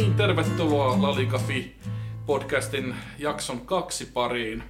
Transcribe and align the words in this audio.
niin, 0.00 0.14
tervetuloa 0.14 1.02
La 1.02 1.14
Liga 1.14 1.38
Fi 1.38 1.76
podcastin 2.26 2.94
jakson 3.18 3.60
kaksi 3.60 4.06
pariin. 4.06 4.62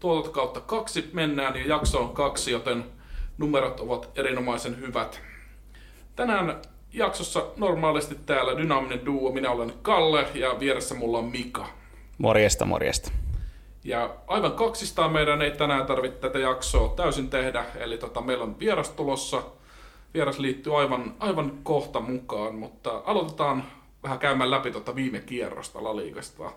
Tuolta 0.00 0.30
kautta 0.30 0.60
kaksi 0.60 1.10
mennään 1.12 1.56
ja 1.56 1.66
jakso 1.66 2.00
on 2.00 2.14
kaksi, 2.14 2.50
joten 2.50 2.84
numerot 3.38 3.80
ovat 3.80 4.10
erinomaisen 4.14 4.80
hyvät. 4.80 5.20
Tänään 6.16 6.62
jaksossa 6.92 7.46
normaalisti 7.56 8.14
täällä 8.26 8.58
dynaaminen 8.58 9.06
duo. 9.06 9.32
Minä 9.32 9.50
olen 9.50 9.72
Kalle 9.82 10.28
ja 10.34 10.60
vieressä 10.60 10.94
mulla 10.94 11.18
on 11.18 11.24
Mika. 11.24 11.66
Morjesta, 12.18 12.64
morjesta. 12.64 13.12
Ja 13.84 14.16
aivan 14.26 14.52
kaksistaan 14.52 15.12
meidän 15.12 15.42
ei 15.42 15.50
tänään 15.50 15.86
tarvitse 15.86 16.18
tätä 16.18 16.38
jaksoa 16.38 16.94
täysin 16.96 17.30
tehdä, 17.30 17.64
eli 17.78 17.98
tota, 17.98 18.20
meillä 18.20 18.44
on 18.44 18.58
vieras 18.58 18.90
tulossa. 18.90 19.42
Vieras 20.14 20.38
liittyy 20.38 20.80
aivan, 20.80 21.14
aivan 21.18 21.52
kohta 21.62 22.00
mukaan, 22.00 22.54
mutta 22.54 23.02
aloitetaan 23.04 23.64
vähän 24.06 24.18
käymään 24.18 24.50
läpi 24.50 24.70
tota 24.70 24.94
viime 24.94 25.20
kierrosta 25.20 25.84
Laliikasta. 25.84 26.52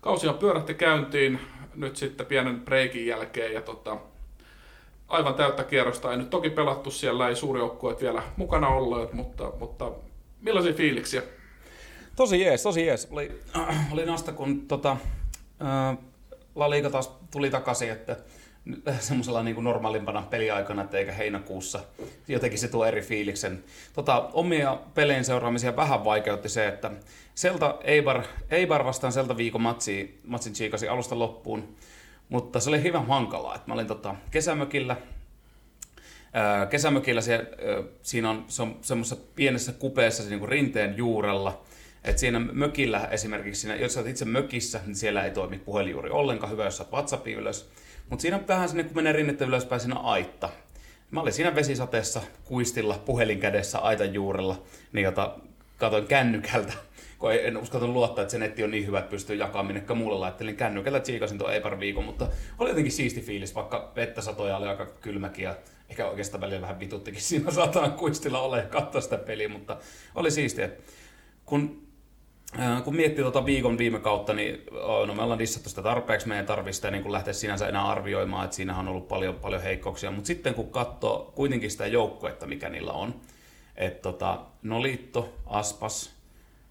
Kausi 0.00 0.28
on 0.28 0.38
pyörähti 0.38 0.74
käyntiin 0.74 1.40
nyt 1.74 1.96
sitten 1.96 2.26
pienen 2.26 2.60
breikin 2.60 3.06
jälkeen 3.06 3.54
ja 3.54 3.62
tota, 3.62 3.96
aivan 5.08 5.34
täyttä 5.34 5.64
kierrosta 5.64 6.10
ei 6.10 6.18
nyt 6.18 6.30
toki 6.30 6.50
pelattu, 6.50 6.90
siellä 6.90 7.28
ei 7.28 7.36
suuri 7.36 7.60
joukkueet 7.60 8.00
vielä 8.00 8.22
mukana 8.36 8.68
olleet, 8.68 9.12
mutta, 9.12 9.52
mutta 9.58 9.90
millaisia 10.40 10.72
fiiliksiä? 10.72 11.22
Tosi 12.16 12.40
jees, 12.40 12.62
tosi 12.62 12.86
jees. 12.86 13.08
Oli, 13.10 13.40
äh, 13.56 13.92
oli 13.92 14.06
nasta, 14.06 14.32
kun 14.32 14.66
tota, 14.68 14.96
äh, 15.62 15.98
La 16.54 16.70
Liga 16.70 16.90
taas 16.90 17.10
tuli 17.30 17.50
takaisin, 17.50 17.90
että 17.90 18.16
semmoisella 19.00 19.42
niin 19.42 19.64
normaalimpana 19.64 20.22
peliaikana, 20.22 20.82
että 20.82 20.98
eikä 20.98 21.12
heinäkuussa. 21.12 21.80
Jotenkin 22.28 22.58
se 22.58 22.68
tuo 22.68 22.84
eri 22.84 23.02
fiiliksen. 23.02 23.64
Tota, 23.92 24.30
omia 24.32 24.78
pelien 24.94 25.24
seuraamisia 25.24 25.76
vähän 25.76 26.04
vaikeutti 26.04 26.48
se, 26.48 26.68
että 26.68 26.90
Selta 27.34 27.78
Eibar, 27.84 28.22
Eibar 28.50 28.84
vastaan 28.84 29.12
Selta 29.12 29.36
viikon 29.36 29.60
matsi, 29.60 30.20
matsin 30.24 30.52
chiikasi 30.52 30.88
alusta 30.88 31.18
loppuun, 31.18 31.76
mutta 32.28 32.60
se 32.60 32.70
oli 32.70 32.82
hyvin 32.82 33.06
hankalaa. 33.06 33.54
Että 33.54 33.68
mä 33.68 33.74
olin 33.74 33.86
tota, 33.86 34.14
kesämökillä, 34.30 34.96
ää, 36.32 36.66
kesämökillä 36.66 37.20
se, 37.20 37.34
ää, 37.34 37.82
siinä 38.02 38.30
on, 38.30 38.44
se 38.48 38.62
on 38.62 38.78
semmoisessa 38.82 39.24
pienessä 39.36 39.72
kupeessa 39.72 40.22
niin 40.22 40.38
kuin 40.38 40.48
rinteen 40.48 40.96
juurella, 40.96 41.62
et 42.04 42.18
siinä 42.18 42.38
mökillä 42.38 43.08
esimerkiksi, 43.10 43.60
siinä, 43.60 43.76
jos 43.76 43.96
olet 43.96 44.08
itse 44.08 44.24
mökissä, 44.24 44.80
niin 44.86 44.96
siellä 44.96 45.24
ei 45.24 45.30
toimi 45.30 45.58
puhelin 45.58 45.92
juuri 45.92 46.10
ollenkaan. 46.10 46.52
Hyvä, 46.52 46.64
jos 46.64 46.76
saat 46.76 46.92
WhatsAppin 46.92 47.38
ylös. 47.38 47.70
Mutta 48.10 48.22
siinä 48.22 48.40
vähän 48.48 48.68
sinne, 48.68 48.84
kun 48.84 48.94
menee 48.94 49.12
rinnettä 49.12 49.44
ylöspäin, 49.44 49.80
siinä 49.80 49.96
aitta. 49.96 50.48
Mä 51.10 51.20
olin 51.20 51.32
siinä 51.32 51.54
vesisateessa, 51.54 52.22
kuistilla, 52.44 53.02
puhelin 53.06 53.40
kädessä, 53.40 53.78
aitan 53.78 54.14
juurella, 54.14 54.62
niin 54.92 55.04
jota 55.04 55.38
katoin 55.78 56.06
kännykältä, 56.06 56.72
kun 57.18 57.32
en 57.32 57.56
uskaltanut 57.56 57.94
luottaa, 57.94 58.22
että 58.22 58.32
se 58.32 58.38
netti 58.38 58.64
on 58.64 58.70
niin 58.70 58.86
hyvä, 58.86 58.98
että 58.98 59.10
pystyy 59.10 59.36
jakamaan 59.36 59.66
minnekään 59.66 59.98
muulle. 59.98 60.18
Laittelin 60.18 60.56
kännykältä, 60.56 61.00
tsiikasin 61.00 61.38
tuon 61.38 61.52
Eipar 61.52 61.80
viikon, 61.80 62.04
mutta 62.04 62.28
oli 62.58 62.70
jotenkin 62.70 62.92
siisti 62.92 63.20
fiilis, 63.20 63.54
vaikka 63.54 63.92
vettä 63.96 64.20
satoja 64.20 64.56
oli 64.56 64.66
aika 64.66 64.86
kylmäkin 64.86 65.42
ja 65.42 65.56
ehkä 65.90 66.06
oikeastaan 66.06 66.40
välillä 66.40 66.60
vähän 66.60 66.80
vituttikin 66.80 67.22
siinä 67.22 67.50
sataan 67.60 67.92
kuistilla 67.92 68.40
ole 68.40 68.58
ja 68.58 68.66
katsoa 68.66 69.00
sitä 69.00 69.18
peliä, 69.18 69.48
mutta 69.48 69.76
oli 70.14 70.30
siistiä. 70.30 70.70
Kun 71.44 71.85
kun 72.84 72.96
miettii 72.96 73.22
tuota 73.22 73.44
viikon 73.44 73.78
viime 73.78 74.00
kautta, 74.00 74.34
niin 74.34 74.64
no 75.06 75.14
me 75.14 75.22
ollaan 75.22 75.38
dissattu 75.38 75.68
sitä 75.68 75.82
tarpeeksi, 75.82 76.28
me 76.28 76.38
ei 76.38 76.46
tarvitse 76.46 76.76
sitä 76.76 76.90
niin 76.90 77.12
lähteä 77.12 77.32
sinänsä 77.32 77.68
enää 77.68 77.88
arvioimaan, 77.88 78.44
että 78.44 78.56
siinähän 78.56 78.86
on 78.86 78.88
ollut 78.88 79.08
paljon, 79.08 79.34
paljon 79.34 79.62
heikkouksia, 79.62 80.10
mutta 80.10 80.26
sitten 80.26 80.54
kun 80.54 80.70
katsoo 80.70 81.32
kuitenkin 81.34 81.70
sitä 81.70 81.86
joukkuetta, 81.86 82.46
mikä 82.46 82.68
niillä 82.68 82.92
on, 82.92 83.14
että 83.76 84.02
tota, 84.02 84.40
Nolitto, 84.62 85.34
Aspas, 85.46 86.12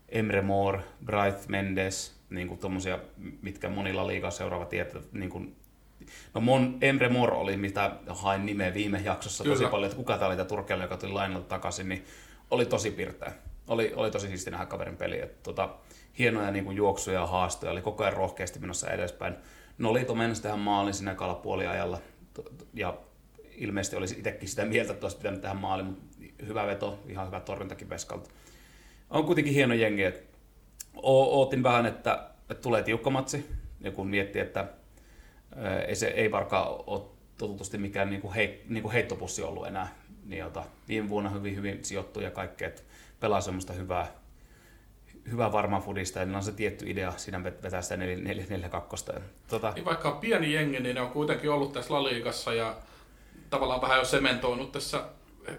Emre 0.10 0.42
Moore, 0.42 0.80
Bright 1.06 1.48
Mendes, 1.48 2.16
niin 2.30 2.48
kuin 2.48 2.60
tommosia, 2.60 3.00
mitkä 3.42 3.70
monilla 3.70 4.08
liikaa 4.08 4.32
seuraava 4.32 4.66
tietää, 4.66 5.02
niin 5.12 5.30
kuin 5.30 5.56
No 6.34 6.42
Mon, 6.42 6.78
Emre 6.82 7.10
Moore 7.10 7.36
oli, 7.36 7.58
mitä 7.58 7.92
hain 8.08 8.46
nimeä 8.46 8.74
viime 8.74 9.02
jaksossa 9.04 9.44
Kyllä. 9.44 9.56
tosi 9.56 9.70
paljon, 9.70 9.86
että 9.86 9.98
kuka 9.98 10.18
tämä 10.18 10.28
oli 10.28 10.36
tämä 10.36 10.48
Turkialla, 10.48 10.84
joka 10.84 10.98
tuli 10.98 11.12
lainalta 11.12 11.48
takaisin, 11.48 11.90
niin 11.90 12.06
oli 12.52 12.66
tosi 12.66 12.92
pirteä 12.92 13.34
oli, 13.68 13.94
oli 13.96 14.12
tosi 14.12 14.28
siisti 14.28 14.52
nähdä 14.52 14.66
kaverin 14.66 14.98
peli. 14.98 15.22
Että, 15.22 15.44
tota, 15.44 15.70
hienoja 16.20 16.52
niin 16.52 16.66
kuin 16.66 16.78
juoksuja 16.78 17.20
ja 17.20 17.28
haastoja, 17.28 17.72
oli 17.72 17.82
koko 17.82 18.04
ajan 18.04 18.18
rohkeasti 18.18 18.60
menossa 18.60 18.92
edespäin. 18.92 19.36
Nolito 19.78 20.16
mennessä 20.16 20.44
tähän 20.44 20.60
maalin 20.60 20.94
siinä 20.94 21.16
kalapuoliajalla 21.16 22.00
ja 22.74 22.98
ilmeisesti 23.58 23.96
olisi 23.96 24.16
itsekin 24.18 24.50
sitä 24.50 24.66
mieltä, 24.66 24.94
että 24.94 25.06
olisi 25.06 25.18
pitänyt 25.18 25.42
tähän 25.42 25.58
maaliin, 25.58 25.86
mutta 25.86 26.06
hyvä 26.46 26.68
veto, 26.68 27.00
ihan 27.08 27.28
hyvä 27.28 27.40
torjuntakin 27.40 27.90
Veskalta. 27.90 28.30
On 29.10 29.26
kuitenkin 29.26 29.54
hieno 29.54 29.74
jengi, 29.74 30.04
että 30.04 30.38
ootin 31.04 31.64
vähän, 31.64 31.86
että, 31.86 32.30
että 32.50 32.62
tulee 32.62 32.84
tiukka 32.84 33.10
matsi, 33.10 33.46
ja 33.82 33.92
kun 33.92 34.08
miettii, 34.08 34.42
että 34.42 34.68
ei 35.88 35.96
se 35.96 36.08
ei 36.08 36.32
varkaan 36.32 36.68
ole 36.88 37.02
totutusti 37.38 37.78
mikään 37.78 38.10
niin 38.10 38.34
hei, 38.34 38.66
niin 38.70 38.92
heittopussi 38.92 39.44
ollut 39.44 39.68
enää, 39.68 39.96
niin 40.26 40.40
jota, 40.40 40.64
viime 40.88 41.10
vuonna 41.10 41.30
hyvin, 41.30 41.56
hyvin 41.56 41.86
sijoittu 41.86 42.20
ja 42.20 42.32
kaikkea, 42.32 42.68
että 42.68 42.82
pelaa 43.26 43.42
semmoista 43.42 43.74
hyvää, 43.74 44.08
hyvää 45.32 45.52
varmaa 45.52 45.80
fudista, 45.80 46.20
ja 46.20 46.38
on 46.38 46.44
se 46.44 46.52
tietty 46.52 46.90
idea 46.90 47.14
siinä 47.18 47.44
vetää 47.44 47.82
sitä 47.82 47.96
4-4-2. 47.96 49.22
Tota... 49.48 49.72
Niin 49.76 49.86
vaikka 49.86 50.10
on 50.10 50.18
pieni 50.18 50.54
jengi, 50.54 50.80
niin 50.80 50.96
ne 50.96 51.02
on 51.02 51.10
kuitenkin 51.10 51.52
ollut 51.52 51.74
tässä 51.74 51.94
Laliikassa 51.94 52.54
ja 52.54 52.76
tavallaan 53.50 53.82
vähän 53.82 54.00
jo 54.00 54.06
sementoinut 54.06 54.72
tässä 54.72 55.04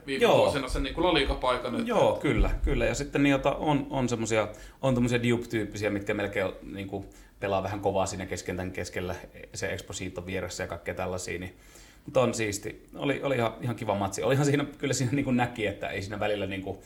viime 0.07 0.23
Joo. 0.23 0.39
vuosina 0.39 0.69
sen 0.69 0.83
niin 0.83 1.03
laliikapaikan. 1.03 1.75
Että... 1.75 1.89
Joo, 1.89 2.19
kyllä, 2.23 2.51
kyllä. 2.65 2.85
Ja 2.85 2.95
sitten 2.95 3.23
niitä 3.23 3.51
on, 3.51 3.87
on 3.91 4.09
semmoisia, 4.09 4.49
on 4.83 4.95
tämmöisiä 4.95 5.23
Duke-tyyppisiä, 5.23 5.91
mitkä 5.91 6.15
melkein 6.15 6.53
niin 6.63 6.89
kuin, 6.89 7.07
pelaa 7.41 7.63
vähän 7.63 7.81
kovaa 7.81 8.07
siinä 8.07 8.27
keskentän 8.27 8.73
keskellä, 8.73 9.15
se 9.55 9.73
Exposito 9.73 10.27
vieressä 10.27 10.63
ja 10.63 10.67
kaikkea 10.67 10.95
tällaisia, 10.95 11.39
niin 11.39 11.57
mutta 12.05 12.21
on 12.21 12.35
siisti. 12.35 12.89
Oli, 12.95 13.23
oli 13.23 13.37
ihan, 13.37 13.53
ihan 13.61 13.77
kiva 13.77 13.95
matsi. 13.95 14.23
Olihan 14.23 14.47
siinä, 14.47 14.65
kyllä 14.79 14.95
siinä 14.95 15.13
niin 15.13 15.25
kuin 15.25 15.37
näki, 15.37 15.67
että 15.67 15.89
ei 15.89 16.03
siinä 16.03 16.21
välillä 16.21 16.47
niin 16.47 16.63
kuin, 16.63 16.79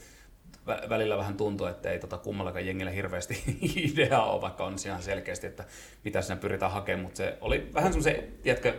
välillä 0.67 1.17
vähän 1.17 1.37
tuntuu, 1.37 1.67
että 1.67 1.91
ei 1.91 1.99
tota 1.99 2.19
kummallakaan 2.19 2.67
jengillä 2.67 2.91
hirveästi 2.91 3.43
ideaa 3.93 4.33
ole, 4.33 4.41
vaikka 4.41 4.65
on 4.65 4.77
ihan 4.87 5.03
selkeästi, 5.03 5.47
että 5.47 5.65
mitä 6.05 6.23
siinä 6.23 6.41
pyritään 6.41 6.73
hakemaan, 6.73 7.05
mutta 7.05 7.17
se 7.17 7.39
oli 7.41 7.71
vähän 7.75 7.93
semmoisen, 7.93 8.29
tiedätkö, 8.43 8.75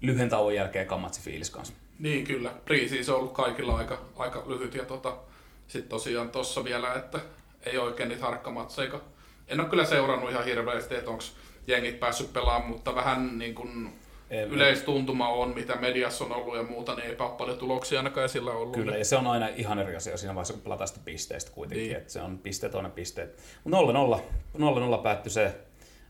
lyhyen 0.00 0.28
tauon 0.28 0.54
jälkeen 0.54 0.86
kammatsi 0.86 1.20
fiilis 1.20 1.50
kanssa. 1.50 1.74
Niin 1.98 2.24
kyllä, 2.24 2.52
se 3.02 3.12
on 3.12 3.18
ollut 3.18 3.32
kaikilla 3.32 3.76
aika, 3.76 4.04
aika 4.16 4.44
lyhyt 4.46 4.74
ja 4.74 4.84
tota, 4.84 5.16
sitten 5.68 5.88
tosiaan 5.88 6.30
tossa 6.30 6.64
vielä, 6.64 6.94
että 6.94 7.20
ei 7.66 7.78
oikein 7.78 8.08
niitä 8.08 8.24
harkkamatseja. 8.24 9.00
En 9.48 9.60
ole 9.60 9.68
kyllä 9.68 9.84
seurannut 9.84 10.30
ihan 10.30 10.44
hirveästi, 10.44 10.94
että 10.94 11.10
onko 11.10 11.24
jengit 11.66 12.00
päässyt 12.00 12.32
pelaamaan, 12.32 12.70
mutta 12.70 12.94
vähän 12.94 13.38
niin 13.38 13.54
kuin 13.54 13.98
yleistuntuma 14.30 15.28
on, 15.28 15.54
mitä 15.54 15.76
mediassa 15.76 16.24
on 16.24 16.32
ollut 16.32 16.56
ja 16.56 16.62
muuta, 16.62 16.94
niin 16.94 17.06
ei 17.06 17.16
ole 17.18 17.30
paljon 17.38 17.58
tuloksia 17.58 17.98
ainakaan 17.98 18.24
esillä 18.24 18.52
ollut. 18.52 18.74
Kyllä, 18.74 18.96
ja 18.96 19.04
se 19.04 19.16
on 19.16 19.26
aina 19.26 19.48
ihan 19.48 19.78
eri 19.78 19.96
asia 19.96 20.16
siinä 20.16 20.34
vaiheessa, 20.34 20.54
kun 20.54 20.62
pelataan 20.62 20.88
sitä 20.88 21.00
pisteistä 21.04 21.50
kuitenkin, 21.50 21.86
niin. 21.86 21.96
että 21.96 22.12
se 22.12 22.20
on 22.20 22.38
piste 22.38 22.68
toinen 22.68 22.92
piste. 22.92 23.28
Mutta 23.64 23.78
0-0, 24.58 24.98
0-0 24.98 25.02
päättyi 25.02 25.30
se, 25.30 25.54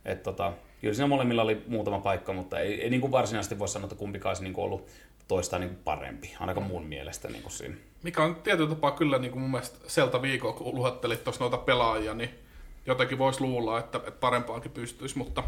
että 0.04 0.24
tota, 0.24 0.52
kyllä 0.80 0.94
siinä 0.94 1.06
molemmilla 1.06 1.42
oli 1.42 1.62
muutama 1.66 1.98
paikka, 1.98 2.32
mutta 2.32 2.60
ei, 2.60 2.82
ei 2.82 2.90
niin 2.90 3.00
kuin 3.00 3.12
varsinaisesti 3.12 3.58
voi 3.58 3.68
sanoa, 3.68 3.84
että 3.84 3.96
kumpikaan 3.96 4.30
olisi 4.30 4.42
niin 4.42 4.54
kuin 4.54 4.64
ollut 4.64 4.88
toista 5.28 5.58
niin 5.58 5.70
kuin 5.70 5.80
parempi, 5.84 6.36
ainakaan 6.40 6.66
mun 6.66 6.86
mielestä 6.86 7.28
niin 7.28 7.42
kuin 7.42 7.52
siinä. 7.52 7.74
Mikä 8.02 8.22
on 8.22 8.36
tietyllä 8.36 8.68
tapaa 8.68 8.90
kyllä 8.90 9.18
niin 9.18 9.32
kuin 9.32 9.42
mun 9.42 9.50
mielestä 9.50 9.78
seltä 9.86 10.22
viikolla, 10.22 10.54
kun 10.54 10.74
luhattelit 10.74 11.24
tuossa 11.24 11.44
noita 11.44 11.56
pelaajia, 11.56 12.14
niin 12.14 12.30
jotenkin 12.86 13.18
voisi 13.18 13.40
luulla, 13.40 13.78
että, 13.78 13.98
että 13.98 14.20
parempaankin 14.20 14.70
pystyisi, 14.70 15.18
mutta 15.18 15.44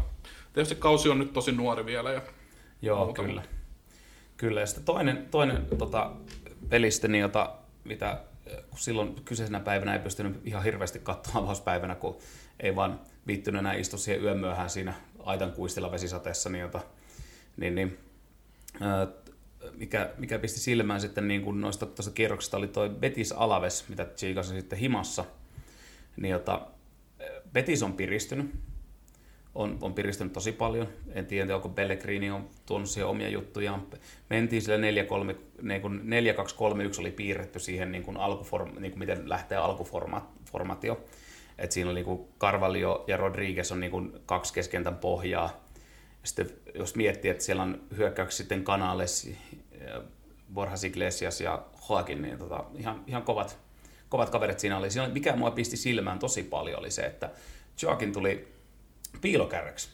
tietysti 0.53 0.75
kausi 0.75 1.09
on 1.09 1.19
nyt 1.19 1.33
tosi 1.33 1.51
nuori 1.51 1.85
vielä 1.85 2.11
ja 2.11 2.21
Joo, 2.81 3.05
muuta. 3.05 3.23
kyllä. 3.23 3.43
Kyllä, 4.37 4.59
ja 4.59 4.65
sitten 4.65 4.85
toinen, 4.85 5.27
toinen 5.31 5.65
tota, 5.77 6.11
pelistä, 6.69 7.07
niin 7.07 7.21
jota, 7.21 7.55
mitä 7.83 8.21
kun 8.69 8.79
silloin 8.79 9.15
kyseisenä 9.25 9.59
päivänä 9.59 9.93
ei 9.93 9.99
pystynyt 9.99 10.41
ihan 10.43 10.63
hirveästi 10.63 10.99
katsomaan 10.99 11.43
avauspäivänä, 11.43 11.95
kun 11.95 12.17
ei 12.59 12.75
vaan 12.75 12.99
viittynyt 13.27 13.59
enää 13.59 13.73
istua 13.73 13.99
siihen 13.99 14.23
yömyöhään 14.23 14.69
siinä 14.69 14.93
aitan 15.19 15.51
kuistilla 15.51 15.91
vesisateessa, 15.91 16.49
niin, 16.49 16.61
jota, 16.61 16.79
niin, 17.57 17.75
niin 17.75 17.97
ää, 18.81 19.07
mikä, 19.77 20.09
mikä 20.17 20.39
pisti 20.39 20.59
silmään 20.59 21.01
sitten 21.01 21.27
niin 21.27 21.41
kuin 21.41 21.61
noista 21.61 21.85
tuosta 21.85 22.11
kierroksesta 22.11 22.57
oli 22.57 22.67
toi 22.67 22.89
Betis 22.89 23.31
Alaves, 23.31 23.89
mitä 23.89 24.05
tsiikasi 24.05 24.55
sitten 24.55 24.79
himassa. 24.79 25.25
Niin 26.17 26.31
jota, 26.31 26.67
Betis 27.53 27.83
on 27.83 27.93
piristynyt, 27.93 28.51
on, 29.55 29.77
on 29.81 29.93
piristynyt 29.93 30.33
tosi 30.33 30.51
paljon. 30.51 30.87
En 31.13 31.25
tiedä, 31.25 31.55
onko 31.55 31.69
Pellegrini 31.69 32.31
on 32.31 32.49
tuonut 32.65 32.89
siihen 32.89 33.07
omia 33.07 33.29
juttujaan. 33.29 33.87
Mentiin 34.29 34.61
sille 34.61 34.77
4-2-3-1 34.77 34.81
niin 36.77 36.91
oli 36.99 37.11
piirretty 37.11 37.59
siihen 37.59 37.91
niin 37.91 38.03
kuin 38.03 38.17
alkuform, 38.17 38.69
niin 38.79 38.91
kuin 38.91 38.99
miten 38.99 39.29
lähtee 39.29 39.57
alkuformaatio. 39.57 41.03
Et 41.57 41.71
siinä 41.71 41.89
oli 41.89 41.95
niin 41.95 42.05
kuin 42.05 42.27
Carvalho 42.39 43.03
ja 43.07 43.17
Rodriguez 43.17 43.71
on 43.71 43.79
niin 43.79 43.91
kuin 43.91 44.13
kaksi 44.25 44.53
keskentän 44.53 44.97
pohjaa. 44.97 45.63
Sitten 46.23 46.49
jos 46.75 46.95
miettii, 46.95 47.31
että 47.31 47.43
siellä 47.43 47.63
on 47.63 47.81
hyökkäyksi 47.97 48.37
sitten 48.37 48.63
Canales, 48.63 49.31
Borja 50.53 50.75
Iglesias 50.85 51.41
ja 51.41 51.63
Joaquin, 51.89 52.21
niin 52.21 52.37
tota, 52.37 52.63
ihan, 52.77 53.03
ihan 53.07 53.23
kovat, 53.23 53.57
kovat 54.09 54.29
kaverit 54.29 54.59
siinä 54.59 54.77
oli. 54.77 54.91
Siinä, 54.91 55.07
mikä 55.07 55.35
mua 55.35 55.51
pisti 55.51 55.77
silmään 55.77 56.19
tosi 56.19 56.43
paljon 56.43 56.79
oli 56.79 56.91
se, 56.91 57.01
että 57.01 57.29
Joakin 57.81 58.13
tuli 58.13 58.47
piilokärreksi. 59.21 59.89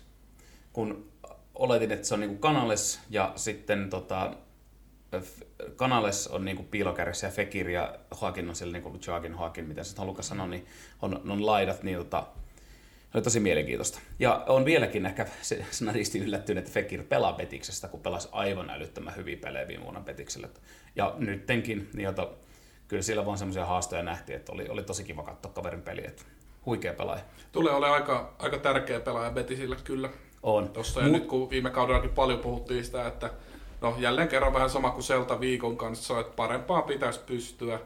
Kun 0.73 1.11
oletin, 1.55 1.91
että 1.91 2.07
se 2.07 2.13
on 2.13 2.19
niinku 2.19 2.37
Kanales 2.37 2.99
ja 3.09 3.33
sitten 3.35 3.89
tota, 3.89 4.33
Kanales 5.75 6.27
on 6.27 6.45
niinku 6.45 6.63
piilokärjessä 6.63 7.27
ja 7.27 7.31
Fekir 7.31 7.69
ja 7.69 7.99
Haakin 8.11 8.49
on 8.49 8.55
siellä 8.55 8.73
niinku 8.73 8.99
Joakin 9.07 9.33
Haakin, 9.33 9.67
mitä 9.67 9.83
se 9.83 9.97
haluaa 9.97 10.21
sanoa, 10.21 10.47
niin 10.47 10.65
on, 11.01 11.31
on 11.31 11.45
laidat, 11.45 11.83
niin 11.83 11.97
tota, 11.97 12.27
oli 13.13 13.23
tosi 13.23 13.39
mielenkiintoista. 13.39 13.99
Ja 14.19 14.43
on 14.47 14.65
vieläkin 14.65 15.05
ehkä 15.05 15.25
snadisti 15.71 16.19
yllättynyt, 16.19 16.63
että 16.63 16.73
Fekir 16.73 17.03
pelaa 17.03 17.33
Petiksestä, 17.33 17.87
kun 17.87 17.99
pelasi 17.99 18.29
aivan 18.31 18.69
älyttömän 18.69 19.15
hyviä 19.15 19.37
pelejä 19.37 19.67
viime 19.67 19.83
vuonna 19.83 20.01
Petikselle. 20.01 20.49
Ja 20.95 21.15
nyttenkin, 21.17 21.89
niin 21.93 22.03
jota, 22.03 22.29
kyllä 22.87 23.03
siellä 23.03 23.25
vaan 23.25 23.37
semmoisia 23.37 23.65
haastoja 23.65 24.03
nähtiin, 24.03 24.35
että 24.35 24.51
oli, 24.51 24.69
oli 24.69 24.83
tosi 24.83 25.03
kiva 25.03 25.23
katsoa 25.23 25.51
kaverin 25.51 25.81
peli, 25.81 26.07
että 26.07 26.23
huikea 26.67 26.93
pelaaja. 26.93 27.21
Tulee 27.51 27.73
ole 27.73 27.89
aika, 27.89 28.33
aika 28.39 28.57
tärkeä 28.57 28.99
pelaaja 28.99 29.31
Betisille 29.31 29.75
kyllä. 29.83 30.09
On. 30.43 30.69
Tossa 30.69 30.99
ja 30.99 31.05
Mut... 31.05 31.13
nyt 31.13 31.25
kun 31.25 31.49
viime 31.49 31.69
kaudellakin 31.69 32.09
paljon 32.09 32.39
puhuttiin 32.39 32.85
sitä, 32.85 33.07
että 33.07 33.29
No 33.81 33.95
jälleen 33.97 34.27
kerran 34.27 34.53
vähän 34.53 34.69
sama 34.69 34.89
kuin 34.89 35.03
Selta 35.03 35.39
viikon 35.39 35.77
kanssa, 35.77 36.19
että 36.19 36.33
parempaa 36.35 36.81
pitäisi 36.81 37.19
pystyä 37.25 37.79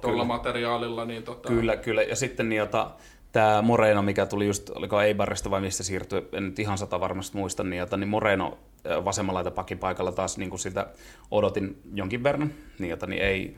tuolla 0.00 0.24
materiaalilla. 0.24 1.04
Niin 1.04 1.22
tota... 1.22 1.48
Kyllä, 1.48 1.76
kyllä. 1.76 2.02
Ja 2.02 2.16
sitten 2.16 2.48
niin, 2.48 2.58
jota, 2.58 2.90
tämä 3.32 3.62
Moreno, 3.62 4.02
mikä 4.02 4.26
tuli 4.26 4.46
just, 4.46 4.70
oliko 4.70 5.00
Eibarista 5.00 5.50
vai 5.50 5.60
mistä 5.60 5.82
siirtyi, 5.82 6.28
en 6.32 6.44
nyt 6.44 6.58
ihan 6.58 6.78
sata 6.78 7.00
varmasti 7.00 7.36
muista, 7.36 7.64
niin, 7.64 7.78
jota, 7.78 7.96
niin 7.96 8.08
Moreno 8.08 8.58
vasemmalla 9.04 9.50
pakin 9.50 9.78
paikalla 9.78 10.12
taas 10.12 10.38
niin 10.38 10.50
kuin 10.50 10.60
sitä 10.60 10.86
odotin 11.30 11.80
jonkin 11.94 12.22
verran, 12.22 12.52
niin, 12.78 12.90
jota, 12.90 13.06
niin 13.06 13.22
ei, 13.22 13.56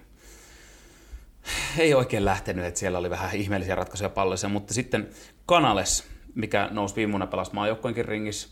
ei 1.79 1.95
oikein 1.95 2.25
lähtenyt, 2.25 2.65
että 2.65 2.81
siellä 2.81 2.99
oli 2.99 3.11
vähän 3.11 3.35
ihmeellisiä 3.35 3.75
ratkaisuja 3.75 4.11
palloissa, 4.11 4.49
mutta 4.49 4.75
sitten 4.75 5.09
Canales, 5.49 6.07
mikä 6.35 6.69
nousi 6.71 6.97
viime 6.97 7.13
vuonna 7.13 7.27
pelasi 7.27 7.55
maajoukkoinkin 7.55 8.05
ringissä, 8.05 8.49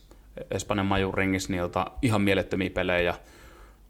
Espanjan 0.50 0.86
majun 0.86 1.14
ringissä, 1.14 1.52
niin 1.52 1.58
jota, 1.58 1.86
ihan 2.02 2.20
mielettömiä 2.20 2.70
pelejä, 2.70 3.14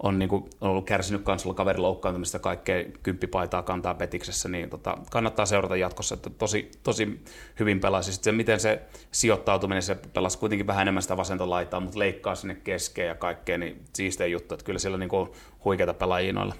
on, 0.02 0.18
niin 0.18 0.28
kuin, 0.28 0.44
on 0.60 0.70
ollut 0.70 0.86
kärsinyt 0.86 1.22
kansalla 1.22 1.54
kaverin 1.54 1.82
loukkaantumista 1.82 2.38
kaikkea 2.38 2.84
kymppipaitaa 3.02 3.62
kantaa 3.62 3.94
petiksessä, 3.94 4.48
niin 4.48 4.70
tota, 4.70 4.98
kannattaa 5.10 5.46
seurata 5.46 5.76
jatkossa, 5.76 6.14
että 6.14 6.30
tosi, 6.30 6.70
tosi 6.82 7.24
hyvin 7.60 7.80
pelasi. 7.80 8.12
Sitten 8.12 8.32
se, 8.32 8.36
miten 8.36 8.60
se 8.60 8.82
sijoittautuminen, 9.10 9.82
se 9.82 9.94
pelasi 9.94 10.38
kuitenkin 10.38 10.66
vähän 10.66 10.82
enemmän 10.82 11.02
sitä 11.02 11.16
vasenta 11.16 11.50
laitaa, 11.50 11.80
mutta 11.80 11.98
leikkaa 11.98 12.34
sinne 12.34 12.54
keskeen 12.54 13.08
ja 13.08 13.14
kaikkea, 13.14 13.58
niin 13.58 13.84
siistejä 13.92 14.28
juttu, 14.28 14.54
että 14.54 14.64
kyllä 14.64 14.78
siellä 14.78 14.98
niin 14.98 15.08
kuin 15.08 15.28
huikeita 15.64 15.94
pelaajia 15.94 16.32
noilla. 16.32 16.54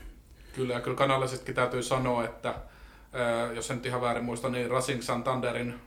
Kyllä, 0.57 0.75
ja 0.75 0.81
kyllä 0.81 0.97
kanalaisetkin 0.97 1.55
täytyy 1.55 1.83
sanoa, 1.83 2.25
että 2.25 2.55
jos 3.55 3.71
en 3.71 3.81
ihan 3.85 4.01
väärin 4.01 4.25
muista, 4.25 4.49
niin 4.49 4.71
Racing 4.71 5.03
Santanderin 5.03 5.81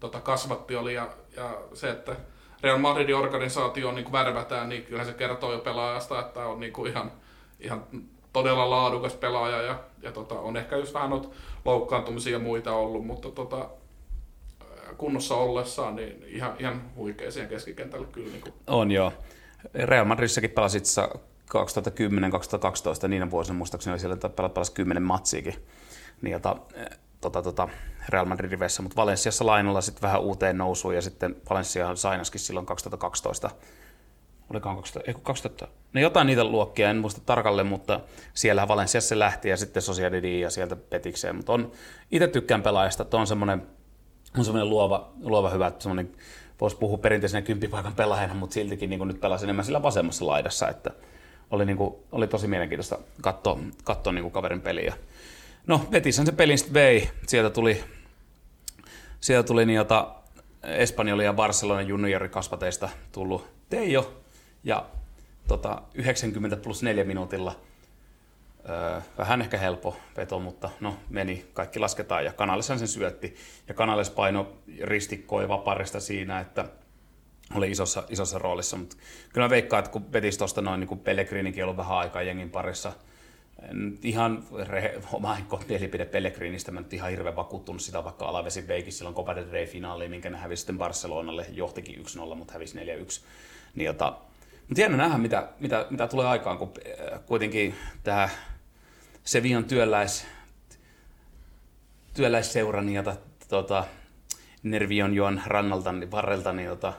tota, 0.00 0.20
kasvatti 0.20 0.76
oli 0.76 0.94
ja, 0.94 1.08
ja 1.36 1.58
se, 1.74 1.90
että 1.90 2.16
Real 2.62 2.78
Madridin 2.78 3.16
organisaatio 3.16 3.92
niin 3.92 4.12
värvätään, 4.12 4.68
niin 4.68 4.82
kyllä 4.84 5.04
se 5.04 5.12
kertoo 5.12 5.52
jo 5.52 5.58
pelaajasta, 5.58 6.20
että 6.20 6.46
on 6.46 6.60
niin 6.60 6.72
kuin 6.72 6.90
ihan, 6.90 7.12
ihan 7.60 7.84
todella 8.32 8.70
laadukas 8.70 9.14
pelaaja 9.14 9.62
ja, 9.62 9.78
ja 10.02 10.12
tota, 10.12 10.34
on 10.34 10.56
ehkä 10.56 10.76
just 10.76 10.94
vähän 10.94 11.10
loukkaantumisia 11.64 12.32
ja 12.32 12.38
muita 12.38 12.72
ollut, 12.72 13.06
mutta 13.06 13.30
tota, 13.30 13.68
kunnossa 14.96 15.34
ollessaan 15.34 15.96
niin 15.96 16.24
ihan, 16.26 16.56
ihan 16.58 16.82
huikea 16.96 17.30
siihen 17.30 17.50
keskikentälle 17.50 18.06
kyllä. 18.06 18.30
Niin 18.30 18.40
kuin. 18.40 18.54
On 18.66 18.90
joo. 18.90 19.12
Real 19.74 20.04
Madridissakin 20.04 20.50
pelasit 20.50 20.84
2010-2012 23.04 23.08
niinä 23.08 23.30
vuosina 23.30 23.58
muistaakseni 23.58 23.92
oli 23.92 24.00
siellä 24.00 24.48
pelasi 24.54 24.72
10 24.72 25.02
matsiikin. 25.02 25.54
Niin, 26.22 26.32
jota, 26.32 26.56
tota, 27.20 27.42
tota, 27.42 27.68
Real 28.08 28.24
Madrid 28.24 28.50
riveissä, 28.50 28.82
mutta 28.82 28.96
Valensiassa 28.96 29.46
lainalla 29.46 29.80
sitten 29.80 30.02
vähän 30.02 30.20
uuteen 30.20 30.58
nousuun 30.58 30.94
ja 30.94 31.02
sitten 31.02 31.36
Valencia 31.50 31.96
sainaskin 31.96 32.40
silloin 32.40 32.66
2012 32.66 33.50
olikohan 34.50 34.76
2000, 34.76 35.10
ei 35.10 35.14
2000, 35.22 35.68
no 35.92 36.00
jotain 36.00 36.26
niitä 36.26 36.44
luokkia, 36.44 36.90
en 36.90 36.96
muista 36.96 37.20
tarkalleen, 37.26 37.66
mutta 37.66 38.00
siellä 38.34 38.68
Valensiassa 38.68 39.08
se 39.08 39.18
lähti 39.18 39.48
ja 39.48 39.56
sitten 39.56 39.82
Sociedadiin 39.82 40.40
ja 40.40 40.50
sieltä 40.50 40.76
Petikseen, 40.76 41.36
mutta 41.36 41.52
on, 41.52 41.72
itse 42.10 42.28
tykkään 42.28 42.62
pelaajasta, 42.62 43.02
että 43.02 43.16
on 43.16 43.26
semmoinen, 43.26 43.66
on 44.38 44.44
semmoinen 44.44 44.70
luova, 44.70 45.12
luova 45.22 45.50
hyvä, 45.50 45.72
semmoinen, 45.78 46.12
voisi 46.60 46.76
puhua 46.76 46.98
perinteisenä 46.98 47.42
kymppipaikan 47.42 47.94
pelaajana, 47.94 48.34
mutta 48.34 48.54
siltikin 48.54 48.90
niin 48.90 49.08
nyt 49.08 49.20
pelasi 49.20 49.44
enemmän 49.44 49.64
sillä 49.64 49.82
vasemmassa 49.82 50.26
laidassa, 50.26 50.68
että 50.68 50.90
oli, 51.54 51.64
niin 51.64 51.76
kuin, 51.76 51.94
oli 52.12 52.26
tosi 52.26 52.46
mielenkiintoista 52.46 52.98
katsoa, 53.20 53.58
katsoa 53.84 54.12
niin 54.12 54.22
kuin 54.22 54.32
kaverin 54.32 54.60
peliä. 54.60 54.94
No, 55.66 55.80
Betishän 55.90 56.26
se 56.26 56.32
pelin 56.32 56.58
sitten 56.58 56.74
vei. 56.74 57.10
Sieltä 57.26 57.50
tuli, 57.50 57.84
sieltä 59.20 59.46
tuli 59.46 59.66
niin 59.66 59.76
jota 59.76 60.14
Espanjoli 60.62 61.24
ja 61.24 61.32
Barcelona 61.32 61.82
juniorikasvateista 61.82 62.88
tullut 63.12 63.46
Teijo. 63.70 64.22
Ja 64.64 64.86
tota, 65.48 65.82
90 65.94 66.56
plus 66.56 66.82
4 66.82 67.04
minuutilla 67.04 67.56
öö, 68.68 69.00
vähän 69.18 69.40
ehkä 69.40 69.58
helppo 69.58 69.96
veto, 70.16 70.38
mutta 70.38 70.70
no 70.80 70.96
meni, 71.10 71.46
kaikki 71.52 71.78
lasketaan 71.78 72.24
ja 72.24 72.32
Kanaleshan 72.32 72.78
sen 72.78 72.88
syötti. 72.88 73.36
Ja 73.68 73.74
Kanales 73.74 74.10
paino 74.10 74.52
ristikkoi 74.82 75.48
vaparista 75.48 76.00
siinä, 76.00 76.40
että 76.40 76.64
oli 77.54 77.70
isossa, 77.70 78.04
isossa 78.08 78.38
roolissa, 78.38 78.76
mutta 78.76 78.96
kyllä 79.32 79.44
mä 79.44 79.50
veikkaan, 79.50 79.78
että 79.78 79.90
kun 79.90 80.04
Betis 80.04 80.38
tuosta 80.38 80.62
noin 80.62 80.80
niin 80.80 80.88
kuin 80.88 81.00
Pellegrinikin 81.00 81.64
ollut 81.64 81.76
vähän 81.76 81.98
aikaa 81.98 82.22
jengin 82.22 82.50
parissa– 82.50 82.92
ihan 84.02 84.44
re, 84.66 85.00
oma 85.12 85.36
mielipide 85.68 86.04
Pellegrinistä, 86.04 86.72
mä 86.72 86.80
nyt 86.80 86.92
ihan 86.92 87.10
hirveän 87.10 87.36
vakuuttunut 87.36 87.82
sitä, 87.82 88.04
vaikka 88.04 88.26
Alavesi 88.26 88.68
veikin 88.68 88.92
silloin 88.92 89.14
Copa 89.14 89.36
del 89.36 89.50
Rey 89.50 89.66
finaaliin, 89.66 90.10
minkä 90.10 90.30
ne 90.30 90.38
hävisi 90.38 90.60
sitten 90.60 90.78
Barcelonalle, 90.78 91.46
johtikin 91.52 92.04
1-0, 92.32 92.34
mutta 92.34 92.52
hävisi 92.52 92.78
4-1. 92.78 92.80
Niin, 93.74 93.86
jota, 93.86 94.16
mutta 94.68 94.80
jännä 94.80 94.96
nähdä, 94.96 95.18
mitä, 95.18 95.48
mitä, 95.60 95.86
mitä 95.90 96.06
tulee 96.06 96.26
aikaan, 96.26 96.58
kun 96.58 96.72
äh, 97.12 97.20
kuitenkin 97.26 97.74
tämä 98.02 98.28
Sevian 99.24 99.64
työläis, 99.64 100.26
työläisseura, 102.14 102.82
niin 102.82 102.96
jota, 102.96 103.16
tota, 103.48 103.84
Nervion 104.62 105.14
juon 105.14 105.42
rannalta, 105.46 105.92
niin 105.92 106.10
varrelta, 106.10 106.52
niin 106.52 106.68
tota, 106.68 106.92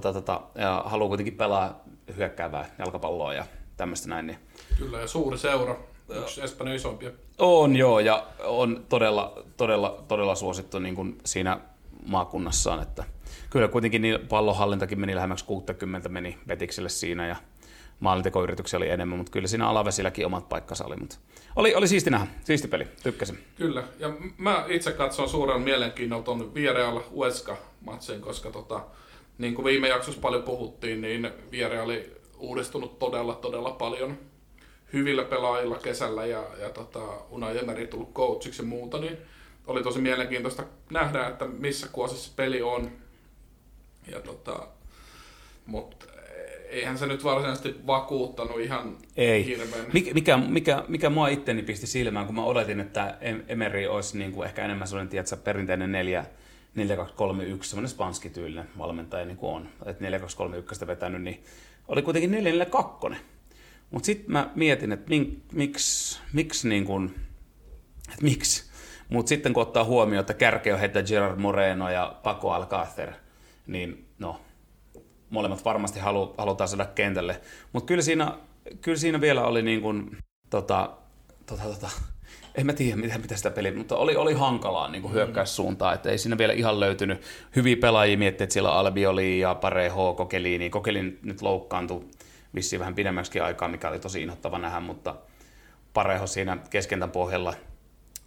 tota, 0.00 0.20
tota, 0.20 0.40
ja 0.54 0.82
haluaa 0.86 1.08
kuitenkin 1.08 1.36
pelaa 1.36 1.84
hyökkäävää 2.16 2.74
jalkapalloa 2.78 3.34
ja 3.34 3.44
tämmöistä 3.76 4.08
näin, 4.08 4.26
niin 4.26 4.38
Kyllä, 4.78 5.00
ja 5.00 5.06
suuri 5.06 5.38
seura, 5.38 5.76
yksi 6.08 6.42
Espanjan 6.42 6.76
isompia. 6.76 7.10
On 7.38 7.76
joo, 7.76 8.00
ja 8.00 8.26
on 8.44 8.84
todella, 8.88 9.42
todella, 9.56 10.04
todella 10.08 10.34
suosittu 10.34 10.78
niin 10.78 10.94
kuin 10.94 11.18
siinä 11.24 11.60
maakunnassaan, 12.06 12.82
että 12.82 13.04
kyllä 13.50 13.68
kuitenkin 13.68 14.02
niin 14.02 14.20
pallonhallintakin 14.28 15.00
meni 15.00 15.14
lähemmäksi 15.14 15.44
60 15.44 16.08
meni 16.08 16.38
Betikselle 16.46 16.88
siinä, 16.88 17.26
ja 17.26 17.36
maalintekoyrityksiä 18.00 18.76
oli 18.76 18.90
enemmän, 18.90 19.18
mutta 19.18 19.32
kyllä 19.32 19.48
siinä 19.48 19.68
alavesilläkin 19.68 20.26
omat 20.26 20.48
paikkansa 20.48 20.84
oli. 20.84 20.96
Mutta 20.96 21.16
oli, 21.56 21.74
oli 21.74 21.88
siisti 21.88 22.10
nähdä, 22.10 22.26
siisti 22.44 22.68
peli, 22.68 22.86
tykkäsin. 23.02 23.38
Kyllä, 23.56 23.84
ja 23.98 24.12
mä 24.38 24.64
itse 24.68 24.92
katson 24.92 25.28
suuren 25.28 25.60
mielenkiinnolla 25.62 26.24
tuon 26.24 26.54
Vierealla 26.54 27.02
Ueska 27.12 27.56
matsin, 27.80 28.20
koska 28.20 28.50
tota, 28.50 28.80
niin 29.38 29.54
kuin 29.54 29.64
viime 29.64 29.88
jaksossa 29.88 30.20
paljon 30.20 30.42
puhuttiin, 30.42 31.00
niin 31.00 31.30
Viere 31.50 31.80
oli 31.80 32.16
uudistunut 32.38 32.98
todella, 32.98 33.34
todella 33.34 33.70
paljon 33.70 34.18
hyvillä 34.92 35.24
pelaajilla 35.24 35.78
kesällä 35.78 36.26
ja, 36.26 36.44
ja 36.60 36.70
tota, 36.70 37.00
Unai 37.30 37.58
Emery 37.58 37.86
tullut 37.86 38.12
coachiksi 38.12 38.62
ja 38.62 38.68
muuta, 38.68 38.98
niin 38.98 39.16
oli 39.66 39.82
tosi 39.82 40.00
mielenkiintoista 40.00 40.64
nähdä, 40.90 41.26
että 41.26 41.44
missä 41.44 41.88
kuosissa 41.92 42.32
peli 42.36 42.62
on. 42.62 42.90
Ja 44.12 44.20
tota, 44.20 44.68
mutta 45.66 46.06
eihän 46.68 46.98
se 46.98 47.06
nyt 47.06 47.24
varsinaisesti 47.24 47.74
vakuuttanut 47.86 48.60
ihan 48.60 48.96
Ei. 49.16 49.46
hirveän. 49.46 49.86
Mikä, 49.92 50.14
mikä, 50.14 50.36
mikä, 50.36 50.84
mikä 50.88 51.10
mua 51.10 51.28
itteni 51.28 51.62
pisti 51.62 51.86
silmään, 51.86 52.26
kun 52.26 52.34
mä 52.34 52.44
odotin, 52.44 52.80
että 52.80 53.18
Emery 53.48 53.86
olisi 53.86 54.18
niin 54.18 54.32
kuin 54.32 54.46
ehkä 54.46 54.64
enemmän 54.64 54.88
sellainen 54.88 55.10
tiedätkö, 55.10 55.36
perinteinen 55.36 55.92
4 55.92 56.26
4-2-3-1, 56.76 57.62
semmoinen 57.62 57.88
spanskityylinen 57.88 58.68
valmentaja 58.78 59.24
niin 59.24 59.36
kuin 59.36 59.54
on. 59.54 59.68
Että 59.86 60.04
4-2-3-1 60.82 60.86
vetänyt, 60.86 61.22
niin 61.22 61.44
oli 61.88 62.02
kuitenkin 62.02 62.34
4-4-2. 63.10 63.14
Mutta 63.90 64.06
sitten 64.06 64.32
mä 64.32 64.50
mietin, 64.54 64.92
että 64.92 65.08
mink, 65.08 65.38
miksi, 65.52 66.20
miksi 66.32 66.68
niin 66.68 66.84
kun, 66.84 67.14
että 68.12 68.24
miksi. 68.24 68.70
Mutta 69.08 69.28
sitten 69.28 69.52
kun 69.52 69.62
ottaa 69.62 69.84
huomioon, 69.84 70.20
että 70.20 70.34
kärkeä 70.34 70.74
on 70.74 70.80
heitä 70.80 71.02
Gerard 71.02 71.40
Moreno 71.40 71.90
ja 71.90 72.16
Paco 72.22 72.58
Alcácer, 72.58 73.12
niin 73.66 74.08
no, 74.18 74.40
molemmat 75.30 75.64
varmasti 75.64 76.00
halu, 76.00 76.34
halutaan 76.38 76.68
saada 76.68 76.86
kentälle. 76.86 77.40
Mutta 77.72 77.86
kyllä 77.86 78.02
siinä, 78.02 78.38
kyllä 78.80 78.98
siinä 78.98 79.20
vielä 79.20 79.44
oli 79.44 79.62
niin 79.62 79.80
kuin, 79.80 80.16
tota, 80.50 80.96
tota, 81.46 81.62
tota, 81.62 81.90
en 82.56 82.66
mä 82.66 82.72
tiedä, 82.72 82.96
miten, 82.96 83.20
mitä 83.20 83.36
sitä 83.36 83.50
peliä, 83.50 83.74
mutta 83.74 83.96
oli, 83.96 84.16
oli 84.16 84.34
hankalaa 84.34 84.88
niin 84.90 85.12
hyökkäyssuuntaan, 85.12 85.94
että 85.94 86.10
ei 86.10 86.18
siinä 86.18 86.38
vielä 86.38 86.52
ihan 86.52 86.80
löytynyt 86.80 87.22
hyviä 87.56 87.76
pelaajia, 87.76 88.18
miettiä, 88.18 88.44
että 88.44 88.52
siellä 88.52 88.72
Albioli 88.72 89.38
ja 89.38 89.54
Pareho, 89.54 90.14
Kokeliini, 90.14 90.70
Kokelin 90.70 91.18
nyt 91.22 91.42
loukkaantui 91.42 92.04
vissiin 92.54 92.80
vähän 92.80 92.94
pidemmäksi 92.94 93.40
aikaa, 93.40 93.68
mikä 93.68 93.88
oli 93.88 93.98
tosi 93.98 94.22
inhottava 94.22 94.58
nähdä, 94.58 94.80
mutta 94.80 95.14
Pareho 95.92 96.26
siinä 96.26 96.56
keskentän 96.70 97.10
pohjalla 97.10 97.54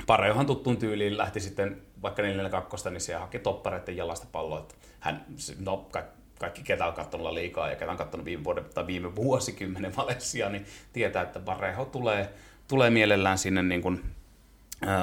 Parejohan 0.08 0.46
tuttuun 0.46 0.78
tyyliin 0.78 1.18
lähti 1.18 1.40
sitten 1.40 1.82
vaikka 2.02 2.22
4 2.22 2.50
niin 2.90 3.02
se 3.02 3.14
haki 3.14 3.40
toppareiden 3.40 3.98
jalasta 3.98 4.28
palloa. 4.32 4.68
Hän, 5.00 5.26
no, 5.60 5.78
ka, 5.78 6.04
kaikki 6.40 6.64
ketä 6.64 6.86
on 6.86 6.94
katsonut 6.94 7.34
liikaa 7.34 7.70
ja 7.70 7.76
ketä 7.76 7.92
on 7.92 7.98
katsonut 7.98 8.26
viime, 8.26 8.44
vuoden, 8.44 8.66
tai 8.74 8.88
viime 8.88 9.16
vuosikymmenen 9.16 9.96
Valencia, 9.98 10.50
niin 10.50 10.66
tietää, 10.94 11.24
että 11.24 11.40
Parejo 11.40 11.86
tulee, 11.86 12.34
tulee 12.68 12.90
mielellään 12.90 13.38
sinne 13.38 13.64
niin 13.64 13.82
kuin, 13.82 14.04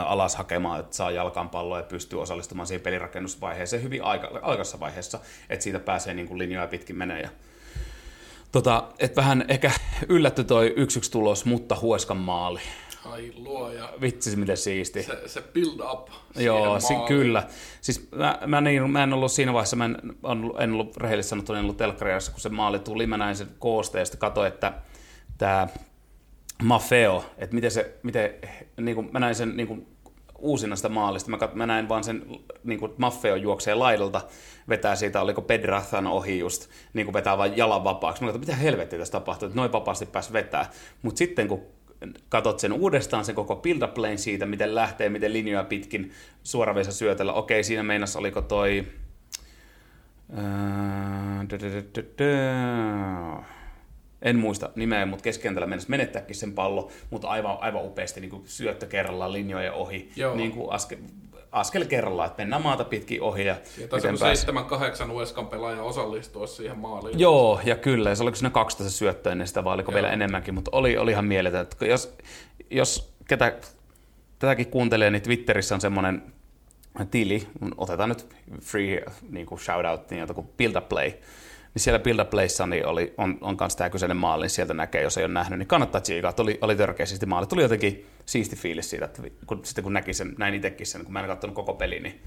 alas 0.06 0.36
hakemaan, 0.36 0.80
että 0.80 0.96
saa 0.96 1.10
jalkaan 1.10 1.48
palloa 1.48 1.78
ja 1.78 1.82
pystyy 1.82 2.22
osallistumaan 2.22 2.66
siihen 2.66 2.82
pelirakennusvaiheeseen 2.82 3.82
hyvin 3.82 4.04
aika, 4.04 4.30
aikaisessa 4.42 4.80
vaiheessa, 4.80 5.18
että 5.50 5.62
siitä 5.62 5.78
pääsee 5.78 6.14
niin 6.14 6.28
kuin 6.28 6.38
linjoja 6.38 6.66
pitkin 6.66 6.96
menee. 6.96 7.20
Ja, 7.20 7.28
tota, 8.52 8.84
et 8.98 9.16
vähän 9.16 9.44
ehkä 9.48 9.70
yllätty 10.08 10.44
toi 10.44 10.74
1-1 10.78 11.10
tulos, 11.10 11.44
mutta 11.44 11.76
Hueskan 11.80 12.16
maali. 12.16 12.60
Ai 13.04 13.32
luoja. 13.36 13.88
Vitsi, 14.00 14.36
miten 14.36 14.56
siisti. 14.56 15.02
Se, 15.02 15.22
se 15.26 15.42
build 15.42 15.80
up. 15.92 16.08
Joo, 16.36 16.80
si- 16.80 16.94
kyllä. 17.08 17.42
Siis 17.80 18.08
mä, 18.10 18.38
mä, 18.46 18.60
niin, 18.60 18.90
mä 18.90 19.02
en 19.02 19.12
ollut 19.12 19.32
siinä 19.32 19.52
vaiheessa, 19.52 19.76
mä 19.76 19.84
en, 19.84 19.96
en 20.58 20.72
ollut 20.72 20.96
rehellisesti 20.96 21.30
sanottuna, 21.30 21.58
en 21.58 21.64
ollut 21.64 21.76
telkkariassa, 21.76 22.32
kun 22.32 22.40
se 22.40 22.48
maali 22.48 22.78
tuli, 22.78 23.06
mä 23.06 23.16
näin 23.16 23.36
sen 23.36 23.48
kooste 23.58 23.98
ja 23.98 24.04
sitten 24.04 24.20
katsoin, 24.20 24.48
että 24.48 24.72
tämä 25.38 25.68
Mafeo, 26.62 27.24
että 27.38 27.54
miten 27.54 27.70
se, 27.70 27.94
miten, 28.02 28.30
niin 28.80 28.94
kuin, 28.94 29.08
mä 29.12 29.20
näin 29.20 29.34
sen 29.34 29.56
niin 29.56 29.68
kuin, 29.68 29.86
uusina 30.38 30.76
sitä 30.76 30.88
maalista. 30.88 31.30
Mä, 31.30 31.38
kat, 31.38 31.54
mä 31.54 31.66
näin 31.66 31.88
vaan 31.88 32.04
sen, 32.04 32.26
niin 32.64 32.80
kuin 32.80 32.92
Maffeo 32.98 33.36
juoksee 33.36 33.74
laidalta, 33.74 34.20
vetää 34.68 34.96
siitä, 34.96 35.20
oliko 35.20 35.42
Pedrathan 35.42 36.06
ohi 36.06 36.38
just, 36.38 36.68
niin 36.94 37.06
kuin 37.06 37.14
vetää 37.14 37.38
vain 37.38 37.56
jalan 37.56 37.84
vapaaksi. 37.84 38.22
Mä 38.22 38.26
katsoin, 38.26 38.40
mitä 38.40 38.56
helvettiä 38.56 38.98
tässä 38.98 39.12
tapahtuu, 39.12 39.46
että 39.46 39.56
noin 39.56 39.72
vapaasti 39.72 40.06
pääsi 40.06 40.32
vetää. 40.32 40.70
Mutta 41.02 41.18
sitten 41.18 41.48
kun 41.48 41.62
katot 42.28 42.60
sen 42.60 42.72
uudestaan, 42.72 43.24
sen 43.24 43.34
koko 43.34 43.56
build 43.56 43.82
up 43.82 43.98
lane 43.98 44.16
siitä, 44.16 44.46
miten 44.46 44.74
lähtee, 44.74 45.08
miten 45.08 45.32
linjoja 45.32 45.64
pitkin 45.64 46.12
suoraveisa 46.42 46.92
syötellä. 46.92 47.32
Okei, 47.32 47.64
siinä 47.64 47.82
meinas 47.82 48.16
oliko 48.16 48.42
toi... 48.42 48.86
En 54.22 54.36
muista 54.36 54.70
nimeä, 54.74 55.06
mutta 55.06 55.22
keskentällä 55.22 55.66
mennessä 55.66 55.90
menettääkin 55.90 56.36
sen 56.36 56.52
pallo, 56.52 56.90
mutta 57.10 57.28
aivan, 57.28 57.58
aivan 57.60 57.84
upeasti 57.84 58.20
niin 58.20 58.42
syöttö 58.44 58.86
kerrallaan 58.86 59.32
linjoja 59.32 59.72
ohi. 59.72 60.10
Niin 60.34 60.52
kuin 60.52 60.72
askel, 60.72 60.98
askel 61.52 61.84
kerrallaan, 61.84 62.26
että 62.26 62.42
mennään 62.42 62.62
maata 62.62 62.84
pitkin 62.84 63.22
ohi. 63.22 63.44
Ja, 63.44 63.56
ja 63.78 63.88
tässä 63.88 64.08
on 64.08 64.18
seitsemän, 64.18 64.64
kahdeksan 64.64 65.10
Ueskan 65.10 65.46
pelaaja 65.46 65.82
osallistua 65.82 66.46
siihen 66.46 66.78
maaliin. 66.78 67.18
Joo, 67.18 67.60
ja 67.64 67.76
kyllä, 67.76 68.08
ja 68.08 68.14
se 68.14 68.22
oliko 68.22 68.36
siinä 68.36 68.50
12 68.50 68.98
syöttöä 68.98 69.32
ennen 69.32 69.46
sitä, 69.46 69.64
vai 69.64 69.74
oliko 69.74 69.92
Joo. 69.92 69.94
vielä 69.94 70.12
enemmänkin, 70.12 70.54
mutta 70.54 70.70
oli, 70.74 70.98
oli 70.98 71.10
ihan 71.10 71.24
mieletön. 71.24 71.60
Että 71.60 71.86
jos, 71.86 72.16
jos 72.70 73.14
ketä, 73.28 73.52
tätäkin 74.38 74.66
kuuntelee, 74.66 75.10
niin 75.10 75.22
Twitterissä 75.22 75.74
on 75.74 75.80
semmoinen 75.80 76.22
tili, 77.10 77.46
otetaan 77.76 78.08
nyt 78.08 78.26
free 78.60 79.04
niin 79.30 79.46
kuin 79.46 79.60
shoutout, 79.60 80.10
niin 80.10 80.34
kuin 80.34 80.48
Build 80.56 80.76
Up 80.76 80.88
Play, 80.88 81.12
niin 81.76 81.82
siellä 81.82 81.98
Build 81.98 82.18
Up 82.20 82.30
Playssa 82.30 82.66
niin 82.66 82.86
oli, 82.86 83.14
on, 83.18 83.38
on 83.40 83.56
kanssa 83.56 83.78
tämä 83.78 83.90
kyseinen 83.90 84.16
maali, 84.16 84.44
niin 84.44 84.50
sieltä 84.50 84.74
näkee, 84.74 85.02
jos 85.02 85.18
ei 85.18 85.24
ole 85.24 85.32
nähnyt, 85.32 85.58
niin 85.58 85.66
kannattaa 85.66 86.00
tsiikaa. 86.00 86.32
Oli, 86.38 86.58
oli 86.60 86.76
törkeä 86.76 87.06
siisti 87.06 87.26
maali. 87.26 87.46
Tuli 87.46 87.62
jotenkin 87.62 88.06
siisti 88.26 88.56
fiilis 88.56 88.90
siitä, 88.90 89.04
että 89.04 89.22
kun, 89.46 89.60
sitten 89.64 89.84
kun 89.84 89.92
näki 89.92 90.14
sen, 90.14 90.34
näin 90.38 90.54
itsekin 90.54 90.86
sen, 90.86 91.04
kun 91.04 91.12
mä 91.12 91.20
en 91.20 91.26
katsonut 91.26 91.56
koko 91.56 91.74
peli, 91.74 92.00
niin, 92.00 92.20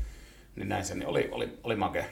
niin 0.56 0.70
näin 0.70 0.86
sen, 0.86 1.00
niin 1.00 1.08
oli, 1.08 1.29
oli, 1.32 1.60
oli 1.63 1.75
makea. 1.75 2.06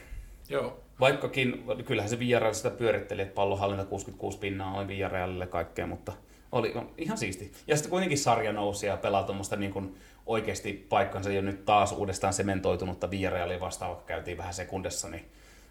Joo. 0.50 0.84
Vaikkakin, 1.00 1.64
kyllähän 1.86 2.10
se 2.10 2.20
Villarreal 2.20 2.54
sitä 2.54 2.70
pyöritteli, 2.70 3.22
että 3.22 3.36
pallohallinta 3.36 3.86
66 3.86 4.40
pinnaa 4.40 4.78
oli 4.78 4.88
Villarrealille 4.88 5.48
kaikkea, 5.48 5.88
mutta 5.88 6.14
oli 6.52 6.74
ihan 6.98 7.18
siisti. 7.18 7.52
Ja 7.68 7.76
sitten 7.76 7.90
kuitenkin 7.90 8.18
sarja 8.18 8.54
nousi 8.54 8.88
ja 8.88 8.98
pelaa 8.98 9.24
tuommoista 9.24 9.56
niin 9.56 9.74
kuin 9.74 9.96
oikeasti 10.26 10.86
paikkansa 10.90 11.32
jo 11.32 11.42
nyt 11.42 11.66
taas 11.66 11.92
uudestaan 11.92 12.34
sementoitunutta 12.34 13.12
Villarrealia 13.12 13.60
vastaan, 13.60 13.92
vaikka 13.92 14.08
käytiin 14.08 14.38
vähän 14.38 14.54
sekundessa, 14.54 15.10
niin 15.10 15.26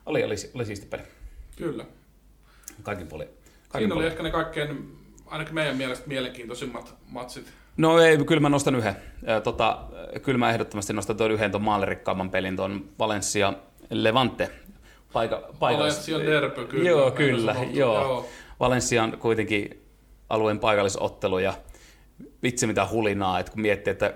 oli, 0.06 0.24
oli, 0.24 0.34
oli 0.54 0.64
siisti 0.64 0.86
peli. 0.86 1.02
Kyllä. 1.56 1.84
Kaikin 2.82 3.06
puolin. 3.06 3.28
Siinä 3.78 3.94
oli 3.94 4.06
ehkä 4.06 4.22
ne 4.22 4.30
kaikkein, 4.30 4.98
ainakin 5.26 5.54
meidän 5.54 5.76
mielestä 5.76 6.08
mielenkiintoisimmat 6.08 6.94
matsit. 7.08 7.52
No 7.76 7.98
ei, 7.98 8.24
kyllä 8.24 8.40
mä 8.40 8.48
nostan 8.48 8.74
yhden. 8.74 8.96
Tota, 9.44 9.78
kyllä 10.22 10.38
mä 10.38 10.50
ehdottomasti 10.50 10.92
nostan 10.92 11.16
tuon 11.16 11.30
yhden 11.30 11.50
tuon 11.50 11.62
maalirikkaamman 11.62 12.30
pelin, 12.30 12.56
tuon 12.56 12.84
Valencia 12.98 13.52
Levante. 13.90 14.50
Paika, 15.12 15.48
Valencia 15.60 16.18
derby, 16.18 16.66
kyllä. 16.66 16.90
Joo, 16.90 17.10
kyllä. 17.10 17.56
Joo. 17.72 18.00
joo. 18.00 18.28
Valencian 18.60 19.18
kuitenkin 19.18 19.82
alueen 20.28 20.58
paikallisottelu 20.58 21.38
ja 21.38 21.54
vitsi 22.42 22.66
mitä 22.66 22.86
hulinaa, 22.90 23.38
että 23.38 23.52
kun 23.52 23.60
miettii, 23.60 23.90
että 23.90 24.14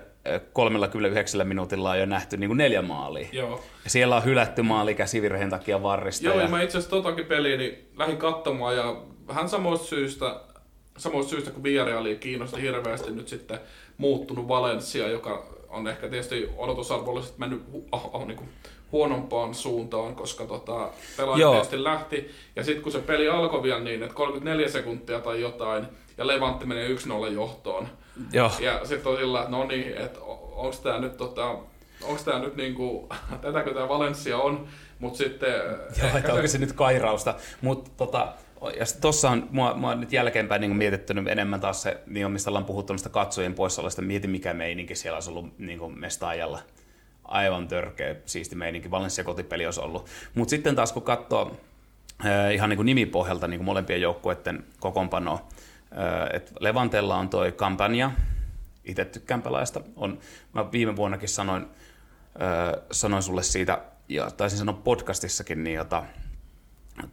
39 0.53 1.47
minuutilla 1.47 1.91
on 1.91 1.99
jo 1.99 2.05
nähty 2.05 2.37
niin 2.37 2.47
kuin 2.49 2.57
neljä 2.57 2.81
maalia. 2.81 3.27
Joo. 3.31 3.63
Ja 3.83 3.89
siellä 3.89 4.15
on 4.15 4.25
hylätty 4.25 4.61
maali 4.61 4.95
käsivirheen 4.95 5.49
takia 5.49 5.83
varrista. 5.83 6.25
Joo, 6.25 6.39
ja, 6.39 6.47
mä 6.47 6.61
itse 6.61 6.77
asiassa 6.77 6.95
totakin 6.95 7.25
peliä 7.25 7.57
niin 7.57 7.89
lähdin 7.97 8.17
katsomaan 8.17 8.75
ja 8.75 9.01
vähän 9.27 9.49
samoista 9.49 9.87
syystä, 9.87 10.41
samoista 10.97 11.29
syystä 11.29 11.51
kuin 11.51 11.63
Villarrealia 11.63 12.15
kiinnosti 12.15 12.61
hirveästi 12.61 13.11
nyt 13.11 13.27
sitten 13.27 13.59
muuttunut 13.97 14.47
Valencia, 14.47 15.07
joka 15.07 15.45
on 15.69 15.87
ehkä 15.87 16.09
tietysti 16.09 16.49
odotusarvollisesti 16.57 17.39
mennyt 17.39 17.61
oh, 17.91 18.09
oh, 18.13 18.27
niin 18.27 18.37
kuin 18.37 18.49
huonompaan 18.91 19.53
suuntaan, 19.55 20.15
koska 20.15 20.45
tota, 20.45 20.89
pelaaja 21.17 21.51
tietysti 21.51 21.83
lähti. 21.83 22.31
Ja 22.55 22.63
sitten 22.63 22.83
kun 22.83 22.91
se 22.91 22.99
peli 22.99 23.29
alkoi 23.29 23.63
vielä 23.63 23.79
niin, 23.79 24.03
että 24.03 24.15
34 24.15 24.69
sekuntia 24.69 25.19
tai 25.19 25.41
jotain, 25.41 25.85
ja 26.17 26.27
Levantti 26.27 26.65
menee 26.65 26.89
1-0 26.89 27.33
johtoon. 27.33 27.87
Joo. 28.33 28.51
Ja 28.59 28.85
sitten 28.85 29.11
on 29.11 29.17
sillä, 29.17 29.39
että 29.39 29.51
no 29.51 29.65
niin, 29.65 29.97
että 29.97 30.19
onko 30.55 30.75
tämä 30.83 30.99
nyt 30.99 31.17
tota, 31.17 31.47
onko 32.03 32.21
tämä 32.25 32.39
nyt 32.39 32.55
niinku, 32.55 33.09
tätäkö 33.41 33.73
tämä 33.73 33.89
Valencia 33.89 34.37
on, 34.37 34.67
mutta 34.99 35.17
sitten... 35.17 35.53
Joo, 36.01 36.17
että 36.17 36.33
onko 36.33 36.47
se 36.47 36.57
nyt 36.57 36.73
kairausta, 36.73 37.35
mutta 37.61 37.91
tota, 37.97 38.33
ja 38.79 38.85
tuossa 39.01 39.29
on 39.29 39.47
mua, 39.51 39.73
mua 39.73 39.95
nyt 39.95 40.13
jälkeenpäin 40.13 40.61
niin 40.61 40.75
mietittynyt 40.75 41.27
enemmän 41.27 41.59
taas 41.59 41.81
se, 41.81 41.97
niin 42.07 42.31
mistä 42.31 42.49
ollaan 42.49 42.65
puhuttu 42.65 42.93
noista 42.93 43.09
katsojien 43.09 43.53
poissaolosta, 43.53 44.01
mieti 44.01 44.27
mikä 44.27 44.53
meininki 44.53 44.95
siellä 44.95 45.15
olisi 45.15 45.29
ollut 45.29 45.59
niin 45.59 45.99
mestaajalla. 45.99 46.59
Aivan 47.23 47.67
törkeä, 47.67 48.15
siisti 48.25 48.55
meininki. 48.55 48.91
Valencia 48.91 49.23
kotipeli 49.23 49.65
olisi 49.65 49.81
ollut. 49.81 50.05
Mutta 50.35 50.49
sitten 50.49 50.75
taas 50.75 50.93
kun 50.93 51.03
katsoo 51.03 51.57
äh, 52.25 52.53
ihan 52.53 52.69
niin 52.69 52.77
kuin 52.77 52.85
nimipohjalta 52.85 53.47
niin 53.47 53.57
kuin 53.57 53.65
molempien 53.65 54.01
joukkueiden 54.01 54.63
kokoonpanoa, 54.79 55.47
että 56.33 56.51
Levantella 56.59 57.17
on 57.17 57.29
toi 57.29 57.51
kampanja, 57.51 58.11
itse 58.83 59.05
tykkään 59.05 59.41
pelaajasta. 59.41 59.81
On, 59.95 60.19
mä 60.53 60.71
viime 60.71 60.95
vuonnakin 60.95 61.29
sanoin, 61.29 61.65
sanoin 62.91 63.23
sulle 63.23 63.43
siitä, 63.43 63.81
ja 64.09 64.31
taisin 64.31 64.59
sanoa 64.59 64.81
podcastissakin, 64.83 65.63
niin 65.63 65.75
jota, 65.75 66.03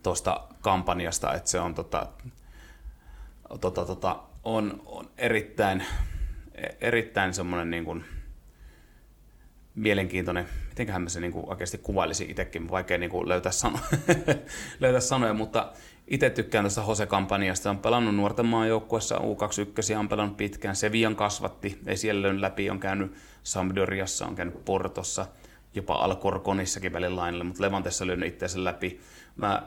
tuosta 0.03 0.41
kampanjasta, 0.61 1.35
että 1.35 1.51
se 1.51 1.61
on, 1.61 1.75
tota, 1.75 2.07
tota, 3.61 3.85
tota, 3.85 4.23
on, 4.45 4.83
on 4.87 5.11
erittäin, 5.19 5.85
erittäin 6.81 7.35
semmoinen 7.35 7.71
niin 7.71 7.85
kuin, 7.85 8.05
mielenkiintoinen, 9.75 10.49
mitenköhän 10.69 11.03
mä 11.03 11.09
se 11.09 11.21
niin 11.21 11.33
kuin 11.33 11.49
oikeasti 11.49 11.79
kuvailisin 11.79 12.31
itsekin, 12.31 12.71
vaikea 12.71 12.99
niin 12.99 13.11
kuin 13.11 13.29
löytää, 13.29 13.53
sano- 13.53 13.81
löytää 14.81 15.01
sanoja, 15.01 15.35
mutta 15.35 15.73
itse 16.09 16.31
tykkään 16.31 16.65
tästä 16.65 16.83
Hose-kampanjasta. 16.83 17.71
On 17.71 17.79
pelannut 17.79 18.15
nuorten 18.15 18.47
maajoukkuessa 18.47 19.17
U21, 19.17 19.99
on 19.99 20.09
pelannut 20.09 20.37
pitkään. 20.37 20.77
Sevian 20.77 21.17
kasvatti, 21.17 21.79
ei 21.87 21.97
siellä 21.97 22.41
läpi, 22.41 22.71
on 22.71 22.81
käynyt 22.81 23.13
Sampdoriassa, 23.43 24.27
on 24.27 24.35
käynyt 24.35 24.65
Portossa, 24.65 25.27
jopa 25.75 25.95
Alcorconissakin 25.95 26.93
välillä 26.93 27.17
lainalle, 27.17 27.45
mutta 27.45 27.63
Levantessa 27.63 28.07
löynyt 28.07 28.29
itseänsä 28.29 28.65
läpi. 28.65 29.01
Mä 29.37 29.63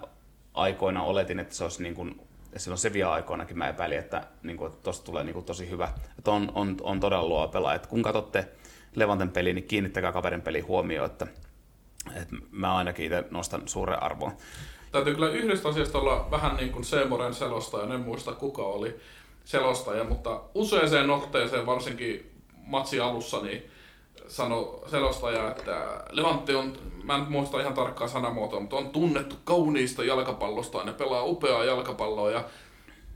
aikoina 0.54 1.04
oletin, 1.04 1.40
että 1.40 1.56
se 1.56 1.64
olisi 1.64 1.84
niin 1.84 1.96
kuin, 1.96 2.22
silloin 2.58 2.80
Sevilla-aikoinakin 2.80 3.58
mä 3.58 3.68
epäilin, 3.68 4.00
että, 4.00 4.24
niin 4.44 4.58
kuin, 4.58 4.74
tosta 4.84 5.06
tulee 5.06 5.24
niin 5.24 5.34
kuin, 5.34 5.46
tosi 5.46 5.70
hyvä. 5.70 5.90
Että 6.18 6.32
on, 6.32 6.52
on, 6.56 6.78
on 6.82 7.00
todella 7.00 7.28
luova 7.28 7.48
pelaaja. 7.48 7.80
Kun 7.80 8.04
katsotte 8.04 8.48
Levanten 8.96 9.30
peliä, 9.30 9.54
niin 9.54 9.68
kiinnittäkää 9.68 10.12
kaverin 10.12 10.42
peli 10.42 10.60
huomioon, 10.60 11.06
että, 11.06 11.28
että 12.16 12.36
mä 12.52 12.76
ainakin 12.76 13.06
itse 13.06 13.24
nostan 13.32 13.62
suuren 13.66 14.04
arvoa. 14.04 14.32
Täytyy 14.92 15.14
kyllä 15.14 15.30
yhdestä 15.30 15.70
asiasta 15.70 15.98
olla 15.98 16.28
vähän 16.32 16.56
niin 16.56 16.72
kuin 16.72 16.84
Seemoren 16.84 17.34
selostaja, 17.34 17.94
en 17.94 18.00
muista 18.00 18.32
kuka 18.32 18.64
oli 18.64 18.96
selostaja, 19.46 20.04
mutta 20.04 20.42
useaseen 20.56 21.10
otteeseen, 21.10 21.66
varsinkin 21.66 22.32
matsi 22.56 23.00
alussa, 23.00 23.42
niin 23.42 23.72
sano 24.28 24.80
selostaja, 24.88 25.52
että 25.52 26.04
Levantti 26.12 26.56
on, 26.56 26.78
mä 27.04 27.16
en 27.16 27.26
muista 27.30 27.62
ihan 27.62 27.74
tarkkaa 27.74 28.08
sanamuotoa, 28.08 28.60
mutta 28.60 28.76
on 28.76 28.90
tunnettu 28.90 29.36
kauniista 29.44 30.04
jalkapallosta 30.04 30.78
ja 30.78 30.84
ne 30.84 30.94
pelaa 30.94 31.24
upeaa 31.24 31.66
jalkapalloa 31.66 32.32
ja 32.32 32.44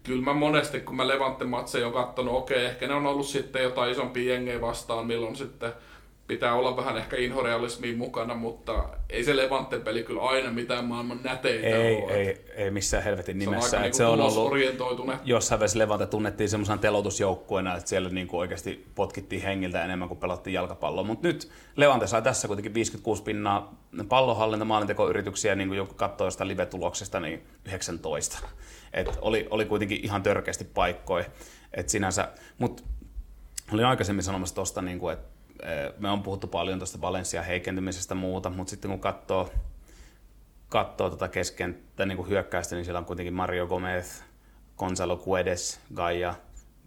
kyllä 0.04 0.24
mä 0.24 0.34
monesti, 0.34 0.80
kun 0.80 0.96
mä 0.96 1.08
Levantti 1.08 1.46
matseja 1.46 1.88
on 1.88 1.94
katsonut, 1.94 2.36
okei, 2.36 2.66
ehkä 2.66 2.88
ne 2.88 2.94
on 2.94 3.06
ollut 3.06 3.28
sitten 3.28 3.64
jotain 3.64 3.92
isompia 3.92 4.34
jengejä 4.34 4.62
vastaan, 4.62 5.08
milloin 5.08 5.36
sitten 5.36 5.74
pitää 6.28 6.56
olla 6.56 6.78
vähän 6.78 6.98
ehkä 6.98 7.18
inhorealismiin 7.18 7.98
mukana, 7.98 8.36
mutta 8.36 8.90
ei 9.10 9.24
se 9.24 9.36
Levanten 9.36 9.82
peli 9.82 10.04
kyllä 10.04 10.22
aina 10.22 10.52
mitään 10.52 10.86
maailman 10.86 11.20
näteitä 11.24 11.68
Ei, 11.68 12.02
ole. 12.04 12.12
ei, 12.14 12.46
ei 12.56 12.72
missään 12.72 13.04
helvetin 13.04 13.40
nimessä. 13.40 13.70
Se 13.70 13.78
on, 13.78 13.84
Et 13.84 13.94
se 13.94 14.06
on 14.06 14.22
ollut, 14.22 14.52
jossain 15.26 15.60
vaiheessa 15.60 15.80
Levante 15.80 16.06
tunnettiin 16.06 16.50
semmoisena 16.50 16.78
telotusjoukkueena, 16.78 17.76
että 17.76 17.90
siellä 17.90 18.10
niinku 18.10 18.40
oikeasti 18.40 18.86
potkittiin 18.96 19.42
hengiltä 19.42 19.86
enemmän 19.86 20.08
kuin 20.08 20.20
pelattiin 20.20 20.54
jalkapalloa. 20.54 21.04
Mutta 21.04 21.28
nyt 21.28 21.50
Levante 21.76 22.08
sai 22.08 22.22
tässä 22.22 22.48
kuitenkin 22.48 22.74
56 22.74 23.24
pinnaa 23.24 23.76
pallonhallinta, 24.10 24.66
maalintekoyrityksiä, 24.66 25.56
niin 25.56 25.68
kuin 25.68 25.78
joku 25.78 25.94
katsoo 25.94 26.32
sitä 26.32 26.48
live-tuloksesta, 26.48 27.20
niin 27.20 27.44
19. 27.66 28.38
Et 28.94 29.20
oli, 29.22 29.48
oli 29.50 29.66
kuitenkin 29.66 30.00
ihan 30.04 30.24
törkeästi 30.24 30.64
paikkoja. 30.64 31.26
Et 31.74 31.90
sinänsä, 31.90 32.30
mutta 32.58 32.84
olin 33.74 33.86
aikaisemmin 33.86 34.24
sanomassa 34.24 34.56
tuosta, 34.56 34.82
niin 34.82 35.00
kuin, 35.00 35.14
että 35.14 35.35
me 35.98 36.10
on 36.10 36.24
puhuttu 36.24 36.48
paljon 36.48 36.80
tuosta 36.80 37.02
Valencia 37.02 37.42
heikentymisestä 37.42 38.16
muuta, 38.16 38.50
mutta 38.50 38.70
sitten 38.70 38.92
kun 38.92 39.00
katsoo 39.00 39.50
katsoo 40.70 41.10
tota 41.10 41.28
keskenttä 41.28 42.06
niin 42.06 42.18
kuin 42.18 42.30
hyökkäystä, 42.30 42.76
niin 42.76 42.86
siellä 42.86 43.00
on 43.00 43.06
kuitenkin 43.06 43.34
Mario 43.34 43.68
Gomez, 43.68 44.22
Gonzalo 44.78 45.18
Guedes, 45.18 45.80
Gaia, 45.94 46.36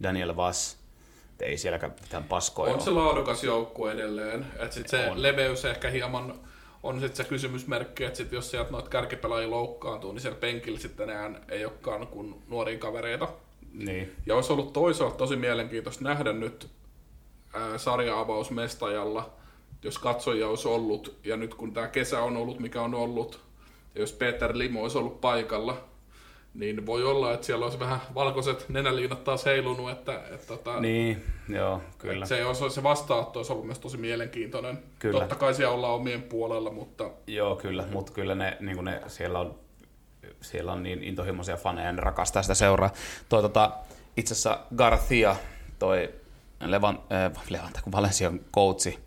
Daniel. 0.03 0.29
Et 0.29 1.41
ei 1.41 1.57
sielläkään 1.57 1.95
mitään 2.01 2.23
paskoja 2.23 2.73
On 2.73 2.81
se 2.81 2.89
laadukas 2.89 3.43
joukku 3.43 3.87
edelleen. 3.87 4.45
Et 4.59 4.71
sit 4.71 4.87
se 4.87 5.09
On. 5.09 5.21
leveys 5.21 5.65
ehkä 5.65 5.89
hieman 5.89 6.39
on 6.83 6.99
sit 6.99 7.15
se 7.15 7.23
kysymysmerkki, 7.23 8.03
että 8.03 8.17
sit 8.17 8.31
jos 8.31 8.51
sieltä 8.51 8.71
noita 8.71 8.89
kärkipelaajia 8.89 9.49
loukkaantuu, 9.49 10.11
niin 10.11 10.21
siellä 10.21 10.39
penkillä 10.39 10.79
sitten 10.79 11.09
enää 11.09 11.31
ei 11.49 11.65
olekaan 11.65 12.07
kuin 12.07 12.43
nuoria 12.47 12.77
kavereita. 12.77 13.27
Niin. 13.73 14.15
Ja 14.25 14.35
olisi 14.35 14.53
ollut 14.53 14.73
toisaalta 14.73 15.17
tosi 15.17 15.35
mielenkiintoista 15.35 16.03
nähdä 16.03 16.33
nyt 16.33 16.69
ää, 17.53 17.77
sarja-avaus 17.77 18.51
Mestajalla, 18.51 19.29
jos 19.83 19.99
katsojia 19.99 20.47
olisi 20.47 20.67
ollut, 20.67 21.19
ja 21.23 21.37
nyt 21.37 21.55
kun 21.55 21.73
tämä 21.73 21.87
kesä 21.87 22.23
on 22.23 22.37
ollut, 22.37 22.59
mikä 22.59 22.81
on 22.81 22.93
ollut, 22.93 23.39
ja 23.95 24.01
jos 24.01 24.13
Peter 24.13 24.57
Limo 24.57 24.81
olisi 24.81 24.97
ollut 24.97 25.21
paikalla, 25.21 25.77
niin 26.53 26.85
voi 26.85 27.03
olla, 27.03 27.33
että 27.33 27.45
siellä 27.45 27.65
olisi 27.65 27.79
vähän 27.79 27.99
valkoiset 28.15 28.65
nenäliinat 28.69 29.23
taas 29.23 29.45
heilunut, 29.45 29.89
että, 29.89 30.21
että, 30.31 30.47
tota, 30.47 30.79
Niin, 30.79 31.23
joo, 31.49 31.81
kyllä. 31.97 32.25
se, 32.25 32.45
olisi, 32.45 32.69
se 32.69 32.83
vastaanotto 32.83 33.39
olisi 33.39 33.51
ollut 33.51 33.65
myös 33.65 33.79
tosi 33.79 33.97
mielenkiintoinen. 33.97 34.79
Kyllä. 34.99 35.19
Totta 35.19 35.35
kai 35.35 35.53
siellä 35.53 35.75
ollaan 35.75 35.93
omien 35.93 36.23
puolella, 36.23 36.71
mutta 36.71 37.09
Joo, 37.27 37.55
kyllä, 37.55 37.83
mutta 37.91 38.11
kyllä 38.11 38.35
ne, 38.35 38.57
niin 38.59 38.85
ne 38.85 39.01
siellä, 39.07 39.39
on, 39.39 39.55
siellä 40.41 40.71
on 40.71 40.83
niin 40.83 41.03
intohimoisia 41.03 41.57
faneja 41.57 41.87
ja 41.87 41.93
ne 41.93 42.01
rakastaa 42.01 42.41
sitä 42.41 42.55
seuraa. 42.55 42.93
Toi, 43.29 43.41
tota, 43.41 43.71
itse 44.17 44.33
asiassa 44.33 44.59
Garcia, 44.75 45.35
toi 45.79 46.09
Levan, 46.65 46.99
äh, 47.11 47.43
Levanta, 47.49 47.79
kun 47.83 47.91
Valensian 47.91 48.39
coachi, 48.55 48.99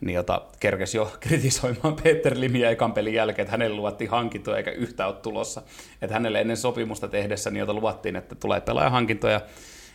niin 0.00 0.14
jota 0.14 0.42
kerkesi 0.60 0.96
jo 0.96 1.12
kritisoimaan 1.20 1.96
Peter 2.02 2.32
Limiä 2.36 2.70
ekan 2.70 2.92
pelin 2.92 3.14
jälkeen, 3.14 3.44
että 3.44 3.52
hänelle 3.52 3.76
luvattiin 3.76 4.10
hankintoja 4.10 4.56
eikä 4.56 4.70
yhtään 4.70 5.08
ole 5.08 5.16
tulossa. 5.16 5.62
Että 6.02 6.14
hänelle 6.14 6.40
ennen 6.40 6.56
sopimusta 6.56 7.08
tehdessä 7.08 7.50
niin 7.50 7.60
jota 7.60 7.74
luvattiin, 7.74 8.16
että 8.16 8.34
tulee 8.34 8.60
pelaajahankintoja. 8.60 9.40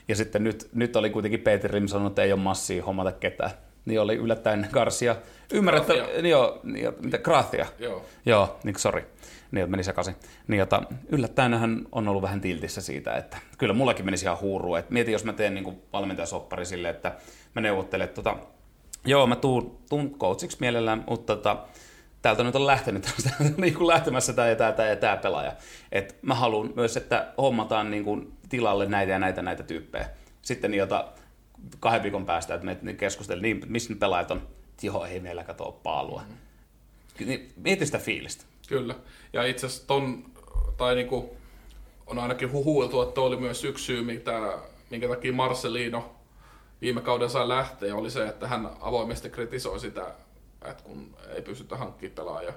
Ja 0.07 0.15
sitten 0.15 0.43
nyt, 0.43 0.69
nyt 0.73 0.95
oli 0.95 1.09
kuitenkin 1.09 1.39
Peter 1.39 1.75
Lim 1.75 1.87
sanonut, 1.87 2.11
että 2.11 2.23
ei 2.23 2.33
ole 2.33 2.41
massia 2.41 2.83
hommata 2.83 3.11
ketään. 3.11 3.51
Niin 3.85 4.01
oli 4.01 4.15
yllättäen 4.15 4.67
Garcia. 4.71 5.15
Gracia. 5.61 6.05
Niin 6.05 6.29
joo, 6.29 6.59
niin, 6.63 6.89
mitä, 6.99 7.17
Gracia. 7.17 7.65
joo. 7.79 8.05
Joo, 8.25 8.59
niin 8.63 8.75
sori. 8.79 9.05
Niin, 9.51 9.71
meni 9.71 9.83
sekaisin. 9.83 10.15
Niin, 10.47 10.59
jota, 10.59 10.83
yllättäen 11.09 11.53
hän 11.53 11.85
on 11.91 12.07
ollut 12.07 12.23
vähän 12.23 12.41
tiltissä 12.41 12.81
siitä, 12.81 13.13
että 13.13 13.37
kyllä 13.57 13.73
mullakin 13.73 14.05
menisi 14.05 14.25
ihan 14.25 14.39
huuruun. 14.39 14.79
Et 14.79 14.89
mietin, 14.89 15.11
jos 15.11 15.25
mä 15.25 15.33
teen 15.33 15.53
niin 15.53 15.81
valmentajasoppari 15.93 16.65
sille, 16.65 16.89
että 16.89 17.15
mä 17.55 17.61
neuvottelen, 17.61 18.05
että 18.05 18.21
tota, 18.21 18.37
joo, 19.05 19.27
mä 19.27 19.35
tuun, 19.35 19.77
tuun 19.89 20.19
coachiksi 20.19 20.57
mielellään, 20.59 21.03
mutta 21.09 21.35
tota, 21.35 21.57
täältä 22.21 22.43
nyt 22.43 22.55
on 22.55 22.67
lähtenyt 22.67 23.13
niin 23.57 23.73
kuin 23.73 23.87
lähtemässä 23.87 24.33
tämä 24.33 24.47
ja 24.47 24.55
tämä, 24.55 24.71
tämä 24.71 24.89
ja 24.89 24.95
tämä 24.95 25.17
pelaaja. 25.17 25.53
Et 25.91 26.17
mä 26.21 26.35
haluan 26.35 26.73
myös, 26.75 26.97
että 26.97 27.33
hommataan 27.37 27.91
niin 27.91 28.03
kuin 28.03 28.33
tilalle 28.49 28.85
näitä 28.85 29.11
ja 29.11 29.19
näitä 29.19 29.41
näitä 29.41 29.63
tyyppejä. 29.63 30.09
Sitten 30.41 30.73
jota 30.73 31.13
kahden 31.79 32.03
viikon 32.03 32.25
päästä, 32.25 32.53
että 32.53 32.75
me 32.81 32.93
keskustelemme, 32.93 33.47
niin 33.47 33.61
missä 33.67 33.93
ne 33.93 33.99
pelaajat 33.99 34.31
on, 34.31 34.47
joo, 34.81 35.05
ei 35.05 35.19
meillä 35.19 35.43
katoa 35.43 35.71
paalua. 35.71 36.21
Niin, 37.25 37.51
mieti 37.55 37.85
sitä 37.85 37.97
fiilistä. 37.97 38.48
Kyllä. 38.69 38.95
Ja 39.33 39.45
itse 39.45 39.65
asiassa 39.65 39.87
ton, 39.87 40.23
tai 40.77 40.95
niinku, 40.95 41.37
on 42.07 42.19
ainakin 42.19 42.51
huhuiltu, 42.51 43.01
että 43.01 43.21
oli 43.21 43.37
myös 43.37 43.63
yksi 43.63 43.85
syy, 43.85 44.03
mitä, 44.03 44.57
minkä 44.89 45.07
takia 45.07 45.33
Marcelino 45.33 46.15
viime 46.81 47.01
kauden 47.01 47.29
sai 47.29 47.47
lähteä, 47.47 47.95
oli 47.95 48.09
se, 48.09 48.27
että 48.27 48.47
hän 48.47 48.69
avoimesti 48.81 49.29
kritisoi 49.29 49.79
sitä, 49.79 50.05
että 50.65 50.83
kun 50.83 51.15
ei 51.35 51.41
pystytä 51.41 51.77
hankkimaan 51.77 52.15
pelaajaa. 52.15 52.53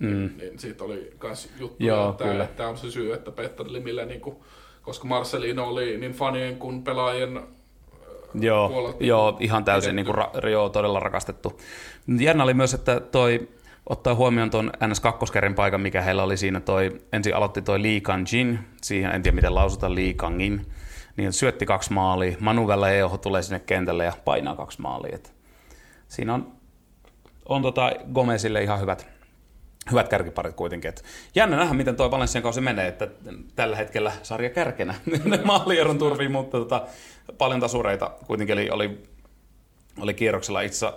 Mm. 0.00 0.30
Niin 0.36 0.58
siitä 0.58 0.84
oli 0.84 1.10
myös 1.22 1.50
juttu, 1.58 1.84
Joo, 1.84 2.10
että 2.10 2.24
kyllä. 2.24 2.46
tämä 2.46 2.68
on 2.68 2.78
se 2.78 2.90
syy, 2.90 3.12
että 3.12 3.30
Petter 3.30 3.66
Limille, 3.68 4.04
niinku, 4.04 4.44
koska 4.82 5.04
Marcelino 5.04 5.68
oli 5.68 5.98
niin 5.98 6.12
fanien 6.12 6.56
kuin 6.56 6.82
pelaajien 6.82 7.42
Joo, 8.40 8.96
joo, 9.00 9.36
ihan 9.40 9.64
täysin 9.64 9.96
niin 9.96 10.06
kuin, 10.06 10.14
ra, 10.14 10.30
joo, 10.50 10.68
todella 10.68 11.00
rakastettu. 11.00 11.60
Jännä 12.20 12.44
oli 12.44 12.54
myös, 12.54 12.74
että 12.74 13.00
toi, 13.00 13.48
ottaa 13.88 14.14
huomioon 14.14 14.50
tuon 14.50 14.72
NS2 14.74 15.54
paikan, 15.54 15.80
mikä 15.80 16.02
heillä 16.02 16.22
oli 16.22 16.36
siinä, 16.36 16.60
toi, 16.60 17.00
ensin 17.12 17.36
aloitti 17.36 17.62
toi 17.62 17.82
Lee 17.82 18.00
Kang-jin, 18.00 18.58
siihen 18.82 19.10
en 19.10 19.22
tiedä 19.22 19.34
miten 19.34 19.54
lausutaan 19.54 19.94
Lee 19.94 20.14
Kangin, 20.14 20.66
niin 21.16 21.32
syötti 21.32 21.66
kaksi 21.66 21.92
maalia, 21.92 22.36
Manu 22.40 22.66
Väleoho 22.66 23.18
tulee 23.18 23.42
sinne 23.42 23.60
kentälle 23.60 24.04
ja 24.04 24.12
painaa 24.24 24.56
kaksi 24.56 24.80
maalia. 24.80 25.14
Et 25.14 25.34
siinä 26.08 26.34
on, 26.34 26.52
on 27.48 27.62
tota 27.62 27.92
Gomezille 28.14 28.62
ihan 28.62 28.80
hyvät, 28.80 29.06
hyvät 29.90 30.08
kärkiparit 30.08 30.54
kuitenkin. 30.54 30.88
Et 30.88 31.04
jännä 31.34 31.56
nähdä, 31.56 31.74
miten 31.74 31.96
tuo 31.96 32.10
Valenssian 32.10 32.42
kausi 32.42 32.60
menee, 32.60 32.88
että 32.88 33.08
tällä 33.56 33.76
hetkellä 33.76 34.12
sarja 34.22 34.50
kärkenä. 34.50 34.94
Maalieron 35.44 35.98
turviin, 35.98 36.32
mutta 36.32 36.58
tota, 36.58 36.86
paljon 37.38 37.60
tasureita 37.60 38.10
kuitenkin 38.26 38.52
oli, 38.54 38.70
oli, 38.70 39.02
oli 40.00 40.14
kierroksella. 40.14 40.60
Itse, 40.60 40.92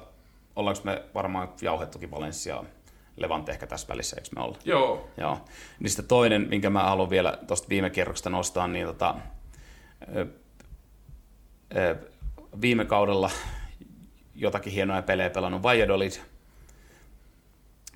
ollaanko 0.56 0.82
me 0.84 1.04
varmaan 1.14 1.50
jauhettukin 1.62 2.12
Valenssiaa 2.12 2.66
Levante 3.18 3.52
ehkä 3.52 3.68
tässä 3.68 3.88
välissä, 3.88 4.16
eikö 4.16 4.30
me 4.36 4.42
olla? 4.42 4.58
Joo, 4.66 5.10
Joo. 5.18 5.38
Niin 5.80 5.90
sitten 5.90 6.08
toinen, 6.08 6.48
minkä 6.50 6.70
mä 6.70 6.84
haluan 6.84 7.10
vielä 7.10 7.38
tuosta 7.48 7.70
viime 7.70 7.90
kierroksesta 7.90 8.30
nostaa, 8.30 8.68
niin 8.68 8.88
tota, 8.88 9.16
ö, 10.16 10.28
ö, 11.76 11.96
viime 12.62 12.86
kaudella 12.86 13.32
jotakin 14.36 14.74
hienoja 14.74 15.02
pelejä 15.02 15.30
pelannut 15.30 15.64
Valladolid, 15.64 16.12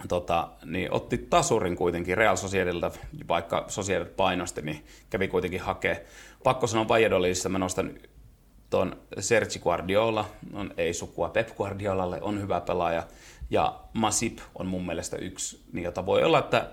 tota, 0.07 0.49
niin 0.65 0.93
otti 0.93 1.17
tasurin 1.17 1.75
kuitenkin 1.75 2.17
Real 2.17 2.35
Sociedilta, 2.35 2.91
vaikka 3.27 3.65
Sociedad 3.67 4.07
painosti, 4.07 4.61
niin 4.61 4.85
kävi 5.09 5.27
kuitenkin 5.27 5.61
hakee. 5.61 6.05
Pakko 6.43 6.67
sanoa 6.67 6.87
Valladolidista, 6.87 7.49
mä 7.49 7.59
nostan 7.59 7.91
tuon 8.69 8.95
Sergi 9.19 9.59
Guardiola, 9.59 10.25
on 10.53 10.73
ei 10.77 10.93
sukua 10.93 11.29
Pep 11.29 11.57
Guardiolalle, 11.57 12.21
on 12.21 12.41
hyvä 12.41 12.61
pelaaja, 12.61 13.03
ja 13.51 13.79
Masip 13.93 14.39
on 14.55 14.67
mun 14.67 14.85
mielestä 14.85 15.17
yksi, 15.17 15.63
niin 15.73 15.83
jota 15.83 16.05
voi 16.05 16.23
olla, 16.23 16.39
että 16.39 16.69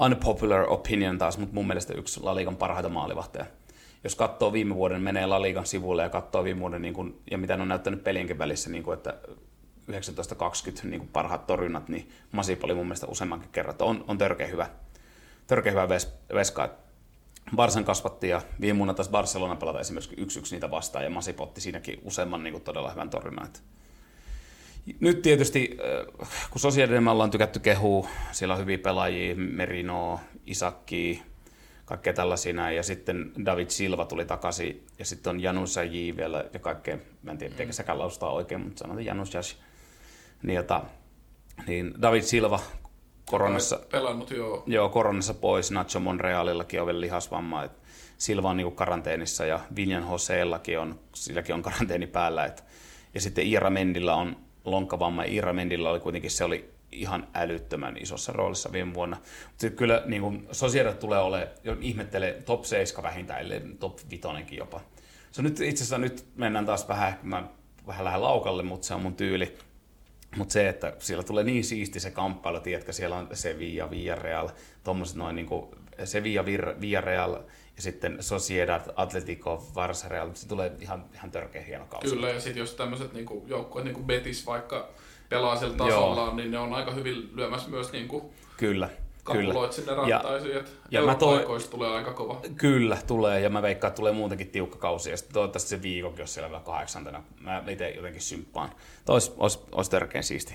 unpopular 0.00 0.64
opinion 0.68 1.18
taas, 1.18 1.38
mutta 1.38 1.54
mun 1.54 1.66
mielestä 1.66 1.94
yksi 1.94 2.20
La 2.22 2.34
Ligan 2.34 2.56
parhaita 2.56 2.88
maalivahteja. 2.88 3.46
Jos 4.04 4.14
katsoo 4.14 4.52
viime 4.52 4.74
vuoden, 4.74 5.02
menee 5.02 5.26
La 5.26 5.42
Ligan 5.42 5.66
sivuille 5.66 6.02
ja 6.02 6.08
katsoo 6.08 6.44
viime 6.44 6.60
vuoden, 6.60 6.82
niin 6.82 6.94
kun, 6.94 7.20
ja 7.30 7.38
mitä 7.38 7.56
ne 7.56 7.62
on 7.62 7.68
näyttänyt 7.68 8.04
pelienkin 8.04 8.38
välissä, 8.38 8.70
niin 8.70 8.82
kun, 8.82 8.94
että 8.94 9.18
19-20 9.90 9.94
niin 10.82 11.08
parhaat 11.08 11.46
torjunnat, 11.46 11.88
niin 11.88 12.10
Masip 12.32 12.64
oli 12.64 12.74
mun 12.74 12.86
mielestä 12.86 13.06
useammankin 13.06 13.50
kerran, 13.52 13.70
että 13.70 13.84
on, 13.84 14.04
on 14.08 14.18
törkeä 14.18 14.46
hyvä, 14.46 14.70
törkeä 15.46 15.72
hyvä 15.72 15.88
ves, 15.88 16.14
veska. 16.34 16.70
Barsan 17.56 17.84
kasvatti 17.84 18.28
ja 18.28 18.42
viime 18.60 18.78
vuonna 18.78 18.94
taas 18.94 19.08
Barcelona 19.08 19.56
pelata 19.56 19.80
esimerkiksi 19.80 20.14
yksi 20.18 20.38
yksi 20.38 20.54
niitä 20.54 20.70
vastaan 20.70 21.04
ja 21.04 21.10
Masip 21.10 21.40
otti 21.40 21.60
siinäkin 21.60 22.00
useamman 22.04 22.42
niin 22.42 22.60
todella 22.60 22.90
hyvän 22.90 23.10
torjunnan. 23.10 23.46
Että 23.46 23.60
nyt 25.00 25.22
tietysti, 25.22 25.78
äh, 26.20 26.28
kun 26.50 26.60
Sociedadilla 26.60 27.00
me 27.00 27.10
ollaan 27.10 27.30
tykätty 27.30 27.60
kehua, 27.60 28.08
siellä 28.32 28.54
on 28.54 28.60
hyviä 28.60 28.78
pelaajia, 28.78 29.34
Merino, 29.36 30.20
Isakki, 30.46 31.22
kaikkea 31.84 32.12
tällaisia 32.12 32.52
näin, 32.52 32.76
ja 32.76 32.82
sitten 32.82 33.32
David 33.44 33.70
Silva 33.70 34.04
tuli 34.04 34.24
takaisin, 34.24 34.86
ja 34.98 35.04
sitten 35.04 35.30
on 35.30 35.40
Janus 35.40 35.76
J 35.76 36.16
vielä, 36.16 36.44
ja 36.52 36.58
kaikkea, 36.58 36.98
mä 37.22 37.30
en 37.30 37.38
tiedä, 37.38 37.52
miten 37.52 37.72
säkään 37.72 37.98
laustaa 37.98 38.30
oikein, 38.30 38.60
mutta 38.60 38.78
sanotaan 38.78 39.04
Janus 39.04 39.34
Jash. 39.34 39.56
Niin, 40.42 40.56
jota, 40.56 40.84
niin 41.66 41.94
David 42.02 42.22
Silva 42.22 42.60
koronassa, 43.26 43.80
pelannut 43.90 44.30
jo. 44.30 44.62
Joo, 44.66 44.88
koronassa 44.88 45.34
pois. 45.34 45.70
Nacho 45.70 46.00
Monrealillakin 46.00 46.80
on 46.80 46.86
vielä 46.86 47.00
lihasvamma. 47.00 47.64
Et 47.64 47.72
Silva 48.18 48.50
on 48.50 48.56
niinku 48.56 48.70
karanteenissa 48.70 49.46
ja 49.46 49.60
Vinjan 49.76 50.06
Joseellakin 50.10 50.78
on, 50.78 50.98
silläkin 51.14 51.54
on 51.54 51.62
karanteeni 51.62 52.06
päällä. 52.06 52.44
Et, 52.44 52.64
ja 53.14 53.20
sitten 53.20 53.46
Iira 53.46 53.70
Mendillä 53.70 54.14
on 54.14 54.36
lonkkavamma. 54.64 55.24
Iira 55.24 55.52
Mendillä 55.52 55.90
oli 55.90 56.00
kuitenkin, 56.00 56.30
se 56.30 56.44
oli 56.44 56.70
ihan 56.92 57.28
älyttömän 57.34 57.96
isossa 57.96 58.32
roolissa 58.32 58.72
viime 58.72 58.94
vuonna. 58.94 59.16
Mutta 59.48 59.70
kyllä 59.70 60.02
niin 60.06 60.22
kuin 60.22 60.48
Sociedad 60.52 60.94
tulee 60.94 61.18
olemaan, 61.18 61.48
ihmettelee 61.80 62.32
top 62.32 62.64
7 62.64 63.02
vähintään, 63.02 63.40
ellei 63.40 63.60
top 63.80 63.98
5 64.10 64.56
jopa. 64.56 64.80
Se 65.30 65.42
nyt 65.42 65.60
itse 65.60 65.82
asiassa 65.82 65.98
nyt 65.98 66.24
mennään 66.36 66.66
taas 66.66 66.88
vähän, 66.88 67.18
mä 67.22 67.48
vähän 67.86 68.04
lähden 68.04 68.22
laukalle, 68.22 68.62
mutta 68.62 68.86
se 68.86 68.94
on 68.94 69.02
mun 69.02 69.16
tyyli. 69.16 69.56
Mutta 70.36 70.52
se, 70.52 70.68
että 70.68 70.94
siellä 70.98 71.24
tulee 71.24 71.44
niin 71.44 71.64
siisti 71.64 72.00
se 72.00 72.10
kamppailu, 72.10 72.60
tiedätkö, 72.60 72.92
siellä 72.92 73.16
on 73.16 73.28
Sevilla, 73.32 73.90
Villarreal, 73.90 74.48
tuommoiset 74.84 75.16
noin 75.16 75.36
niin 75.36 75.46
kuin 75.46 75.66
Sevilla, 76.04 76.44
Villarreal 76.80 77.38
ja 77.76 77.82
sitten 77.82 78.16
Sociedad, 78.20 78.80
Atletico, 78.96 79.66
Varsa, 79.74 80.08
Real, 80.08 80.30
se 80.34 80.48
tulee 80.48 80.72
ihan, 80.80 81.04
ihan 81.14 81.30
törkeä 81.30 81.62
hieno 81.62 81.86
kausi. 81.86 82.08
Kyllä, 82.08 82.30
ja 82.30 82.40
sitten 82.40 82.60
jos 82.60 82.74
tämmöiset 82.74 83.12
niin 83.12 83.26
joukkueet, 83.46 83.84
niin 83.84 83.94
kuin 83.94 84.06
Betis 84.06 84.46
vaikka 84.46 84.88
pelaa 85.28 85.56
sillä 85.56 85.76
tasolla, 85.76 86.20
Joo. 86.20 86.34
niin 86.34 86.50
ne 86.50 86.58
on 86.58 86.74
aika 86.74 86.90
hyvin 86.90 87.30
lyömässä 87.34 87.70
myös 87.70 87.92
niin 87.92 88.08
kuin 88.08 88.24
Kyllä. 88.56 88.88
Kyllä. 89.24 89.72
sinne 89.72 89.94
rattaisiin, 89.94 90.56
että 90.56 90.70
ja 90.90 91.02
mä 91.02 91.14
toi, 91.14 91.46
tulee 91.70 91.90
aika 91.90 92.12
kova. 92.12 92.40
Kyllä, 92.56 92.98
tulee, 93.06 93.40
ja 93.40 93.50
mä 93.50 93.62
veikkaan, 93.62 93.88
että 93.88 93.96
tulee 93.96 94.12
muutenkin 94.12 94.48
tiukka 94.48 94.78
kausi, 94.78 95.10
ja 95.10 95.16
sitten 95.16 95.34
toivottavasti 95.34 95.68
se 95.68 95.82
viikon, 95.82 96.14
jos 96.18 96.34
siellä 96.34 96.50
vielä 96.50 96.62
kahdeksantena. 96.62 97.22
Mä 97.40 97.62
itse 97.68 97.90
jotenkin 97.90 98.22
symppaan. 98.22 98.72
Olisi, 99.08 99.32
olisi, 99.36 99.58
olisi 99.72 99.90
törkeä 99.90 100.22
siisti. 100.22 100.54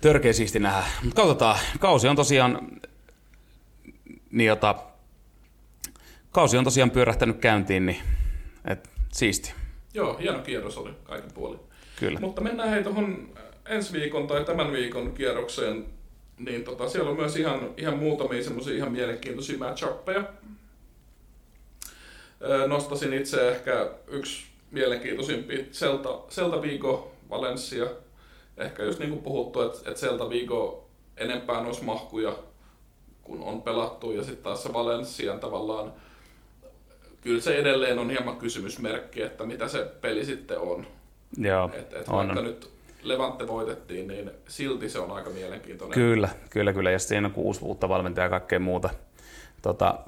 Törkeä 0.00 0.32
siisti 0.32 0.58
nähdä. 0.58 0.84
Mutta 1.02 1.22
katsotaan, 1.22 1.58
kausi 1.78 2.08
on 2.08 2.16
tosiaan, 2.16 2.68
niin 4.30 4.48
jota, 4.48 4.74
kausi 6.32 6.58
on 6.58 6.64
tosiaan 6.64 6.90
pyörähtänyt 6.90 7.38
käyntiin, 7.38 7.86
niin 7.86 7.98
et, 8.64 8.90
siisti. 9.12 9.52
Joo, 9.94 10.16
hieno 10.16 10.38
kierros 10.38 10.78
oli 10.78 10.90
kaiken 11.04 11.32
puolin. 11.32 11.60
Kyllä. 11.98 12.20
Mutta 12.20 12.40
mennään 12.40 12.68
hei 12.68 12.84
tuohon 12.84 13.28
ensi 13.68 13.92
viikon 13.92 14.26
tai 14.26 14.44
tämän 14.44 14.72
viikon 14.72 15.12
kierrokseen 15.12 15.86
niin 16.40 16.64
tota, 16.64 16.88
siellä 16.88 17.10
on 17.10 17.16
myös 17.16 17.36
ihan, 17.36 17.74
ihan 17.76 17.98
muutamia 17.98 18.44
semmoisia 18.44 18.76
ihan 18.76 18.92
mielenkiintoisia 18.92 19.58
matchappeja. 19.58 20.24
Nostasin 22.66 23.12
itse 23.12 23.48
ehkä 23.48 23.90
yksi 24.08 24.42
mielenkiintoisimpi 24.70 25.68
Celta, 25.72 26.20
Celta 26.28 26.62
Vigo 26.62 27.12
Valencia. 27.30 27.86
Ehkä 28.56 28.82
just 28.82 28.98
niin 28.98 29.10
kuin 29.10 29.22
puhuttu, 29.22 29.62
että, 29.62 29.78
että 29.78 30.00
Celta 30.00 30.30
Vigo 30.30 30.88
enempää 31.16 31.58
olisi 31.58 31.84
mahkuja, 31.84 32.36
kun 33.22 33.42
on 33.42 33.62
pelattu, 33.62 34.12
ja 34.12 34.24
sitten 34.24 34.42
taas 34.44 34.62
se 34.62 34.72
Valencian 34.72 35.40
tavallaan, 35.40 35.92
kyllä 37.20 37.40
se 37.40 37.56
edelleen 37.56 37.98
on 37.98 38.10
hieman 38.10 38.36
kysymysmerkki, 38.36 39.22
että 39.22 39.44
mitä 39.44 39.68
se 39.68 39.86
peli 40.00 40.24
sitten 40.24 40.58
on. 40.58 40.86
Joo, 41.38 41.70
et, 41.74 41.92
et 41.92 42.08
on. 42.08 42.26
Vaikka 42.26 42.42
nyt 42.42 42.70
Levante 43.02 43.48
voitettiin, 43.48 44.08
niin 44.08 44.30
silti 44.48 44.88
se 44.88 44.98
on 44.98 45.10
aika 45.10 45.30
mielenkiintoinen. 45.30 45.94
Kyllä, 45.94 46.28
kyllä, 46.50 46.72
kyllä. 46.72 46.90
Ja 46.90 46.98
siinä 46.98 47.28
on 47.28 47.32
uusi 47.36 47.60
uutta 47.64 47.88
valmentajaa 47.88 48.26
ja 48.26 48.30
kaikkea 48.30 48.60
muuta. 48.60 48.90
Tota, 49.62 49.98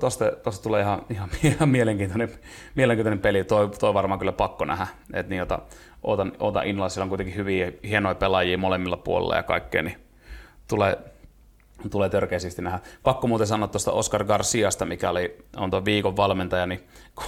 tosta, 0.00 0.32
tosta, 0.42 0.62
tulee 0.62 0.82
ihan, 0.82 1.02
ihan, 1.10 1.30
ihan 1.42 1.68
mielenkiintoinen, 1.68 2.30
mielenkiintoinen 2.74 3.18
peli. 3.18 3.44
Toi, 3.44 3.68
toi 3.68 3.94
varmaan 3.94 4.18
kyllä 4.18 4.32
pakko 4.32 4.64
nähdä. 4.64 4.86
Et 5.12 5.28
niin, 5.28 5.42
ota, 5.42 5.58
ootan, 6.02 6.32
ootan 6.38 6.66
innolla. 6.66 6.88
Siellä 6.88 7.04
on 7.04 7.08
kuitenkin 7.08 7.36
hyviä, 7.36 7.72
hienoja 7.84 8.14
pelaajia 8.14 8.58
molemmilla 8.58 8.96
puolilla 8.96 9.36
ja 9.36 9.42
kaikkea. 9.42 9.82
Niin 9.82 9.96
tulee, 10.68 10.98
tulee 11.90 12.08
törkeästi 12.08 12.62
nähdä. 12.62 12.80
Pakko 13.02 13.26
muuten 13.26 13.46
sanoa 13.46 13.68
tuosta 13.68 13.92
Oscar 13.92 14.24
Garciasta, 14.24 14.84
mikä 14.84 15.10
oli, 15.10 15.38
on 15.56 15.70
tuon 15.70 15.84
viikon 15.84 16.16
valmentaja, 16.16 16.66
niin 16.66 16.80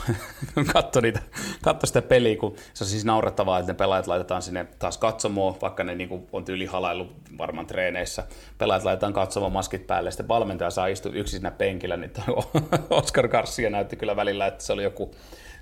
kun 0.54 1.02
niitä, 1.02 1.20
katsoi 1.62 1.86
sitä 1.86 2.02
peliä, 2.02 2.36
kun 2.36 2.56
se 2.74 2.84
on 2.84 2.88
siis 2.88 3.04
naurettavaa, 3.04 3.58
että 3.58 3.72
ne 3.72 3.76
pelaajat 3.76 4.06
laitetaan 4.06 4.42
sinne 4.42 4.66
taas 4.78 4.98
katsomoon, 4.98 5.56
vaikka 5.62 5.84
ne 5.84 5.94
niin 5.94 6.28
on 6.32 6.44
tyyli 6.44 6.66
halailu 6.66 7.06
varmaan 7.38 7.66
treeneissä. 7.66 8.26
Pelaajat 8.58 8.84
laitetaan 8.84 9.12
katsomaan 9.12 9.52
maskit 9.52 9.86
päälle, 9.86 10.10
sitten 10.10 10.28
valmentaja 10.28 10.70
saa 10.70 10.86
istua 10.86 11.12
yksin 11.12 11.40
siinä 11.40 11.50
penkillä, 11.50 11.96
niin 11.96 12.12
Oscar 12.90 13.28
Garcia 13.28 13.70
näytti 13.70 13.96
kyllä 13.96 14.16
välillä, 14.16 14.46
että 14.46 14.64
se 14.64 14.72
oli 14.72 14.82
joku 14.82 15.10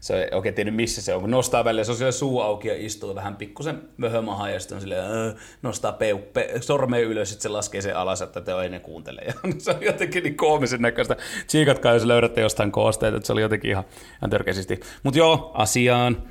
se 0.01 0.23
ei 0.23 0.29
oikein 0.33 0.55
tiennyt 0.55 0.75
missä 0.75 1.03
se 1.03 1.15
on, 1.15 1.21
kun 1.21 1.31
nostaa 1.31 1.65
välillä, 1.65 1.85
se 1.85 1.91
on 1.91 1.97
siellä 1.97 2.13
suu 2.13 2.41
auki 2.41 2.69
ja 2.69 2.75
istuu 2.79 3.15
vähän 3.15 3.37
pikkusen 3.37 3.83
möhömahan 3.97 4.53
ja 4.53 4.61
sitten 4.61 4.77
on 4.77 4.81
silleen, 4.81 5.11
öö, 5.11 5.35
nostaa 5.63 5.93
peu, 5.93 6.19
pe, 6.19 6.51
sormeen 6.61 7.05
ylös, 7.05 7.29
sitten 7.29 7.43
se 7.43 7.49
laskee 7.49 7.81
sen 7.83 7.97
alas, 7.97 8.23
että 8.23 8.41
te 8.41 8.53
ei 8.63 8.69
ne 8.69 8.79
kuuntele. 8.79 9.21
Ja 9.27 9.33
se 9.59 9.71
on 9.71 9.83
jotenkin 9.83 10.23
niin 10.23 10.37
koomisen 10.37 10.83
näköistä. 10.83 11.17
Tsiikatkaa, 11.47 11.95
jos 11.95 12.05
löydätte 12.05 12.41
jostain 12.41 12.73
koosteita, 12.73 13.17
että 13.17 13.27
se 13.27 13.33
oli 13.33 13.43
jotenkin 13.43 13.71
ihan, 13.71 13.85
ihan 14.19 14.31
törkeästi. 14.31 14.81
Mutta 15.03 15.19
joo, 15.19 15.51
asiaan. 15.55 16.23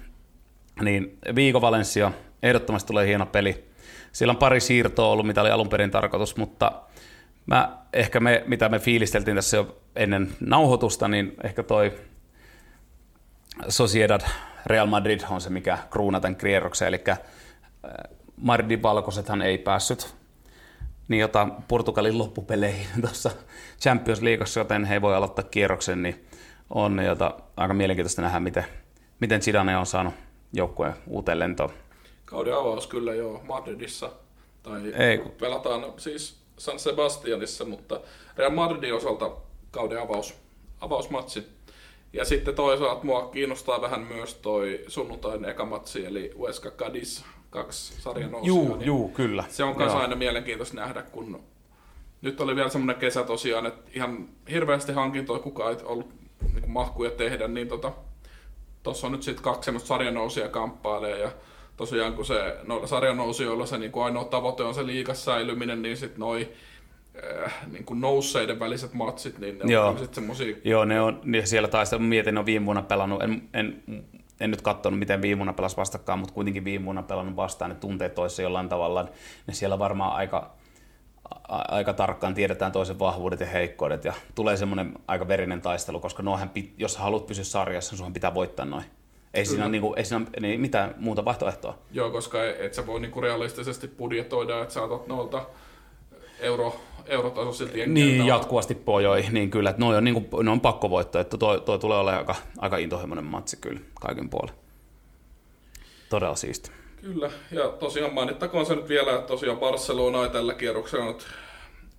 Niin 0.81 1.17
Viiko 1.35 1.61
Valencia, 1.61 2.11
ehdottomasti 2.43 2.87
tulee 2.87 3.07
hieno 3.07 3.25
peli. 3.25 3.65
Siellä 4.11 4.31
on 4.31 4.37
pari 4.37 4.59
siirtoa 4.59 5.07
ollut, 5.07 5.27
mitä 5.27 5.41
oli 5.41 5.49
alun 5.49 5.69
perin 5.69 5.91
tarkoitus, 5.91 6.37
mutta 6.37 6.71
mä, 7.45 7.77
ehkä 7.93 8.19
me, 8.19 8.43
mitä 8.47 8.69
me 8.69 8.79
fiilisteltiin 8.79 9.35
tässä 9.35 9.57
jo 9.57 9.77
ennen 9.95 10.29
nauhoitusta, 10.39 11.07
niin 11.07 11.33
ehkä 11.43 11.63
toi 11.63 11.93
Sociedad 13.69 14.21
Real 14.65 14.87
Madrid 14.87 15.19
on 15.29 15.41
se, 15.41 15.49
mikä 15.49 15.77
kruunaa 15.89 16.21
tämän 16.21 16.35
kierroksen, 16.35 16.87
eli 16.87 17.03
äh, 17.09 17.19
Madridin 18.35 18.83
valkoisethan 18.83 19.41
ei 19.41 19.57
päässyt 19.57 20.15
niin 21.07 21.19
jota 21.19 21.47
Portugalin 21.67 22.17
loppupeleihin 22.17 22.87
tuossa 23.01 23.31
Champions 23.81 24.21
Leagueassa, 24.21 24.59
joten 24.59 24.85
he 24.85 25.01
voi 25.01 25.15
aloittaa 25.15 25.45
kierroksen, 25.51 26.03
niin 26.03 26.25
on 26.69 26.99
jota 27.05 27.33
aika 27.57 27.73
mielenkiintoista 27.73 28.21
nähdä, 28.21 28.39
miten, 28.39 28.65
miten 29.19 29.41
Zidane 29.41 29.77
on 29.77 29.85
saanut 29.85 30.13
joukkueen 30.53 30.93
uuteen 31.07 31.39
lentoon. 31.39 31.69
Kauden 32.25 32.57
avaus 32.57 32.87
kyllä 32.87 33.13
jo 33.13 33.41
Madridissa, 33.47 34.11
tai 34.63 34.93
ei. 34.93 35.17
pelataan 35.17 35.83
siis 35.97 36.37
San 36.57 36.79
Sebastianissa, 36.79 37.65
mutta 37.65 37.99
Real 38.37 38.51
Madridin 38.51 38.93
osalta 38.93 39.31
kauden 39.71 40.01
avaus, 40.01 40.35
avausmatsi 40.81 41.47
ja 42.15 42.25
sitten 42.25 42.55
toisaalta 42.55 43.03
mua 43.03 43.29
kiinnostaa 43.29 43.81
vähän 43.81 44.01
myös 44.01 44.35
toi 44.35 44.79
sunnuntain 44.87 45.45
eka 45.45 45.65
matsi, 45.65 46.05
eli 46.05 46.31
Uesca 46.35 46.71
Cadiz, 46.71 47.23
kaksi 47.49 48.01
sarjan 48.01 48.31
nousua. 48.31 48.47
Juu, 48.47 48.75
niin 48.75 48.85
juu, 48.85 49.09
kyllä. 49.09 49.43
Se 49.49 49.63
on 49.63 49.77
myös 49.77 49.93
aina 49.93 50.15
mielenkiintoista 50.15 50.75
nähdä, 50.75 51.01
kun 51.01 51.43
nyt 52.21 52.41
oli 52.41 52.55
vielä 52.55 52.69
semmoinen 52.69 52.95
kesä 52.95 53.23
tosiaan, 53.23 53.65
että 53.65 53.91
ihan 53.95 54.29
hirveästi 54.49 54.91
hankintoja 54.91 55.39
kukaan 55.39 55.71
ei 55.71 55.77
ollut 55.83 56.09
niin 56.53 56.71
mahkuja 56.71 57.11
tehdä, 57.11 57.47
niin 57.47 57.67
tota, 57.67 57.91
tuossa 58.83 59.07
on 59.07 59.13
nyt 59.13 59.23
sitten 59.23 59.43
kaksi 59.43 59.65
semmoista 59.65 59.87
sarjanousia 59.87 60.49
kamppailee 60.49 61.19
ja 61.19 61.31
tosiaan 61.77 62.13
kun 62.13 62.25
se 62.25 62.57
noilla 62.63 62.87
sarjanousijoilla 62.87 63.65
se 63.65 63.77
niin 63.77 63.91
kuin 63.91 64.05
ainoa 64.05 64.25
tavoite 64.25 64.63
on 64.63 64.75
se 64.75 64.85
liikas 64.85 65.25
säilyminen, 65.25 65.81
niin 65.81 65.97
sitten 65.97 66.19
noi 66.19 66.49
äh, 67.45 67.53
niin 67.71 67.85
kuin 67.85 68.01
nousseiden 68.01 68.59
väliset 68.59 68.93
matsit, 68.93 69.39
niin 69.39 69.59
ne 69.63 69.73
Joo. 69.73 69.87
on 69.87 69.97
sitten 69.97 70.15
semmosia... 70.15 70.55
Joo, 70.63 70.85
ne 70.85 71.01
on, 71.01 71.21
niin 71.23 71.47
siellä 71.47 71.67
taas 71.67 71.91
mietin, 71.99 72.37
on 72.37 72.45
viime 72.45 72.65
vuonna 72.65 72.81
pelannut, 72.81 73.23
en, 73.23 73.49
en, 73.53 73.83
en 74.39 74.51
nyt 74.51 74.61
katsonut, 74.61 74.99
miten 74.99 75.21
viime 75.21 75.39
vuonna 75.39 75.53
pelasi 75.53 75.77
vastakkaan, 75.77 76.19
mutta 76.19 76.33
kuitenkin 76.33 76.65
viime 76.65 76.85
vuonna 76.85 77.03
pelannut 77.03 77.35
vastaan, 77.35 77.69
ne 77.69 77.75
tunteet 77.75 78.15
toisessa 78.15 78.41
jollain 78.41 78.69
tavalla, 78.69 79.09
niin 79.47 79.55
siellä 79.55 79.79
varmaan 79.79 80.15
aika, 80.15 80.55
aika 81.47 81.93
tarkkaan 81.93 82.33
tiedetään 82.33 82.71
toisen 82.71 82.99
vahvuudet 82.99 83.39
ja 83.39 83.45
heikkoudet, 83.45 84.05
ja 84.05 84.13
tulee 84.35 84.57
semmoinen 84.57 84.93
aika 85.07 85.27
verinen 85.27 85.61
taistelu, 85.61 85.99
koska 85.99 86.23
noinhan, 86.23 86.51
jos 86.77 86.97
haluat 86.97 87.27
pysyä 87.27 87.43
sarjassa, 87.43 87.91
niin 87.91 87.97
sun 87.97 88.13
pitää 88.13 88.33
voittaa 88.33 88.65
noin. 88.65 88.85
Ei 89.33 89.45
siinä, 89.45 89.69
niinku, 89.69 89.93
ei 89.93 90.05
siinä 90.05 90.25
niin 90.39 90.61
mitään 90.61 90.95
muuta 90.97 91.25
vaihtoehtoa. 91.25 91.77
Joo, 91.91 92.11
koska 92.11 92.45
et 92.45 92.73
sä 92.73 92.87
voi 92.87 92.99
niinku 92.99 93.21
realistisesti 93.21 93.87
budjetoida, 93.87 94.61
että 94.61 94.73
sä 94.73 94.81
otat 94.81 95.07
noilta 95.07 95.45
euro, 96.39 96.75
eurotasoisilta 97.05 97.73
Niin, 97.87 98.25
jatkuvasti 98.25 98.75
pojoi, 98.75 99.25
niin 99.31 99.51
kyllä, 99.51 99.69
että 99.69 99.79
noi 99.79 99.97
on, 99.97 100.03
niin 100.03 100.13
kuin, 100.13 100.45
ne 100.45 100.51
on 100.51 100.61
pakkovoitto, 100.61 101.19
että 101.19 101.37
toi, 101.37 101.61
toi 101.61 101.79
tulee 101.79 101.97
olemaan 101.97 102.19
aika, 102.19 102.35
aika 102.57 102.77
intohimoinen 102.77 103.25
matsi 103.25 103.57
kyllä 103.57 103.79
kaiken 104.01 104.29
puolen. 104.29 104.55
Todella 106.09 106.35
siisti. 106.35 106.71
Kyllä, 107.01 107.31
ja 107.51 107.67
tosiaan 107.67 108.13
mainittakoon 108.13 108.65
se 108.65 108.75
nyt 108.75 108.89
vielä, 108.89 109.15
että 109.15 109.27
tosiaan 109.27 109.57
Barcelona 109.57 110.23
ei 110.23 110.29
tällä 110.29 110.53
kierroksella 110.53 111.05
nyt 111.05 111.27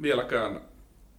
vieläkään 0.02 0.60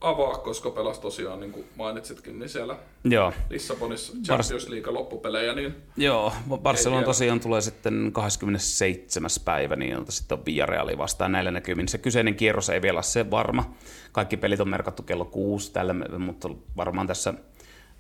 avaa, 0.02 0.38
koska 0.38 0.72
pelasi 0.72 1.02
tosiaan, 1.02 1.40
niin 1.40 1.52
kuin 1.52 1.66
mainitsitkin, 1.76 2.40
niin 2.40 2.50
siellä 2.50 2.78
Joo. 3.04 3.34
Lissabonissa 3.50 4.14
Champions 4.24 4.70
League 4.70 4.94
loppupelejä. 4.94 5.54
Niin 5.54 5.76
Joo, 5.98 6.34
Barcelona 6.58 7.06
tosiaan 7.06 7.40
tulee 7.40 7.62
sitten 7.62 8.10
27. 8.14 9.30
päivä, 9.46 9.76
niin 9.76 9.98
sitten 10.10 10.38
on 10.38 10.46
Villarreali 10.46 10.98
vastaan 10.98 11.32
näillä 11.32 11.52
näkymin. 11.52 11.88
Se 11.88 11.98
kyseinen 11.98 12.36
kierros 12.36 12.70
ei 12.70 12.82
vielä 12.82 12.98
ole 12.98 13.04
se 13.04 13.32
varma. 13.32 13.74
Kaikki 14.12 14.38
pelit 14.38 14.60
on 14.60 14.70
merkattu 14.70 15.04
kello 15.04 15.26
kuusi 15.26 15.74
tällä, 15.74 15.94
mutta 16.20 16.50
varmaan 16.78 17.08
tässä 17.08 17.34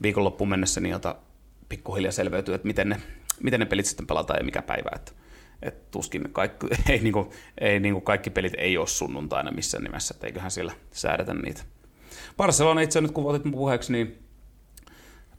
viikonloppuun 0.01 0.49
mennessä 0.49 0.81
niin 0.81 0.91
jota 0.91 1.15
pikkuhiljaa 1.69 2.11
selveytyy, 2.11 2.55
että 2.55 2.67
miten 2.67 2.89
ne, 2.89 3.01
miten 3.43 3.59
ne 3.59 3.65
pelit 3.65 3.85
sitten 3.85 4.07
pelataan 4.07 4.39
ja 4.39 4.45
mikä 4.45 4.61
päivä. 4.61 4.89
Että, 4.95 5.11
että 5.61 5.91
tuskin 5.91 6.29
kaikki, 6.31 6.67
ei, 6.89 6.99
niin 6.99 7.13
kuin, 7.13 7.29
ei 7.61 7.79
niin 7.79 7.93
kuin 7.93 8.03
kaikki 8.03 8.29
pelit 8.29 8.53
ei 8.57 8.77
ole 8.77 8.87
sunnuntaina 8.87 9.51
missään 9.51 9.83
nimessä, 9.83 10.13
että 10.13 10.27
eiköhän 10.27 10.51
siellä 10.51 10.73
säädetä 10.91 11.33
niitä. 11.33 11.63
Barcelona 12.37 12.81
itse 12.81 13.01
nyt 13.01 13.11
kun 13.11 13.35
otit 13.35 13.51
puheeksi, 13.51 13.91
niin 13.91 14.23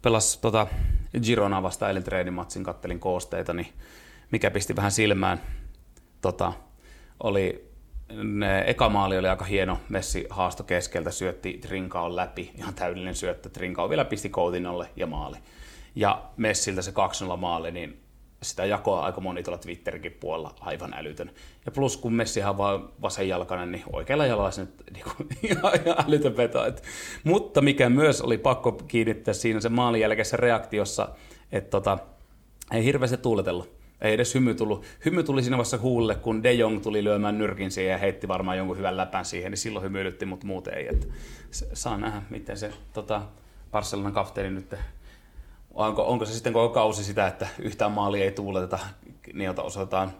pelas 0.03 0.39
tota 0.39 0.67
Girona 1.23 1.63
vasta 1.63 1.89
eilen 1.89 2.05
treenimatsin, 2.05 2.65
kattelin 2.65 3.01
koosteita, 3.01 3.55
niin 3.55 3.69
mikä 4.31 4.51
pisti 4.51 4.77
vähän 4.77 4.93
silmään, 4.93 5.41
tota, 6.21 6.53
oli 7.23 7.69
ne, 8.23 8.65
eka 8.67 8.89
maali 8.89 9.19
oli 9.19 9.29
aika 9.29 9.45
hieno, 9.45 9.79
Messi 9.89 10.27
haasto 10.31 10.65
keskeltä, 10.65 11.11
syötti 11.11 11.59
Trinkaon 11.63 12.17
läpi, 12.17 12.51
ihan 12.59 12.75
täydellinen 12.75 13.15
syöttö, 13.15 13.49
Trinkao 13.49 13.91
vielä 13.91 14.05
pisti 14.05 14.29
Koutinolle 14.29 14.91
ja 14.97 15.07
maali. 15.07 15.37
Ja 15.95 16.23
Messiltä 16.37 16.83
se 16.83 16.93
2-0 17.35 17.37
maali, 17.37 17.71
niin 17.71 18.01
sitä 18.43 18.65
jakoa 18.65 19.05
aika 19.05 19.21
moni 19.21 19.43
tuolla 19.43 19.59
Twitterikin 19.59 20.17
puolella 20.21 20.55
aivan 20.61 20.95
älytön. 20.95 21.31
Ja 21.67 21.73
plus 21.73 21.97
kun 21.97 22.13
Messihan 22.13 22.59
vaan 22.59 22.89
vasenjalkainen, 23.03 23.73
niin 23.73 23.83
oikealla 23.93 24.27
jalalla 24.27 24.51
se 24.51 24.61
nyt 24.61 24.85
niin 24.95 25.05
ihan, 25.43 25.73
älytön 26.07 26.37
veto. 26.37 26.65
Et, 26.65 26.83
mutta 27.25 27.61
mikä 27.61 27.89
myös 27.89 28.21
oli 28.21 28.39
pakko 28.39 28.73
kiinnittää 28.73 29.35
siinä 29.35 29.61
se 29.61 29.69
maalin 29.69 30.01
jälkeisessä 30.01 30.37
reaktiossa, 30.37 31.09
että 31.53 31.71
tota, 31.71 31.99
ei 32.73 32.85
hirveästi 32.85 33.17
tuuletellut. 33.17 33.79
Ei 34.01 34.15
edes 34.15 34.35
hymy 34.35 34.55
tullut. 34.55 34.85
Hymy 35.05 35.23
tuli 35.23 35.43
siinä 35.43 35.57
vaiheessa 35.57 35.79
huulle, 35.79 36.15
kun 36.15 36.43
De 36.43 36.53
Jong 36.53 36.83
tuli 36.83 37.05
lyömään 37.05 37.39
nyrkin 37.39 37.71
siihen 37.71 37.93
ja 37.93 37.99
heitti 37.99 38.29
varmaan 38.29 38.59
jonkun 38.59 38.79
hyvän 38.79 38.97
läpän 38.97 39.25
siihen, 39.25 39.53
niin 39.53 39.59
silloin 39.59 39.85
hymyilytti, 39.85 40.27
mutta 40.27 40.47
muuten 40.47 40.75
ei. 40.75 40.89
Että 40.89 41.07
saa 41.73 41.97
nähdä, 41.97 42.23
miten 42.31 42.57
se 42.57 42.73
tota, 42.93 43.23
Barcelonan 43.71 44.13
kapteeni 44.13 44.51
nyt 44.51 44.75
onko, 45.75 46.03
onko 46.03 46.25
se 46.25 46.33
sitten 46.33 46.53
koko 46.53 46.75
kausi 46.75 47.05
sitä, 47.05 47.27
että 47.27 47.49
yhtään 47.59 47.93
maalia 47.93 48.25
ei 48.25 48.33
tuuleteta, 48.33 48.79
niin 49.33 49.61
osoitetaan 49.61 50.13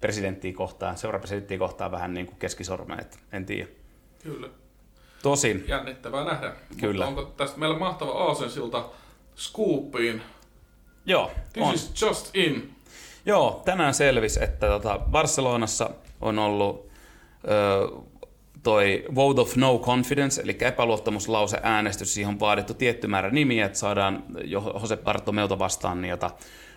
presidenttiä 0.00 0.52
kohtaan, 0.52 0.96
seurapresidenttiä 0.96 1.58
kohtaan 1.58 1.90
vähän 1.90 2.14
niin 2.14 2.26
kuin 2.26 2.38
keskisormen, 2.38 3.00
että 3.00 3.18
en 3.32 3.46
tiedä. 3.46 3.68
Kyllä. 4.22 4.48
Tosin. 5.22 5.64
Jännittävää 5.68 6.24
nähdä. 6.24 6.52
Kyllä. 6.80 7.06
Mutta 7.06 7.20
onko 7.20 7.32
tästä 7.36 7.58
meillä 7.58 7.78
mahtava 7.78 8.10
aasensilta 8.10 8.88
Scoopiin? 9.36 10.22
Joo. 11.06 11.30
This 11.52 11.66
on. 11.66 11.74
is 11.74 12.02
just 12.02 12.36
in. 12.36 12.74
Joo, 13.26 13.62
tänään 13.64 13.94
selvisi, 13.94 14.44
että 14.44 14.66
tota 14.66 14.98
Barcelonassa 15.10 15.90
on 16.20 16.38
ollut 16.38 16.88
ö, 17.48 17.88
toi 18.64 19.04
vote 19.14 19.40
of 19.40 19.56
no 19.56 19.78
confidence, 19.78 20.42
eli 20.42 20.56
epäluottamuslause 20.60 21.60
äänestys, 21.62 22.14
siihen 22.14 22.28
on 22.28 22.40
vaadittu 22.40 22.74
tietty 22.74 23.06
määrä 23.06 23.30
nimiä, 23.30 23.66
että 23.66 23.78
saadaan 23.78 24.24
Jose 24.44 24.96
Bartomeuta 24.96 25.58
vastaan 25.58 26.04
jota 26.04 26.30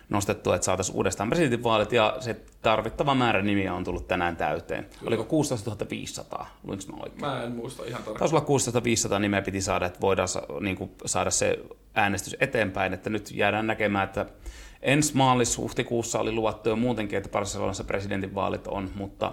nostettua, 0.08 0.54
että 0.54 0.64
saataisiin 0.64 0.96
uudestaan 0.96 1.28
presidentinvaalit, 1.28 1.92
ja 1.92 2.16
se 2.20 2.36
tarvittava 2.62 3.14
määrä 3.14 3.42
nimiä 3.42 3.74
on 3.74 3.84
tullut 3.84 4.08
tänään 4.08 4.36
täyteen. 4.36 4.84
Kyllä. 4.84 5.08
Oliko 5.08 5.24
16 5.24 5.86
500? 5.90 6.58
Luinko 6.64 6.84
mä 6.92 7.02
oikein? 7.02 7.20
Mä 7.20 7.42
en 7.42 7.52
muista 7.52 7.82
ihan 7.84 8.02
tarkkaan. 8.02 8.18
Taisi 8.18 8.34
olla 8.34 8.44
16 8.44 8.84
500 8.84 9.18
nimeä 9.18 9.42
piti 9.42 9.60
saada, 9.60 9.86
että 9.86 10.00
voidaan 10.00 10.28
niin 10.60 10.76
kuin, 10.76 10.90
saada 11.06 11.30
se 11.30 11.58
äänestys 11.94 12.36
eteenpäin, 12.40 12.92
että 12.92 13.10
nyt 13.10 13.30
jäädään 13.32 13.66
näkemään, 13.66 14.04
että 14.04 14.26
ensi 14.82 15.14
maalis-huhtikuussa 15.14 16.18
oli 16.18 16.32
luvattu 16.32 16.68
jo 16.68 16.76
muutenkin, 16.76 17.16
että 17.16 17.30
Barcelonassa 17.30 17.84
presidentinvaalit 17.84 18.66
on, 18.66 18.90
mutta 18.94 19.32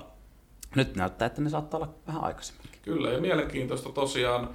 nyt 0.75 0.95
näyttää, 0.95 1.25
että 1.25 1.41
ne 1.41 1.49
saattaa 1.49 1.77
olla 1.77 1.93
vähän 2.07 2.23
aikaisemmin. 2.23 2.65
Kyllä, 2.81 3.09
ja 3.09 3.21
mielenkiintoista 3.21 3.89
tosiaan, 3.89 4.49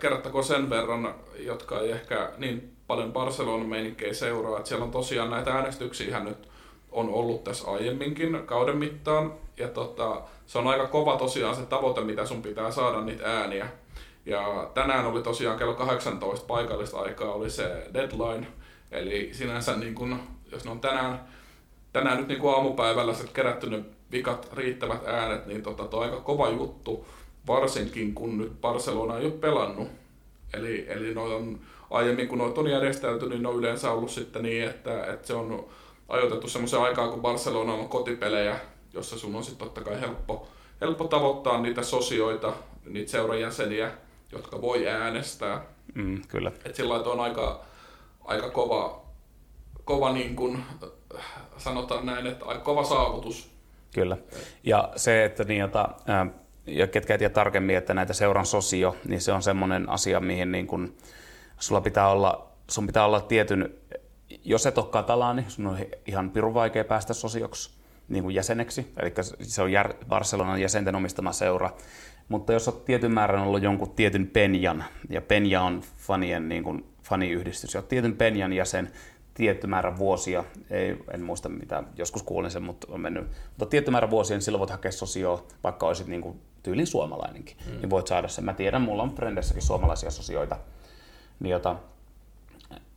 kerrottako 0.00 0.42
sen 0.42 0.70
verran, 0.70 1.14
jotka 1.38 1.80
ei 1.80 1.90
ehkä 1.90 2.30
niin 2.38 2.76
paljon 2.86 3.12
Barcelonan 3.12 3.68
meininkejä 3.68 4.14
seuraa, 4.14 4.56
että 4.56 4.68
siellä 4.68 4.84
on 4.84 4.90
tosiaan 4.90 5.30
näitä 5.30 5.52
äänestyksiä 5.54 6.20
nyt 6.20 6.48
on 6.92 7.08
ollut 7.08 7.44
tässä 7.44 7.70
aiemminkin 7.70 8.42
kauden 8.46 8.76
mittaan, 8.76 9.34
ja 9.56 9.68
tota, 9.68 10.22
se 10.46 10.58
on 10.58 10.66
aika 10.66 10.86
kova 10.86 11.16
tosiaan 11.16 11.56
se 11.56 11.66
tavoite, 11.66 12.00
mitä 12.00 12.26
sun 12.26 12.42
pitää 12.42 12.70
saada 12.70 13.00
niitä 13.00 13.40
ääniä. 13.40 13.68
Ja 14.26 14.70
tänään 14.74 15.06
oli 15.06 15.22
tosiaan 15.22 15.58
kello 15.58 15.74
18 15.74 16.46
paikallista 16.46 16.98
aikaa 16.98 17.32
oli 17.32 17.50
se 17.50 17.86
deadline, 17.94 18.46
eli 18.90 19.30
sinänsä 19.32 19.76
niin 19.76 19.94
kun, 19.94 20.20
jos 20.52 20.64
ne 20.64 20.70
on 20.70 20.80
tänään, 20.80 21.20
tänään 21.92 22.18
nyt 22.18 22.28
niin 22.28 22.40
kuin 22.40 22.54
aamupäivällä 22.54 23.14
kerätty 23.32 23.70
ne 23.70 23.84
vikat 24.16 24.48
riittävät 24.52 25.06
äänet, 25.06 25.46
niin 25.46 25.62
tota, 25.62 25.84
toi 25.84 25.98
on 25.98 26.10
aika 26.10 26.22
kova 26.22 26.48
juttu, 26.48 27.06
varsinkin 27.46 28.14
kun 28.14 28.38
nyt 28.38 28.60
Barcelona 28.60 29.18
ei 29.18 29.24
ole 29.24 29.32
pelannut. 29.32 29.88
Eli, 30.54 30.86
eli 30.88 31.14
noi 31.14 31.34
on, 31.34 31.60
aiemmin 31.90 32.28
kun 32.28 32.38
noita 32.38 32.60
on 32.60 32.70
järjestelty, 32.70 33.28
niin 33.28 33.42
ne 33.42 33.48
on 33.48 33.56
yleensä 33.56 33.92
ollut 33.92 34.10
sitten 34.10 34.42
niin, 34.42 34.64
että, 34.64 35.06
että 35.06 35.26
se 35.26 35.34
on 35.34 35.66
ajoitettu 36.08 36.48
semmoisen 36.48 36.80
aikaa, 36.80 37.08
kun 37.08 37.22
Barcelona 37.22 37.72
on 37.72 37.88
kotipelejä, 37.88 38.60
jossa 38.92 39.18
sun 39.18 39.34
on 39.34 39.44
sitten 39.44 39.66
totta 39.66 39.80
kai 39.80 40.00
helppo, 40.00 40.48
helppo 40.80 41.04
tavoittaa 41.04 41.60
niitä 41.60 41.82
sosioita, 41.82 42.52
niitä 42.86 43.10
seurajäseniä, 43.10 43.90
jotka 44.32 44.60
voi 44.60 44.88
äänestää. 44.88 45.62
Mm, 45.94 46.22
kyllä. 46.28 46.52
Et 46.64 46.74
sillä 46.74 46.94
on 46.94 47.20
aika, 47.20 47.60
aika 48.24 48.50
kova, 48.50 49.02
kova 49.84 50.12
niin 50.12 50.36
kuin, 50.36 50.64
sanotaan 51.56 52.06
näin, 52.06 52.26
että 52.26 52.44
aika 52.44 52.60
kova 52.60 52.84
saavutus 52.84 53.55
Kyllä. 53.94 54.16
Ja 54.64 54.92
se, 54.96 55.24
että 55.24 55.44
niin, 55.44 55.60
jota, 55.60 55.88
ja 56.66 56.86
ketkä 56.86 57.14
ei 57.14 57.18
tiedä 57.18 57.34
tarkemmin, 57.34 57.76
että 57.76 57.94
näitä 57.94 58.12
seuran 58.12 58.46
sosio, 58.46 58.96
niin 59.08 59.20
se 59.20 59.32
on 59.32 59.42
semmoinen 59.42 59.88
asia, 59.88 60.20
mihin 60.20 60.52
niin 60.52 60.66
kun, 60.66 60.94
sulla 61.58 61.80
pitää 61.80 62.08
olla, 62.08 62.52
sun 62.70 62.86
pitää 62.86 63.04
olla 63.04 63.20
tietyn, 63.20 63.74
jos 64.44 64.66
et 64.66 64.78
ole 64.78 64.86
katalaani, 64.86 65.44
sun 65.48 65.66
on 65.66 65.78
ihan 66.06 66.30
pirun 66.30 66.54
vaikea 66.54 66.84
päästä 66.84 67.14
sosioksi 67.14 67.70
niin 68.08 68.22
kuin 68.22 68.34
jäseneksi, 68.34 68.92
eli 69.02 69.14
se 69.42 69.62
on 69.62 69.70
Barcelonan 70.08 70.60
jäsenten 70.60 70.94
omistama 70.94 71.32
seura. 71.32 71.70
Mutta 72.28 72.52
jos 72.52 72.68
olet 72.68 72.84
tietyn 72.84 73.12
määrän 73.12 73.42
ollut 73.42 73.62
jonkun 73.62 73.90
tietyn 73.90 74.26
Penjan, 74.26 74.84
ja 75.10 75.22
Penja 75.22 75.62
on 75.62 75.82
fanien 75.98 76.48
niin 76.48 76.62
kuin, 76.62 76.84
faniyhdistys, 77.02 77.74
ja 77.74 77.80
olet 77.80 77.88
tietyn 77.88 78.16
Penjan 78.16 78.52
jäsen, 78.52 78.90
tietty 79.36 79.66
määrä 79.66 79.98
vuosia, 79.98 80.44
ei, 80.70 80.96
en 81.14 81.22
muista 81.22 81.48
mitä, 81.48 81.82
joskus 81.96 82.22
kuulin 82.22 82.50
sen, 82.50 82.62
mutta 82.62 82.86
on 82.90 83.00
mennyt, 83.00 83.28
mutta 83.46 83.66
tietty 83.66 83.90
määrä 83.90 84.10
vuosia, 84.10 84.36
niin 84.36 84.42
silloin 84.42 84.60
voit 84.60 84.70
hakea 84.70 84.92
sosio, 84.92 85.46
vaikka 85.64 85.86
olisit 85.86 86.06
niin 86.06 86.22
kuin 86.22 86.40
tyylin 86.62 86.86
suomalainenkin, 86.86 87.56
mm. 87.66 87.80
niin 87.80 87.90
voit 87.90 88.06
saada 88.06 88.28
sen. 88.28 88.44
Mä 88.44 88.54
tiedän, 88.54 88.82
mulla 88.82 89.02
on 89.02 89.14
Frendessäkin 89.14 89.62
suomalaisia 89.62 90.10
sosioita, 90.10 90.56
niin, 91.40 91.50
jota, 91.50 91.76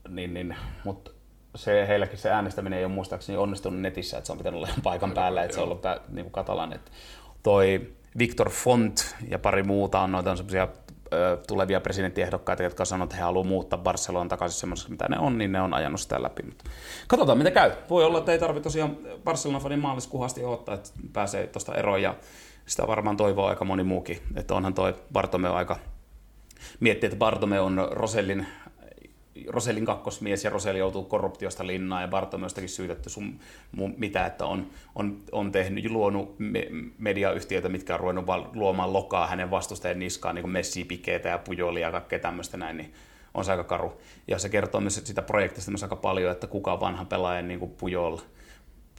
niin, 0.10 0.34
niin 0.34 0.56
mutta 0.84 1.12
se, 1.56 1.88
heilläkin 1.88 2.18
se 2.18 2.30
äänestäminen 2.30 2.80
ei 2.80 2.86
ole 2.86 2.94
muistaakseni 2.94 3.38
onnistunut 3.38 3.82
netissä, 3.82 4.18
että 4.18 4.26
se 4.26 4.32
on 4.32 4.38
pitänyt 4.38 4.58
olla 4.58 4.70
paikan 4.84 5.12
päällä, 5.12 5.44
että 5.44 5.56
se 5.56 5.62
on 5.62 5.68
ollut 5.68 5.84
niin 6.10 6.26
kuin 6.26 6.34
katalan. 6.34 6.74
Että 6.74 6.92
toi 7.44 7.92
Victor 8.18 8.50
Font 8.50 9.16
ja 9.30 9.40
pari 9.40 9.64
muuta 9.64 10.00
on 10.00 10.12
noita 10.12 10.32
on 10.32 10.38
semmoisia 10.38 10.68
tulevia 11.48 11.82
presidenttiehdokkaita, 11.82 12.64
jotka 12.64 12.86
sanovat, 12.86 13.08
että 13.08 13.16
he 13.16 13.24
haluavat 13.24 13.50
muuttaa 13.50 13.80
Barcelonan 13.80 14.28
takaisin 14.28 14.60
semmoiseksi, 14.60 14.92
mitä 14.92 15.06
ne 15.10 15.20
on, 15.20 15.38
niin 15.38 15.52
ne 15.52 15.62
on 15.62 15.74
ajanut 15.74 16.00
sitä 16.00 16.24
läpi. 16.24 16.44
Mutta 16.44 16.66
katsotaan, 17.08 17.38
mitä 17.38 17.52
käy. 17.52 17.72
Voi 17.90 18.04
olla, 18.04 18.18
että 18.18 18.32
ei 18.32 18.40
tarvitse 18.40 18.64
tosiaan 18.64 18.98
Barcelonan 19.24 19.62
fanin 19.62 19.80
maaliskuun 19.80 20.26
asti 20.26 20.44
odottaa, 20.44 20.76
että 20.76 20.90
pääsee 21.14 21.48
tuosta 21.48 21.76
eroon 21.76 22.02
ja 22.02 22.16
sitä 22.66 22.88
varmaan 22.88 23.18
toivoo 23.18 23.48
aika 23.48 23.66
moni 23.66 23.84
muukin. 23.84 24.22
Että 24.36 24.56
onhan 24.56 24.74
toi 24.74 24.96
Bartomeu 25.14 25.54
aika... 25.54 25.76
Miettii, 26.80 27.08
että 27.08 27.20
Bartomeu 27.20 27.66
on 27.66 27.88
Rosellin 27.92 28.48
Rosellin 29.48 29.86
kakkosmies 29.86 30.44
ja 30.44 30.50
Rosell 30.50 30.78
joutuu 30.78 31.04
korruptiosta 31.04 31.68
linnaan 31.68 32.02
ja 32.02 32.08
Bartomeustakin 32.08 32.70
syytetty 32.70 33.10
sun 33.10 33.40
mitä, 33.98 34.26
että 34.26 34.46
on, 34.46 34.68
on, 34.96 35.18
on 35.32 35.52
tehnyt, 35.52 35.92
luonut 35.92 36.36
me, 36.40 36.68
mediayhtiöitä, 36.98 37.70
mitkä 37.70 37.94
on 37.94 38.00
ruvennut 38.00 38.26
luomaan 38.54 38.94
lokaa 38.94 39.28
hänen 39.28 39.52
vastustajan 39.52 40.00
niskaan, 40.00 40.36
niin 40.36 40.44
kuin 40.44 40.52
Messi, 40.52 40.84
Pikeitä 40.84 41.30
ja 41.30 41.38
Pujolia 41.38 41.88
ja 41.88 41.92
kaikkea 41.92 42.20
tämmöistä 42.20 42.58
näin, 42.58 42.78
niin 42.78 42.94
on 43.34 43.46
se 43.46 43.52
aika 43.52 43.64
karu. 43.64 44.02
Ja 44.28 44.40
se 44.40 44.50
kertoo 44.50 44.82
myös 44.82 45.02
sitä 45.04 45.22
projektista 45.22 45.72
myös 45.72 45.84
aika 45.84 45.96
paljon, 45.96 46.32
että 46.32 46.48
kuka 46.48 46.80
vanha 46.80 47.06
pelaaja 47.06 47.42
niin 47.42 47.60
kuin 47.60 47.72
Pujol. 47.72 48.18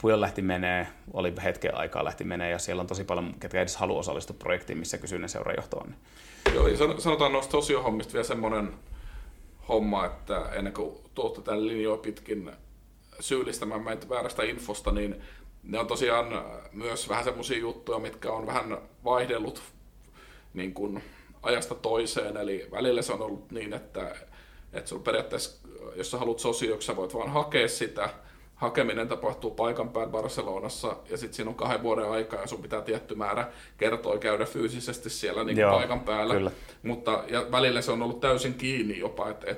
Pujol 0.01 0.21
lähti 0.21 0.41
menee, 0.41 0.87
oli 1.13 1.33
hetken 1.43 1.75
aikaa 1.75 2.03
lähti 2.03 2.23
menee 2.23 2.49
ja 2.49 2.59
siellä 2.59 2.81
on 2.81 2.87
tosi 2.87 3.03
paljon, 3.03 3.35
ketkä 3.39 3.61
edes 3.61 3.75
haluaa 3.75 3.99
osallistua 3.99 4.35
projektiin, 4.39 4.79
missä 4.79 4.97
kysyinen 4.97 5.29
seurajohto 5.29 5.77
on. 5.77 5.95
Joo, 6.53 6.67
sanotaan 6.97 7.33
noista 7.33 7.51
sosiohommista 7.51 8.13
vielä 8.13 8.23
semmoinen 8.23 8.73
homma, 9.69 10.05
että 10.05 10.49
ennen 10.51 10.73
kuin 10.73 10.95
tuotte 11.15 11.41
tämän 11.41 11.67
linjoa 11.67 11.97
pitkin 11.97 12.51
syyllistämään 13.19 13.83
meitä 13.83 14.09
väärästä 14.09 14.43
infosta, 14.43 14.91
niin 14.91 15.21
ne 15.63 15.79
on 15.79 15.87
tosiaan 15.87 16.45
myös 16.71 17.09
vähän 17.09 17.23
semmoisia 17.23 17.57
juttuja, 17.57 17.99
mitkä 17.99 18.31
on 18.31 18.47
vähän 18.47 18.77
vaihdellut 19.03 19.61
niin 20.53 20.73
kuin 20.73 21.03
ajasta 21.43 21.75
toiseen. 21.75 22.37
Eli 22.37 22.67
välillä 22.71 23.01
se 23.01 23.13
on 23.13 23.21
ollut 23.21 23.51
niin, 23.51 23.73
että, 23.73 24.15
että 24.73 24.89
sun 24.89 25.03
periaatteessa, 25.03 25.67
jos 25.95 26.11
sä 26.11 26.17
haluat 26.17 26.39
sosioksi, 26.39 26.95
voit 26.95 27.13
vaan 27.13 27.31
hakea 27.31 27.67
sitä, 27.67 28.09
hakeminen 28.61 29.07
tapahtuu 29.07 29.51
paikan 29.51 29.89
päällä 29.89 30.11
Barcelonassa 30.11 30.95
ja 31.09 31.17
sitten 31.17 31.35
siinä 31.35 31.49
on 31.49 31.55
kahden 31.55 31.83
vuoden 31.83 32.11
aika 32.11 32.35
ja 32.35 32.47
sun 32.47 32.61
pitää 32.61 32.81
tietty 32.81 33.15
määrä 33.15 33.47
kertoa 33.77 34.17
käydä 34.17 34.45
fyysisesti 34.45 35.09
siellä 35.09 35.43
niin 35.43 35.57
Joo, 35.57 35.75
paikan 35.75 35.99
päällä. 35.99 36.33
Kyllä. 36.33 36.51
Mutta 36.83 37.23
ja 37.27 37.45
välillä 37.51 37.81
se 37.81 37.91
on 37.91 38.01
ollut 38.01 38.19
täysin 38.19 38.53
kiinni 38.53 38.99
jopa, 38.99 39.29
että 39.29 39.51
et, 39.51 39.57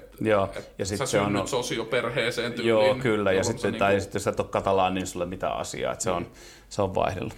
et 0.55 0.71
ja 0.77 0.85
sä 0.85 1.05
se 1.05 1.19
on 1.19 1.47
sosioperheeseen 1.47 2.53
tyyliin. 2.53 2.69
Joo, 2.69 2.95
kyllä. 2.95 3.31
Ja 3.31 3.43
sitten, 3.43 3.71
niin 3.71 3.79
tai 3.79 4.01
sitten 4.01 4.15
jos 4.15 4.23
sä 4.23 4.29
et 4.29 4.39
ole 4.39 4.47
katalaan, 4.47 4.93
niin 4.93 5.07
sulle 5.07 5.25
mitään 5.25 5.57
asiaa. 5.57 5.93
Että 5.93 6.03
se, 6.03 6.11
on, 6.11 6.27
se 6.69 6.81
on 6.81 6.95
vaihdellut. 6.95 7.33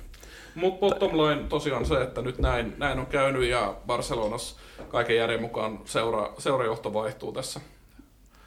Mutta 0.56 0.80
bottom 0.80 1.17
line 1.17 1.43
tosiaan 1.49 1.86
se, 1.86 2.01
että 2.01 2.21
nyt 2.21 2.39
näin, 2.39 2.73
näin 2.78 2.99
on 2.99 3.06
käynyt 3.06 3.43
ja 3.43 3.75
Barcelonassa 3.88 4.56
kaiken 4.88 5.15
järjen 5.15 5.41
mukaan 5.41 5.80
seura, 5.86 6.34
seurajohto 6.38 6.93
vaihtuu 6.93 7.32
tässä 7.32 7.62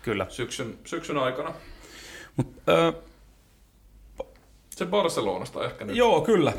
Kyllä. 0.02 0.26
Syksyn, 0.28 0.78
syksyn 0.84 1.18
aikana. 1.18 1.54
Mut, 2.36 2.46
äh, 2.68 2.94
se 4.78 4.86
Barcelonasta 4.86 5.64
ehkä 5.64 5.84
nyt. 5.84 5.96
Joo, 5.96 6.20
kyllä. 6.20 6.52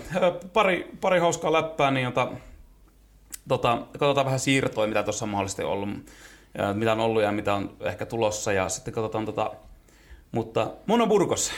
Pari, 0.54 0.90
pari 1.02 1.20
hauskaa 1.20 1.54
läppää, 1.54 1.92
niin 1.92 2.04
jota, 2.04 2.32
tota, 3.48 3.78
katsotaan 4.00 4.26
vähän 4.26 4.40
siirtoja, 4.40 4.88
mitä 4.88 5.04
tuossa 5.04 5.26
on 5.26 5.30
mahdollisesti 5.30 5.64
ollut, 5.64 5.90
ja 6.58 6.74
mitä 6.74 6.92
on 6.92 7.00
ollut 7.00 7.22
ja 7.22 7.32
mitä 7.32 7.54
on 7.54 7.76
ehkä 7.80 8.06
tulossa. 8.06 8.54
Ja 8.54 8.70
sitten 8.70 8.94
katsotaan 8.94 9.26
tota, 9.26 9.52
Mutta 10.32 10.72
Mono 10.86 11.08
Burgos, 11.08 11.52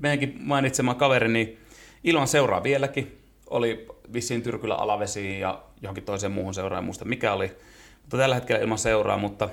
meidänkin 0.00 0.36
mainitsema 0.40 0.94
kaverini, 0.94 1.58
ilman 2.04 2.28
seuraa 2.28 2.62
vieläkin. 2.62 3.18
Oli 3.50 3.86
vissiin 4.12 4.42
Tyrkylä 4.42 4.74
alavesi 4.74 5.40
ja 5.40 5.62
johonkin 5.82 6.04
toiseen 6.04 6.32
muuhun 6.32 6.54
seuraan, 6.54 6.84
muista 6.84 7.04
mikä 7.04 7.32
oli. 7.32 7.56
Mutta 8.02 8.16
tällä 8.16 8.34
hetkellä 8.34 8.62
ilman 8.62 8.78
seuraa, 8.78 9.18
mutta 9.18 9.48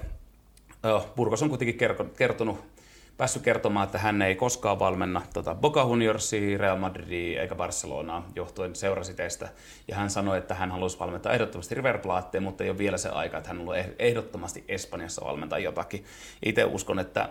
Burgos 1.16 1.44
on 1.44 1.50
kuitenkin 1.50 1.78
kertonut 2.18 2.75
päässyt 3.18 3.44
kertomaan, 3.44 3.86
että 3.86 3.98
hän 3.98 4.22
ei 4.22 4.36
koskaan 4.36 4.80
valmenna 4.80 5.22
tota 5.34 5.56
Boca 5.56 5.82
Juniorsia, 5.82 6.58
Real 6.58 6.78
Madridia 6.78 7.42
eikä 7.42 7.56
Barcelonaa 7.56 8.30
johtuen 8.36 8.76
seurasiteistä. 8.76 9.50
Ja 9.88 9.96
hän 9.96 10.10
sanoi, 10.10 10.38
että 10.38 10.56
hän 10.56 10.72
haluaisi 10.72 11.00
valmentaa 11.00 11.34
ehdottomasti 11.34 11.76
River 11.76 11.98
Plate, 11.98 12.40
mutta 12.40 12.64
ei 12.64 12.70
ole 12.70 12.78
vielä 12.78 12.98
se 12.98 13.10
aika, 13.10 13.38
että 13.38 13.50
hän 13.50 13.58
haluaa 13.58 13.78
ehdottomasti 14.00 14.64
Espanjassa 14.68 15.26
valmentaa 15.26 15.60
jotakin. 15.60 16.06
Itse 16.46 16.66
uskon, 16.66 17.00
että 17.00 17.30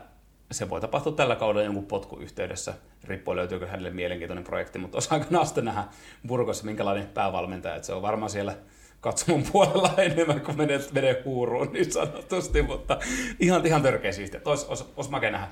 se 0.53 0.71
voi 0.71 0.81
tapahtua 0.81 1.13
tällä 1.13 1.37
kaudella 1.37 1.65
jonkun 1.65 1.87
potkuyhteydessä. 1.87 2.75
Riippuu 3.05 3.37
löytyykö 3.37 3.67
hänelle 3.67 3.91
mielenkiintoinen 3.91 4.45
projekti, 4.45 4.79
mutta 4.79 4.99
osaa 4.99 5.19
aika 5.19 5.61
nähdä 5.63 5.85
Burgossa 6.27 6.65
minkälainen 6.65 7.07
päävalmentaja. 7.07 7.75
Että 7.75 7.87
se 7.87 7.93
on 7.93 8.03
varmaan 8.03 8.31
siellä 8.31 8.57
katsomon 9.01 9.45
puolella 9.53 9.95
enemmän 10.03 10.41
kuin 10.41 10.57
menee, 10.57 10.81
menee 10.93 11.23
huuruun 11.25 11.73
niin 11.73 11.93
sanotusti, 11.93 12.63
mutta 12.63 12.99
ihan, 13.41 13.67
ihan 13.67 13.83
törkeä 13.83 14.13
siistiä. 14.13 14.41
Olisi, 14.45 14.67
olisi, 14.69 14.85
olisi 14.97 15.11
makea 15.11 15.31
nähdä. 15.31 15.49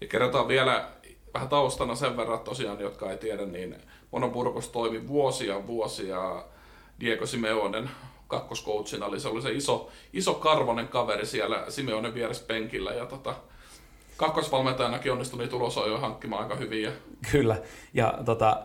Ja 0.00 0.06
kerrotaan 0.06 0.48
vielä 0.48 0.88
vähän 1.34 1.48
taustana 1.48 1.94
sen 1.94 2.16
verran 2.16 2.40
tosiaan, 2.40 2.80
jotka 2.80 3.10
ei 3.10 3.18
tiedä, 3.18 3.46
niin 3.46 3.76
Monoburgos 4.10 4.68
toimi 4.68 5.08
vuosia 5.08 5.66
vuosia 5.66 6.44
Diego 7.00 7.26
Simeonen 7.26 7.90
kakkoskoachina, 8.28 9.06
eli 9.06 9.20
se 9.20 9.28
oli 9.28 9.42
se 9.42 9.52
iso, 9.52 9.88
iso 10.12 10.34
karvonen 10.34 10.88
kaveri 10.88 11.26
siellä 11.26 11.64
Simeonen 11.68 12.14
vieressä 12.14 12.44
penkillä, 12.46 12.92
ja 12.92 13.06
tota, 13.06 13.34
kakkosvalmentajanakin 14.16 15.12
onnistui 15.12 15.38
niitä 15.38 15.56
jo 15.88 15.98
hankkimaan 15.98 16.42
aika 16.42 16.56
hyvin. 16.56 16.82
Ja... 16.82 16.90
Kyllä, 17.32 17.56
ja 17.94 18.18
tota, 18.24 18.62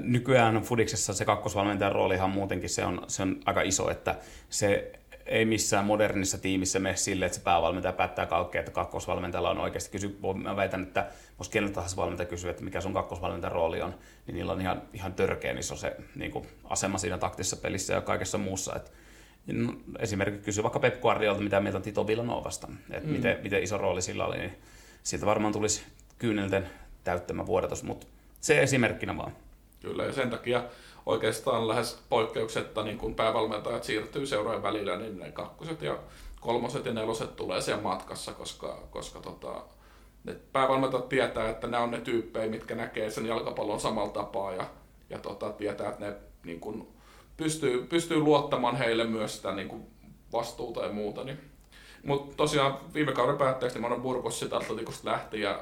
nykyään 0.00 0.62
Fudiksessa 0.62 1.14
se 1.14 1.24
kakkosvalmentajan 1.24 1.92
rooli 1.92 2.14
ihan 2.14 2.30
muutenkin 2.30 2.70
se 2.70 2.84
on, 2.84 3.02
se 3.08 3.22
on 3.22 3.40
aika 3.46 3.62
iso, 3.62 3.90
että 3.90 4.14
se 4.48 4.92
ei 5.28 5.44
missään 5.44 5.84
modernissa 5.84 6.38
tiimissä 6.38 6.78
mene 6.78 6.96
sille, 6.96 7.26
että 7.26 7.38
se 7.38 7.44
päävalmentaja 7.44 7.92
päättää 7.92 8.26
kaikkea, 8.26 8.58
että 8.58 8.72
kakkosvalmentajalla 8.72 9.50
on 9.50 9.58
oikeasti 9.58 9.90
kysy. 9.90 10.18
Mä 10.42 10.56
väitän, 10.56 10.82
että 10.82 11.06
jos 11.38 11.48
kenellä 11.48 11.74
tahansa 11.74 11.96
valmentaja 11.96 12.28
kysyy, 12.28 12.50
että 12.50 12.64
mikä 12.64 12.80
sun 12.80 12.94
kakkosvalmentajan 12.94 13.52
rooli 13.52 13.82
on, 13.82 13.94
niin 14.26 14.34
niillä 14.34 14.52
on 14.52 14.60
ihan, 14.60 14.82
ihan 14.92 15.14
törkeä 15.14 15.52
iso 15.52 15.76
se 15.76 15.96
niin 16.14 16.30
kuin, 16.30 16.46
asema 16.64 16.98
siinä 16.98 17.18
taktisessa 17.18 17.56
pelissä 17.56 17.94
ja 17.94 18.00
kaikessa 18.00 18.38
muussa. 18.38 18.76
Et, 18.76 18.92
no, 19.46 19.74
esimerkiksi 19.98 20.44
kysy 20.44 20.62
vaikka 20.62 20.80
Pep 20.80 21.00
Guardiolta, 21.00 21.40
mitä 21.40 21.60
mieltä 21.60 21.78
on 21.78 21.82
Tito 21.82 22.06
Villanovasta, 22.06 22.68
että 22.90 23.08
mm. 23.08 23.14
miten, 23.14 23.38
miten 23.42 23.62
iso 23.62 23.78
rooli 23.78 24.02
sillä 24.02 24.24
oli, 24.24 24.38
niin 24.38 24.58
siitä 25.02 25.26
varmaan 25.26 25.52
tulisi 25.52 25.82
kyynelten 26.18 26.66
täyttämä 27.04 27.46
vuodatus, 27.46 27.82
mutta 27.82 28.06
se 28.40 28.62
esimerkkinä 28.62 29.16
vaan. 29.16 29.32
Kyllä, 29.80 30.04
ja 30.04 30.12
sen 30.12 30.30
takia 30.30 30.64
oikeastaan 31.08 31.68
lähes 31.68 32.02
poikkeuksetta 32.08 32.82
niin 32.82 32.98
kun 32.98 33.14
päävalmentajat 33.14 33.84
siirtyy 33.84 34.26
seurojen 34.26 34.62
välillä, 34.62 34.96
niin 34.96 35.18
ne 35.18 35.32
kakkoset 35.32 35.82
ja 35.82 35.98
kolmoset 36.40 36.86
ja 36.86 36.92
neloset 36.92 37.36
tulee 37.36 37.60
siellä 37.60 37.82
matkassa, 37.82 38.32
koska, 38.32 38.78
koska 38.90 39.20
tota, 39.20 39.62
ne 40.24 40.36
päävalmentajat 40.52 41.08
tietää, 41.08 41.48
että 41.48 41.66
nämä 41.66 41.82
on 41.82 41.90
ne 41.90 42.00
tyyppejä, 42.00 42.50
mitkä 42.50 42.74
näkee 42.74 43.10
sen 43.10 43.26
jalkapallon 43.26 43.80
samalla 43.80 44.12
tapaa 44.12 44.52
ja, 44.52 44.66
ja 45.10 45.18
tota, 45.18 45.50
tietää, 45.50 45.88
että 45.88 46.06
ne 46.06 46.16
niin 46.44 46.60
kun, 46.60 46.88
pystyy, 47.36 47.86
pystyy 47.86 48.20
luottamaan 48.20 48.76
heille 48.76 49.04
myös 49.04 49.36
sitä 49.36 49.54
niin 49.54 49.68
kun, 49.68 49.86
vastuuta 50.32 50.84
ja 50.84 50.92
muuta. 50.92 51.24
Niin. 51.24 51.40
Mutta 52.04 52.36
tosiaan 52.36 52.78
viime 52.94 53.12
kauden 53.12 53.36
päätteeksi 53.36 53.78
niin 53.78 54.02
Burgos 54.02 54.40
sitä 54.40 54.60
lähti 55.04 55.40
ja 55.40 55.60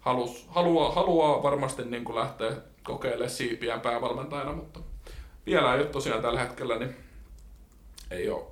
halus, 0.00 0.46
haluaa, 0.48 0.92
haluaa 0.92 1.42
varmasti 1.42 1.84
niin 1.84 2.14
lähteä 2.14 2.52
kokeilemaan 2.82 3.30
siipiään 3.30 3.80
päävalmentajana, 3.80 4.52
mutta 4.52 4.80
vielä 5.46 5.74
ei 5.74 5.80
ole 5.80 5.88
tosiaan 5.88 6.22
tällä 6.22 6.40
hetkellä, 6.40 6.78
niin 6.78 6.96
ei 8.10 8.30
ole. 8.30 8.44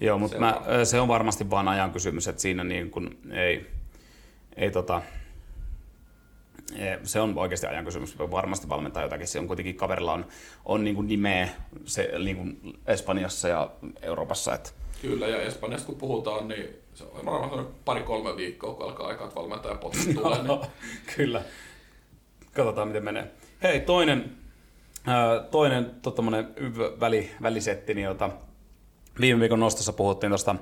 Joo, 0.00 0.18
mutta 0.18 0.38
mä, 0.38 0.60
se 0.84 1.00
on 1.00 1.08
varmasti 1.08 1.50
vain 1.50 1.68
ajan 1.68 1.92
kysymys, 1.92 2.28
että 2.28 2.42
siinä 2.42 2.64
niin 2.64 2.90
kuin 2.90 3.18
ei, 3.32 3.66
ei 4.56 4.70
tota, 4.70 5.02
se 7.04 7.20
on 7.20 7.38
oikeasti 7.38 7.66
ajan 7.66 7.84
kysymys. 7.84 8.18
Varmasti 8.18 8.68
valmentaa 8.68 9.02
jotakin. 9.02 9.26
Se 9.26 9.38
on 9.38 9.46
kuitenkin 9.46 9.76
kaverilla 9.76 10.12
on, 10.12 10.26
on 10.64 10.84
niin 10.84 10.96
kuin 10.96 11.08
nimeä 11.08 11.48
se, 11.84 12.10
niin 12.18 12.36
kuin 12.36 12.80
Espanjassa 12.86 13.48
ja 13.48 13.70
Euroopassa. 14.02 14.54
Että. 14.54 14.70
Kyllä, 15.02 15.26
ja 15.26 15.42
Espanjasta 15.42 15.86
kun 15.86 15.96
puhutaan, 15.96 16.48
niin 16.48 16.68
se 16.94 17.04
on 17.04 17.26
varmaan 17.26 17.68
pari-kolme 17.84 18.36
viikkoa, 18.36 18.74
kun 18.74 18.84
alkaa 18.86 19.06
aikaa, 19.06 19.26
että 19.26 19.40
valmentaja 19.40 19.74
potkut 19.74 20.14
tulee. 20.22 20.42
Niin... 20.42 20.60
Kyllä. 21.16 21.42
Katsotaan, 22.54 22.88
miten 22.88 23.04
menee. 23.04 23.30
Hei, 23.62 23.80
toinen, 23.80 24.32
äh, 25.08 25.50
toinen 25.50 25.90
väli, 27.00 27.30
välisetti, 27.42 27.94
niin 27.94 28.04
jota 28.04 28.30
viime 29.20 29.40
viikon 29.40 29.60
nostossa 29.60 29.92
puhuttiin 29.92 30.30
tuosta 30.30 30.56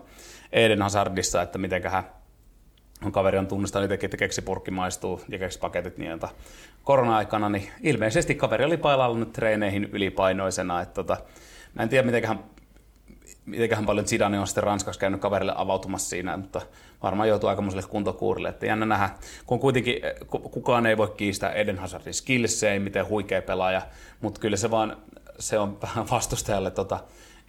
Eden 0.53 0.83
Hazardissa, 0.83 1.43
että 1.43 1.59
mitenköhän 1.59 2.05
on 3.05 3.13
kaveri 3.13 3.39
on 3.39 3.47
tunnistanut 3.47 3.85
itsekin, 3.85 4.07
että 4.07 4.17
keksipurkki 4.17 4.71
maistuu 4.71 5.21
ja 5.29 5.39
keksipaketit 5.39 5.99
jota 5.99 6.29
korona-aikana, 6.85 7.49
niin 7.49 7.71
ilmeisesti 7.83 8.35
kaveri 8.35 8.65
oli 8.65 8.77
pailannut 8.77 9.33
treeneihin 9.33 9.85
ylipainoisena. 9.85 10.81
Että 10.81 10.95
tota, 10.95 11.17
mä 11.75 11.83
en 11.83 11.89
tiedä, 11.89 12.07
mitenköhän 12.07 12.45
mitenköhän 13.49 13.87
paljon 13.87 14.07
Zidane 14.07 14.41
on 14.41 14.47
sitten 14.47 14.65
Ranskaksi 14.65 15.01
käynyt 15.01 15.21
kaverille 15.21 15.53
avautumassa 15.57 16.09
siinä, 16.09 16.37
mutta 16.37 16.61
varmaan 17.03 17.29
joutuu 17.29 17.49
aikamoiselle 17.49 17.89
kuntokuurille. 17.89 18.49
Että 18.49 18.67
jännä 18.67 18.87
nähdä, 18.87 19.11
kun 19.47 19.61
kuitenkin 19.61 20.05
eh, 20.05 20.15
kukaan 20.31 20.87
ei 20.87 20.97
voi 20.97 21.15
kiistää 21.17 21.53
Eden 21.53 21.79
Hazardin 21.79 22.15
skillsejä, 22.15 22.81
miten 22.81 23.09
huikea 23.09 23.43
pelaaja, 23.43 23.83
mutta 24.21 24.41
kyllä 24.41 24.57
se 24.57 24.71
vaan 24.71 24.97
se 25.39 25.59
on 25.59 25.79
vähän 25.83 26.11
vastustajalle 26.11 26.71
tota, 26.71 27.01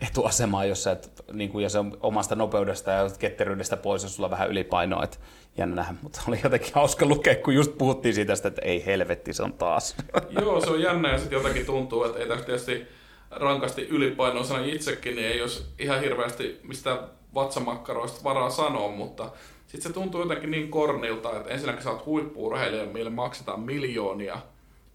etuasemaa, 0.08 0.66
jos 0.66 0.84
sä 0.84 0.92
et, 0.92 1.24
niin 1.34 1.50
kuin, 1.50 1.64
ja 1.64 1.70
se 1.70 1.80
on 1.80 1.98
omasta 2.02 2.36
nopeudesta 2.36 2.92
ja 2.92 3.10
ketteryydestä 3.20 3.78
pois, 3.78 4.04
jos 4.04 4.16
sulla 4.16 4.28
on 4.28 4.32
vähän 4.32 4.50
ylipainoa, 4.50 5.04
että 5.04 5.18
jännä 5.58 5.76
nähdä, 5.76 5.94
mutta 6.02 6.22
oli 6.28 6.40
jotenkin 6.44 6.72
hauska 6.74 7.06
lukea, 7.06 7.36
kun 7.36 7.56
just 7.56 7.78
puhuttiin 7.78 8.16
siitä, 8.16 8.34
että 8.34 8.62
ei 8.62 8.86
helvetti, 8.86 9.34
se 9.34 9.44
on 9.44 9.54
taas. 9.54 9.96
Joo, 10.30 10.62
se 10.62 10.70
on 10.70 10.82
jännä 10.82 11.12
ja 11.12 11.18
sitten 11.18 11.38
jotenkin 11.38 11.66
tuntuu, 11.66 12.04
että 12.04 12.20
ei 12.20 12.28
tässä 12.28 12.46
tietysti 12.46 12.88
rankasti 13.32 13.88
ylipainoisena 13.88 14.66
itsekin, 14.66 15.16
niin 15.16 15.28
ei 15.28 15.42
olisi 15.42 15.66
ihan 15.80 16.02
hirveästi 16.02 16.60
mistä 16.64 17.04
vatsamakkaroista 17.34 18.24
varaa 18.24 18.50
sanoa, 18.50 18.92
mutta 18.92 19.32
sitten 19.68 19.82
se 19.82 19.94
tuntuu 19.94 20.22
jotenkin 20.22 20.52
niin 20.52 20.72
kornilta, 20.72 21.38
että 21.38 21.50
ensinnäkin 21.50 21.84
sä 21.84 21.92
oot 21.92 22.06
huippuurheilija, 22.06 22.86
mille 22.86 23.10
maksetaan 23.10 23.60
miljoonia, 23.60 24.40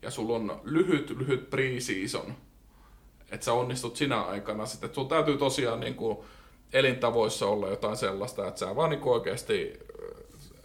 ja 0.03 0.11
sulla 0.11 0.37
on 0.37 0.61
lyhyt, 0.65 1.11
lyhyt 1.11 1.51
pre-season, 1.51 2.33
että 3.31 3.45
sä 3.45 3.53
onnistut 3.53 3.97
sinä 3.97 4.21
aikana. 4.21 4.67
Sitten 4.67 4.95
sulla 4.95 5.09
täytyy 5.09 5.37
tosiaan 5.37 5.81
niin 5.81 5.95
kuin 5.95 6.19
elintavoissa 6.73 7.47
olla 7.47 7.69
jotain 7.69 7.97
sellaista, 7.97 8.49
että 8.49 8.61
sä 8.61 8.77
vaan 8.77 8.91
niin 8.91 9.03
oikeasti, 9.05 9.73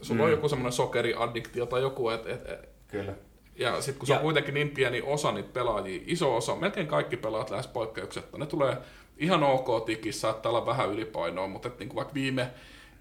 sulla 0.01 0.19
mm. 0.19 0.25
on 0.25 0.31
joku 0.31 0.49
semmoinen 0.49 0.73
sokeriaddiktio 0.73 1.65
tai 1.65 1.81
joku, 1.81 2.09
että 2.09 2.33
et, 2.33 2.49
et, 2.49 2.69
Kyllä 2.87 3.15
ja 3.59 3.81
sitten 3.81 3.99
kun 3.99 4.07
se 4.07 4.13
ja. 4.13 4.19
on 4.19 4.23
kuitenkin 4.23 4.53
niin 4.53 4.69
pieni 4.69 5.01
osa 5.01 5.31
niitä 5.31 5.49
pelaajia, 5.53 6.01
iso 6.05 6.35
osa, 6.35 6.55
melkein 6.55 6.87
kaikki 6.87 7.17
pelaat 7.17 7.49
lähes 7.49 7.67
poikkeuksetta, 7.67 8.37
ne 8.37 8.45
tulee 8.45 8.77
ihan 9.17 9.43
ok 9.43 9.85
tikissä, 9.85 10.21
saattaa 10.21 10.49
olla 10.49 10.65
vähän 10.65 10.89
ylipainoa, 10.89 11.47
mutta 11.47 11.67
et 11.67 11.79
niin 11.79 11.89
kuin 11.89 11.95
vaikka 11.95 12.13
viime, 12.13 12.51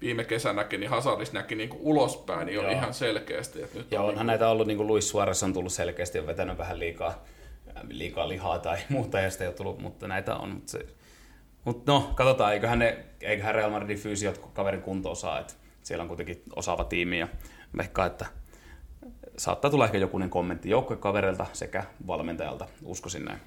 viime 0.01 0.23
kesänäkin, 0.23 0.79
niin 0.79 0.89
Hazardis 0.89 1.33
näki 1.33 1.55
niin 1.55 1.69
kuin 1.69 1.81
ulospäin, 1.83 2.45
niin 2.45 2.59
oli 2.59 2.71
ihan 2.71 2.93
selkeästi. 2.93 3.61
Että 3.61 3.77
nyt 3.77 3.91
ja 3.91 4.01
on 4.01 4.09
onhan 4.09 4.17
niin 4.17 4.27
näitä 4.27 4.49
ollut, 4.49 4.67
niin 4.67 4.77
kuin 4.77 4.87
Luis 4.87 5.09
Suarez 5.09 5.43
on 5.43 5.53
tullut 5.53 5.73
selkeästi, 5.73 6.19
on 6.19 6.27
vetänyt 6.27 6.57
vähän 6.57 6.79
liikaa, 6.79 7.25
liikaa 7.87 8.29
lihaa 8.29 8.59
tai 8.59 8.77
muuta, 8.89 9.19
ja 9.19 9.31
sitä 9.31 9.43
ei 9.43 9.47
ole 9.47 9.55
tullut, 9.55 9.79
mutta 9.79 10.07
näitä 10.07 10.35
on. 10.35 10.49
Mutta, 10.49 10.71
se, 10.71 10.85
mutta 11.65 11.91
no, 11.91 12.11
katsotaan, 12.15 12.53
eiköhän, 12.53 12.79
ne, 12.79 12.97
eiköhän 13.21 13.55
Real 13.55 13.71
Madridin 13.71 13.97
fyysiot 13.97 14.37
kaverin 14.53 14.81
kunto 14.81 15.11
osaa, 15.11 15.39
että 15.39 15.53
siellä 15.83 16.01
on 16.01 16.07
kuitenkin 16.07 16.43
osaava 16.55 16.83
tiimi, 16.83 17.19
ja 17.19 17.27
veikkaa, 17.77 18.05
että 18.05 18.25
saattaa 19.39 19.71
tulla 19.71 19.85
ehkä 19.85 19.97
jokunen 19.97 20.29
kommentti 20.29 20.69
joukkuekaverilta 20.69 21.45
sekä 21.53 21.83
valmentajalta, 22.07 22.67
uskoisin 22.83 23.25
näin. 23.25 23.39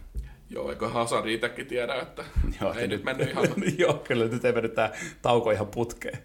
Joo, 0.50 0.70
eikö 0.70 0.88
Hazard 0.88 1.26
itsekin 1.26 1.66
tiedä, 1.66 1.94
että 1.94 2.25
Joo, 2.60 2.73
ei 2.73 2.88
nyt 2.88 3.04
mennyt 3.04 3.31
ihan... 3.31 3.44
Joo, 3.79 3.94
kyllä 3.94 4.25
nyt 4.25 4.44
ei 4.44 4.52
mennyt 4.52 4.75
tämä 4.75 4.90
tauko 5.23 5.50
ihan 5.50 5.67
putkeen. 5.67 6.19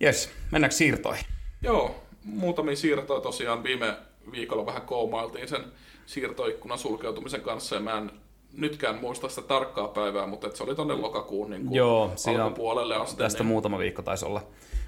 Jes, 0.00 0.30
mennäänkö 0.50 0.76
siirtoihin? 0.76 1.24
Joo, 1.62 2.02
muutamia 2.24 2.76
siirtoja 2.76 3.20
tosiaan 3.20 3.64
viime 3.64 3.96
viikolla 4.32 4.66
vähän 4.66 4.82
koumailtiin 4.82 5.48
sen 5.48 5.64
siirtoikkunan 6.06 6.78
sulkeutumisen 6.78 7.40
kanssa 7.40 7.74
ja 7.74 7.80
mä 7.80 7.98
en 7.98 8.10
nytkään 8.52 8.96
muista 8.96 9.28
sitä 9.28 9.42
tarkkaa 9.42 9.88
päivää, 9.88 10.26
mutta 10.26 10.56
se 10.56 10.62
oli 10.62 10.74
tuonne 10.74 10.94
lokakuun 10.94 11.50
niin 11.50 11.62
kuin 11.62 11.74
Joo, 11.74 12.12
alkupuolelle 12.26 12.96
asti. 12.96 13.18
Tästä 13.18 13.42
niin... 13.42 13.48
muutama 13.48 13.78
viikko 13.78 14.02
taisi 14.02 14.26
olla. 14.26 14.42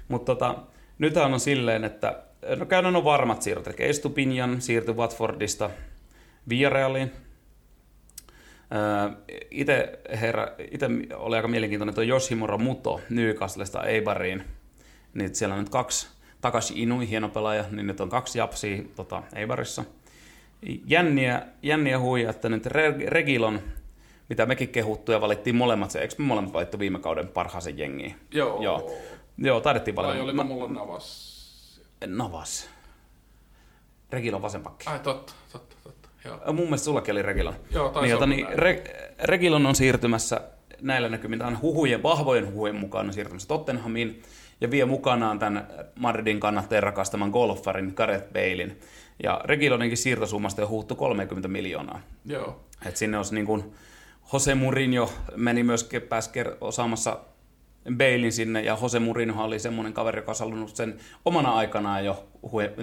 Mutta 0.07 0.35
tota, 0.35 0.55
nythän 0.99 1.33
on 1.33 1.39
silleen, 1.39 1.83
että 1.83 2.23
no 2.55 2.65
käydään 2.65 2.95
on 2.95 3.03
varmat 3.03 3.41
siirrot. 3.41 3.67
Eli 3.67 3.75
Estupinjan 3.79 4.61
siirtyi 4.61 4.93
Watfordista 4.93 5.69
Villarealiin. 6.49 7.11
Itse 9.51 9.99
herra, 10.21 10.47
ite 10.71 10.89
oli 11.13 11.35
aika 11.35 11.47
mielenkiintoinen 11.47 11.95
tuo 11.95 12.03
Yoshimura 12.03 12.57
Muto 12.57 13.01
Newcastlesta 13.09 13.83
Eibariin. 13.83 14.43
Niin 15.13 15.35
siellä 15.35 15.53
on 15.53 15.59
nyt 15.59 15.69
kaksi 15.69 16.07
Takashi 16.41 16.81
Inui, 16.81 17.09
hieno 17.09 17.29
pelaaja, 17.29 17.65
niin 17.71 17.87
nyt 17.87 18.01
on 18.01 18.09
kaksi 18.09 18.39
japsia 18.39 18.83
tota, 18.95 19.23
Eibarissa. 19.35 19.83
Jänniä, 20.85 21.41
jänniä 21.63 21.99
huija, 21.99 22.29
että 22.29 22.49
nyt 22.49 22.65
Regilon, 23.07 23.59
mitä 24.29 24.45
mekin 24.45 24.69
kehuttu 24.69 25.11
ja 25.11 25.21
valittiin 25.21 25.55
molemmat, 25.55 25.91
se, 25.91 26.01
eikö 26.01 26.15
me 26.17 26.25
molemmat 26.25 26.53
valittu 26.53 26.79
viime 26.79 26.99
kauden 26.99 27.27
parhaaseen 27.27 27.77
jengiin? 27.77 28.15
Joo. 28.31 28.63
Joo, 28.63 28.91
Joo 29.37 29.61
taidettiin 29.61 29.95
valita. 29.95 30.13
Vai 30.13 30.21
oliko 30.21 30.43
mulla 30.43 30.67
Navas? 30.67 31.28
Navas. 32.07 32.69
Regilon 34.09 34.41
vasenpakki. 34.41 34.85
Ai 34.89 34.99
totta, 34.99 35.33
totta, 35.51 35.75
totta. 35.83 36.09
Joo. 36.25 36.53
Mun 36.53 36.65
mielestä 36.65 36.85
sullakin 36.85 37.11
oli 37.11 37.21
Regilon. 37.21 37.55
Joo, 37.71 37.89
taisi 37.89 38.01
niin, 38.01 38.11
jota, 38.11 38.25
niin. 38.25 38.47
Re, 38.49 38.83
Regilon 39.23 39.65
on 39.65 39.75
siirtymässä 39.75 40.41
näillä 40.81 41.09
näkymin, 41.09 41.39
tämän 41.39 41.61
huhujen, 41.61 42.03
vahvojen 42.03 42.53
huhujen 42.53 42.75
mukaan 42.75 43.07
on 43.07 43.13
siirtymässä 43.13 43.47
Tottenhamiin 43.47 44.23
ja 44.61 44.71
vie 44.71 44.85
mukanaan 44.85 45.39
tämän 45.39 45.67
Madridin 45.95 46.39
kannattajien 46.39 46.83
rakastaman 46.83 47.29
golfarin 47.29 47.93
Gareth 47.95 48.33
Balein. 48.33 48.79
Ja 49.23 49.41
Regiloninkin 49.43 49.97
siirtosummasta 49.97 50.61
jo 50.61 50.67
huuttu 50.67 50.95
30 50.95 51.47
miljoonaa. 51.47 52.01
Joo. 52.25 52.59
Et 52.85 52.97
sinne 52.97 53.17
olisi 53.17 53.35
niin 53.35 53.45
kuin 53.45 53.73
Jose 54.33 54.55
Mourinho 54.55 55.11
meni 55.35 55.63
myös 55.63 55.89
pääsi 56.09 56.29
osaamassa 56.61 57.19
Balein 57.97 58.31
sinne, 58.31 58.61
ja 58.61 58.77
Jose 58.81 58.99
Mourinho 58.99 59.43
oli 59.43 59.59
semmoinen 59.59 59.93
kaveri, 59.93 60.19
joka 60.19 60.29
olisi 60.29 60.43
halunnut 60.43 60.75
sen 60.75 60.99
omana 61.25 61.51
aikanaan 61.51 62.05
jo, 62.05 62.27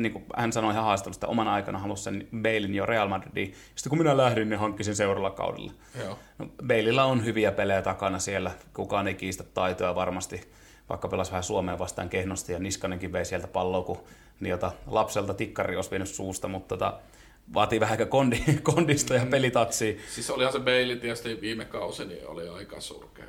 niin 0.00 0.12
kuin 0.12 0.24
hän 0.36 0.52
sanoi 0.52 0.72
ihan 0.72 0.84
haastattelusta, 0.84 1.26
omana 1.26 1.54
aikana 1.54 1.78
halusi 1.78 2.02
sen 2.02 2.28
Balein 2.42 2.74
jo 2.74 2.86
Real 2.86 3.08
Madridiin. 3.08 3.54
Sitten 3.74 3.90
kun 3.90 3.98
minä 3.98 4.16
lähdin, 4.16 4.48
niin 4.48 4.58
hankkisin 4.58 4.96
seuraavalla 4.96 5.36
kaudella. 5.36 5.72
Joo. 6.04 6.18
No, 6.38 6.46
Baleilla 6.66 7.04
on 7.04 7.24
hyviä 7.24 7.52
pelejä 7.52 7.82
takana 7.82 8.18
siellä, 8.18 8.50
kukaan 8.74 9.08
ei 9.08 9.14
kiistä 9.14 9.44
taitoja 9.44 9.94
varmasti, 9.94 10.40
vaikka 10.88 11.08
pelasi 11.08 11.30
vähän 11.30 11.42
Suomeen 11.42 11.78
vastaan 11.78 12.08
kehnosti, 12.08 12.52
ja 12.52 12.58
Niskanenkin 12.58 13.12
vei 13.12 13.24
sieltä 13.24 13.46
palloa, 13.46 13.82
kun 13.82 13.98
jota 14.40 14.72
lapselta 14.86 15.34
tikkari 15.34 15.76
olisi 15.76 15.90
vienyt 15.90 16.08
suusta, 16.08 16.48
mutta 16.48 16.68
tota, 16.68 17.00
vaatii 17.54 17.80
vähän 17.80 18.08
kondi, 18.08 18.38
kondista 18.74 19.14
ja 19.14 19.26
pelitatsia. 19.26 19.94
Siis 20.14 20.30
olihan 20.30 20.52
se 20.52 20.60
Bailey 20.60 20.96
tietysti 20.96 21.40
viime 21.40 21.64
kausi, 21.64 22.04
niin 22.04 22.26
oli 22.26 22.48
aika 22.48 22.80
surkea. 22.80 23.24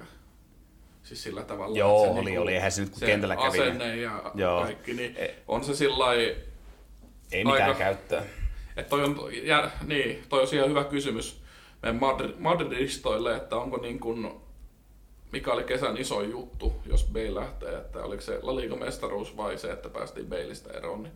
Siis 1.08 1.24
sillä 1.24 1.44
tavalla. 1.44 1.78
Joo, 1.78 2.04
että 2.04 2.14
se 2.14 2.20
oli, 2.20 2.26
niinku- 2.26 2.42
oli. 2.42 2.54
Eihän 2.54 2.72
se 2.72 2.82
nyt 2.82 2.90
kun 2.90 3.00
se 3.00 3.06
kentällä 3.06 3.36
kävi. 3.36 3.50
niin- 3.52 3.62
asenne 3.62 3.96
ja 3.96 4.32
Joo. 4.36 4.62
kaikki, 4.62 4.94
niin 4.94 5.14
E- 5.18 5.36
on 5.48 5.64
se 5.64 5.76
sillä 5.76 6.14
Ei 6.14 7.44
mitään 7.44 7.62
Aika- 7.70 7.78
käyttöä. 7.78 8.24
että 8.78 8.90
toi 8.90 9.04
on, 9.04 9.16
ja, 9.44 9.72
niin, 9.88 10.24
toi 10.30 10.42
on 10.42 10.48
ihan 10.54 10.70
hyvä 10.70 10.84
kysymys 10.84 11.42
meidän 11.82 12.00
Madri- 12.02 12.36
Madridistoille, 12.40 13.36
että 13.36 13.56
onko 13.56 13.78
niin 13.78 14.00
kuin, 14.00 14.32
mikä 15.32 15.52
oli 15.54 15.64
kesän 15.64 15.98
iso 15.98 16.22
juttu, 16.22 16.74
jos 16.86 17.04
Bale 17.14 17.36
lähtee, 17.36 17.74
että 17.78 18.04
oliko 18.04 18.22
se 18.22 18.40
La 18.42 18.56
Liga 18.56 18.76
mestaruus 18.76 19.38
vai 19.38 19.58
se, 19.58 19.72
että 19.72 19.90
päästiin 19.90 20.28
Baleista 20.28 20.74
eroon, 20.74 21.04
niin 21.04 21.14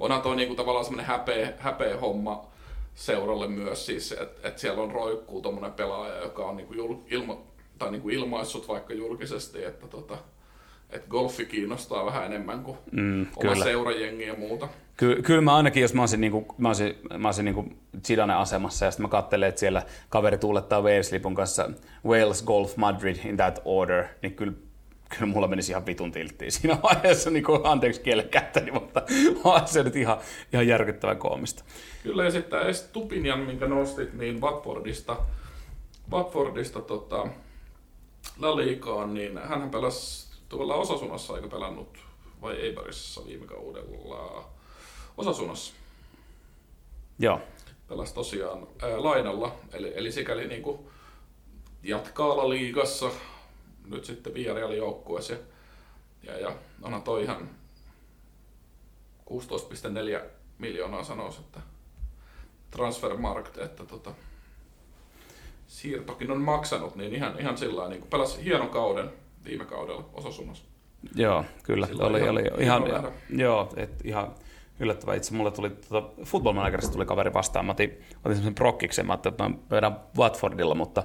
onhan 0.00 0.22
toi 0.22 0.36
niinku 0.36 0.54
tavallaan 0.54 0.84
semmoinen 0.84 1.06
häpeä, 1.06 1.52
häpeä 1.58 1.96
homma 1.96 2.46
seuralle 2.94 3.48
myös 3.48 3.86
siis, 3.86 4.12
että 4.12 4.48
et 4.48 4.58
siellä 4.58 4.82
on 4.82 4.90
roikkuu 4.92 5.40
tommonen 5.42 5.72
pelaaja, 5.72 6.16
joka 6.22 6.44
on 6.44 6.56
niinku 6.56 6.74
jul, 6.74 6.94
ilmo, 7.10 7.46
tai 7.78 7.90
niinku 7.90 8.08
ilmaissut 8.08 8.68
vaikka 8.68 8.94
julkisesti, 8.94 9.64
että 9.64 9.86
tota, 9.86 10.18
et 10.90 11.06
golfi 11.08 11.46
kiinnostaa 11.46 12.06
vähän 12.06 12.26
enemmän 12.26 12.62
kuin 12.62 12.78
Mm, 12.92 13.20
oma 13.36 13.52
kyllä. 13.52 13.64
seurajengi 13.64 14.26
ja 14.26 14.34
muuta. 14.34 14.68
Ky- 14.96 15.22
kyllä 15.22 15.40
mä 15.40 15.56
ainakin, 15.56 15.80
jos 15.80 15.94
mä 15.94 16.02
olisin, 16.02 16.20
niinku, 16.20 16.54
mä 16.58 16.68
olisin, 16.68 16.98
mä 17.18 17.28
olisin 17.28 17.44
niinku 17.44 17.64
Zidane 18.06 18.34
asemassa 18.34 18.84
ja 18.84 18.90
sitten 18.90 19.04
mä 19.04 19.08
katselen, 19.08 19.48
että 19.48 19.58
siellä 19.58 19.82
kaveri 20.08 20.38
tuulettaa 20.38 20.80
Wales-lipun 20.82 21.34
kanssa 21.34 21.70
Wales 22.06 22.42
Golf 22.42 22.76
Madrid 22.76 23.16
in 23.24 23.36
that 23.36 23.62
order, 23.64 24.04
niin 24.22 24.34
kyllä, 24.34 24.52
kyllä 25.18 25.32
mulla 25.32 25.48
menisi 25.48 25.72
ihan 25.72 25.86
vitun 25.86 26.12
tilttiin 26.12 26.52
siinä 26.52 26.78
vaiheessa, 26.82 27.30
niin 27.30 27.44
kuin, 27.44 27.60
anteeksi 27.64 28.00
kielen 28.00 28.28
käyttäni, 28.28 28.70
mutta 28.70 29.02
on 29.44 29.68
se 29.68 29.82
nyt 29.82 29.96
ihan, 29.96 30.18
ihan 30.52 30.66
järkyttävän 30.66 31.18
koomista. 31.18 31.64
Kyllä, 32.02 32.24
ja 32.24 32.30
sitten 32.30 32.60
tämä 32.60 32.72
Stupinian, 32.72 33.38
minkä 33.40 33.66
nostit, 33.66 34.14
niin 34.14 34.40
Watfordista, 34.40 35.16
Watfordista 36.10 36.80
tota, 36.80 37.28
La 38.38 38.56
Ligaan, 38.56 39.14
niin 39.14 39.38
hän 39.38 39.70
pelasi 39.70 40.28
tuolla 40.48 40.74
Osasunassa, 40.74 41.36
eikö 41.36 41.48
pelannut, 41.48 41.98
vai 42.42 42.54
Eibarissa 42.54 43.26
viime 43.26 43.46
kaudella? 43.46 44.48
Osasunassa 45.16 45.74
Joo, 47.18 47.40
pelasi 47.88 48.14
tosiaan 48.14 48.66
ää, 48.82 49.02
lainalla, 49.02 49.54
eli, 49.72 49.92
eli 49.94 50.12
sikäli 50.12 50.48
niin 50.48 50.62
kuin 50.62 50.78
jatkaa 51.82 52.36
La 52.36 52.48
Liigassa, 52.48 53.10
nyt 53.86 54.04
sitten 54.04 54.34
Villarrealin 54.34 54.78
joukkueessa. 54.78 55.34
Ja, 56.22 56.38
ja 56.38 56.56
onhan 56.82 57.02
toi 57.02 57.22
ihan 57.22 57.50
16,4 59.30 60.24
miljoonaa 60.58 61.04
sanoisi, 61.04 61.40
että 61.40 61.60
transfermarkt, 62.70 63.58
että 63.58 63.84
tota, 63.84 64.14
siirtokin 65.72 66.30
on 66.30 66.40
maksanut, 66.40 66.96
niin 66.96 67.14
ihan, 67.14 67.40
ihan 67.40 67.58
sillä 67.58 67.88
niin 67.88 68.04
pelasi 68.10 68.44
hienon 68.44 68.68
kauden 68.68 69.10
viime 69.44 69.64
kaudella 69.64 70.04
Osasunnossa. 70.14 70.64
joo, 71.14 71.44
kyllä. 71.62 71.86
Sillä 71.86 72.06
oli, 72.06 72.18
ihan- 72.18 72.30
oli, 72.30 72.40
ihan 72.40 72.60
ihan, 72.60 72.84
nähdä. 72.84 73.12
joo, 73.30 73.72
et 73.76 73.90
ihan 74.04 74.34
yllättävää. 74.80 75.14
Itse 75.14 75.34
mulle 75.34 75.50
tuli, 75.50 75.70
tuota, 75.70 76.22
football 76.24 76.54
managerista 76.54 76.92
tuli 76.92 77.06
kaveri 77.06 77.32
vastaan. 77.34 77.66
Mä 77.66 77.72
otin, 77.72 77.90
otin 77.90 78.06
semmoisen 78.22 78.54
prokkiksen, 78.54 79.06
mä 79.06 79.12
ajattelin, 79.12 79.32
että 79.32 79.48
mä 79.48 79.54
vedän 79.70 79.96
Watfordilla, 80.18 80.74
mutta 80.74 81.02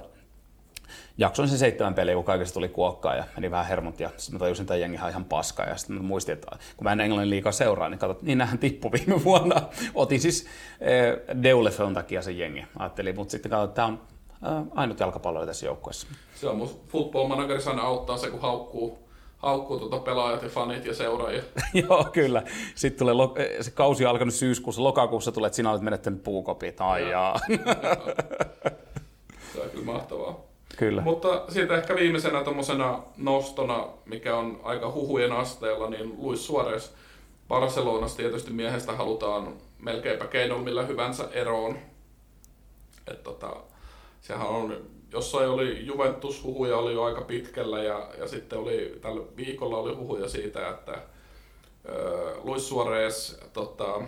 jaksoin 1.18 1.48
sen 1.48 1.58
seitsemän 1.58 1.94
peliä, 1.94 2.14
kun 2.14 2.24
kaikesta 2.24 2.54
tuli 2.54 2.68
kuokkaa 2.68 3.16
ja 3.16 3.24
meni 3.36 3.50
vähän 3.50 3.66
hermot 3.66 4.00
ja 4.00 4.10
sitten 4.16 4.34
mä 4.34 4.38
tajusin, 4.38 4.62
että 4.62 4.76
jengi 4.76 4.98
on 5.02 5.08
ihan 5.10 5.24
paska 5.24 5.62
ja 5.62 5.76
sitten 5.76 5.96
mä 5.96 6.02
muistin, 6.02 6.32
että 6.32 6.58
kun 6.76 6.84
mä 6.84 6.92
en 6.92 7.00
englannin 7.00 7.30
liikaa 7.30 7.52
seuraa, 7.52 7.88
niin 7.88 7.98
katsot, 7.98 8.22
niin 8.22 8.38
nähän 8.38 8.58
tippui 8.58 8.90
viime 8.92 9.24
vuonna. 9.24 9.62
Otin 9.94 10.20
siis 10.20 10.46
eh, 10.80 11.42
Deulefön 11.42 11.94
takia 11.94 12.22
sen 12.22 12.38
jengi, 12.38 12.64
ajattelin, 12.78 13.14
mutta 13.16 13.32
sitten 13.32 13.50
katsoin, 13.50 13.68
että 13.68 13.74
tämä 13.76 13.88
on 13.88 13.94
äh, 13.94 14.17
ainut 14.74 15.00
jalkapallo 15.00 15.46
tässä 15.46 15.66
joukkueessa. 15.66 16.06
Se 16.34 16.48
on 16.48 16.56
mun 16.56 16.70
football 16.88 17.28
managerissa 17.28 17.70
aina 17.70 17.82
auttaa 17.82 18.16
se, 18.18 18.30
kun 18.30 18.40
haukkuu, 18.40 18.98
haukkuu 19.38 19.78
tuota 19.78 19.98
pelaajat 19.98 20.42
ja 20.42 20.48
fanit 20.48 20.84
ja 20.84 20.94
seuraajia. 20.94 21.42
Joo, 21.88 22.04
kyllä. 22.12 22.42
Sitten 22.74 22.98
tulee, 22.98 23.14
lo- 23.14 23.34
eh, 23.36 23.48
se 23.60 23.70
kausi 23.70 24.04
on 24.04 24.10
alkanut 24.10 24.34
syyskuussa, 24.34 24.82
lokakuussa 24.82 25.32
tulee, 25.32 25.46
että 25.46 25.56
sinä 25.56 25.70
olet 25.70 25.82
menettänyt 25.82 26.22
puukopit. 26.22 26.80
Ai 26.80 27.10
jaa. 27.10 27.40
Se 29.54 29.60
on 29.60 29.70
kyllä 29.70 29.84
mahtavaa. 29.84 30.40
Kyllä. 30.76 31.02
Mutta 31.02 31.42
siitä 31.48 31.76
ehkä 31.76 31.94
viimeisenä 31.96 32.44
tuommoisena 32.44 33.02
nostona, 33.16 33.88
mikä 34.04 34.36
on 34.36 34.60
aika 34.62 34.92
huhujen 34.92 35.32
asteella, 35.32 35.90
niin 35.90 36.14
Luis 36.18 36.46
Suarez 36.46 36.90
Barcelonasta 37.48 38.16
tietysti 38.16 38.50
miehestä 38.50 38.92
halutaan 38.92 39.52
melkeinpä 39.78 40.26
keinolla 40.26 40.62
millä 40.62 40.82
hyvänsä 40.82 41.28
eroon. 41.32 41.78
Et 43.06 43.22
tota, 43.22 43.56
sehän 44.20 44.46
on, 44.48 44.76
jossain 45.12 45.48
oli 45.48 45.86
Juventus-huhuja 45.86 46.76
oli 46.76 46.92
jo 46.94 47.02
aika 47.02 47.20
pitkällä 47.20 47.82
ja, 47.82 48.10
ja 48.18 48.28
sitten 48.28 48.58
oli, 48.58 48.98
tällä 49.00 49.22
viikolla 49.36 49.76
oli 49.76 49.94
huhuja 49.94 50.28
siitä, 50.28 50.68
että 50.68 51.02
ö, 51.88 52.34
Luis 52.44 52.68
Suarez 52.68 53.36
tota, 53.52 54.00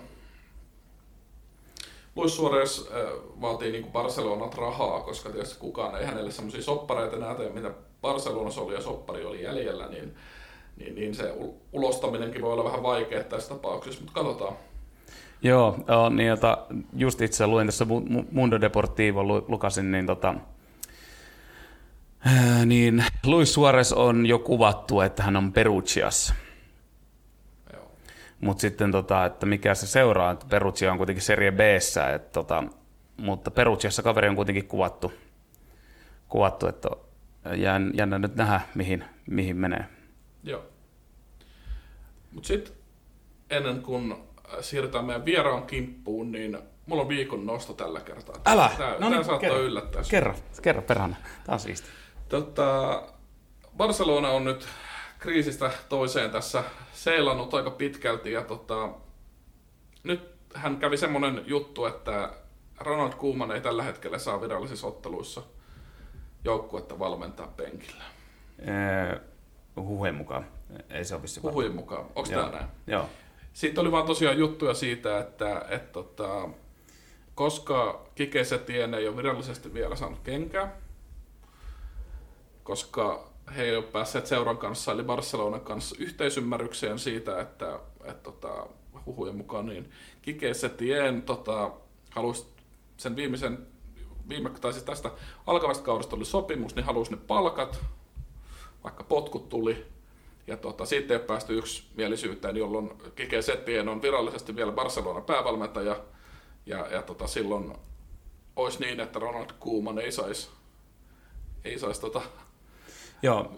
Luis 2.16 2.36
Suarez 2.36 2.86
äh, 2.86 3.12
vaatii 3.40 3.72
niin 3.72 3.92
Barcelonat 3.92 4.54
rahaa, 4.54 5.00
koska 5.00 5.30
tietysti 5.30 5.58
kukaan 5.58 6.00
ei 6.00 6.06
hänelle 6.06 6.30
semmoisia 6.30 6.62
soppareita 6.62 7.16
enää 7.16 7.36
mitä 7.52 7.70
Barcelonassa 8.02 8.60
oli 8.60 8.74
ja 8.74 8.80
soppari 8.80 9.24
oli 9.24 9.42
jäljellä, 9.42 9.88
niin, 9.88 10.14
niin, 10.76 10.94
niin 10.94 11.14
se 11.14 11.34
ul- 11.34 11.54
ulostaminenkin 11.72 12.42
voi 12.42 12.52
olla 12.52 12.64
vähän 12.64 12.82
vaikea 12.82 13.24
tässä 13.24 13.54
tapauksessa, 13.54 14.00
mutta 14.00 14.14
katsotaan. 14.14 14.56
Joo, 15.42 15.84
joo 15.88 16.08
niin 16.08 16.28
jota, 16.28 16.58
just 16.96 17.20
itse 17.20 17.46
luin 17.46 17.66
tässä 17.66 17.84
Mu- 17.84 18.08
Mu- 18.08 18.26
Mundo 18.32 18.60
Deportivo, 18.60 19.24
lu- 19.24 19.44
lukasin, 19.48 19.90
niin 19.90 20.06
tota, 20.06 20.34
ää, 22.24 22.64
niin 22.66 23.04
Luis 23.26 23.54
Suarez 23.54 23.92
on 23.92 24.26
jo 24.26 24.38
kuvattu, 24.38 25.00
että 25.00 25.22
hän 25.22 25.36
on 25.36 25.52
Perugiassa. 25.52 26.34
Joo. 27.72 27.92
Mutta 28.40 28.60
sitten, 28.60 28.92
tota, 28.92 29.24
että 29.24 29.46
mikä 29.46 29.74
se 29.74 29.86
seuraa, 29.86 30.30
että 30.30 30.46
Perugia 30.48 30.92
on 30.92 30.98
kuitenkin 30.98 31.22
Serie 31.22 31.52
b 31.52 31.60
että, 32.14 32.32
tota, 32.32 32.64
mutta 33.16 33.50
Perugiassa 33.50 34.02
kaveri 34.02 34.28
on 34.28 34.36
kuitenkin 34.36 34.68
kuvattu, 34.68 35.12
kuvattu 36.28 36.66
että 36.66 36.88
jään, 37.56 37.90
jännä 37.94 38.18
nyt 38.18 38.36
nähdä, 38.36 38.60
mihin, 38.74 39.04
mihin 39.26 39.56
menee. 39.56 39.84
Joo. 40.44 40.64
Mutta 42.32 42.46
sitten 42.46 42.74
ennen 43.50 43.82
kuin 43.82 44.14
siirrytään 44.60 45.04
meidän 45.04 45.24
vieraan 45.24 45.66
kimppuun, 45.66 46.32
niin 46.32 46.58
mulla 46.86 47.02
on 47.02 47.08
viikon 47.08 47.46
nosto 47.46 47.72
tällä 47.72 48.00
kertaa. 48.00 48.36
Älä! 48.46 48.70
Tämä, 48.78 48.96
No 48.98 49.08
niin, 49.08 49.24
saattaa 49.24 49.38
kerro. 49.38 49.58
yllättää. 49.58 50.02
Kerro, 50.10 50.34
kerro 50.62 50.82
perhana. 50.82 51.16
Tämä 51.44 51.54
on 51.54 51.60
siisti. 51.60 51.88
Tota, 52.28 53.02
Barcelona 53.76 54.28
on 54.30 54.44
nyt 54.44 54.68
kriisistä 55.18 55.70
toiseen 55.88 56.30
tässä 56.30 56.64
seilannut 56.92 57.54
aika 57.54 57.70
pitkälti 57.70 58.32
ja 58.32 58.42
tota, 58.44 58.88
nyt 60.02 60.34
hän 60.54 60.76
kävi 60.76 60.96
semmonen 60.96 61.42
juttu, 61.46 61.86
että 61.86 62.30
Ronald 62.80 63.12
Koeman 63.12 63.52
ei 63.52 63.60
tällä 63.60 63.82
hetkellä 63.82 64.18
saa 64.18 64.40
virallisissa 64.40 64.86
otteluissa 64.86 65.42
joukkuetta 66.44 66.98
valmentaa 66.98 67.46
penkillä. 67.46 68.04
Öö, 68.68 69.20
huhujen 69.76 70.14
mukaan. 70.14 70.46
Ei 70.90 71.04
se 71.04 71.14
ole 71.14 71.22
Huhujen 71.42 71.74
mukaan. 71.74 72.04
Onko 72.14 72.30
tämä 72.30 72.50
näin? 72.50 72.66
Joo. 72.86 73.08
Sitten 73.52 73.82
oli 73.82 73.92
vaan 73.92 74.06
tosiaan 74.06 74.38
juttuja 74.38 74.74
siitä, 74.74 75.18
että, 75.18 75.64
että 75.68 75.92
tota, 75.92 76.48
koska 77.34 78.06
Kike 78.14 78.44
Setien 78.44 78.94
ei 78.94 79.08
ole 79.08 79.16
virallisesti 79.16 79.74
vielä 79.74 79.96
saanut 79.96 80.18
kenkää, 80.18 80.76
koska 82.62 83.30
he 83.56 83.62
ei 83.62 83.76
ole 83.76 83.84
päässeet 83.84 84.26
seuran 84.26 84.58
kanssa, 84.58 84.92
eli 84.92 85.02
Barcelonan 85.02 85.60
kanssa, 85.60 85.96
yhteisymmärrykseen 85.98 86.98
siitä, 86.98 87.40
että, 87.40 87.80
että 88.04 88.22
tota, 88.22 88.66
huhujen 89.06 89.36
mukaan 89.36 89.66
niin 89.66 89.90
Kike 90.22 90.54
Setien 90.54 91.22
tota, 91.22 91.70
halusi 92.10 92.46
sen 92.96 93.16
viimeisen, 93.16 93.66
viime, 94.28 94.50
tai 94.50 94.72
siis 94.72 94.84
tästä 94.84 95.10
alkavasta 95.46 95.84
kaudesta 95.84 96.16
oli 96.16 96.24
sopimus, 96.24 96.74
niin 96.74 96.84
halusi 96.84 97.10
ne 97.10 97.16
palkat, 97.16 97.80
vaikka 98.84 99.04
potkut 99.04 99.48
tuli, 99.48 99.86
ja 100.50 100.56
tota, 100.56 100.84
siitä 100.84 101.14
ei 101.14 101.18
ole 101.18 101.26
päästy 101.26 101.58
yksimielisyyteen, 101.58 102.56
jolloin 102.56 102.90
Kike 103.14 103.42
Setien 103.42 103.88
on 103.88 104.02
virallisesti 104.02 104.56
vielä 104.56 104.72
Barcelonan 104.72 105.22
päävalmentaja, 105.22 106.00
ja, 106.66 106.86
ja 106.90 107.02
tota, 107.02 107.26
silloin 107.26 107.72
olisi 108.56 108.80
niin, 108.80 109.00
että 109.00 109.18
Ronald 109.18 109.50
Koeman 109.58 109.98
ei 109.98 110.12
saisi 110.12 110.48
ei 111.64 111.78
sais, 111.78 111.98
tota, 111.98 112.22
Joo. 113.22 113.52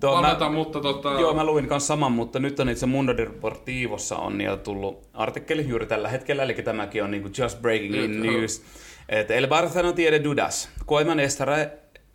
Tuo, 0.00 0.12
valmenta, 0.12 0.44
mä, 0.44 0.50
mutta 0.50 0.80
tota... 0.80 1.08
Joo, 1.20 1.34
mä 1.34 1.44
luin 1.44 1.68
kanssa 1.68 1.86
saman, 1.86 2.12
mutta 2.12 2.38
nyt 2.38 2.60
on 2.60 2.68
itse 2.68 2.86
Mundo 2.86 3.16
Deportivossa 3.16 4.16
on 4.16 4.40
jo 4.40 4.56
tullut 4.56 5.08
artikkeli 5.14 5.68
juuri 5.68 5.86
tällä 5.86 6.08
hetkellä, 6.08 6.42
eli 6.42 6.54
tämäkin 6.54 7.04
on 7.04 7.10
niinku 7.10 7.28
just 7.38 7.60
breaking 7.62 7.94
in 7.94 8.22
news. 8.22 8.62
Että 9.08 9.34
el 9.34 9.46
Barça 9.46 9.82
no 9.82 9.92
tiene 9.92 10.24
dudas. 10.24 10.68
Koeman 10.86 11.20
estará 11.20 11.70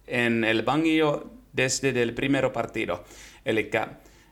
en 0.07 0.43
el 0.43 0.63
banquillo 0.63 1.31
desde 1.57 2.01
el 2.01 2.13
primero 2.13 2.49
partido. 2.49 3.03
Eli 3.45 3.69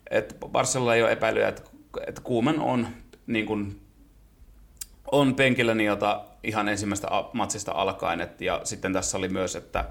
että 0.10 0.36
Barcelona 0.48 0.96
ei 0.96 1.04
ole 1.04 1.12
epäilyä, 1.12 1.48
että, 1.48 1.62
että 2.08 2.22
Kuuman 2.22 2.60
on, 2.60 2.88
niin 3.28 3.46
kuin, 3.46 3.82
on 5.12 5.36
penkillä 5.36 5.76
niiltä 5.76 6.22
ihan 6.44 6.70
ensimmäistä 6.70 7.08
matsista 7.34 7.72
alkaen. 7.72 8.22
Et, 8.22 8.42
ja 8.42 8.62
sitten 8.64 8.94
tässä 8.94 9.18
oli 9.18 9.30
myös, 9.30 9.56
että, 9.56 9.86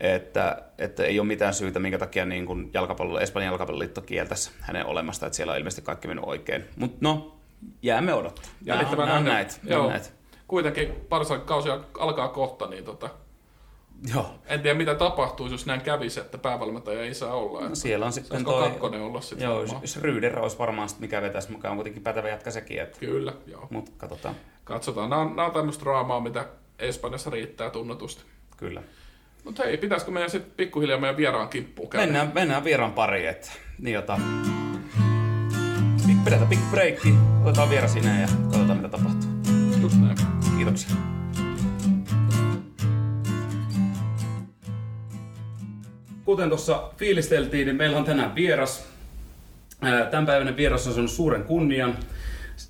että, 0.00 0.62
että 0.78 1.04
ei 1.04 1.20
ole 1.20 1.26
mitään 1.28 1.54
syytä, 1.54 1.78
minkä 1.78 1.98
takia 1.98 2.24
niin 2.24 2.46
kuin 2.46 2.70
jalkapallo, 2.74 3.20
Espanjan 3.20 3.50
jalkapalloliitto 3.50 4.00
kieltäisi 4.00 4.50
hänen 4.60 4.86
olemasta, 4.86 5.26
että 5.26 5.36
siellä 5.36 5.50
on 5.50 5.58
ilmeisesti 5.58 5.82
kaikki 5.82 6.08
mennyt 6.08 6.24
oikein. 6.24 6.64
Mutta 6.76 6.98
no, 7.00 7.36
jäämme 7.82 8.14
odottaa. 8.14 8.50
Jäljittämään 8.64 9.24
näitä. 9.24 9.54
Joo. 9.64 9.90
Näitä. 9.90 10.08
Kuitenkin 10.48 10.94
Barsan 11.08 11.40
kausi 11.40 11.68
alkaa 11.98 12.28
kohta, 12.28 12.66
niin 12.66 12.84
tota, 12.84 13.10
Joo. 14.14 14.34
En 14.46 14.60
tiedä 14.60 14.78
mitä 14.78 14.94
tapahtuisi, 14.94 15.54
jos 15.54 15.66
näin 15.66 15.80
kävisi, 15.80 16.20
että 16.20 16.38
päävalmentaja 16.38 17.02
ei 17.02 17.14
saa 17.14 17.34
olla. 17.34 17.68
No 17.68 17.74
siellä 17.74 18.06
on 18.06 18.12
sitten 18.12 18.44
toi... 18.44 18.62
kakkonen 18.62 19.00
olla 19.00 19.20
sitten 19.20 19.46
Joo, 19.46 19.62
jos 19.80 20.02
Ryder 20.02 20.38
olisi 20.38 20.58
varmaan 20.58 20.88
sitten 20.88 21.04
mikä 21.04 21.22
vetäisi 21.22 21.52
mukaan, 21.52 21.72
on 21.72 21.76
kuitenkin 21.76 22.02
pätevä 22.02 22.28
jatka 22.28 22.50
sekin. 22.50 22.80
Että... 22.80 22.98
Kyllä, 23.00 23.32
joo. 23.46 23.66
Mutta 23.70 23.90
katsotaan. 23.96 24.34
Katsotaan. 24.64 25.10
Nämä 25.10 25.22
on, 25.22 25.28
nämä 25.28 25.46
on 25.46 25.52
tämmöistä 25.52 25.84
draamaa, 25.84 26.20
mitä 26.20 26.46
Espanjassa 26.78 27.30
riittää 27.30 27.70
tunnetusti. 27.70 28.22
Kyllä. 28.56 28.82
Mutta 29.44 29.62
hei, 29.62 29.76
pitäisikö 29.76 30.10
meidän 30.10 30.30
sitten 30.30 30.52
pikkuhiljaa 30.56 31.00
meidän 31.00 31.16
vieraan 31.16 31.48
kimppuun 31.48 31.90
käydä? 31.90 32.06
Mennään, 32.06 32.30
mennään 32.34 32.64
vieraan 32.64 32.92
pariin, 32.92 33.28
että 33.28 33.50
niin 33.78 33.94
jota... 33.94 34.18
Pidetään 36.24 36.48
pikku 36.48 36.66
breikki, 36.70 37.14
otetaan 37.44 37.70
vieras 37.70 37.92
sinne 37.92 38.20
ja 38.20 38.28
katsotaan 38.42 38.76
mitä 38.76 38.88
tapahtuu. 38.88 39.30
Just 39.80 39.96
näin. 40.00 40.16
Kiitoksia. 40.56 41.17
Kuten 46.28 46.48
tuossa 46.48 46.90
fiilisteltiin, 46.96 47.66
niin 47.66 47.76
meillä 47.76 47.96
on 47.98 48.04
tänään 48.04 48.34
vieras. 48.34 48.84
Tämänpäiväinen 50.10 50.56
vieras 50.56 50.86
on 50.86 50.92
saanut 50.92 51.10
suuren 51.10 51.44
kunnian 51.44 51.96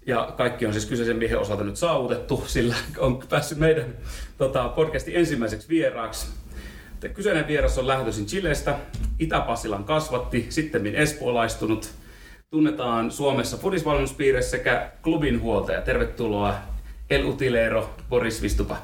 ja 0.06 0.34
kaikki 0.36 0.66
on 0.66 0.72
siis 0.72 0.86
kyseisen 0.86 1.16
miehen 1.16 1.38
osalta 1.38 1.64
nyt 1.64 1.76
saavutettu, 1.76 2.44
sillä 2.46 2.74
on 2.98 3.22
päässyt 3.28 3.58
meidän 3.58 3.84
tota, 4.38 4.68
podcastin 4.68 5.16
ensimmäiseksi 5.16 5.68
vieraaksi. 5.68 6.26
Kyseinen 7.14 7.46
vieras 7.46 7.78
on 7.78 7.86
lähtöisin 7.86 8.26
Chilestä, 8.26 8.78
Itä-Pasilan 9.18 9.84
kasvatti, 9.84 10.46
sitten 10.48 10.86
espoolaistunut. 10.94 11.90
Tunnetaan 12.50 13.10
Suomessa 13.10 13.56
fudisvalmennuspiirissä 13.56 14.50
sekä 14.50 14.90
klubin 15.02 15.42
huoltaja. 15.42 15.80
Tervetuloa 15.80 16.54
El 17.10 17.24
Utilero 17.24 17.90
Boris 18.08 18.42
Vistupa. 18.42 18.76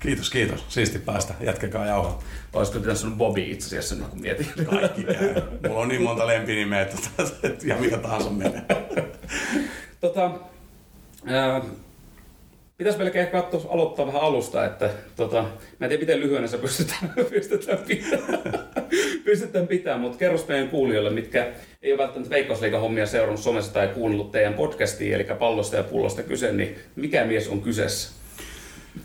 Kiitos, 0.00 0.30
kiitos. 0.30 0.64
Siisti 0.68 0.98
päästä. 0.98 1.34
Jatkekaa 1.40 1.86
jauhaa. 1.86 2.22
Olisiko 2.52 2.78
pitänyt 2.78 2.98
sanoa 2.98 3.16
Bobby 3.16 3.42
itse 3.42 3.66
asiassa, 3.66 3.94
niin 3.94 4.10
kun 4.10 4.20
mietin. 4.20 4.46
Kaikki 4.70 5.04
käy. 5.04 5.34
Mulla 5.68 5.80
on 5.80 5.88
niin 5.88 6.02
monta 6.02 6.26
lempinimeä, 6.26 6.82
että 6.82 6.98
ja 7.64 7.76
mikä 7.76 7.98
tahansa 7.98 8.30
menee. 8.30 8.62
tota, 10.00 10.30
ää, 11.26 11.62
pitäisi 12.76 12.98
melkein 12.98 13.28
katsoa, 13.28 13.72
aloittaa 13.72 14.06
vähän 14.06 14.20
alusta, 14.20 14.64
että 14.64 14.90
tota, 15.16 15.42
mä 15.42 15.86
en 15.86 15.88
tiedä 15.88 16.00
miten 16.00 16.20
lyhyenä 16.20 16.46
se 16.46 16.58
pystytään, 16.58 17.12
pystytään 17.30 17.78
pitämään, 17.78 18.42
pystytään 19.24 19.66
pitämään 19.66 20.00
mutta 20.00 20.18
kerro 20.18 20.38
meidän 20.48 20.68
kuulijoille, 20.68 21.10
mitkä 21.10 21.52
ei 21.82 21.92
ole 21.92 21.98
välttämättä 21.98 22.34
Veikkausliikan 22.34 22.80
hommia 22.80 23.06
seurannut 23.06 23.40
somessa 23.40 23.72
tai 23.72 23.88
kuunnellut 23.88 24.32
teidän 24.32 24.54
podcastia, 24.54 25.14
eli 25.16 25.24
pallosta 25.24 25.76
ja 25.76 25.82
pullosta 25.82 26.22
kyse, 26.22 26.52
niin 26.52 26.78
mikä 26.96 27.24
mies 27.24 27.48
on 27.48 27.60
kyseessä? 27.60 28.19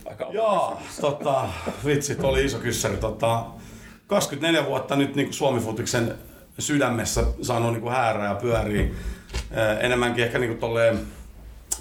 Aika 0.05 0.27
Joo, 0.31 0.77
tota, 1.01 1.49
vitsi, 1.85 2.17
oli 2.23 2.45
iso 2.45 2.57
kyssäri. 2.57 2.97
Tota, 2.97 3.45
24 4.07 4.65
vuotta 4.65 4.95
nyt 4.95 5.15
niin 5.15 5.33
Suomi-futiksen 5.33 6.15
sydämessä 6.59 7.23
saanut 7.41 7.73
niin 7.73 7.91
häärää 7.91 8.29
ja 8.29 8.35
pyörii. 8.35 8.95
Enemmänkin 9.79 10.23
ehkä 10.23 10.39
niin 10.39 10.57
tolleen 10.57 10.99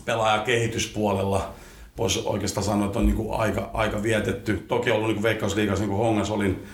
pelaajakehityspuolella 0.05 1.55
voisi 1.98 2.22
oikeastaan 2.24 2.64
sanoa, 2.64 2.86
että 2.86 2.98
on 2.98 3.07
niin 3.07 3.30
aika, 3.30 3.70
aika 3.74 4.02
vietetty. 4.02 4.64
Toki 4.68 4.90
ollut 4.90 5.09
niin 5.09 5.22
Veikkausliigassa, 5.22 5.82
niin 5.82 5.90
kuin 5.90 6.07
Hongas 6.07 6.30
olin 6.30 6.64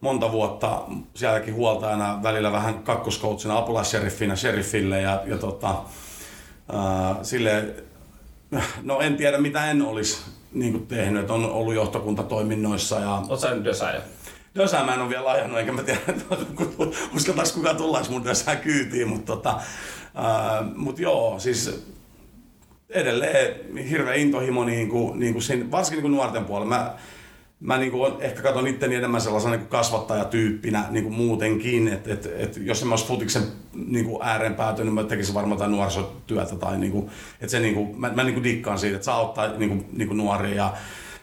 monta 0.00 0.32
vuotta 0.32 0.82
sielläkin 1.14 1.54
huoltajana, 1.54 2.22
välillä 2.22 2.52
vähän 2.52 2.82
kakkoskoutsina, 2.82 3.58
apulaisseriffinä 3.58 4.36
sheriffille 4.36 5.00
ja, 5.00 5.22
ja 5.26 5.38
tota, 5.38 5.70
äh, 5.70 7.16
sille, 7.22 7.74
no 8.82 9.00
en 9.00 9.16
tiedä 9.16 9.38
mitä 9.38 9.70
en 9.70 9.82
olisi 9.82 10.35
niin 10.52 10.72
kuin 10.72 10.86
tehnyt, 10.86 11.20
että 11.20 11.32
on 11.32 11.50
ollut 11.50 11.74
johtokuntatoiminnoissa. 11.74 13.00
Ja... 13.00 13.14
Oletko 13.14 13.36
sä 13.36 13.64
Dösää 13.64 14.02
Dösää 14.56 14.84
mä 14.84 14.94
en 14.94 15.00
ole 15.00 15.10
vielä 15.10 15.30
ajanut, 15.30 15.58
enkä 15.58 15.72
mä 15.72 15.82
tiedä, 15.82 16.00
uskaltaisi 17.16 17.54
kukaan 17.54 17.76
tulla 17.76 18.02
mun 18.10 18.24
Dösää 18.24 18.56
kyytiin, 18.56 19.08
mutta 19.08 19.36
tota, 19.36 19.50
äh, 19.50 20.74
mut 20.74 20.98
joo, 20.98 21.38
siis 21.38 21.84
edelleen 22.90 23.76
hirveä 23.88 24.14
intohimo 24.14 24.64
niin 24.64 24.88
kuin, 24.88 25.20
niin 25.20 25.32
kuin 25.32 25.42
siinä, 25.42 25.70
varsinkin 25.70 25.96
niin 25.96 26.10
kuin 26.10 26.16
nuorten 26.16 26.44
puolella. 26.44 26.76
Mä, 26.76 26.94
mä 27.60 27.78
niin 27.78 27.92
kuin, 27.92 28.12
ehkä 28.20 28.42
katson 28.42 28.66
itteni 28.66 28.94
enemmän 28.94 29.20
sellaisena 29.20 29.56
niin 29.56 29.66
kasvattajatyyppinä 29.66 30.84
niin 30.90 31.04
kuin 31.04 31.14
muutenkin, 31.14 31.88
että 31.88 32.12
et, 32.12 32.26
et, 32.38 32.56
jos 32.56 32.82
en 32.82 32.88
mä 32.88 32.92
olisi 32.92 33.06
futiksen 33.06 33.42
niin 33.74 34.04
kuin 34.04 34.22
ääreen 34.22 34.54
päätynyt, 34.54 34.94
mä 34.94 35.04
tekisin 35.04 35.34
varmaan 35.34 35.56
jotain 35.56 35.72
nuorisotyötä 35.72 36.56
tai 36.56 36.78
niin 36.78 36.92
kuin, 36.92 37.10
että 37.40 37.50
se 37.50 37.60
niin 37.60 37.74
kuin, 37.74 38.00
mä, 38.00 38.12
mä 38.14 38.24
niin 38.24 38.34
kuin 38.34 38.44
dikkaan 38.44 38.78
siitä, 38.78 38.96
että 38.96 39.04
saa 39.04 39.20
ottaa 39.20 39.48
niin 39.48 39.68
kuin, 39.68 39.86
niin 39.92 40.08
kuin 40.08 40.18
nuoria 40.18 40.54
ja 40.54 40.72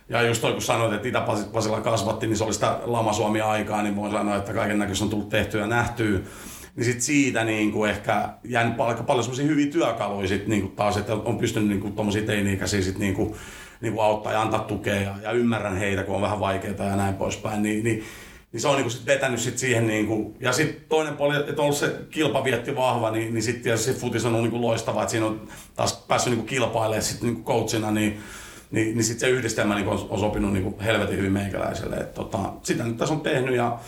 ja 0.10 0.22
just 0.22 0.42
toi, 0.42 0.52
kun 0.52 0.62
sanoit, 0.62 0.94
että 0.94 1.08
Itä-Pasilla 1.08 1.82
kasvatti, 1.82 2.28
niin 2.28 2.38
se 2.38 2.44
oli 2.44 2.54
sitä 2.54 2.80
lama 2.86 3.14
Suomi 3.14 3.42
aikaa, 3.42 3.84
niin 3.84 3.96
voin 3.96 4.12
sanoa, 4.12 4.36
että 4.36 4.54
kaiken 4.54 4.80
näköistä 4.80 5.06
on 5.06 5.10
tullut 5.10 5.30
tehtyä 5.30 5.62
ja 5.62 5.68
nähtyä. 5.68 6.20
Niin 6.76 6.86
sit 6.86 7.02
siitä 7.02 7.44
niin 7.44 7.72
kuin 7.72 7.90
ehkä 7.90 8.30
jäänyt 8.44 8.80
aika 8.80 9.04
paljon 9.04 9.24
semmoisia 9.24 9.46
hyviä 9.46 9.72
työkaluja 9.72 10.28
sit 10.28 10.48
niin 10.48 10.62
kuin 10.62 10.76
taas, 10.76 10.98
että 10.98 11.14
on 11.14 11.38
pystynyt 11.38 11.70
niin 11.70 11.82
kuin 11.82 11.94
tommosia 11.94 12.22
teini-ikäisiä 12.22 12.82
sit 12.82 12.98
niin 12.98 13.14
kuin 13.14 13.36
niin 13.84 13.94
kuin 13.94 14.06
auttaa 14.06 14.34
ja 14.34 14.42
antaa 14.42 14.60
tukea 14.60 14.96
ja, 14.96 15.16
ja 15.22 15.32
ymmärrän 15.32 15.78
heitä, 15.78 16.04
kun 16.04 16.16
on 16.16 16.22
vähän 16.22 16.40
vaikeaa 16.40 16.90
ja 16.90 16.96
näin 16.96 17.16
poispäin, 17.16 17.64
niin, 17.64 17.84
niin, 17.84 18.04
niin 18.52 18.62
se 18.62 18.68
on 18.68 18.76
niin 18.76 18.84
kuin 18.84 18.92
sit 18.92 19.06
vetänyt 19.06 19.40
sit 19.40 19.58
siihen, 19.58 19.88
niin 19.88 20.08
kuin, 20.08 20.36
ja 20.40 20.52
sitten 20.52 20.86
toinen 20.90 21.18
puoli, 21.18 21.36
että 21.36 21.52
on 21.52 21.60
ollut 21.60 21.78
se 21.78 21.96
kilpavietti 22.10 22.76
vahva, 22.76 23.12
niin, 23.12 23.34
niin 23.34 23.44
sitten 23.44 23.64
tietysti 23.64 23.94
futis 23.94 24.26
on 24.26 24.30
ollut 24.30 24.44
niin 24.44 24.52
kuin 24.52 24.62
loistava, 24.62 25.02
että 25.02 25.12
siinä 25.12 25.26
on 25.26 25.48
taas 25.76 26.04
päässyt 26.08 26.32
niin 26.32 26.40
kuin 26.40 26.48
kilpailemaan 26.48 27.04
sitten 27.04 27.34
niin 27.34 27.44
coachina, 27.44 27.92
niin, 27.92 28.20
niin, 28.72 28.96
niin 28.96 29.04
sitten 29.04 29.30
se 29.30 29.36
yhdistelmä 29.36 29.76
niin 29.76 29.88
on, 29.88 30.08
on 30.10 30.20
sopinut 30.20 30.54
niin 30.54 30.64
kuin 30.64 30.80
helvetin 30.80 31.18
hyvin 31.18 31.32
meikäläiselle. 31.32 31.96
Et, 31.96 32.14
tota, 32.14 32.40
sitä 32.64 32.84
nyt 32.84 32.98
tässä 32.98 33.14
on 33.14 33.22
tehnyt 33.22 33.56
ja 33.56 33.80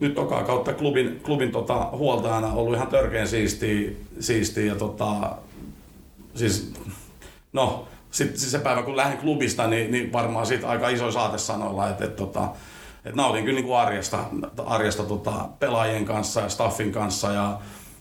nyt 0.00 0.14
toka 0.14 0.42
kautta 0.42 0.72
klubin, 0.72 1.20
klubin 1.22 1.52
tota, 1.52 1.88
huoltajana 1.92 2.52
ollut 2.52 2.74
ihan 2.74 2.88
törkeän 2.88 3.28
siistiä, 3.28 3.90
siistiä 4.20 4.64
ja 4.64 4.74
tota, 4.74 5.36
siis, 6.34 6.72
no, 7.52 7.88
sitten 8.10 8.38
se 8.40 8.58
päivä 8.58 8.82
kun 8.82 8.96
lähden 8.96 9.18
klubista, 9.18 9.66
niin, 9.66 9.90
niin 9.90 10.12
varmaan 10.12 10.46
siitä 10.46 10.68
aika 10.68 10.88
iso 10.88 11.12
saate 11.12 11.38
sanoilla, 11.38 11.88
että, 11.88 12.04
että, 12.04 12.16
tota, 12.16 12.48
että 13.04 13.16
nautin 13.16 13.44
kyllä 13.44 13.56
niin 13.56 13.66
kuin 13.66 13.78
arjesta, 13.78 14.24
arjesta 14.66 15.02
tota, 15.02 15.48
pelaajien 15.58 16.04
kanssa 16.04 16.40
ja 16.40 16.48
staffin 16.48 16.92
kanssa 16.92 17.32
ja 17.32 17.58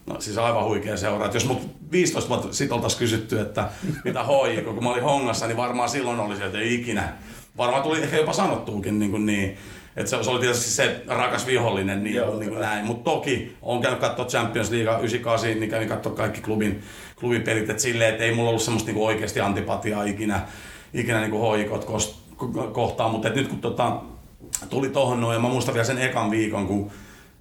No 0.07 0.21
siis 0.21 0.37
aivan 0.37 0.65
huikea 0.65 0.97
seura. 0.97 1.25
Että 1.25 1.37
jos 1.37 1.45
mut 1.45 1.69
15 1.91 2.29
vuotta 2.29 2.53
sitten 2.53 2.75
oltaisiin 2.75 2.99
kysytty, 2.99 3.39
että 3.39 3.69
mitä 4.03 4.23
hoi, 4.23 4.57
kun 4.57 4.83
mä 4.83 4.89
olin 4.89 5.03
hongassa, 5.03 5.47
niin 5.47 5.57
varmaan 5.57 5.89
silloin 5.89 6.19
olisi, 6.19 6.43
että 6.43 6.59
ei 6.59 6.73
ikinä. 6.73 7.13
Varmaan 7.57 7.83
tuli 7.83 8.01
ehkä 8.01 8.17
jopa 8.17 8.33
sanottuukin 8.33 8.99
niin, 8.99 9.11
kuin 9.11 9.25
niin 9.25 9.57
että 9.97 10.09
se, 10.09 10.23
se, 10.23 10.29
oli 10.29 10.39
tietysti 10.39 10.71
se 10.71 11.01
rakas 11.07 11.47
vihollinen, 11.47 12.03
niin, 12.03 12.15
Joo, 12.15 12.39
niin 12.39 12.49
kuin 12.49 12.61
näin. 12.61 12.85
Mutta 12.85 13.11
toki 13.11 13.55
on 13.61 13.81
käynyt 13.81 13.99
katsoa 13.99 14.25
Champions 14.25 14.71
League 14.71 14.93
98, 14.93 15.49
niin 15.49 15.69
kävin 15.69 15.87
katsoa 15.87 16.13
kaikki 16.13 16.41
klubin, 16.41 16.83
klubin 17.19 17.41
pelit, 17.41 17.69
että 17.69 17.81
silleen, 17.81 18.11
että 18.11 18.23
ei 18.23 18.35
mulla 18.35 18.49
ollut 18.49 18.61
semmoista 18.61 18.91
niin 18.91 19.03
oikeasti 19.03 19.39
antipatiaa 19.39 20.03
ikinä, 20.03 20.41
ikinä 20.93 21.19
niin 21.19 21.31
hoikot 21.31 21.87
kohtaan, 22.73 23.11
mutta 23.11 23.29
nyt 23.29 23.47
kun 23.47 23.61
tota, 23.61 24.01
tuli 24.69 24.89
tohon 24.89 25.21
noin, 25.21 25.35
ja 25.35 25.39
mä 25.39 25.47
muistan 25.49 25.73
vielä 25.73 25.85
sen 25.85 25.97
ekan 25.97 26.31
viikon, 26.31 26.67
kun 26.67 26.91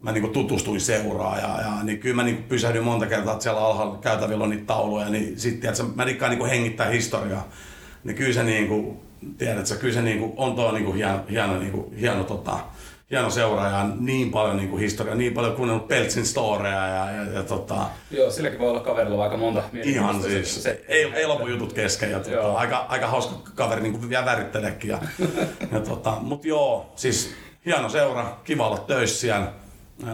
mä 0.02 0.12
niin 0.12 0.30
tutustuin 0.30 0.80
seuraa 0.80 1.38
ja, 1.38 1.61
ja 1.61 1.82
niin 1.82 1.98
kyllä 1.98 2.16
mä 2.16 2.22
niin 2.22 2.42
pysähdyin 2.42 2.84
monta 2.84 3.07
kertaa, 3.07 3.32
että 3.32 3.42
siellä 3.42 3.66
alhaalla 3.66 3.98
käytävillä 3.98 4.44
on 4.44 4.50
niitä 4.50 4.66
tauluja, 4.66 5.09
niin 5.09 5.40
sitten 5.40 5.70
että 5.70 5.82
mä 5.94 6.04
rikkaan 6.04 6.38
niin 6.38 6.46
hengittää 6.46 6.88
historiaa. 6.88 7.48
Niin 8.04 8.16
kyllä 8.16 8.32
se 8.32 8.42
niin 8.42 8.68
kuin, 8.68 9.05
tiedätkö, 9.38 9.74
kyllä 9.74 9.94
se 9.94 10.02
niin 10.02 10.18
kuin, 10.18 10.32
on 10.36 10.54
tuo 10.54 10.72
niin 10.72 10.84
kuin 10.84 10.96
hieno, 10.96 11.20
hieno, 11.30 11.58
niin 11.58 11.72
kuin, 11.72 11.96
hieno, 11.96 12.24
tota, 12.24 12.58
hieno 13.10 13.30
seuraaja, 13.30 13.88
niin 14.00 14.30
paljon 14.30 14.56
niin 14.56 14.68
kuin 14.68 14.80
historiaa, 14.80 15.16
niin 15.16 15.34
paljon 15.34 15.56
kuunnellut 15.56 15.88
Peltsin 15.88 16.26
storeja 16.26 16.86
ja, 16.86 17.10
ja, 17.10 17.22
ja 17.32 17.42
tota... 17.42 17.86
Joo, 18.10 18.30
silläkin 18.30 18.58
voi 18.58 18.70
olla 18.70 18.80
kaverilla 18.80 19.24
aika 19.24 19.36
monta 19.36 19.62
Ihan 19.84 20.22
siis, 20.22 20.54
se, 20.54 20.60
se, 20.60 20.84
ei, 20.88 21.12
ei 21.14 21.26
lopu 21.26 21.46
jutut 21.46 21.72
kesken 21.72 22.10
ja 22.10 22.20
tota, 22.20 22.52
aika, 22.52 22.86
aika 22.88 23.06
hauska 23.06 23.50
kaveri 23.54 23.82
niin 23.82 23.92
kuin 23.92 24.08
vielä 24.08 24.24
värittelekin. 24.24 24.90
Ja, 24.90 24.98
ja 25.72 25.80
tota, 25.80 26.16
mut 26.20 26.44
joo, 26.44 26.92
siis 26.96 27.34
hieno 27.66 27.88
seura, 27.88 28.36
kiva 28.44 28.66
olla 28.66 28.78
töissä 28.78 29.20
siellä 29.20 29.52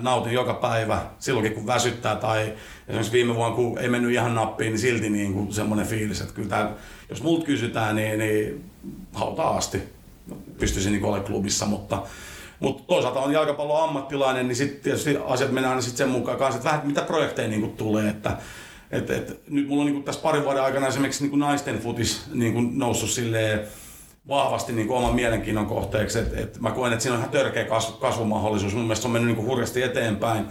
nautin 0.01 0.33
joka 0.33 0.55
päivä, 0.55 1.03
silloinkin 1.19 1.55
kun 1.55 1.67
väsyttää 1.67 2.17
tai 2.17 2.53
esimerkiksi 2.89 3.13
viime 3.13 3.35
vuonna 3.35 3.57
kun 3.57 3.79
ei 3.79 3.89
mennyt 3.89 4.13
ihan 4.13 4.35
nappiin, 4.35 4.71
niin 4.71 4.79
silti 4.79 5.11
niin 5.11 5.33
kuin 5.33 5.53
semmoinen 5.53 5.87
fiilis, 5.87 6.21
että 6.21 6.35
kyllä 6.35 6.49
tämä, 6.49 6.71
jos 7.11 7.23
multa 7.23 7.47
kysytään, 7.47 7.97
niin, 7.97 8.19
niin 8.19 8.65
hautaa 9.13 9.57
asti. 9.57 9.83
Pystyisin 10.59 10.93
niin 10.93 11.05
olemaan 11.05 11.27
klubissa, 11.27 11.67
mutta, 11.67 12.03
mutta 12.61 12.83
toisaalta 12.87 13.21
on 13.21 13.33
jalkapallon 13.33 13.89
ammattilainen, 13.89 14.49
niin 14.49 14.57
sitten 14.57 14.83
tietysti 14.83 15.19
asiat 15.27 15.53
menee 15.53 15.71
aina 15.71 15.83
sit 15.83 15.97
sen 15.97 16.09
mukaan 16.09 16.39
kanssa, 16.39 16.57
että 16.57 16.71
vähän 16.71 16.87
mitä 16.87 17.03
projekteja 17.03 17.49
niin 17.49 17.61
kuin 17.61 17.73
tulee, 17.73 18.09
että 18.09 18.37
et, 18.91 19.11
et, 19.11 19.41
nyt 19.51 19.69
mulla 19.69 19.83
on 19.83 19.87
niin 19.87 19.95
kuin 19.95 20.05
tässä 20.05 20.21
parin 20.21 20.45
vuoden 20.45 20.63
aikana 20.63 20.87
esimerkiksi 20.87 21.23
niin 21.23 21.31
kuin 21.31 21.41
naisten 21.41 21.79
futis 21.79 22.23
niin 22.33 22.53
kuin 22.53 22.79
noussut 22.79 23.11
silleen, 23.11 23.61
vahvasti 24.29 24.73
niin 24.73 24.87
kuin 24.87 24.99
oman 24.99 25.15
mielenkiinnon 25.15 25.67
kohteeksi. 25.67 26.19
Et, 26.19 26.39
et 26.39 26.61
mä 26.61 26.71
koen, 26.71 26.93
että 26.93 27.03
siinä 27.03 27.15
on 27.15 27.21
ihan 27.21 27.33
törkeä 27.33 27.65
kasvu, 27.65 27.97
kasvumahdollisuus. 27.97 28.75
Mun 28.75 28.85
mielestä 28.85 29.03
se 29.03 29.09
on 29.09 29.13
mennyt 29.13 29.29
niin 29.29 29.37
kuin 29.37 29.49
hurjasti 29.49 29.83
eteenpäin. 29.83 30.45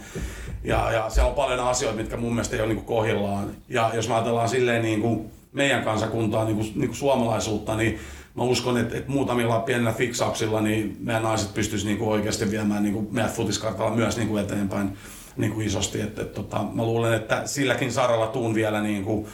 Ja, 0.64 0.92
ja 0.92 1.10
siellä 1.10 1.28
on 1.28 1.34
paljon 1.34 1.60
asioita, 1.60 1.98
mitkä 1.98 2.16
mun 2.16 2.32
mielestä 2.32 2.56
ei 2.56 2.62
ole 2.62 2.68
niin 2.68 2.84
kuin 2.84 2.96
kohillaan. 2.96 3.50
Ja 3.68 3.90
jos 3.94 4.08
mä 4.08 4.14
ajatellaan 4.14 4.48
silleen 4.48 4.82
niin 4.82 5.00
kuin 5.00 5.30
meidän 5.52 5.84
kansakuntaa, 5.84 6.44
niin 6.44 6.56
kuin, 6.56 6.72
niin 6.74 6.88
kuin 6.88 6.96
suomalaisuutta, 6.96 7.76
niin 7.76 7.98
mä 8.34 8.42
uskon, 8.42 8.78
että, 8.78 8.96
että 8.96 9.10
muutamilla 9.10 9.60
pienillä 9.60 9.92
fiksauksilla 9.92 10.60
niin 10.60 10.96
meidän 11.00 11.22
naiset 11.22 11.54
pystyisivät 11.54 11.88
niin 11.88 11.98
kuin 11.98 12.10
oikeasti 12.10 12.50
viemään 12.50 12.82
niin 12.82 12.94
kuin 12.94 13.08
meidän 13.10 13.32
futiskartalla 13.32 13.96
myös 13.96 14.16
niin 14.16 14.28
kuin 14.28 14.44
eteenpäin 14.44 14.96
niin 15.36 15.52
kuin 15.52 15.66
isosti. 15.66 16.00
Et, 16.00 16.18
et, 16.18 16.34
tota, 16.34 16.64
mä 16.72 16.84
luulen, 16.84 17.14
että 17.14 17.42
silläkin 17.46 17.92
saralla 17.92 18.26
tuun 18.26 18.54
vielä 18.54 18.80
niin 18.80 19.04
kuin, 19.04 19.26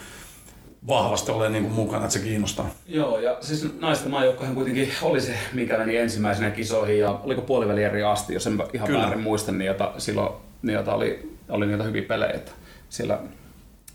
vahvasti 0.86 1.30
ole 1.30 1.48
niin 1.48 1.64
kuin 1.64 1.74
mukana, 1.74 2.04
että 2.04 2.18
se 2.18 2.24
kiinnostaa. 2.24 2.70
Joo, 2.86 3.18
ja 3.18 3.36
siis 3.40 3.66
naisten 3.80 4.10
maajoukkohan 4.10 4.54
kuitenkin 4.54 4.92
oli 5.02 5.20
se, 5.20 5.34
mikä 5.52 5.78
meni 5.78 5.96
ensimmäisenä 5.96 6.50
kisoihin, 6.50 6.98
ja 6.98 7.20
oliko 7.24 7.42
puoliväli 7.42 7.82
eri 7.82 8.02
asti, 8.02 8.34
jos 8.34 8.46
en 8.46 8.62
ihan 8.72 8.86
Kyllä. 8.86 9.02
väärin 9.02 9.20
muista, 9.20 9.52
niin 9.52 9.66
jota, 9.66 9.92
silloin 9.98 10.32
niin 10.62 10.74
jota 10.74 10.94
oli, 10.94 11.32
oli 11.48 11.66
niitä 11.66 11.84
hyviä 11.84 12.02
pelejä, 12.02 12.32
että 12.32 12.52
siellä 12.88 13.18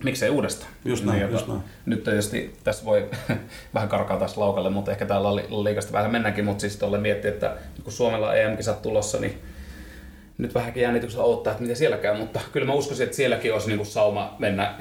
miksei 0.04 0.30
uudestaan. 0.30 0.72
Just 0.86 1.06
näin, 1.06 1.20
niin, 1.20 1.32
just 1.32 1.48
näin. 1.48 1.62
Nyt 1.86 2.04
tietysti 2.04 2.54
tässä 2.64 2.86
voi 2.86 3.10
vähän 3.74 3.90
karkaa 3.90 4.18
taas 4.18 4.38
laukalle, 4.38 4.70
mutta 4.70 4.92
ehkä 4.92 5.06
täällä 5.06 5.36
liikasta 5.36 5.94
vähän 5.94 6.12
mennäkin, 6.12 6.46
mutta 6.46 6.62
siis 6.62 6.78
tuolle 6.78 6.98
miettiä, 6.98 7.32
että 7.32 7.56
kun 7.84 7.94
Suomella 7.94 8.36
EM-kisat 8.36 8.82
tulossa, 8.82 9.20
niin 9.20 9.42
nyt 10.38 10.56
vähänkin 10.56 10.84
jännityksellä 10.84 11.26
odottaa, 11.26 11.52
että 11.52 11.62
miten 11.62 11.76
siellä 11.76 11.98
käy, 11.98 12.18
mutta 12.18 12.40
kyllä 12.52 12.68
mä 12.68 12.74
uskoisin, 12.74 13.04
että 13.04 13.16
sielläkin 13.16 13.54
olisi 13.54 13.68
niin 13.68 13.86
sauma 13.86 14.36
mennä 14.40 14.76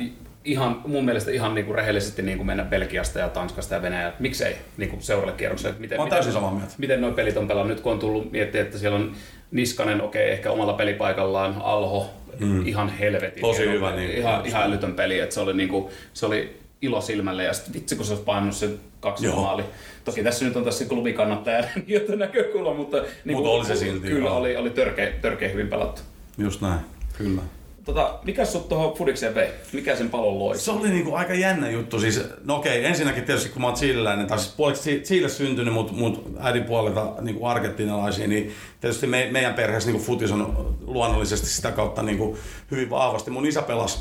ihan, 0.45 0.80
mun 0.86 1.05
mielestä 1.05 1.30
ihan 1.30 1.55
niin 1.55 1.64
kuin 1.66 1.74
rehellisesti 1.74 2.22
niin 2.22 2.36
kuin 2.36 2.47
mennä 2.47 2.64
Belgiasta 2.64 3.18
ja 3.18 3.28
Tanskasta 3.28 3.74
ja 3.74 3.82
Venäjältä. 3.82 4.16
Miksei 4.20 4.57
niin 4.76 4.90
kuin 4.90 5.03
seuraavalle 5.03 5.38
kierrokselle? 5.38 5.76
Miten, 5.78 6.01
Mä 6.01 6.09
täysin 6.09 6.32
samaa 6.32 6.55
mieltä. 6.55 6.74
Miten 6.78 7.01
nuo 7.01 7.12
pelit 7.12 7.36
on 7.36 7.49
pelannut? 7.49 7.76
Nyt 7.76 7.80
kun 7.80 7.93
on 7.93 7.99
tullut 7.99 8.32
miettiä, 8.32 8.62
että 8.62 8.78
siellä 8.78 8.99
on 8.99 9.12
Niskanen, 9.51 10.03
okei, 10.03 10.22
okay, 10.22 10.32
ehkä 10.32 10.51
omalla 10.51 10.72
pelipaikallaan, 10.72 11.55
Alho, 11.62 12.11
mm. 12.38 12.66
ihan 12.66 12.88
helvetin. 12.88 13.40
Tosi 13.40 13.70
hyvä. 13.70 13.97
Niin, 13.97 14.11
ihan, 14.11 14.47
ihan 14.47 14.62
älytön 14.62 14.95
peli. 14.95 15.20
Että 15.20 15.34
se, 15.34 15.40
oli 15.40 15.55
niin 15.55 15.68
kuin, 15.68 15.93
se 16.14 16.26
oli 16.26 16.61
ilo 16.82 17.01
silmälle 17.01 17.45
ja 17.45 17.53
sitten 17.53 17.74
vitsi 17.74 17.97
kun 17.97 18.05
se 18.05 18.12
olisi 18.12 18.24
painunut 18.24 18.57
sen 18.57 18.80
kaksi 19.01 19.26
Joo. 19.26 19.43
maali. 19.43 19.64
Toki 20.05 20.22
tässä 20.22 20.45
nyt 20.45 20.57
on 20.57 20.64
tässä 20.64 20.84
klubikannattajan 20.84 21.64
näkökulma, 22.16 22.74
mutta, 22.74 22.97
niin 23.24 23.36
Mut 23.36 23.47
oli 23.47 23.64
se 23.64 23.76
silti. 23.76 24.09
Kyllä 24.09 24.30
oli, 24.30 24.57
oli 24.57 24.70
törkeä, 24.70 25.12
törkeä 25.20 25.49
hyvin 25.49 25.68
pelattu. 25.68 26.03
Just 26.38 26.61
näin, 26.61 26.80
kyllä. 27.18 27.43
Tota, 27.85 28.18
mikä 28.24 28.45
sut 28.45 28.68
tuohon 28.68 28.95
Fudikseen 28.95 29.35
vei? 29.35 29.49
Mikä 29.72 29.97
sen 29.97 30.11
palon 30.11 30.39
loi? 30.39 30.59
Se 30.59 30.70
oli 30.70 30.89
niinku 30.89 31.14
aika 31.14 31.35
jännä 31.35 31.70
juttu. 31.70 32.01
Siis, 32.01 32.20
no 32.45 32.57
okei, 32.57 32.85
ensinnäkin 32.85 33.24
tietysti 33.24 33.49
kun 33.49 33.62
mä 33.62 33.68
oon 33.68 33.76
chileläinen, 33.76 34.26
tai 34.26 34.39
siis 34.39 34.55
puoliksi 34.57 35.01
Chile 35.01 35.28
syntynyt, 35.28 35.74
mutta 35.74 35.93
mut 35.93 36.30
äidin 36.41 36.64
puolelta 36.64 37.12
niinku 37.20 37.47
argentinalaisia, 37.47 38.28
niin 38.28 38.53
tietysti 38.80 39.07
me, 39.07 39.28
meidän 39.30 39.55
perheessä 39.55 39.91
niinku 39.91 40.05
futis 40.05 40.33
on 40.33 40.76
luonnollisesti 40.80 41.47
sitä 41.47 41.72
kautta 41.72 42.03
niinku 42.03 42.39
hyvin 42.70 42.91
vahvasti. 42.91 43.30
Mun 43.30 43.47
isä 43.47 43.62
pelasi 43.62 43.99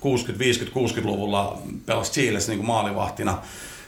60, 0.00 0.44
50, 0.44 0.80
60-luvulla 0.80 1.58
pelasi 1.86 2.12
Chilessä 2.12 2.52
niinku 2.52 2.66
maalivahtina 2.66 3.38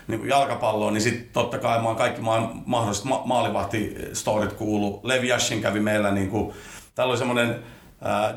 niin 0.09 0.21
kuin 0.21 0.31
jalkapalloon, 0.31 0.95
niin 0.95 1.03
sitten 1.03 1.29
totta 1.33 1.59
kai 1.59 1.83
mä 1.83 1.95
kaikki 1.95 2.21
maan, 2.21 2.63
mahdolliset 2.67 3.05
ma- 3.05 3.23
maalivahtistorit 3.25 4.53
kuulu. 4.53 5.01
Levi 5.03 5.29
Yashin 5.29 5.63
kävi 5.63 5.81
meillä, 5.81 6.11
niin 6.11 6.31
kuin, 6.31 6.55
täällä 6.95 7.11
oli 7.11 7.19
semmoinen 7.19 7.57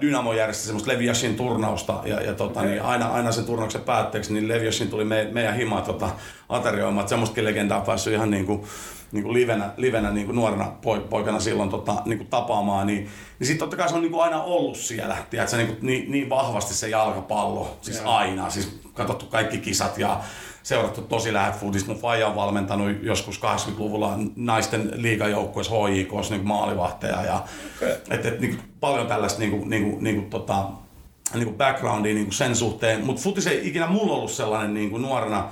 Dynamo 0.02 0.34
järjesti 0.34 0.66
semmoista 0.66 0.92
Leviasin 0.92 1.36
turnausta 1.36 2.02
ja, 2.06 2.22
ja 2.22 2.34
tota, 2.34 2.60
okay. 2.60 2.72
niin 2.72 2.82
aina, 2.82 3.08
aina 3.08 3.32
sen 3.32 3.46
turnauksen 3.46 3.82
päätteeksi 3.82 4.34
niin 4.34 4.48
Leviasin 4.48 4.90
tuli 4.90 5.06
me, 5.06 5.30
meidän 5.32 5.56
himaa 5.56 5.82
tota, 5.82 6.10
aterioimaan. 6.50 7.08
Semmoistakin 7.08 7.46
legendaa 7.46 7.82
päässyt 7.82 8.14
ihan 8.14 8.32
niin 8.32 8.46
kuin, 8.46 8.64
niin 9.12 9.24
kuin 9.24 9.34
livenä, 9.34 9.70
livenä 9.78 10.12
niin 10.12 10.26
kuin 10.26 10.36
nuorena 10.36 10.72
poikana 11.10 11.40
silloin 11.40 11.70
tota, 11.70 11.96
niin 12.06 12.18
kuin 12.18 12.28
tapaamaan, 12.28 12.88
niin, 12.88 13.10
niin 13.40 13.48
sitten 13.48 13.60
totta 13.60 13.78
kai 13.78 13.90
se 13.90 13.96
on 13.96 14.02
niin 14.02 14.12
kuin 14.12 14.24
aina 14.24 14.44
ollut 14.44 14.78
siellä, 14.78 15.18
tiedätkö, 15.30 15.58
niin, 15.58 15.68
kuin, 15.68 15.78
niin, 15.82 16.12
niin 16.12 16.30
vahvasti 16.30 16.74
se 16.74 16.90
jalkapallo, 16.90 17.78
siis 17.82 17.98
yeah. 17.98 18.16
aina, 18.16 18.50
siis 18.50 18.80
katsottu 18.94 19.26
kaikki 19.26 19.58
kisat 19.58 19.98
ja 19.98 20.20
seurattu 20.64 21.02
tosi 21.02 21.34
lähet 21.34 21.56
foodista. 21.56 21.92
Mun 21.92 22.02
faija 22.02 22.28
on 22.28 22.36
valmentanut 22.36 22.92
joskus 23.02 23.40
80-luvulla 23.40 24.20
naisten 24.36 24.92
liigajoukkueessa 24.96 25.74
HJK 25.74 26.12
niin 26.30 26.48
maalivahteja. 26.48 27.24
Ja, 27.24 27.44
okay. 27.78 27.96
et, 28.10 28.26
et, 28.26 28.40
niin, 28.40 28.60
paljon 28.80 29.08
tällaista 29.08 29.40
niin 29.40 29.52
kuin, 29.52 29.70
niin 29.70 29.92
kuin, 29.92 30.04
niin 30.04 30.16
kuin, 30.16 30.30
tota, 30.30 30.66
niin 31.34 31.46
kuin 31.46 31.58
backgroundia 31.58 32.14
niin 32.14 32.26
kuin 32.26 32.34
sen 32.34 32.56
suhteen. 32.56 33.06
Mutta 33.06 33.22
futis 33.22 33.48
ei 33.48 33.68
ikinä 33.68 33.88
mulla 33.88 34.14
ollut 34.14 34.32
sellainen 34.32 34.74
niin 34.74 34.90
kuin 34.90 35.02
nuorena 35.02 35.50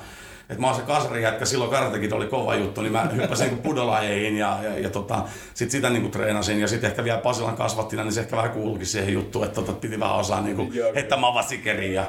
että 0.49 0.61
mä 0.61 0.67
oon 0.67 0.75
se 0.75 0.81
kasari 0.81 1.23
jätkä, 1.23 1.45
silloin 1.45 1.71
karatekin 1.71 2.13
oli 2.13 2.27
kova 2.27 2.55
juttu, 2.55 2.81
niin 2.81 2.91
mä 2.91 3.09
hyppäsin 3.15 3.47
niin 3.47 3.57
pudolajeihin 3.57 4.37
ja, 4.37 4.59
ja, 4.63 4.79
ja 4.79 4.89
tota, 4.89 5.23
sit 5.53 5.71
sitä 5.71 5.89
niin 5.89 6.01
kuin 6.01 6.11
treenasin. 6.11 6.59
Ja 6.59 6.67
sitten 6.67 6.89
ehkä 6.89 7.03
vielä 7.03 7.19
Pasilan 7.19 7.55
kasvattina, 7.55 8.03
niin 8.03 8.13
se 8.13 8.21
ehkä 8.21 8.37
vähän 8.37 8.51
kuulukin 8.51 8.87
siihen 8.87 9.13
juttuun, 9.13 9.45
että 9.45 9.55
tota, 9.55 9.73
piti 9.73 9.99
vähän 9.99 10.15
osaa 10.15 10.41
niin 10.41 10.55
kuin, 10.55 10.71
että 10.93 11.17
mä 11.17 11.33
vasikeriin. 11.33 11.93
Ja, 11.93 12.05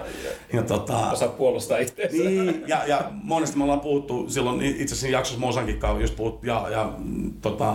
ja, 0.53 0.62
tota, 0.62 1.11
Osaa 1.11 1.28
puolustaa 1.28 1.78
itseänsä. 1.78 2.16
Niin, 2.16 2.64
ja, 2.66 2.84
ja 2.87 3.11
monesti 3.11 3.57
me 3.59 3.64
ollaan 3.64 3.80
puhuttu, 3.80 4.26
silloin 4.28 4.62
itse 4.62 4.95
asiassa 4.95 5.16
jaksossa 5.16 5.41
Mosankin 5.41 5.78
kanssa 5.78 6.01
just 6.01 6.16
puhut, 6.16 6.45
ja, 6.45 6.66
ja 6.70 6.93
tota, 7.43 7.74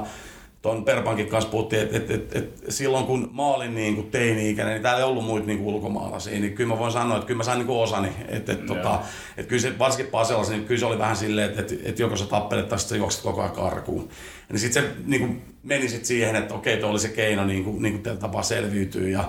tuon 0.61 0.85
Perpankin 0.85 1.27
kanssa 1.27 1.49
puhuttiin, 1.49 1.81
että 1.81 1.97
et, 1.97 2.11
et, 2.11 2.35
et, 2.35 2.63
silloin 2.69 3.05
kun 3.05 3.29
mä 3.33 3.43
olin 3.43 3.75
niin 3.75 3.95
kuin 3.95 4.11
teini-ikäinen, 4.11 4.73
niin 4.73 4.81
täällä 4.81 4.99
ei 4.99 5.05
ollut 5.05 5.25
muita 5.25 5.47
niin 5.47 5.59
kuin 5.59 5.75
ulkomaalaisia, 5.75 6.39
niin 6.39 6.53
kyllä 6.53 6.73
mä 6.73 6.79
voin 6.79 6.91
sanoa, 6.91 7.17
että 7.17 7.27
kyllä 7.27 7.37
mä 7.37 7.43
sain 7.43 7.57
niin 7.57 7.67
kuin 7.67 7.79
osani. 7.79 8.09
Että 8.27 8.51
et, 8.51 8.65
tota, 8.65 8.99
et 9.37 9.45
kyllä 9.45 9.61
se, 9.61 9.79
varsinkin 9.79 10.11
Paselassa, 10.11 10.53
niin 10.53 10.65
kyllä 10.65 10.79
se 10.79 10.85
oli 10.85 10.99
vähän 10.99 11.15
silleen, 11.15 11.49
että 11.49 11.61
et, 11.61 11.79
et 11.83 11.99
joko 11.99 12.15
sä 12.15 12.25
tappelet 12.25 12.69
tai 12.69 12.79
sitten 12.79 12.97
juokset 12.97 13.21
koko 13.21 13.41
ajan 13.41 13.55
karkuun. 13.55 14.03
Ja 14.03 14.53
niin 14.53 14.59
sitten 14.59 14.83
se 14.83 14.89
niin 15.05 15.21
kuin 15.21 15.41
meni 15.63 15.89
sit 15.89 16.05
siihen, 16.05 16.35
että 16.35 16.53
okei, 16.53 16.77
tuo 16.77 16.89
oli 16.89 16.99
se 16.99 17.09
keino 17.09 17.45
niin 17.45 17.63
kuin, 17.63 17.81
niin 17.81 17.93
kuin 17.93 18.03
tällä 18.03 18.19
tapaa 18.19 18.43
selviytyä. 18.43 19.09
Ja, 19.09 19.23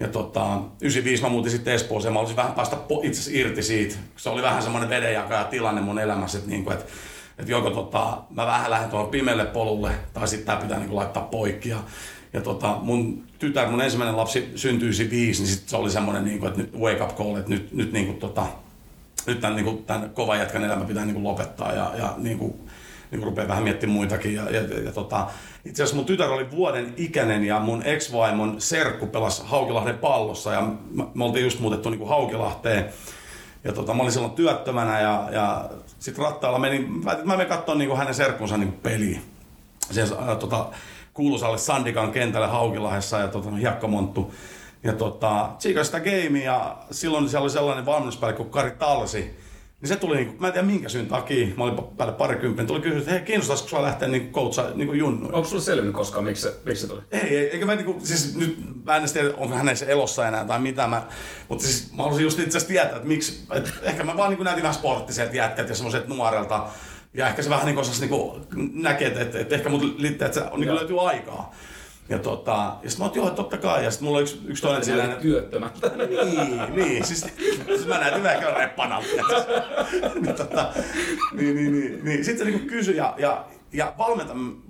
ja 0.00 0.08
tota, 0.08 0.60
95 0.82 1.22
mä 1.22 1.28
muutin 1.28 1.52
sitten 1.52 1.74
Espooseen, 1.74 2.14
mä 2.14 2.20
olisin 2.20 2.36
vähän 2.36 2.52
päästä 2.52 2.76
itse 3.02 3.30
irti 3.34 3.62
siitä. 3.62 3.94
Se 4.16 4.28
oli 4.28 4.42
vähän 4.42 4.62
semmoinen 4.62 4.90
vedenjakaja 4.90 5.44
tilanne 5.44 5.80
mun 5.80 5.98
elämässä, 5.98 6.38
että, 6.38 6.50
niin 6.50 6.64
kuin, 6.64 6.76
että 6.76 6.92
että 7.42 7.52
joko 7.52 7.70
tota, 7.70 8.18
mä 8.30 8.46
vähän 8.46 8.70
lähden 8.70 8.90
tuohon 8.90 9.08
pimeälle 9.08 9.44
polulle, 9.44 9.90
tai 10.12 10.28
sitten 10.28 10.46
tämä 10.46 10.60
pitää 10.60 10.78
niinku 10.78 10.96
laittaa 10.96 11.22
poikki. 11.22 11.68
Ja, 11.68 11.78
ja 12.32 12.40
tota, 12.40 12.76
mun 12.82 13.24
tytär, 13.38 13.68
mun 13.68 13.80
ensimmäinen 13.80 14.16
lapsi 14.16 14.52
syntyisi 14.56 15.10
viisi, 15.10 15.42
niin 15.42 15.52
sit 15.52 15.68
se 15.68 15.76
oli 15.76 15.90
semmoinen, 15.90 16.24
niinku, 16.24 16.46
että 16.46 16.60
nyt 16.60 16.74
wake 16.74 17.02
up 17.02 17.16
call, 17.16 17.36
että 17.36 17.50
nyt, 17.50 17.72
nyt, 17.72 17.92
niinku, 17.92 18.12
tota, 18.12 18.46
nyt 19.26 19.40
tämän, 19.40 19.56
niinku, 19.56 19.82
tämän 19.86 20.10
kovan 20.10 20.38
jätkän 20.38 20.64
elämä 20.64 20.84
pitää 20.84 21.04
niinku 21.04 21.24
lopettaa 21.24 21.72
ja, 21.72 21.92
ja 21.98 22.14
niinku, 22.16 22.60
niinku 23.10 23.26
rupeaa 23.26 23.48
vähän 23.48 23.62
miettimään 23.62 23.96
muitakin. 23.96 24.34
Ja, 24.34 24.50
ja, 24.50 24.62
ja, 24.62 24.82
ja 24.84 24.92
tota, 24.92 25.26
itse 25.64 25.82
asiassa 25.82 25.96
mun 25.96 26.06
tytär 26.06 26.30
oli 26.30 26.50
vuoden 26.50 26.94
ikäinen 26.96 27.44
ja 27.44 27.60
mun 27.60 27.82
ex-vaimon 27.82 28.60
serkku 28.60 29.06
pelasi 29.06 29.42
Haukilahden 29.44 29.98
pallossa 29.98 30.52
ja 30.52 30.68
me, 31.14 31.24
oltiin 31.24 31.44
just 31.44 31.60
muutettu 31.60 31.90
niinku 31.90 32.06
Haukilahteen 32.06 32.84
ja 33.64 33.72
tota, 33.72 33.94
mä 33.94 34.02
olin 34.02 34.12
silloin 34.12 34.32
työttömänä 34.32 35.00
ja, 35.00 35.28
ja 35.32 35.70
sitten 36.02 36.24
rattailla 36.24 36.58
menin, 36.58 37.04
mä 37.04 37.16
menin 37.24 37.46
katsoa 37.46 37.74
niin 37.74 37.96
hänen 37.96 38.14
serkkunsa 38.14 38.56
niin 38.56 38.72
peliä. 38.72 39.20
Siellä, 39.90 40.32
äh, 40.32 40.38
tota, 40.38 40.66
kuuluisalle 41.14 41.58
Sandikan 41.58 42.12
kentälle 42.12 42.46
Haukilahessa 42.46 43.18
ja 43.18 43.28
tota, 43.28 43.50
hiekkamonttu. 43.50 44.34
Ja 44.82 44.92
tota, 44.92 45.50
sitä 45.58 46.00
gamea 46.00 46.44
ja 46.44 46.76
silloin 46.90 47.28
siellä 47.28 47.42
oli 47.42 47.50
sellainen 47.50 47.86
valmennuspäällikkö 47.86 48.42
kuin 48.42 48.52
Kari 48.52 48.70
Talsi, 48.70 49.38
niin 49.82 49.88
se 49.88 49.96
tuli, 49.96 50.16
niinku, 50.16 50.34
mä 50.38 50.46
en 50.46 50.52
tiedä 50.52 50.66
minkä 50.66 50.88
syyn 50.88 51.06
takia, 51.06 51.46
mä 51.56 51.64
olin 51.64 51.78
päälle 51.96 52.14
parikymppinen, 52.14 52.66
tuli 52.66 52.80
kysyä, 52.80 52.98
että 52.98 53.10
hei, 53.10 53.20
kiinnostaisiko 53.20 53.68
sua 53.68 53.82
lähteä 53.82 54.08
niinku 54.08 54.40
coachaa 54.40 54.70
niinku 54.74 54.94
junnuun? 54.94 55.34
Onko 55.34 55.48
sulle 55.48 55.62
selvinnyt 55.62 55.94
koskaan, 55.94 56.24
miksi 56.24 56.42
se, 56.42 56.54
miksi 56.64 56.82
se 56.82 56.88
tuli? 56.88 57.00
Ei, 57.10 57.20
ei, 57.20 57.50
eikä 57.50 57.66
mä 57.66 57.74
niinku, 57.74 58.00
siis 58.02 58.36
nyt, 58.36 58.58
mä 58.84 58.96
en 58.96 59.12
tiedä, 59.12 59.28
onko 59.36 59.56
hän 59.56 59.68
edes 59.68 59.82
elossa 59.82 60.28
enää 60.28 60.44
tai 60.44 60.58
mitä 60.58 60.86
mä, 60.86 61.02
mutta 61.48 61.64
siis 61.64 61.92
mä 61.92 62.02
haluaisin 62.02 62.24
just 62.24 62.38
itse 62.38 62.48
asiassa 62.48 62.68
tietää, 62.68 62.96
että 62.96 63.08
miksi, 63.08 63.44
että 63.52 63.70
ehkä 63.82 64.04
mä 64.04 64.16
vaan 64.16 64.30
niinku 64.30 64.44
näytin 64.44 64.62
vähän 64.62 64.74
sporttiselta 64.74 65.36
jätkät 65.36 65.68
ja 65.68 65.74
semmoiset 65.74 66.08
nuorelta, 66.08 66.66
ja 67.14 67.28
ehkä 67.28 67.42
se 67.42 67.50
vähän 67.50 67.66
niin 67.66 67.78
osasi 67.78 68.00
niinku 68.00 68.40
näkee, 68.72 69.08
että, 69.08 69.20
että, 69.20 69.38
että 69.38 69.54
ehkä 69.54 69.68
mut 69.68 69.82
liittää, 69.98 70.26
että 70.26 70.40
se 70.40 70.46
niinku 70.56 70.74
löytyy 70.74 71.08
aikaa. 71.08 71.54
Ja, 72.12 72.18
tota, 72.18 72.76
ja 72.82 72.90
sitten 72.90 73.06
mä 73.06 73.10
oon, 73.10 73.16
joo, 73.16 73.30
totta 73.30 73.58
kai. 73.58 73.84
Ja 73.84 73.90
sitten 73.90 74.04
mulla 74.04 74.18
on 74.18 74.22
yksi, 74.22 74.40
yksi 74.46 74.62
toinen 74.62 74.84
silleen... 74.84 75.16
Työttömät. 75.16 75.80
Niin, 75.96 76.74
niin. 76.76 77.04
Siis, 77.04 77.26
siis 77.66 77.86
mä 77.86 77.98
näytin 77.98 78.22
vähän 78.22 78.38
kyllä 78.38 78.54
reppanalta. 78.54 79.06
niin, 80.22 80.34
tota, 80.34 80.72
niin, 81.32 81.56
niin, 81.56 81.72
niin, 81.72 82.04
niin. 82.04 82.24
Sitten 82.24 82.46
se 82.46 82.52
niinku 82.52 82.68
kysyi 82.68 82.96
ja, 82.96 83.14
ja, 83.18 83.44
ja 83.72 83.94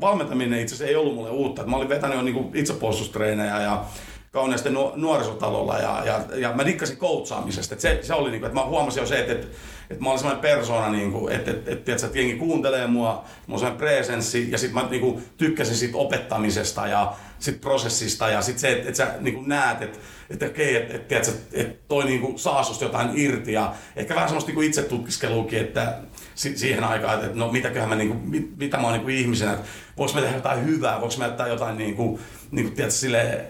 valmentaminen, 0.01 0.61
itse 0.61 0.75
asiassa 0.75 0.91
ei 0.91 0.97
ollut 0.97 1.15
mulle 1.15 1.31
uutta. 1.31 1.67
mä 1.67 1.77
olin 1.77 1.89
vetänyt 1.89 2.17
jo 2.17 2.23
niinku 2.23 2.51
itsepuolustustreenejä 2.55 3.61
ja 3.61 3.85
kauneasti 4.33 4.69
nuorisotalolla 4.97 5.79
ja, 5.79 6.03
ja, 6.05 6.21
ja 6.37 6.53
mä 6.53 6.67
dikkasin 6.67 6.97
coachaamisesta. 6.97 7.75
se, 7.79 7.99
se 8.03 8.15
oli 8.15 8.31
niinku, 8.31 8.47
että 8.47 8.59
mä 8.59 8.67
huomasin 8.67 9.01
jo 9.01 9.07
se, 9.07 9.19
että, 9.19 9.33
että, 9.33 9.47
että 9.91 10.03
mä 10.03 10.09
olin 10.11 10.19
sellainen 10.19 10.43
persona, 10.43 10.91
niinku, 10.91 11.29
että, 11.29 11.51
että, 11.51 11.71
että, 11.71 11.93
että, 11.93 12.07
että 12.07 12.19
jengi 12.19 12.35
kuuntelee 12.35 12.87
mua, 12.87 13.13
mulla 13.13 13.25
on 13.49 13.59
sellainen 13.59 13.79
presenssi 13.79 14.51
ja 14.51 14.59
sitten 14.59 14.83
mä 14.83 14.91
niinku, 14.91 15.21
tykkäsin 15.37 15.77
siitä 15.77 15.99
opettamisesta 15.99 16.87
ja 16.87 17.15
sit 17.43 17.61
prosessista 17.61 18.29
ja 18.29 18.43
sitten 18.43 18.61
se, 18.61 18.73
että, 18.73 18.89
että 18.89 18.97
sä 18.97 19.15
niinku, 19.21 19.43
näet, 19.43 19.83
että, 19.83 19.99
että 20.31 20.47
okei, 20.47 20.77
että, 20.77 20.95
että, 20.95 21.17
että, 21.17 21.31
että 21.53 21.85
toi 21.89 22.05
niinku, 22.05 22.39
saa 22.39 22.63
susta 22.63 22.85
jotain 22.85 23.11
irti 23.15 23.53
ja 23.53 23.75
ehkä 23.97 24.15
vähän 24.15 24.29
semmoista 24.29 24.49
niinku, 24.49 24.61
itse 24.61 24.83
tutkiskeluukin, 24.83 25.61
että 25.61 25.99
siihen 26.35 26.85
aikaan, 26.85 27.25
että 27.25 27.39
no 27.39 27.53
mitäköhän 27.53 27.89
mä, 27.89 27.95
niinku, 27.95 28.15
mit, 28.25 28.59
mitä 28.59 28.77
mä 28.77 28.83
oon 28.83 28.93
niinku, 28.93 29.09
ihmisenä, 29.09 29.53
että 29.53 29.67
voiko 29.99 30.15
mä 30.15 30.21
tehdä 30.21 30.37
jotain 30.37 30.67
hyvää, 30.67 31.01
voiko 31.01 31.15
mä 31.19 31.29
tehdä 31.29 31.51
jotain 31.51 31.79
niinku, 31.79 32.21
niinku, 32.51 32.75
tiedätkö, 32.75 32.99
silleen, 32.99 33.47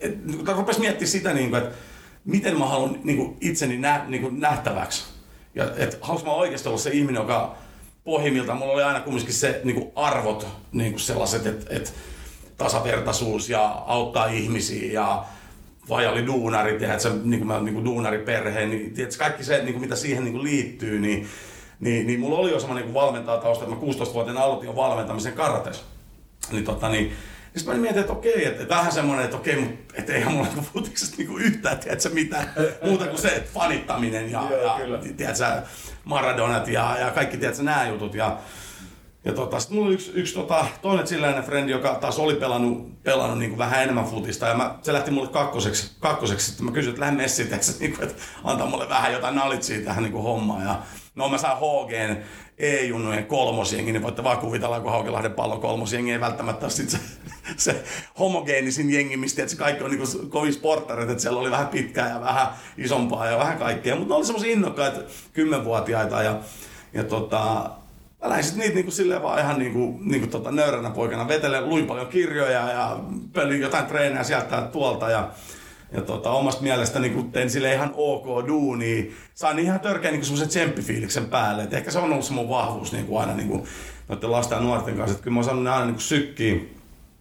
et, 0.00 0.26
niin 0.26 0.46
rupesi 0.46 0.80
miettimään 0.80 1.10
sitä, 1.10 1.32
niin 1.32 1.50
kuin, 1.50 1.62
että 1.62 1.76
miten 2.24 2.58
mä 2.58 2.66
haluan 2.66 3.00
niin 3.04 3.16
kuin, 3.16 3.36
itseni 3.40 3.76
nä, 3.76 4.04
niin 4.08 4.22
kuin, 4.22 4.40
nähtäväksi. 4.40 5.04
Ja 5.54 5.64
että 5.76 5.96
haluaisin 6.00 6.28
mä 6.28 6.34
oikeasti 6.34 6.68
olla 6.68 6.78
se 6.78 6.90
ihminen, 6.90 7.20
joka 7.20 7.56
pohjimmiltaan, 8.04 8.58
mulla 8.58 8.72
oli 8.72 8.82
aina 8.82 9.00
kumminkin 9.00 9.34
se 9.34 9.60
niin 9.64 9.76
kuin 9.76 9.92
arvot 9.94 10.46
niin 10.72 10.92
kuin 10.92 11.00
sellaiset, 11.00 11.46
että, 11.46 11.76
että 11.76 11.90
tasavertaisuus 12.56 13.50
ja 13.50 13.82
auttaa 13.86 14.26
ihmisiä 14.26 14.92
ja 14.92 15.24
vai 15.88 16.06
oli 16.06 16.26
duunarit 16.26 16.80
ja 16.80 16.88
että 16.88 17.02
se, 17.02 17.10
niin 17.24 17.40
kuin 17.40 17.46
mä 17.46 17.60
niin 17.60 17.74
kuin 17.74 17.84
duunariperhe, 17.84 18.66
niin 18.66 18.94
tiedätkö, 18.94 19.18
kaikki 19.18 19.44
se, 19.44 19.58
niin 19.58 19.72
kuin, 19.72 19.80
mitä 19.80 19.96
siihen 19.96 20.24
niin 20.24 20.32
kuin 20.32 20.44
liittyy, 20.44 21.00
niin, 21.00 21.28
niin, 21.80 22.06
niin 22.06 22.20
mulla 22.20 22.38
oli 22.38 22.50
jo 22.50 22.60
semmoinen 22.60 22.84
niin 22.84 22.94
valmentaa 22.94 23.38
tausta, 23.38 23.64
että 23.64 23.76
mä 23.76 23.82
16-vuotiaana 23.92 24.40
aloitin 24.40 24.66
jo 24.66 24.76
valmentamisen 24.76 25.32
karates. 25.32 25.84
Niin, 26.52 26.64
tota, 26.64 26.88
niin 26.88 27.12
sitten 27.56 27.74
mä 27.74 27.80
mietin, 27.80 28.00
että 28.00 28.12
okei, 28.12 28.44
että, 28.44 28.62
että 28.62 28.74
vähän 28.74 28.92
semmoinen, 28.92 29.24
että 29.24 29.36
okei, 29.36 29.56
mutta 29.56 29.94
että 29.98 30.12
eihän 30.12 30.32
mulla 30.32 30.46
niinku 30.46 30.64
futiksesta 30.72 31.16
niinku 31.16 31.38
yhtään, 31.38 31.78
tiedätkö, 31.78 32.08
mitään 32.08 32.52
muuta 32.84 33.06
kuin 33.06 33.18
se, 33.18 33.28
että 33.28 33.50
fanittaminen 33.54 34.30
ja, 34.30 34.42
Joo, 34.50 34.60
ja 34.60 34.98
tiedätkö, 35.16 35.44
Maradonat 36.04 36.68
ja, 36.68 36.96
ja 37.00 37.10
kaikki, 37.10 37.36
tiedätkö, 37.36 37.62
nämä 37.62 37.88
jutut. 37.88 38.14
Ja, 38.14 38.38
ja 39.24 39.32
tota, 39.32 39.60
sitten 39.60 39.76
mulla 39.76 39.86
oli 39.86 39.94
yksi, 39.94 40.12
yksi 40.14 40.34
tota, 40.34 40.66
toinen 40.82 41.06
sellainen 41.06 41.44
frendi, 41.44 41.72
joka 41.72 41.94
taas 41.94 42.18
oli 42.18 42.34
pelannut, 42.34 43.02
pelannut 43.02 43.38
niin 43.38 43.50
kuin 43.50 43.58
vähän 43.58 43.82
enemmän 43.82 44.04
futista. 44.04 44.46
Ja 44.46 44.54
mä, 44.54 44.74
se 44.82 44.92
lähti 44.92 45.10
mulle 45.10 45.28
kakkoseksi. 45.28 45.90
kakkoseksi. 46.00 46.46
Sitten 46.46 46.66
mä 46.66 46.72
kysyin, 46.72 46.90
että 46.90 47.00
lähde 47.00 47.16
messiin, 47.16 47.48
niin 47.80 47.96
kuin, 47.96 48.08
että 48.08 48.22
antaa 48.44 48.66
mulle 48.66 48.88
vähän 48.88 49.12
jotain 49.12 49.34
nalitsia 49.34 49.84
tähän 49.84 50.02
niin 50.02 50.12
kuin 50.12 50.24
hommaan. 50.24 50.62
Ja 50.62 50.78
no 51.14 51.28
mä 51.28 51.38
saan 51.38 51.58
HGn 51.58 52.16
E-junnujen 52.58 53.26
kolmosjengi, 53.26 53.92
niin 53.92 54.02
voitte 54.02 54.24
vaan 54.24 54.38
kuvitella, 54.38 54.80
kun 54.80 54.90
Haukilahden 54.90 55.32
pallo 55.32 55.58
kolmosjengi 55.58 56.12
ei 56.12 56.20
välttämättä 56.20 56.66
ole 56.66 56.70
sit 56.70 56.90
se, 56.90 56.98
se 57.56 57.84
homogeenisin 58.18 58.90
jengi, 58.90 59.16
mistä 59.16 59.42
että 59.42 59.50
se 59.50 59.58
kaikki 59.58 59.84
on 59.84 59.90
niin 59.90 60.30
kovin 60.30 60.52
sporttareita, 60.52 61.12
että 61.12 61.22
siellä 61.22 61.40
oli 61.40 61.50
vähän 61.50 61.68
pitkää 61.68 62.08
ja 62.08 62.20
vähän 62.20 62.46
isompaa 62.78 63.26
ja 63.26 63.38
vähän 63.38 63.58
kaikkea, 63.58 63.96
mutta 63.96 64.14
ne 64.14 64.16
oli 64.16 64.24
semmoisia 64.24 64.52
innokkaita 64.52 65.00
kymmenvuotiaita 65.32 66.22
ja, 66.22 66.38
ja 66.92 67.04
tota, 67.04 67.70
lähdin 68.28 68.44
sitten 68.44 68.60
niitä 68.60 68.74
niinku 68.74 68.90
silleen 68.90 69.22
vaan 69.22 69.40
ihan 69.40 69.58
niinku, 69.58 69.98
niinku 70.00 70.26
tota 70.26 70.50
nöyränä 70.50 70.90
poikana 70.90 71.28
vetelen, 71.28 71.68
luin 71.68 71.86
paljon 71.86 72.06
kirjoja 72.06 72.72
ja 72.72 73.00
pelin 73.32 73.60
jotain 73.60 73.86
treenejä 73.86 74.24
sieltä 74.24 74.68
tuolta 74.72 75.10
ja 75.10 75.30
ja 75.92 76.02
tota, 76.02 76.30
omasta 76.30 76.62
mielestä 76.62 76.98
niin 76.98 77.32
tein 77.32 77.50
sille 77.50 77.74
ihan 77.74 77.94
ok 77.96 78.46
duuni. 78.46 79.14
Sain 79.34 79.58
ihan 79.58 79.80
törkeä 79.80 80.10
niin 80.10 80.24
semmoisen 80.24 80.48
tsemppifiiliksen 80.48 81.26
päälle. 81.26 81.62
Et 81.62 81.74
ehkä 81.74 81.90
se 81.90 81.98
on 81.98 82.12
ollut 82.12 82.24
se 82.24 82.32
mun 82.32 82.48
vahvuus 82.48 82.92
niin 82.92 83.06
kuin 83.06 83.20
aina 83.20 83.34
niin 83.34 83.48
kuin, 83.48 83.64
noiden 84.08 84.32
lasten 84.32 84.56
ja 84.56 84.62
nuorten 84.62 84.96
kanssa. 84.96 85.16
Et 85.16 85.22
kyllä 85.22 85.34
mä 85.34 85.38
oon 85.38 85.44
saanut 85.44 85.64
ne 85.64 85.70
aina 85.70 85.86
niin 85.86 86.00
sykkiin. 86.00 86.78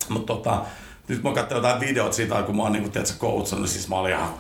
Mutta 0.09 0.33
tota, 0.33 0.65
nyt 1.07 1.23
mä 1.23 1.33
katsoin 1.33 1.57
jotain 1.57 1.79
videot 1.79 2.13
siitä, 2.13 2.41
kun 2.41 2.55
mä 2.55 2.63
oon 2.63 2.71
niin 2.71 2.83
kuin, 2.83 2.91
tiedätkö, 2.91 3.17
coachannut, 3.19 3.69
siis 3.69 3.89
mä 3.89 3.95
olin 3.95 4.13
ihan 4.13 4.33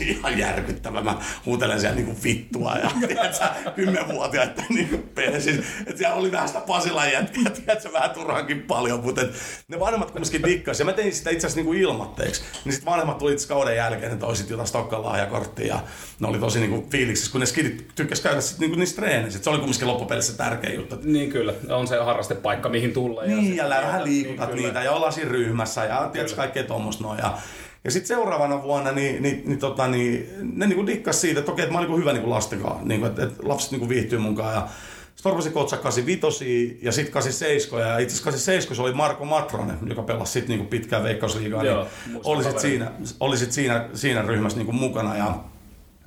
ihan 0.00 0.38
järkyttävä. 0.38 1.02
Mä 1.02 1.16
huutelen 1.46 1.80
siellä 1.80 1.96
niinku 1.96 2.16
vittua 2.24 2.76
ja 2.76 2.90
tiedätkö, 3.08 3.70
kymmenvuotiaita 3.74 4.62
niinku 4.68 5.04
siis, 5.38 5.58
että 5.86 5.98
siellä 5.98 6.16
oli 6.16 6.32
vähän 6.32 6.48
sitä 6.48 6.60
Pasilan 6.60 7.12
jätkiä, 7.12 7.50
tiedätkö, 7.50 7.92
vähän 7.92 8.10
turhankin 8.10 8.62
paljon, 8.62 9.00
mutta 9.04 9.20
et, 9.20 9.34
ne 9.68 9.80
vanhemmat 9.80 10.10
kumminkin 10.10 10.42
dikkas. 10.42 10.78
Ja 10.78 10.84
mä 10.84 10.92
tein 10.92 11.12
sitä 11.12 11.30
itse 11.30 11.46
asiassa 11.46 11.58
niinku 11.58 11.72
ilmatteeksi. 11.72 12.42
Niin 12.64 12.72
sitten 12.72 12.90
vanhemmat 12.90 13.18
tuli 13.18 13.32
itse 13.32 13.48
kauden 13.48 13.76
jälkeen, 13.76 14.12
että 14.12 14.26
toisit 14.26 14.50
jotain 14.50 14.68
Stokkan 14.68 15.02
lahjakorttia 15.02 15.66
ja 15.66 15.80
ne 16.20 16.28
oli 16.28 16.38
tosi 16.38 16.60
niinku 16.60 16.86
fiiliksissä, 16.90 17.32
kun 17.32 17.40
ne 17.40 17.46
skidit 17.46 17.88
tykkäs 17.94 18.20
käydä 18.20 18.40
sit 18.40 18.58
niinku 18.58 18.76
niissä 18.76 18.96
treenissä. 18.96 19.42
Se 19.42 19.50
oli 19.50 19.58
kumminkin 19.58 19.88
loppupelissä 19.88 20.36
tärkeä 20.36 20.72
juttu. 20.72 20.98
Niin 21.02 21.30
kyllä, 21.30 21.54
on 21.68 21.88
se 21.88 21.96
harrastepaikka, 21.96 22.68
mihin 22.68 22.92
tulla. 22.92 23.22
Niin, 23.22 23.56
ja, 23.56 23.64
ja 23.64 23.70
vähän 23.70 24.04
liikutat 24.04 24.54
niin, 24.54 24.64
niitä 24.64 24.82
ja 24.82 24.92
ollaan 24.92 25.12
siinä 25.12 25.30
ryhmässä 25.30 25.84
ja 25.84 26.10
tiedätkö, 26.12 26.36
kaikkea 26.36 26.64
tuommoista 26.64 27.04
noin. 27.04 27.18
Ja 27.18 27.38
ja 27.84 27.90
sitten 27.90 28.08
seuraavana 28.08 28.62
vuonna 28.62 28.92
niin, 28.92 29.22
niin, 29.22 29.42
niin, 29.46 29.58
tota, 29.58 29.88
niin 29.88 30.28
ne 30.52 30.66
niin 30.66 30.86
dikkas 30.86 31.20
siitä, 31.20 31.40
että 31.40 31.52
okei, 31.52 31.62
että 31.62 31.72
mä 31.72 31.78
oon 31.78 31.88
niin 31.88 32.00
hyvä 32.00 32.12
niin 32.12 32.30
lastenkaan, 32.30 32.88
niin 32.88 33.06
että, 33.06 33.22
että 33.22 33.48
lapset 33.48 33.70
niin 33.70 33.88
viihtyy 33.88 34.18
munkaan. 34.18 34.54
Ja 34.54 34.68
sitten 35.14 35.32
rupesin 35.32 35.52
kotsa 35.52 35.76
85 35.76 36.78
ja 36.82 36.92
sitten 36.92 37.12
87 37.12 37.88
ja 37.88 37.98
itse 37.98 38.12
asiassa 38.12 38.24
87 38.24 38.84
oli 38.84 38.94
Marko 38.94 39.24
Matronen, 39.24 39.78
joka 39.86 40.02
pelasi 40.02 40.32
sitten 40.32 40.56
niin 40.56 40.68
pitkään 40.68 41.02
veikkausliigaa, 41.02 41.62
niin 41.62 41.86
oli 42.24 42.42
sitten 42.42 42.60
siinä, 42.60 42.92
oli 43.20 43.36
sit 43.36 43.52
siinä, 43.52 43.88
siinä 43.94 44.22
ryhmässä 44.22 44.58
niin 44.58 44.74
mukana. 44.74 45.16
Ja, 45.16 45.34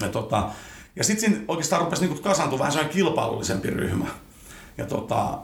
ja, 0.02 0.10
tota, 0.10 0.50
ja 0.96 1.04
sitten 1.04 1.30
siinä 1.30 1.44
oikeastaan 1.48 1.82
rupesi 1.82 2.08
niin 2.08 2.22
kasantua 2.22 2.60
vähän 2.60 2.72
sellainen 2.72 2.96
kilpailullisempi 2.96 3.70
ryhmä. 3.70 4.06
Ja 4.78 4.86
tota, 4.86 5.38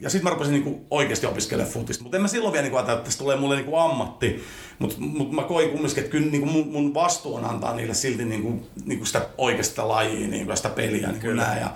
ja 0.00 0.10
sitten 0.10 0.24
mä 0.24 0.30
rupesin 0.30 0.52
niinku 0.52 0.86
oikeasti 0.90 1.26
opiskelemaan 1.26 1.72
futista. 1.72 2.02
Mutta 2.02 2.16
en 2.16 2.22
mä 2.22 2.28
silloin 2.28 2.52
vielä 2.52 2.62
niinku 2.62 2.76
ajatella, 2.76 2.98
että 2.98 3.04
tästä 3.04 3.18
tulee 3.18 3.36
mulle 3.36 3.56
niinku 3.56 3.76
ammatti. 3.76 4.44
Mutta 4.78 4.96
mut 4.98 5.32
mä 5.32 5.42
koin 5.42 5.70
kumminkin, 5.70 5.98
että 5.98 6.10
kyllä 6.10 6.30
niinku 6.30 6.46
mun, 6.46 6.68
mun 6.68 6.94
vastuu 6.94 7.34
on 7.34 7.44
antaa 7.44 7.74
niille 7.74 7.94
silti 7.94 8.24
niinku, 8.24 8.66
niinku 8.84 9.04
sitä 9.04 9.26
oikeasta 9.38 9.88
lajia, 9.88 10.28
niinku 10.28 10.56
sitä 10.56 10.68
peliä. 10.68 11.06
Niinku 11.06 11.20
kyllä. 11.20 11.42
Nää. 11.42 11.60
Ja 11.60 11.70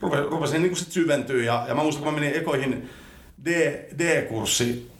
rupesin, 0.00 0.24
rupesin 0.24 0.62
niinku 0.62 0.76
sit 0.76 0.92
syventyä. 0.92 1.44
Ja, 1.44 1.64
ja 1.68 1.74
mä 1.74 1.82
muistan, 1.82 2.04
kun 2.04 2.14
mä 2.14 2.20
menin 2.20 2.38
ekoihin 2.38 2.90
D, 3.44 3.72
D-kurssi, 3.98 4.90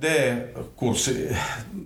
D-kurssi, 0.00 1.36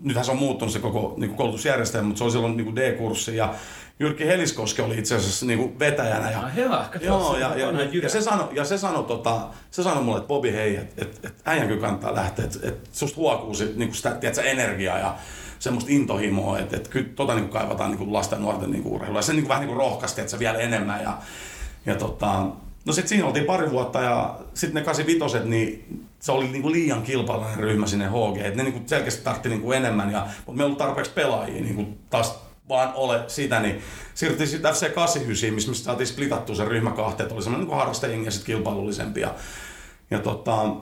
nythän 0.03 0.25
se 0.25 0.31
on 0.31 0.37
muuttunut 0.37 0.73
se 0.73 0.79
koko 0.79 1.15
niin 1.17 1.35
koulutusjärjestelmä, 1.35 2.07
mutta 2.07 2.19
se 2.19 2.25
oli 2.25 2.33
silloin 2.33 2.57
niin 2.57 2.77
D-kurssi 2.77 3.37
ja 3.37 3.55
Jyrki 3.99 4.27
Heliskoski 4.27 4.83
oli 4.83 4.99
itse 4.99 5.17
asiassa 5.17 5.47
niin 5.47 5.59
kuin 5.59 5.79
vetäjänä. 5.79 6.31
Ja, 6.31 6.51
ja, 6.57 6.85
joo, 7.01 7.37
ja, 7.37 7.57
ja, 7.57 7.71
ja, 7.73 7.89
ja, 8.03 8.09
se 8.09 8.23
sanoi, 8.23 8.49
ja 8.53 8.65
se 8.65 8.79
sanoi, 8.79 9.05
tota, 9.05 9.41
se 9.71 9.83
sanoi 9.83 10.03
mulle, 10.03 10.19
että 10.19 10.29
Bobi 10.29 10.53
hei, 10.53 10.77
että 10.77 11.05
et, 11.05 11.21
et, 11.25 11.35
äijän 11.45 11.69
kyllä 11.69 11.81
kannattaa 11.81 12.15
lähteä, 12.15 12.45
että 12.45 12.59
et 12.63 12.89
susta 12.93 13.17
huokuu 13.17 13.55
sit, 13.55 13.77
niin 13.77 13.89
kuin 13.89 13.97
sitä 13.97 14.11
tiedätkö, 14.11 14.43
energiaa 14.43 14.99
ja 14.99 15.17
semmoista 15.59 15.91
intohimoa, 15.93 16.59
että 16.59 16.77
et, 16.77 16.89
kyllä 16.89 17.09
tota 17.15 17.35
niin 17.35 17.49
kaivataan 17.49 17.91
niin 17.91 17.99
kuin 17.99 18.13
lasten 18.13 18.37
ja 18.37 18.41
nuorten 18.43 18.71
niin 18.71 18.87
urheilua. 18.87 19.19
Ja 19.19 19.23
se 19.23 19.33
niin 19.33 19.43
kuin, 19.43 19.49
vähän 19.49 19.67
niin 19.67 19.77
kuin 19.77 20.05
että 20.05 20.29
se 20.29 20.39
vielä 20.39 20.59
enemmän. 20.59 21.03
Ja, 21.03 21.19
ja 21.87 21.95
tota, 21.95 22.47
no 22.85 22.93
sitten 22.93 23.09
siinä 23.09 23.27
oltiin 23.27 23.45
pari 23.45 23.71
vuotta 23.71 24.01
ja 24.01 24.39
sitten 24.55 24.75
ne 24.75 24.85
85 24.85 25.49
niin 25.49 26.05
se 26.21 26.33
oli 26.33 26.49
niinku 26.49 26.73
liian 26.73 27.03
kilpailun 27.03 27.47
ryhmä 27.57 27.87
sinne 27.87 28.07
HG. 28.07 28.37
Et 28.45 28.55
ne 28.57 28.63
niinku 28.63 28.81
selkeästi 28.87 29.25
tartti 29.25 29.49
niinku 29.49 29.73
enemmän, 29.73 30.13
ja, 30.13 30.27
mutta 30.37 30.57
me 30.57 30.63
ei 30.63 30.67
ollut 30.67 30.79
tarpeeksi 30.79 31.13
pelaajia 31.13 31.63
niinku 31.63 31.99
taas 32.11 32.46
vaan 32.69 32.93
ole 32.95 33.25
sitä, 33.27 33.61
niin 33.61 33.83
siirryttiin 34.15 34.49
sitten 34.49 34.73
FC 34.73 34.93
89, 34.95 35.55
missä 35.55 35.71
me 35.71 35.75
saatiin 35.75 36.07
splitattua 36.07 36.55
se 36.55 36.65
ryhmä 36.65 36.91
kahteen, 36.91 37.33
oli 37.33 37.43
semmoinen 37.43 37.69
niin 37.69 37.79
harrastajengi 37.79 38.27
ja 38.27 38.31
sitten 38.31 38.47
kilpailullisempi. 38.47 39.21
Ja, 39.21 39.35
ja 40.11 40.19
tota, 40.19 40.77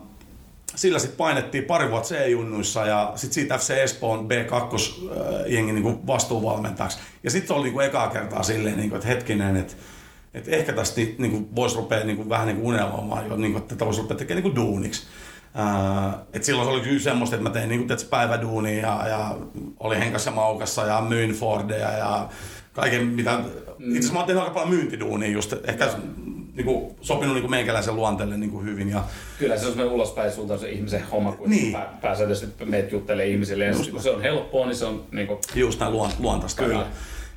sillä 0.74 0.98
sitten 0.98 1.16
painettiin 1.16 1.64
pari 1.64 1.90
vuotta 1.90 2.08
C-junnuissa 2.14 2.86
ja 2.86 3.12
sitten 3.14 3.34
siitä 3.34 3.58
FC 3.58 3.70
Espoon 3.70 4.28
B2-jengi 4.28 5.72
niin 5.72 6.06
vastuuvalmentajaksi. 6.06 6.98
Ja 7.22 7.30
sitten 7.30 7.48
se 7.48 7.54
oli 7.54 7.70
niin 7.70 7.80
ekaa 7.80 8.08
kertaa 8.08 8.42
silleen, 8.42 8.76
niin 8.76 8.88
kuin, 8.88 8.96
että 8.96 9.08
hetkinen, 9.08 9.56
että 9.56 9.74
että 10.34 10.50
ehkä 10.50 10.72
tästä 10.72 11.00
niin 11.00 11.30
kuin, 11.30 11.56
voisi 11.56 11.76
rupea 11.76 12.04
niin 12.04 12.16
kuin, 12.16 12.28
vähän 12.28 12.46
niin 12.46 12.56
kuin 12.56 12.66
unelmoimaan 12.66 13.28
jo, 13.28 13.36
niin 13.36 13.52
kuin, 13.52 13.62
että 13.62 13.74
tätä 13.74 13.84
voisi 13.84 14.00
rupea 14.00 14.16
tekemään 14.16 14.42
niin 14.44 14.54
kuin 14.54 14.66
duuniksi. 14.66 15.06
Ää, 15.54 16.18
et 16.32 16.44
silloin 16.44 16.68
se 16.68 16.72
oli 16.74 16.80
kyllä 16.80 17.00
semmoista, 17.00 17.36
että 17.36 17.48
mä 17.48 17.54
tein 17.54 17.68
niin 17.68 17.86
kuin, 17.86 17.98
päiväduunia 18.10 18.80
ja, 18.80 19.08
ja 19.08 19.36
oli 19.80 19.98
Henkassa 19.98 20.30
Maukassa 20.30 20.86
ja 20.86 21.00
myin 21.00 21.32
Fordeja 21.32 21.90
ja 21.90 22.28
kaiken 22.72 23.06
mitä... 23.06 23.38
Mm. 23.78 23.86
Itse 23.86 23.98
asiassa 23.98 24.12
mä 24.12 24.18
oon 24.18 24.26
tehnyt 24.26 24.42
aika 24.42 24.54
paljon 24.54 24.74
myyntiduunia 24.74 25.28
just, 25.28 25.54
ehkä 25.64 25.88
niin 26.54 26.64
kuin, 26.64 26.96
sopinut 27.00 27.34
niin 27.34 27.42
kuin 27.42 27.50
meikäläisen 27.50 27.96
luonteelle 27.96 28.36
niin 28.36 28.50
kuin 28.50 28.66
hyvin. 28.66 28.88
Ja... 28.88 29.04
Kyllä 29.38 29.58
se 29.58 29.66
on 29.66 29.72
semmoinen 29.72 29.94
ulospäin 29.94 30.32
suuntaan 30.32 30.60
se 30.60 30.70
ihmisen 30.70 31.04
homma, 31.12 31.32
kun 31.32 31.50
niin. 31.50 31.76
pääsääntöisesti 32.02 32.64
meet 32.64 32.92
juttelee 32.92 33.26
ihmisille. 33.26 33.64
Ja 33.64 33.74
kun 33.90 34.02
se 34.02 34.10
on 34.10 34.22
helppoa, 34.22 34.66
niin 34.66 34.76
se 34.76 34.84
on 34.84 35.04
niin 35.12 35.26
kuin... 35.26 35.38
Just 35.54 35.80
näin 35.80 35.92
luontaista. 36.18 36.62
Kyllä. 36.62 36.78
Ja, 36.78 36.86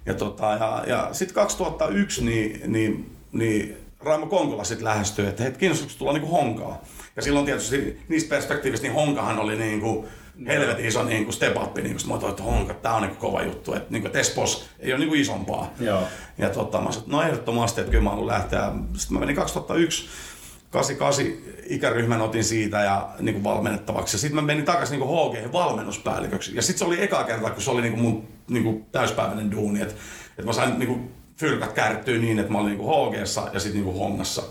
ja, 0.05 0.13
tota, 0.13 0.45
ja, 0.45 0.84
ja 0.88 1.09
sitten 1.11 1.36
2001 1.36 2.26
niin, 2.26 2.61
niin, 2.72 3.11
niin 3.32 3.78
Raimo 3.99 4.26
Konkola 4.26 4.63
sitten 4.63 4.86
lähestyi, 4.86 5.28
että 5.28 5.43
hei, 5.43 5.51
kiinnostaako 5.51 5.93
tulla 5.97 6.13
niin 6.13 6.28
honkaa. 6.28 6.82
Ja 7.18 7.24
silloin 7.24 7.45
tietysti 7.45 7.99
niistä 8.07 8.30
perspektiivistä 8.30 8.88
niin 8.88 8.95
honkahan 8.95 9.39
oli 9.39 9.55
niin 9.55 9.82
kuin, 9.82 10.07
helvetin 10.47 10.86
iso 10.86 11.03
niin 11.03 11.24
kuin 11.24 11.34
step 11.34 11.57
up, 11.57 11.76
niin 11.76 11.95
kuin, 11.95 12.22
mä 12.22 12.30
että 12.30 12.43
honka, 12.43 12.74
tää 12.74 12.93
on 12.93 13.01
niin 13.01 13.09
kuin 13.09 13.20
kova 13.20 13.43
juttu, 13.43 13.74
että, 13.74 13.88
niin 13.89 14.01
kuin, 14.01 14.07
että 14.07 14.20
Espos 14.20 14.70
ei 14.80 14.91
ole 14.91 14.99
niin 14.99 15.09
kuin 15.09 15.22
isompaa. 15.22 15.74
Joo. 15.80 16.03
Ja 16.38 16.49
tota, 16.49 16.82
mä 16.82 16.91
sanoin, 16.91 17.11
no 17.11 17.22
ehdottomasti, 17.22 17.82
että 17.82 17.91
kyllä 17.91 18.03
mä 18.03 18.09
haluan 18.09 18.28
lähteä. 18.28 18.72
Sitten 18.93 19.13
mä 19.13 19.20
menin 19.20 19.36
2001 19.36 20.09
88 20.70 21.26
ikäryhmän 21.70 22.22
otin 22.22 22.43
siitä 22.43 22.80
ja 22.80 23.09
niin 23.20 23.34
kuin 23.34 23.43
valmennettavaksi. 23.43 24.15
Ja 24.15 24.20
sitten 24.20 24.36
mä 24.36 24.41
menin 24.41 24.65
takaisin 24.65 24.99
niin 24.99 25.09
HG 25.09 25.53
valmennuspäälliköksi. 25.53 26.55
Ja 26.55 26.61
sitten 26.61 26.80
se 26.80 26.86
oli 26.86 27.03
eka 27.03 27.24
kerta, 27.24 27.49
kun 27.49 27.61
se 27.61 27.72
oli 27.72 27.82
niin 27.82 27.93
kuin 27.93 28.01
mun 28.01 28.28
niin 28.49 28.63
kuin 28.63 28.86
täyspäiväinen 28.91 29.51
duuni. 29.51 29.82
Että 29.82 29.95
et 30.38 30.45
mä 30.45 30.53
sain 30.53 30.80
niin 30.80 30.88
kuin 30.88 31.11
fyrkat 31.38 31.74
kärttyä 31.74 32.18
niin, 32.18 32.39
että 32.39 32.51
mä 32.51 32.57
olin 32.57 32.70
niin 32.70 32.78
kuin 32.80 33.09
HGssa 33.09 33.49
ja 33.53 33.59
sitten 33.59 33.84
niin 33.84 33.97
Hongassa. 33.97 34.43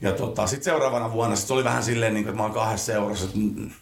Ja 0.00 0.12
tota, 0.12 0.46
sitten 0.46 0.64
seuraavana 0.64 1.12
vuonna 1.12 1.36
sit 1.36 1.46
se 1.46 1.52
oli 1.52 1.64
vähän 1.64 1.82
silleen, 1.82 2.14
niin 2.14 2.24
kuin, 2.24 2.30
että 2.30 2.36
mä 2.36 2.42
oon 2.42 2.52
kahdessa 2.52 2.86
seurassa. 2.86 3.26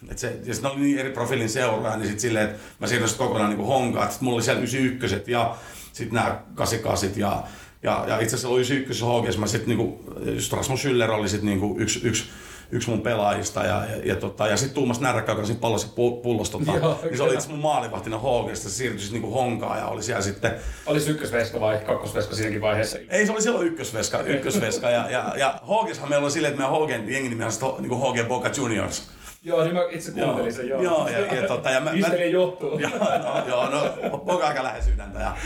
Että 0.09 0.21
se, 0.21 0.39
ja 0.45 0.53
sitten 0.53 0.71
oli 0.71 0.79
niin 0.79 0.99
eri 0.99 1.11
profiilin 1.11 1.49
seuraa, 1.49 1.95
niin 1.95 2.05
sitten 2.05 2.19
silleen, 2.19 2.49
että 2.49 2.59
mä 2.79 2.87
siirryin 2.87 3.17
kokonaan 3.17 3.49
niin 3.49 3.67
honkaan. 3.67 4.11
Sitten 4.11 4.25
mulla 4.25 4.35
oli 4.35 4.43
siellä 4.43 4.61
91 4.61 5.31
ja 5.31 5.55
sitten 5.93 6.15
nämä 6.15 6.39
88 6.55 7.09
ja, 7.21 7.43
ja, 7.83 8.05
ja 8.07 8.19
itse 8.19 8.35
asiassa 8.35 8.49
oli 8.49 8.61
91 8.61 9.05
HGS. 9.05 9.37
Mä 9.37 9.47
sitten 9.47 9.69
niinku, 9.69 10.03
just 10.25 10.53
Rasmus 10.53 10.85
Schüller 10.85 11.11
oli 11.11 11.29
sitten 11.29 11.49
niinku 11.49 11.75
yksi, 11.79 11.99
yksi 12.03 12.23
yksi 12.71 12.89
mun 12.89 13.01
pelaajista. 13.01 13.63
Ja, 13.63 13.85
ja, 13.85 13.97
ja, 14.03 14.15
tota, 14.15 14.47
ja 14.47 14.57
sitten 14.57 14.75
Tuumas 14.75 14.99
Närkkä, 14.99 15.31
joka 15.31 15.45
siinä 15.45 15.59
pallossa 15.59 15.87
pullosta, 16.23 16.57
tota, 16.57 16.77
Joo, 16.77 16.99
niin 17.03 17.17
se 17.17 17.23
oli 17.23 17.33
itse 17.33 17.49
mun 17.49 17.59
maalivahtina 17.59 18.19
HGsta, 18.19 18.69
se 18.69 18.75
siirtyi 18.75 19.11
niinku 19.11 19.31
honkaan 19.31 19.79
ja 19.79 19.87
oli 19.87 20.03
siellä 20.03 20.21
sitten... 20.21 20.51
Oli 20.85 20.99
se 20.99 21.11
ykkösveska 21.11 21.59
vai 21.59 21.77
kakkosveska 21.77 22.35
siinäkin 22.35 22.61
vaiheessa? 22.61 22.97
Ei, 23.09 23.25
se 23.25 23.31
oli 23.31 23.41
silloin 23.41 23.67
ykkösveska, 23.67 24.19
ykkösveska 24.19 24.89
ja, 24.89 25.09
ja, 25.09 25.33
ja 25.37 25.59
HGshan 25.63 26.09
meillä 26.09 26.23
oli 26.23 26.31
silleen, 26.31 26.53
että 26.53 26.67
meidän 26.67 26.85
HGn 26.85 27.11
jengi 27.13 27.29
nimi 27.29 27.43
on 27.43 27.75
niinku 27.79 27.95
HG 27.95 28.27
Boca 28.27 28.49
Juniors. 28.57 29.09
Joo, 29.45 29.63
niin 29.63 29.73
mä 29.73 29.81
itse 29.89 30.11
kuuntelin 30.11 30.53
sen, 30.53 30.69
joo. 30.69 30.81
Joo, 30.81 31.07
ja, 31.07 31.19
ja, 31.19 31.47
tota, 31.47 31.69
ja 31.69 31.81
mä, 31.81 31.91
mä, 31.91 32.15
johtuu. 32.15 32.79
Joo, 32.79 32.91
no, 32.99 33.47
joo, 33.47 33.69
no, 33.69 34.17
Boca 34.17 34.47
aika 34.47 34.63
lähes 34.63 34.85
sydäntä. 34.85 35.19
Ja, 35.19 35.37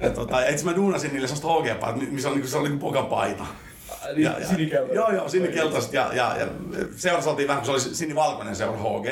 ja, 0.00 0.10
tota, 0.10 0.40
ja 0.40 0.50
itse 0.50 0.64
mä 0.64 0.76
duunasin 0.76 1.12
niille 1.12 1.28
sellaista 1.28 1.48
HG-paitaa, 1.48 2.10
missä 2.10 2.28
oli, 2.28 2.48
se 2.48 2.58
oli 2.58 2.68
niin 2.68 2.78
Boca 2.78 3.02
paita. 3.02 3.46
Niin, 4.14 4.22
ja, 4.22 4.48
sinikeltaiset. 4.48 4.94
Joo, 4.94 5.10
joo, 5.10 5.28
sinikeltaiset. 5.28 5.92
Ja, 5.92 6.10
ja, 6.12 6.36
ja 6.38 6.46
seurassa 6.96 7.30
oltiin 7.30 7.48
vähän, 7.48 7.62
kun 7.62 7.66
se 7.80 7.88
oli 7.88 7.94
sinivalkoinen 7.94 8.56
seura 8.56 8.78
HG. 8.78 9.06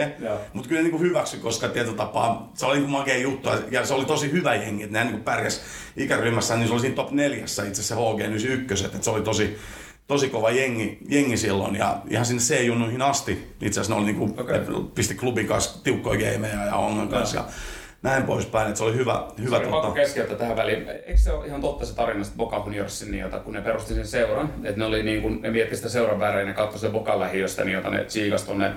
Mutta 0.52 0.68
kyllä 0.68 0.82
niin 0.82 1.00
hyväksy, 1.00 1.36
koska 1.36 1.68
tietyllä 1.68 1.96
tapaa 1.96 2.52
se 2.54 2.66
oli 2.66 2.78
niin 2.78 2.90
makea 2.90 3.18
juttu. 3.18 3.48
Ja 3.70 3.86
se 3.86 3.94
oli 3.94 4.04
tosi 4.04 4.32
hyvä 4.32 4.54
jengi, 4.54 4.82
että 4.84 5.04
ne 5.04 5.10
niin 5.10 5.24
pärjäs 5.24 5.60
ikäryhmässä, 5.96 6.56
niin 6.56 6.66
se 6.66 6.72
oli 6.72 6.80
siinä 6.80 6.96
top 6.96 7.10
neljässä 7.10 7.64
itse 7.64 7.82
asiassa 7.82 8.12
HG 8.12 8.20
91. 8.20 8.84
Että 8.84 8.98
se 9.02 9.10
oli 9.10 9.22
tosi, 9.22 9.58
tosi 10.06 10.28
kova 10.28 10.50
jengi, 10.50 10.98
jengi 11.08 11.36
silloin 11.36 11.76
ja 11.76 12.00
ihan 12.10 12.26
sinne 12.26 12.42
C-junnuihin 12.42 13.02
asti. 13.02 13.54
Itse 13.60 13.80
asiassa 13.80 13.94
ne 13.94 14.00
oli 14.00 14.12
niinku, 14.12 14.40
okay. 14.42 14.60
pisti 14.94 15.14
klubin 15.14 15.46
kanssa 15.46 15.84
tiukkoja 15.84 16.32
gameja 16.32 16.64
ja 16.64 16.76
Ongan 16.76 17.08
kanssa. 17.08 17.36
Ja, 17.36 17.44
näin 18.04 18.22
poispäin, 18.22 18.68
että 18.68 18.78
se 18.78 18.84
oli 18.84 18.94
hyvä. 18.94 19.24
hyvä 19.42 19.58
se 19.58 19.64
tota... 19.64 19.90
keskeyttää 19.90 20.36
tähän 20.36 20.56
väliin. 20.56 20.88
Eikö 20.88 21.16
se 21.16 21.32
ole 21.32 21.46
ihan 21.46 21.60
totta 21.60 21.86
se 21.86 21.94
tarina 21.94 22.24
Boca 22.36 22.62
Juniorsin, 22.64 23.10
niin, 23.10 23.20
jota, 23.20 23.38
kun 23.38 23.52
ne 23.52 23.60
perusti 23.60 23.94
sen 23.94 24.06
seuran, 24.06 24.50
että 24.64 24.78
ne, 24.78 24.84
oli 24.84 25.02
niin 25.02 25.22
kuin, 25.22 25.42
ne 25.42 25.50
mietti 25.50 25.76
sitä 25.76 25.88
seuran 25.88 26.20
värejä, 26.20 26.46
ne 26.46 26.52
katsoi 26.52 26.80
sen 26.80 26.92
Bocan 26.92 27.20
lähiöstä, 27.20 27.64
niin 27.64 27.74
jota 27.74 27.90
ne 27.90 28.04
tsiikas 28.04 28.42
tuonne 28.42 28.72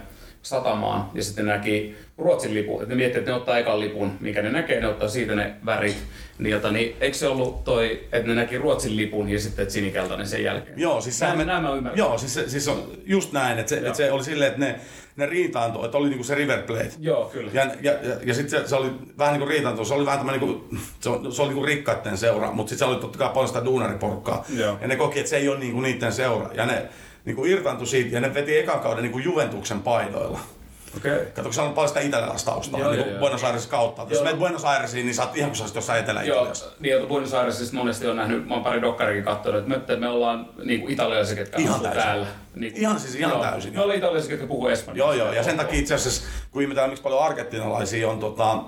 satamaan 0.49 1.09
ja 1.13 1.23
sitten 1.23 1.45
näki 1.45 1.95
Ruotsin 2.17 2.53
lipun. 2.53 2.83
Et 2.83 2.89
ne 2.89 2.95
miettii, 2.95 3.19
että 3.19 3.31
ne 3.31 3.37
ottaa 3.37 3.57
ekan 3.57 3.79
lipun, 3.79 4.11
mikä 4.19 4.41
ne 4.41 4.49
näkee, 4.49 4.79
ne 4.79 4.87
ottaa 4.87 5.07
siitä 5.07 5.35
ne 5.35 5.53
värit. 5.65 5.97
Niin, 6.39 6.51
jota, 6.51 6.71
niin 6.71 6.95
eikö 7.01 7.17
se 7.17 7.27
ollut 7.27 7.63
toi, 7.63 8.03
että 8.11 8.27
ne 8.27 8.35
näki 8.35 8.57
Ruotsin 8.57 8.97
lipun 8.97 9.29
ja 9.29 9.39
sitten 9.39 9.71
sinikeltainen 9.71 10.27
sen 10.27 10.43
jälkeen? 10.43 10.79
Joo, 10.79 11.01
siis 11.01 11.21
näin, 11.21 11.37
me, 11.37 11.45
näin 11.45 11.63
mä 11.63 11.73
ymmärrän. 11.73 11.97
Joo, 11.97 12.17
siis, 12.17 12.39
siis 12.47 12.67
on 12.67 12.91
just 13.05 13.31
näin, 13.31 13.59
että 13.59 13.69
se, 13.69 13.77
että 13.77 13.93
se 13.93 14.11
oli 14.11 14.23
silleen, 14.23 14.47
että 14.47 14.65
ne, 14.65 14.79
ne 15.15 15.25
riitaantui, 15.25 15.85
että 15.85 15.97
oli 15.97 16.09
niinku 16.09 16.23
se 16.23 16.35
River 16.35 16.61
Plate. 16.61 16.91
Joo, 16.99 17.25
kyllä. 17.25 17.51
Ja, 17.53 17.63
ja, 17.81 17.91
ja, 17.91 18.15
ja 18.23 18.33
sitten 18.33 18.61
se, 18.61 18.67
se, 18.67 18.75
oli 18.75 18.91
vähän 19.17 19.33
niin 19.33 19.39
kuin 19.39 19.49
riitaantu, 19.49 19.85
se 19.85 19.93
oli 19.93 20.05
vähän 20.05 20.19
tämmöinen, 20.19 20.41
niinku, 20.41 20.75
se, 20.99 21.09
se 21.35 21.41
oli 21.41 21.49
niinku 21.49 21.65
rikkaiden 21.65 22.17
seura, 22.17 22.51
mutta 22.51 22.69
sitten 22.69 22.87
se 22.87 22.93
oli 22.93 23.01
totta 23.01 23.17
kai 23.17 23.29
paljon 23.33 23.47
sitä 23.47 23.65
duunariporukkaa. 23.65 24.45
Joo. 24.57 24.77
Ja 24.81 24.87
ne 24.87 24.95
koki, 24.95 25.19
että 25.19 25.29
se 25.29 25.37
ei 25.37 25.49
ole 25.49 25.59
niinku 25.59 25.81
niiden 25.81 26.13
seura. 26.13 26.49
Ja 26.53 26.65
ne 26.65 26.85
niinku 27.27 27.45
irtaantui 27.45 27.87
siitä 27.87 28.15
ja 28.15 28.21
ne 28.21 28.33
veti 28.33 28.57
ekan 28.57 28.79
kauden 28.79 29.03
niinku 29.03 29.19
Juventuksen 29.19 29.81
paidoilla. 29.81 30.39
Okay. 30.97 31.17
Kato, 31.25 31.43
kun 31.43 31.53
siellä 31.53 31.69
on 31.69 31.75
paljon 31.75 31.87
sitä 31.87 31.99
italialaista 31.99 32.51
taustaa, 32.51 32.79
joo, 32.79 32.91
niin 32.91 33.03
kuin 33.03 33.11
joo, 33.11 33.19
Buenos 33.19 33.43
Aires 33.43 33.67
kautta. 33.67 34.05
Jos 34.09 34.23
menet 34.23 34.39
Buenos 34.39 34.65
Airesiin, 34.65 35.05
niin 35.05 35.15
sä 35.15 35.23
oot 35.23 35.37
ihan 35.37 35.49
kuin 35.49 35.57
sä 35.57 35.63
olisit 35.63 35.75
jossain 35.75 35.99
Etelä-Italiassa. 35.99 36.65
Joo, 36.65 36.73
niin, 36.79 36.95
että 36.95 37.07
Buenos 37.07 37.33
Airesista 37.33 37.75
monesti 37.75 38.07
on 38.07 38.15
nähnyt, 38.15 38.47
mä 38.47 38.53
oon 38.53 38.63
pari 38.63 38.81
dokkarikin 38.81 39.23
katsonut, 39.23 39.71
että 39.71 39.93
me, 39.93 39.99
me 39.99 40.07
ollaan 40.09 40.49
niin 40.63 40.81
kuin 40.81 40.93
italialaisia, 40.93 41.35
ketkä 41.35 41.61
ihan 41.61 41.81
täysin. 41.81 42.01
täällä. 42.01 42.27
Niin, 42.55 42.73
ihan 42.75 42.99
siis 42.99 43.15
ihan 43.15 43.31
joo, 43.31 43.41
täysin. 43.41 43.73
Me 43.73 43.81
ollaan 43.81 43.97
italialaisia, 43.97 44.29
ketkä 44.29 44.47
puhuu 44.47 44.67
espanjaa. 44.67 45.07
Joo, 45.07 45.25
joo, 45.25 45.33
ja 45.33 45.43
sen 45.43 45.57
takia 45.57 45.79
itse 45.79 45.93
asiassa, 45.93 46.23
kun 46.51 46.61
ihmetään, 46.61 46.89
miksi 46.89 47.03
paljon 47.03 47.23
argentinalaisia 47.23 48.09
on 48.09 48.19
tota, 48.19 48.63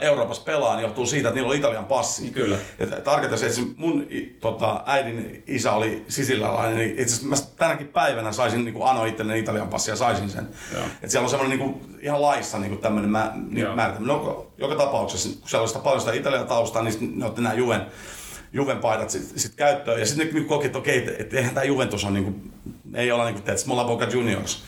Euroopassa 0.00 0.42
pelaa, 0.42 0.76
niin 0.76 0.82
johtuu 0.82 1.06
siitä, 1.06 1.28
että 1.28 1.40
niillä 1.40 1.50
on 1.50 1.56
Italian 1.56 1.84
passi. 1.84 2.30
Kyllä. 2.30 2.56
Ja 2.78 2.86
tarkoitan 2.86 3.48
että 3.48 3.60
mun 3.76 4.06
tota, 4.40 4.82
äidin 4.86 5.42
isä 5.46 5.72
oli 5.72 6.04
sisiläläinen, 6.08 6.78
niin 6.78 6.90
itse 6.90 7.02
asiassa 7.04 7.26
mä 7.26 7.36
tänäkin 7.56 7.88
päivänä 7.88 8.32
saisin 8.32 8.64
niin 8.64 8.74
kuin 8.74 8.88
ano 8.88 9.04
itselleni 9.04 9.38
Italian 9.38 9.68
passi 9.68 9.90
ja 9.90 9.96
saisin 9.96 10.30
sen. 10.30 10.48
Että 10.94 11.08
siellä 11.08 11.24
on 11.24 11.30
semmoinen 11.30 11.58
niin 11.58 11.70
kuin, 11.70 11.96
ihan 12.00 12.22
laissa 12.22 12.58
niin 12.58 12.78
tämmöinen 12.78 13.10
mä, 13.10 13.32
niin 13.50 13.74
määritelmä. 13.74 14.06
No, 14.06 14.46
joka 14.58 14.74
tapauksessa, 14.74 15.28
kun 15.40 15.48
siellä 15.48 15.62
on 15.62 15.68
sitä 15.68 15.80
paljon 15.80 16.00
sitä 16.00 16.12
Italian 16.12 16.46
taustaa, 16.46 16.82
niin 16.82 17.18
ne 17.18 17.26
otti 17.26 17.42
nämä 17.42 17.54
Juven, 17.54 17.86
Juven 18.52 18.78
paidat 18.78 19.10
sitten 19.10 19.38
sit 19.38 19.54
käyttöön. 19.54 20.00
Ja 20.00 20.06
sitten 20.06 20.26
ne 20.26 20.32
niin 20.32 20.44
koki, 20.44 20.66
että 20.66 20.78
okei, 20.78 20.98
että, 20.98 21.12
että 21.18 21.36
eihän 21.36 21.54
tämä 21.54 21.64
Juventus 21.64 22.04
on, 22.04 22.14
niin 22.14 22.24
kuin, 22.24 22.52
ei 22.94 23.12
olla 23.12 23.24
niin 23.24 23.34
kuin, 23.34 23.50
että 23.50 23.66
me 23.66 23.72
ollaan 23.72 23.88
Boca 23.88 24.04
Juniors. 24.04 24.64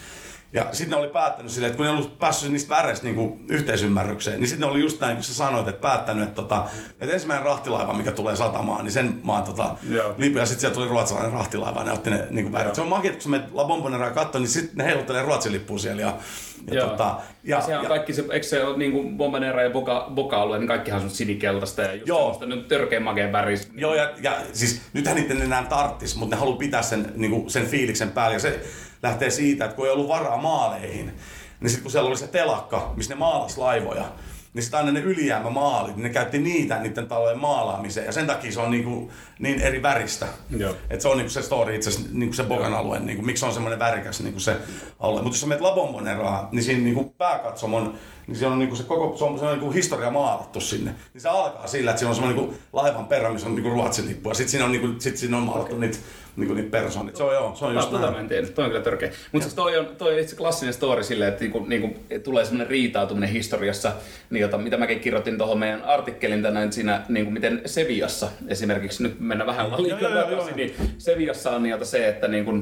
Ja 0.57 0.67
sitten 0.73 0.91
ne 0.91 0.97
oli 0.97 1.09
päättänyt 1.09 1.53
silleen, 1.53 1.71
että 1.71 1.77
kun 1.77 1.87
ne 1.87 1.93
oli 1.93 2.11
päässyt 2.19 2.53
niistä 2.53 2.77
väreistä 2.77 3.07
niinku 3.07 3.39
yhteisymmärrykseen, 3.49 4.41
niin 4.41 4.49
sitten 4.49 4.67
ne 4.67 4.73
oli 4.73 4.81
just 4.81 5.01
näin, 5.01 5.17
kun 5.17 5.25
sä 5.25 5.35
sanoit, 5.35 5.69
että 5.69 5.81
päättänyt, 5.81 6.23
että, 6.23 6.43
tota, 6.43 6.65
että 7.01 7.15
ensimmäinen 7.15 7.45
rahtilaiva, 7.45 7.93
mikä 7.93 8.13
tulee 8.13 8.37
satamaan, 8.37 8.85
niin 8.85 8.93
sen 8.93 9.21
maan 9.23 9.43
tota, 9.43 9.77
lipu, 10.17 10.39
ja 10.39 10.47
sitten 10.47 10.61
sieltä 10.61 10.75
tuli 10.75 10.89
ruotsalainen 10.89 11.33
rahtilaiva, 11.33 11.81
ja 11.81 11.85
ne 11.85 11.93
otti 11.93 12.11
ne 12.11 12.27
niinku 12.31 12.53
värit. 12.53 12.75
Se 12.75 12.81
on 12.81 12.89
makia, 12.89 13.13
kun 13.13 13.21
sä 13.21 13.29
menet 13.29 13.53
La 13.53 13.65
Bombonera 13.65 14.11
katsoa, 14.11 14.41
niin 14.41 14.49
sitten 14.49 14.77
ne 14.77 14.85
heiluttelee 14.85 15.23
ruotsin 15.23 15.53
lippuun 15.53 15.81
siellä. 15.81 16.03
Ja, 16.03 16.15
ja, 16.71 16.75
Joo. 16.75 16.89
tota, 16.89 17.17
ja, 17.45 17.63
ja, 17.69 17.83
ja, 17.83 17.89
kaikki 17.89 18.13
se, 18.13 18.25
eikö 18.31 18.47
se 18.47 18.65
ole 18.65 18.79
niin 18.79 18.93
kuin 18.93 19.17
Bombonera 19.17 19.63
ja 19.63 19.71
Boca, 19.71 20.07
Boca 20.15 20.43
alue, 20.43 20.59
niin 20.59 20.69
kaikkihan 20.69 21.03
on 21.03 21.11
sinikeltaista 21.11 21.83
ja 21.83 21.95
just 21.95 22.09
Joo. 22.09 22.37
semmoista 22.39 22.69
törkeän 22.69 23.03
makeen 23.03 23.33
väris. 23.33 23.71
Joo, 23.75 23.95
ja, 23.95 24.11
ja 24.23 24.37
siis 24.53 24.83
nythän 24.93 25.17
niitä 25.17 25.35
enää 25.35 25.63
tarttis, 25.63 26.17
mutta 26.17 26.37
ne 26.37 26.41
haluaa 26.41 26.59
pitää 26.59 26.83
sen, 26.83 27.13
niin 27.17 27.31
kuin, 27.31 27.51
sen 27.51 27.67
fiiliksen 27.67 28.11
päällä. 28.11 28.35
Ja 28.35 28.41
se, 28.41 28.61
lähtee 29.03 29.31
siitä, 29.31 29.65
että 29.65 29.77
kun 29.77 29.87
ei 29.87 29.93
ollut 29.93 30.09
varaa 30.09 30.37
maaleihin, 30.43 31.13
niin 31.61 31.71
sitten 31.71 31.83
kun 31.83 31.93
siellä 31.93 32.09
oli 32.09 32.17
se 32.17 32.27
telakka, 32.27 32.93
missä 32.97 33.15
ne 33.15 33.19
maalas 33.19 33.59
laivoja, 33.59 34.05
niin 34.55 34.63
sitten 34.63 34.79
aina 34.79 34.93
ne 34.93 35.01
ylijäämämaalit, 35.01 35.97
niin 35.97 36.03
ne 36.03 36.11
käytti 36.11 36.39
niitä 36.39 36.79
niiden 36.79 37.07
talojen 37.07 37.39
maalaamiseen. 37.39 38.07
Ja 38.07 38.13
sen 38.13 38.27
takia 38.27 38.53
se 38.53 38.61
on 38.61 38.71
niinku, 38.71 39.11
niin 39.39 39.61
eri 39.61 39.83
väristä. 39.83 40.27
Että 40.91 41.03
se 41.03 41.09
on 41.09 41.17
niinku 41.17 41.31
se 41.31 41.43
story 41.43 41.75
itse 41.75 41.91
asiassa, 41.91 42.09
niinku 42.13 42.35
se 42.35 42.43
Bogan 42.43 42.75
alue, 42.75 42.99
niinku, 43.01 43.23
miksi 43.23 43.41
se 43.41 43.47
on 43.47 43.53
semmoinen 43.53 43.79
värikäs 43.79 44.21
niinku 44.21 44.41
se 44.41 44.57
alue. 45.01 45.23
Mutta 45.23 45.35
jos 45.35 45.41
sä 45.41 45.47
menet 45.47 45.63
Labomboneraan, 45.63 46.49
niin 46.53 46.63
siinä 46.63 46.83
niinku 46.83 47.05
pääkatsomon, 47.05 47.95
niin 48.27 48.37
siellä 48.37 48.53
on 48.53 48.59
niinku 48.59 48.77
se 48.77 48.83
koko 48.83 49.17
se 49.17 49.25
on 49.25 49.39
semmoinen 49.39 49.59
niinku 49.59 49.73
historia 49.73 50.11
maalattu 50.11 50.61
sinne. 50.61 50.95
Niin 51.15 51.23
se 51.23 51.29
alkaa 51.29 51.67
sillä, 51.67 51.91
että 51.91 51.99
siinä 51.99 52.09
on 52.09 52.15
semmoinen 52.15 52.43
niinku 52.43 52.59
laivan 52.73 53.07
perä, 53.07 53.31
missä 53.31 53.49
on 53.49 53.55
niinku 53.55 53.71
Ruotsin 53.71 54.09
lippu. 54.09 54.29
Ja 54.29 54.35
sitten 54.35 54.51
siinä 54.51 54.65
on, 54.65 54.73
niinku, 54.73 54.89
sit 54.99 55.17
siinä 55.17 55.37
on 55.37 55.43
maalattu 55.43 55.79
niitä 55.79 55.99
niinku 56.37 56.55
niitä 56.55 56.71
persoonit. 56.71 57.17
Se 57.17 57.23
on 57.23 57.35
joo, 57.35 57.55
se 57.55 57.65
on 57.65 57.75
just 57.75 57.93
näin. 57.93 58.05
Tota 58.05 58.21
en 58.21 58.29
tiedä, 58.29 58.47
toi 58.47 58.65
on 58.65 58.71
kyllä 58.71 58.85
törkeä. 58.85 59.11
Mutta 59.33 59.45
siis 59.45 59.55
toi 59.55 59.77
on, 59.77 59.87
toi 59.99 60.13
on 60.13 60.19
itse 60.21 60.37
klassinen 60.37 60.75
story 60.75 61.03
silleen, 61.03 61.29
että 61.29 61.45
niinku, 61.45 61.65
niinku, 61.67 62.01
tulee 62.25 62.45
semmoinen 62.45 62.71
riitautuminen 62.71 63.29
historiassa, 63.29 63.93
niin 64.31 64.43
jota, 64.43 64.59
mitä 64.59 64.77
mäkin 64.77 65.01
kirjoitin 65.01 65.39
tuohon 65.39 65.59
meidän 65.59 65.85
artikkelin 65.85 66.43
tänään 66.43 66.73
siinä, 66.73 67.03
niinku, 67.09 67.31
miten 67.31 67.63
Seviassa 67.67 68.29
esimerkiksi, 68.49 69.03
nyt 69.03 69.21
mennään 69.21 69.47
vähän 69.47 69.71
liikaa 69.71 70.55
niin 70.57 70.75
Seviassa 70.99 71.51
on 71.51 71.63
niitä 71.63 71.85
se, 71.85 72.09
että 72.09 72.29
niinku, 72.29 72.53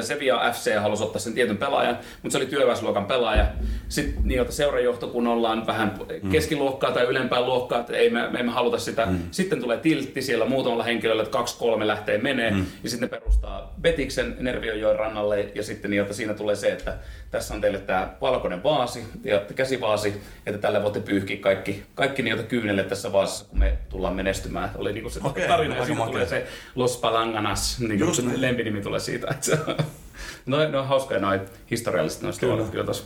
Sevilla 0.00 0.50
FC 0.50 0.74
halusi 0.80 1.02
ottaa 1.02 1.20
sen 1.20 1.34
tietyn 1.34 1.56
pelaajan, 1.56 1.98
mutta 2.22 2.32
se 2.32 2.38
oli 2.38 2.46
työväesluokan 2.46 3.06
pelaaja. 3.06 3.46
Sitten 3.88 4.22
niin, 4.24 4.52
seurajohto, 4.52 5.08
kun 5.08 5.26
ollaan 5.26 5.66
vähän 5.66 5.94
keskiluokkaa 6.30 6.92
tai 6.92 7.04
ylempää 7.04 7.40
luokkaa, 7.40 7.80
että 7.80 7.96
ei 7.96 8.10
me, 8.10 8.28
me 8.30 8.38
emme 8.38 8.52
haluta 8.52 8.78
sitä. 8.78 9.06
Mm. 9.06 9.18
Sitten 9.30 9.60
tulee 9.60 9.76
tiltti 9.76 10.22
siellä 10.22 10.44
muutamalla 10.44 10.84
henkilöllä, 10.84 11.22
että 11.22 11.32
kaksi 11.38 11.58
kolme 11.58 11.86
lähtee 11.86 12.18
menee. 12.18 12.50
Mm. 12.50 12.66
Ja 12.82 12.90
sitten 12.90 13.10
ne 13.10 13.18
perustaa 13.18 13.74
Betiksen 13.80 14.36
Nerviojoen 14.40 14.98
rannalle. 14.98 15.52
Ja 15.54 15.62
sitten 15.62 15.90
niin, 15.90 16.14
siinä 16.14 16.34
tulee 16.34 16.56
se, 16.56 16.72
että 16.72 16.98
tässä 17.30 17.54
on 17.54 17.60
teille 17.60 17.78
tämä 17.78 18.14
valkoinen 18.20 18.62
vaasi 18.62 19.04
ja 19.24 19.40
käsivaasi, 19.56 20.22
että 20.46 20.58
tällä 20.58 20.82
voitte 20.82 21.00
pyyhkiä 21.00 21.36
kaikki, 21.36 21.82
kaikki 21.94 22.22
niitä 22.22 22.42
kyynelle 22.42 22.84
tässä 22.84 23.12
vaasissa, 23.12 23.44
kun 23.44 23.58
me 23.58 23.78
tullaan 23.88 24.14
menestymään. 24.14 24.70
Oli 24.74 24.92
niin 24.92 25.02
kuin 25.02 25.12
se 25.12 25.20
okay, 25.24 25.48
tarina, 25.48 25.76
ja 25.76 26.06
tulee 26.06 26.26
se 26.26 26.46
Los 26.74 26.96
Palanganas, 26.96 27.80
niin 27.80 28.00
kuin 28.00 28.40
lempinimi 28.42 28.80
tulee 28.80 29.00
siitä. 29.00 29.26
Että 29.30 29.46
se 29.46 29.58
no, 30.46 30.70
no 30.70 30.80
on 30.80 30.88
hauskoja 30.88 31.20
noin 31.20 31.40
historialliset 31.70 32.22
noista 32.22 32.40
kyllä. 32.40 32.64
kyllä 32.70 32.84
tossa. 32.84 33.04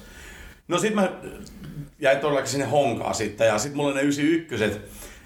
No 0.69 0.79
sit 0.79 0.95
mä 0.95 1.12
jäin 1.99 2.19
todellakin 2.19 2.51
sinne 2.51 2.67
honkaan 2.67 3.14
sitten 3.14 3.47
ja 3.47 3.59
sit 3.59 3.75
mulla 3.75 3.95
ne 3.95 4.03
91 4.03 4.81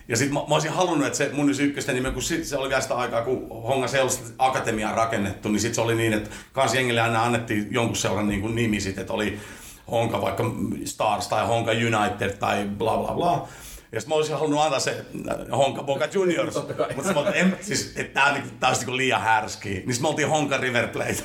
ja 0.09 0.16
sit 0.16 0.32
mä, 0.32 0.41
mä 0.49 0.55
olisin 0.55 0.72
halunnut, 0.72 1.07
että 1.07 1.16
se 1.16 1.30
mun 1.32 1.51
91 1.51 1.93
nimi, 1.93 2.11
kun 2.11 2.22
sit, 2.22 2.45
se 2.45 2.57
oli 2.57 2.68
vielä 2.68 2.80
sitä 2.80 2.95
aikaa, 2.95 3.22
kun 3.22 3.49
Honga 3.49 3.88
Seulasta 3.88 4.28
akatemiaa 4.38 4.95
rakennettu, 4.95 5.49
niin 5.49 5.61
sit 5.61 5.74
se 5.74 5.80
oli 5.80 5.95
niin, 5.95 6.12
että 6.12 6.30
kans 6.53 6.74
jengille 6.74 7.01
aina 7.01 7.22
annettiin 7.22 7.68
jonkun 7.70 7.97
seuran 7.97 8.28
niin 8.28 8.41
kuin 8.41 8.55
nimi 8.55 8.80
sit, 8.80 8.99
että 8.99 9.12
oli 9.12 9.38
Honka 9.91 10.20
vaikka 10.22 10.45
Stars 10.84 11.28
tai 11.28 11.47
Honka 11.47 11.70
United 11.70 12.30
tai 12.30 12.64
bla 12.64 12.97
bla 12.97 13.14
bla. 13.14 13.49
Ja 13.93 14.01
sitten 14.01 14.09
mä 14.09 14.16
olisin 14.16 14.34
halunnut 14.34 14.61
antaa 14.61 14.80
se 14.80 15.05
äh, 15.30 15.36
Honka 15.59 15.82
Boca 15.82 16.09
Juniors. 16.12 16.55
Mutta 16.97 17.14
mä 17.14 17.30
en, 17.30 17.59
siis, 17.61 17.93
että 17.97 18.14
tää, 18.14 18.24
on, 18.24 18.34
niinku, 18.34 18.51
tää 18.61 18.68
olisi 18.68 18.82
niinku 18.82 18.97
liian 18.97 19.20
härski. 19.20 19.68
Niin 19.68 19.78
sitten 19.78 20.03
me 20.03 20.09
oltiin 20.09 20.28
Honka 20.28 20.57
River 20.57 20.88
Plate. 20.88 21.24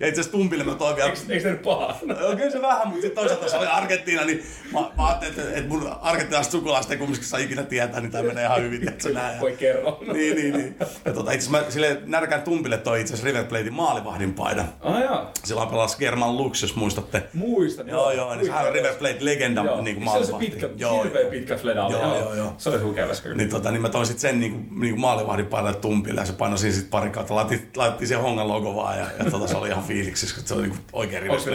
Ja 0.00 0.08
itse 0.08 0.20
asiassa 0.20 0.38
Tumpille 0.38 0.64
mä 0.64 0.74
toin 0.74 0.96
vielä... 0.96 1.10
Eikö, 1.10 1.20
eikö 1.28 1.42
se 1.42 1.50
nyt 1.50 1.62
paha? 1.62 1.96
No, 2.04 2.14
kyllä 2.14 2.50
se 2.50 2.62
vähän, 2.62 2.88
mutta 2.88 3.02
sitten 3.02 3.24
toisaalta 3.24 3.48
se 3.48 3.56
oli 3.56 3.66
Argentiina, 3.66 4.24
niin 4.24 4.44
mä, 4.72 4.80
mä 4.80 5.06
ajattelin, 5.06 5.38
että, 5.38 5.58
että 5.58 5.68
mun 5.68 5.92
argentinalaiset 6.00 6.52
sukulaiset 6.52 6.92
ei 6.92 6.98
kumminkin 6.98 7.26
saa 7.26 7.40
ikinä 7.40 7.62
tietää, 7.62 8.00
niin 8.00 8.10
tämä 8.10 8.24
menee 8.28 8.44
ihan 8.44 8.62
hyvin, 8.62 8.88
että 8.88 9.02
se 9.02 9.12
näin. 9.12 9.40
Voi 9.40 9.52
kerro. 9.52 9.98
niin, 10.12 10.36
niin, 10.36 10.56
niin. 10.56 10.76
Ja 11.04 11.12
tota, 11.12 11.32
itse 11.32 11.48
asiassa 11.48 11.66
mä 11.66 11.70
sille 11.70 11.98
närkään 12.06 12.42
Tumpille 12.42 12.76
toi 12.76 13.00
itse 13.00 13.14
asiassa 13.14 13.26
River 13.26 13.44
Platein 13.44 13.74
maalivahdin 13.74 14.34
paidan. 14.34 14.68
Ah, 14.80 15.00
joo. 15.00 15.30
Silloin 15.44 15.68
pelasi 15.68 15.98
German 15.98 16.36
Lux, 16.36 16.62
jos 16.62 16.76
muistatte. 16.76 17.22
Muistan. 17.34 17.88
Joo, 17.88 18.12
joo, 18.12 18.34
niin 18.34 18.46
sehän 18.46 18.66
on 18.66 18.72
River 18.72 18.94
Plate 18.94 19.18
legenda 19.20 19.64
joo. 19.64 19.80
niin 19.80 19.96
kuin 19.96 20.04
maalivahti. 20.04 20.30
Se 20.30 20.34
on 20.34 20.60
se 20.60 20.66
pitkä, 20.66 20.68
joo, 20.76 21.02
hirveä 21.02 21.30
pitkä 21.30 21.56
fleda. 21.56 21.88
Joo, 21.90 22.18
joo, 22.18 22.34
joo. 22.34 22.54
Se 22.58 22.68
oli 22.68 22.78
hukeavassa 22.78 23.22
kyllä. 23.22 23.36
Niin, 23.36 23.50
tota, 23.50 23.70
niin 23.70 23.82
mä 23.82 23.88
toin 23.88 24.06
sitten 24.06 24.20
sen 24.20 24.40
niin 24.40 24.52
kuin, 24.52 24.80
niin 24.80 24.92
kuin 24.92 25.00
maalivahdin 25.00 25.46
paidan 25.46 25.76
Tumpille 25.76 26.20
ja 26.20 26.26
se 26.26 26.32
painoi 26.32 26.58
siinä 26.58 26.74
sitten 26.74 26.90
pari 26.90 27.10
kautta. 27.10 27.34
Laitettiin, 27.34 27.70
laitettiin 27.76 28.08
se 28.08 28.14
Hongan 28.14 28.48
logo 28.48 28.74
vaan 28.84 28.98
ja, 28.98 29.06
ja 29.24 29.30
tota, 29.30 29.46
se 29.46 29.56
oli 29.56 29.68
ihan 29.68 29.84
fiiliksissä, 29.84 30.36
kun 30.36 30.46
se 30.46 30.54
oli 30.54 30.62
niinku 30.62 30.78
oikein 30.92 31.22
rivessä. 31.22 31.50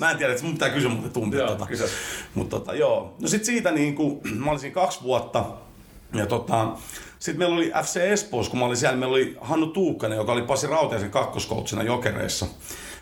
Mä 0.00 0.10
en 0.10 0.18
tiedä, 0.18 0.32
että 0.32 0.44
mun 0.44 0.52
pitää 0.52 0.70
kysyä 0.70 0.90
muuten 0.90 1.12
tuntia. 1.12 1.40
Joo, 1.40 1.48
tota. 1.48 1.66
Mutta 2.34 2.58
tota, 2.58 2.74
joo. 2.74 3.16
No 3.20 3.28
sit 3.28 3.44
siitä 3.44 3.70
niinku, 3.70 4.22
mä 4.44 4.50
olisin 4.50 4.72
kaksi 4.72 5.02
vuotta. 5.02 5.44
Ja 6.14 6.26
tota, 6.26 6.68
sitten 7.18 7.38
meillä 7.38 7.56
oli 7.56 7.72
FC 7.84 7.96
Espoossa, 7.96 8.50
kun 8.50 8.58
mä 8.58 8.66
olin 8.66 8.76
siellä, 8.76 8.96
meillä 8.96 9.14
oli 9.14 9.36
Hannu 9.40 9.66
Tuukkanen, 9.66 10.16
joka 10.16 10.32
oli 10.32 10.42
Pasi 10.42 10.66
Rautiaisen 10.66 11.10
kakkoskoutsina 11.10 11.82
Jokereissa. 11.82 12.46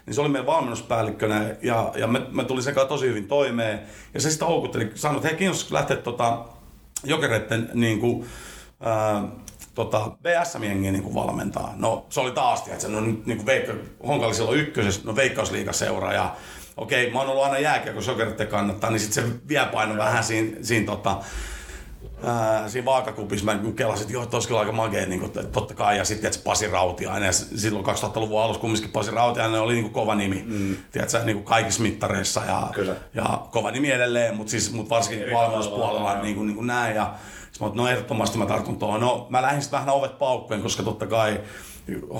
Niin 0.06 0.14
se 0.14 0.20
oli 0.20 0.28
meidän 0.28 0.46
valmennuspäällikkönä 0.46 1.56
ja, 1.62 1.92
ja 1.96 2.06
me, 2.06 2.22
me 2.30 2.44
tuli 2.44 2.62
sekä 2.62 2.84
tosi 2.84 3.06
hyvin 3.06 3.28
toimeen. 3.28 3.80
Ja 4.14 4.20
se 4.20 4.30
sitten 4.30 4.48
houkutteli, 4.48 4.92
sanoi, 4.94 5.16
että 5.16 5.28
hei 5.28 5.36
kiinnostaisi 5.36 5.74
lähteä 5.74 5.96
tota, 5.96 6.44
Jokereiden 7.04 7.70
niin 7.74 8.00
kuin, 8.00 8.26
ää, 8.80 9.22
tota, 9.76 10.10
BSM-jengiä 10.22 10.92
niin 10.92 11.14
valmentaa. 11.14 11.72
No 11.76 12.06
se 12.08 12.20
oli 12.20 12.30
taas, 12.30 12.68
että 12.68 12.88
no, 12.88 13.00
niin 13.00 13.22
kuin 13.24 13.46
Veikka, 13.46 13.72
Honka 14.06 14.26
oli 14.26 14.34
silloin 14.34 14.60
ykkösessä, 14.60 15.00
no 15.04 15.16
Veikkausliigaseura 15.16 16.12
ja 16.12 16.34
okei, 16.76 17.10
mä 17.10 17.18
oon 17.18 17.28
ollut 17.28 17.44
aina 17.44 17.58
jääkiekko 17.58 18.02
sokeritten 18.02 18.48
kannattaa, 18.48 18.90
niin 18.90 19.00
sitten 19.00 19.24
se 19.24 19.30
vie 19.48 19.66
paino 19.72 19.96
vähän 19.96 20.24
siinä, 20.24 20.56
siinä 20.62 20.86
tota, 20.86 21.16
ää, 22.22 22.68
siinä 22.68 22.84
vaakakupissa. 22.84 23.44
Mä 23.44 23.54
niin 23.54 23.76
kelasin, 23.76 24.02
että 24.02 24.12
joo, 24.12 24.22
että 24.22 24.36
olisi 24.36 24.48
kyllä 24.48 24.60
aika 24.60 24.72
magea, 24.72 25.06
niin 25.06 25.20
kuin, 25.20 25.28
että 25.28 25.42
totta 25.42 25.74
kai, 25.74 25.96
ja 25.98 26.04
sitten 26.04 26.28
että 26.28 26.40
Pasi 26.44 26.68
Rautiainen, 26.68 27.26
ja 27.26 27.32
silloin 27.32 27.84
2000-luvun 27.84 28.42
alussa 28.42 28.60
kumminkin 28.60 28.90
Pasi 28.90 29.10
Rautiainen 29.10 29.60
oli 29.60 29.72
niin 29.72 29.84
kuin 29.84 29.94
kova 29.94 30.14
nimi, 30.14 30.44
mm. 30.46 30.76
tiedätkö, 30.92 31.24
niin 31.24 31.36
kuin 31.36 31.46
kaikissa 31.46 31.82
mittareissa, 31.82 32.42
ja, 32.46 32.70
ja 33.14 33.42
kova 33.50 33.70
nimi 33.70 33.90
edelleen, 33.90 34.36
mutta 34.36 34.50
siis, 34.50 34.72
mut 34.72 34.90
varsinkin 34.90 35.34
valmennuspuolella 35.34 36.22
niin 36.22 36.34
kuin, 36.34 36.46
niin 36.46 36.56
kuin 36.56 36.66
näin, 36.66 36.96
ja 36.96 37.14
Mä 37.60 37.70
no 37.74 37.88
ehdottomasti 37.88 38.38
mä 38.38 38.46
tartun 38.46 38.78
tuohon. 38.78 39.00
No 39.00 39.26
mä 39.30 39.42
lähdin 39.42 39.62
sitten 39.62 39.80
vähän 39.80 39.94
ovet 39.94 40.18
paukkuen, 40.18 40.62
koska 40.62 40.82
totta 40.82 41.06
kai 41.06 41.40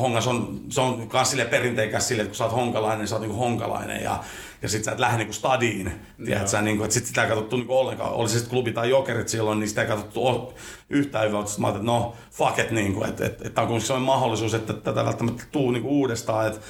Hongas 0.00 0.26
on, 0.26 0.60
se 0.68 0.80
on 0.80 1.08
myös 1.12 1.30
sille 1.30 1.44
perinteikäs 1.44 2.08
sille, 2.08 2.22
että 2.22 2.30
kun 2.30 2.36
sä 2.36 2.44
oot 2.44 2.52
honkalainen, 2.52 2.98
niin 2.98 3.08
sä 3.08 3.14
oot 3.14 3.22
niinku 3.22 3.38
honkalainen 3.38 4.02
ja, 4.02 4.24
ja 4.62 4.68
sit 4.68 4.84
sä 4.84 4.92
et 4.92 4.98
lähde 4.98 5.18
niinku 5.18 5.32
stadiin. 5.32 5.92
Tiedät 6.24 6.48
sä, 6.48 6.62
niinku, 6.62 6.84
että 6.84 6.94
sit 6.94 7.06
sitä 7.06 7.22
ei 7.22 7.28
katsottu 7.28 7.56
niinku 7.56 7.78
ollenkaan. 7.78 8.12
Oli 8.12 8.28
se 8.28 8.32
sitten 8.32 8.50
klubi 8.50 8.72
tai 8.72 8.90
jokerit 8.90 9.28
silloin, 9.28 9.60
niin 9.60 9.68
sitä 9.68 9.82
ei 9.82 9.88
katsottu 9.88 10.52
yhtään 10.90 11.28
hyvää. 11.28 11.46
Sitten 11.46 11.60
mä 11.60 11.66
ajattelin, 11.66 11.90
että 11.90 11.98
no 11.98 12.14
fuck 12.30 12.58
it, 12.58 12.70
niinku, 12.70 13.04
että 13.04 13.26
et, 13.26 13.32
et, 13.32 13.46
et, 13.46 13.58
on 13.58 13.66
kuitenkin 13.66 13.86
sellainen 13.86 14.06
mahdollisuus, 14.06 14.54
että 14.54 14.72
tätä 14.72 15.04
välttämättä 15.04 15.44
tuu 15.52 15.70
niinku 15.70 15.88
uudestaan. 15.88 16.46
Et, 16.46 16.60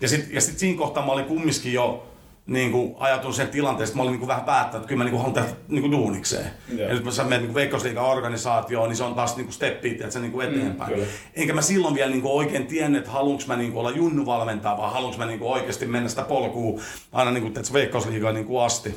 ja 0.00 0.08
sitten 0.08 0.34
ja 0.34 0.40
sit 0.40 0.58
siinä 0.58 0.78
kohtaa 0.78 1.06
mä 1.06 1.12
olin 1.12 1.24
kumminkin 1.24 1.72
jo 1.72 2.06
niin 2.48 2.72
kuin 2.72 2.94
ajatun 2.98 3.34
sen 3.34 3.48
tilanteesta, 3.48 3.96
mä 3.96 4.02
olin 4.02 4.12
niin 4.12 4.18
kuin 4.18 4.28
vähän 4.28 4.44
päättänyt, 4.44 4.76
että 4.76 4.88
kyllä 4.88 4.98
mä 4.98 5.04
niin 5.04 5.10
kuin 5.10 5.20
haluan 5.20 5.34
tehdä 5.34 5.48
niin 5.68 5.80
kuin 5.80 5.92
duunikseen. 5.92 6.50
Yeah. 6.76 6.88
Ja 6.88 6.94
nyt 6.94 7.04
mä 7.04 7.10
saan 7.10 7.28
mennä 7.28 7.46
niin 7.46 7.54
veikkausliikan 7.54 8.04
organisaatioon, 8.04 8.88
niin 8.88 8.96
se 8.96 9.04
on 9.04 9.14
taas 9.14 9.36
niin 9.36 9.44
kuin 9.44 9.54
steppi 9.54 9.98
että 10.04 10.18
niin 10.18 10.32
kuin 10.32 10.48
eteenpäin. 10.48 10.98
Mm, 10.98 11.04
Enkä 11.34 11.52
mä 11.52 11.62
silloin 11.62 11.94
vielä 11.94 12.10
niin 12.10 12.22
kuin 12.22 12.32
oikein 12.32 12.66
tiennyt, 12.66 12.98
että 12.98 13.10
haluanko 13.10 13.42
mä 13.46 13.56
niin 13.56 13.72
kuin 13.72 13.80
olla 13.80 13.90
junnu 13.90 14.26
valmentaa, 14.26 14.78
vai 14.78 14.92
haluanko 14.92 15.18
mä 15.18 15.26
niin 15.26 15.38
kuin 15.38 15.52
oikeasti 15.52 15.86
mennä 15.86 16.08
sitä 16.08 16.22
polkua 16.22 16.80
aina 17.12 17.30
niin 17.30 17.42
kuin, 17.42 17.58
että 17.58 17.72
veikkausliigaan 17.72 18.34
niin 18.34 18.46
kuin 18.46 18.64
asti. 18.64 18.94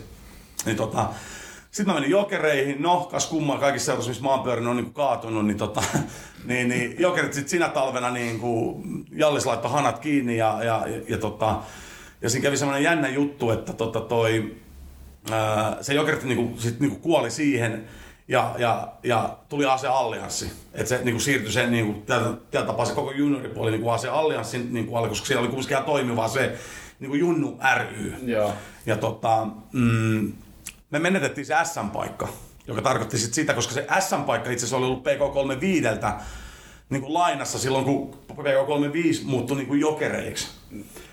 Niin 0.66 0.78
tota, 0.78 1.06
sitten 1.72 1.94
mä 1.94 2.00
menin 2.00 2.12
jokereihin, 2.12 2.82
no 2.82 3.08
kas 3.12 3.28
kummaa 3.28 3.58
kaikissa 3.58 3.86
seurassa, 3.86 4.10
missä 4.10 4.24
mä 4.24 4.30
oon 4.30 4.44
pyörinyt, 4.44 4.70
on 4.70 4.76
niin 4.76 4.94
kaatunut, 4.94 5.46
niin, 5.46 5.58
tota, 5.58 5.84
niin, 6.46 6.70
niin 6.70 6.96
jokerit 7.00 7.34
sitten 7.34 7.50
sinä 7.50 7.70
talvena 7.70 8.10
niin 8.10 8.40
kuin, 8.40 8.84
Jallis 9.12 9.46
laittoi 9.46 9.72
hanat 9.72 10.00
kiinni 10.00 10.38
ja, 10.38 10.64
ja, 10.64 10.84
ja, 10.88 11.02
ja 11.10 11.18
tota, 11.18 11.56
ja 12.22 12.30
siinä 12.30 12.44
kävi 12.44 12.58
semmoinen 12.58 12.84
jännä 12.84 13.10
juttu, 13.10 13.52
että 13.52 13.74
tota 13.74 14.02
toi, 14.02 14.56
ää, 15.32 15.78
se 15.82 15.94
Jokerit 15.94 16.24
niinku, 16.24 16.60
sit 16.60 16.80
niinku 16.80 17.00
kuoli 17.00 17.32
siihen 17.32 17.88
ja, 18.28 18.56
ja, 18.58 18.94
ja 19.04 19.38
tuli 19.50 19.66
AC 19.66 19.84
Allianssi. 19.84 20.52
Että 20.74 20.90
se 20.90 21.02
niinku 21.04 21.20
siirtyi 21.20 21.52
sen 21.52 21.72
niinku, 21.72 22.02
tällä 22.06 22.68
tapaa 22.68 22.86
se 22.86 22.94
koko 22.94 23.12
junioripuoli 23.12 23.72
niinku 23.72 23.90
AC 23.90 24.06
Allianssin 24.06 24.74
niinku 24.74 24.96
alle, 24.96 25.10
koska 25.10 25.26
siellä 25.28 25.42
oli 25.42 25.50
kuitenkin 25.50 25.74
ihan 25.74 25.86
toimiva 25.86 26.28
se 26.28 26.58
niinku 27.00 27.16
Junnu 27.16 27.60
ry. 27.78 28.14
Joo. 28.26 28.54
Ja 28.86 28.98
tota, 28.98 29.48
mm, 29.74 30.34
me 30.90 31.00
menetettiin 31.00 31.46
se 31.46 31.56
SM-paikka, 31.64 32.28
joka 32.68 32.82
tarkoitti 32.82 33.18
sit 33.18 33.34
sitä, 33.34 33.54
koska 33.54 33.74
se 33.74 33.88
SM-paikka 34.00 34.52
itse 34.52 34.66
asiassa 34.66 34.78
oli 34.78 34.86
ollut 34.86 35.04
PK35 35.04 36.22
niin 36.90 37.02
kuin 37.02 37.14
lainassa 37.14 37.60
silloin, 37.60 37.86
kun 37.86 38.18
PK35 38.34 39.24
muuttui 39.24 39.58
niin 39.58 39.68
kuin 39.68 39.80
jokereiksi. 39.80 40.48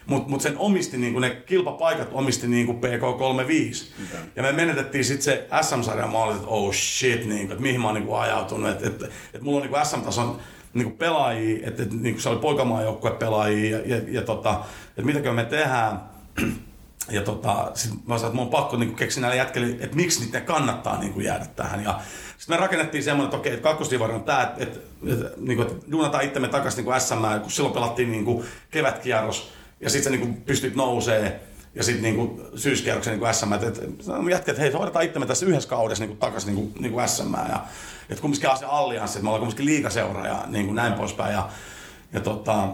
Mutta 0.08 0.28
mut 0.28 0.40
sen 0.40 0.58
omisti, 0.58 0.96
niin 0.96 1.12
kuin 1.12 1.20
ne 1.20 1.30
kilpapaikat 1.30 2.08
omisti 2.12 2.48
niin 2.48 2.66
kuin 2.66 2.78
PK35. 2.78 3.84
Okay. 4.06 4.20
Ja 4.36 4.42
me 4.42 4.52
menetettiin 4.52 5.04
sitten 5.04 5.24
se 5.24 5.48
SM-sarjan 5.62 6.10
maali, 6.10 6.34
että 6.34 6.46
oh 6.46 6.74
shit, 6.74 7.24
niin 7.24 7.40
kuin, 7.40 7.52
että 7.52 7.62
mihin 7.62 7.80
mä 7.80 7.86
oon 7.86 7.94
niin 7.94 8.06
kuin 8.06 8.20
ajautunut. 8.20 8.70
Että 8.70 8.86
et, 8.86 9.02
et 9.34 9.42
mulla 9.42 9.56
on 9.56 9.62
niin 9.62 9.70
kuin 9.70 9.86
SM-tason 9.86 10.38
niin 10.74 10.84
kuin 10.84 10.96
pelaajia, 10.96 11.68
että 11.68 11.82
et, 11.82 11.92
niin 11.92 12.14
kuin 12.14 12.22
se 12.22 12.28
oli 12.28 12.38
poikamaan 12.38 12.84
joukkue 12.84 13.10
pelaajia 13.10 13.78
ja, 13.78 13.96
ja, 13.96 14.02
ja 14.08 14.22
tota, 14.22 14.60
että 14.88 15.02
mitäkö 15.02 15.32
me 15.32 15.44
tehdään. 15.44 16.00
Ja 17.10 17.22
tota, 17.22 17.70
sit 17.74 17.90
mä 18.06 18.18
sanoin, 18.18 18.26
että 18.26 18.36
mun 18.36 18.44
on 18.44 18.50
pakko 18.50 18.76
niin 18.76 18.94
keksiä 18.94 19.20
näille 19.20 19.36
jätkille, 19.36 19.66
että 19.66 19.96
miksi 19.96 20.24
niiden 20.24 20.44
kannattaa 20.44 21.00
niin 21.00 21.12
kuin 21.12 21.24
jäädä 21.24 21.46
tähän. 21.56 21.84
Ja 21.84 22.00
sitten 22.38 22.56
me 22.56 22.60
rakennettiin 22.60 23.02
semmoinen, 23.02 23.24
että 23.24 23.36
okei, 23.36 23.52
että 23.52 23.62
kakkosdivari 23.62 24.12
on 24.12 24.24
tämä, 24.24 24.42
että, 24.42 24.62
että, 24.62 24.78
että, 25.12 25.30
niin 25.36 25.62
että 25.62 25.74
duunataan 25.90 26.24
itsemme 26.24 26.48
takaisin 26.48 26.84
niin 26.84 27.00
SM, 27.00 27.40
kun 27.42 27.50
silloin 27.50 27.74
pelattiin 27.74 28.12
niin 28.12 28.24
kuin 28.24 28.44
kevätkierros 28.70 29.52
ja 29.80 29.90
sitten 29.90 30.04
sä 30.04 30.10
niin 30.10 30.20
kuin 30.20 30.42
pystyt 30.42 30.74
nousee 30.74 31.40
ja 31.74 31.82
sitten 31.82 32.02
niinku 32.02 32.40
syyskierroksen 32.56 33.12
niinku 33.12 33.26
SM, 33.32 33.52
että 33.52 33.66
et, 33.66 33.78
jätkä, 34.30 34.52
että 34.52 34.62
hei, 34.62 34.72
hoidetaan 34.72 35.04
itsemme 35.04 35.26
tässä 35.26 35.46
yhdessä 35.46 35.68
kaudessa 35.68 36.04
niinku 36.04 36.16
takaisin 36.16 36.54
niinku, 36.54 36.78
niinku 36.80 37.00
SM. 37.06 37.34
Ja, 37.48 37.64
että 38.10 38.22
kumminkin 38.22 38.50
se 38.58 38.64
allianssi, 38.64 39.18
että 39.18 39.24
me 39.24 39.28
ollaan 39.28 39.40
kumminkin 39.40 39.66
liikaseura 39.66 40.26
ja 40.26 40.44
niinku 40.46 40.72
näin 40.72 40.92
poispäin. 40.92 41.32
Ja, 41.32 41.48
ja 42.12 42.20
tota, 42.20 42.68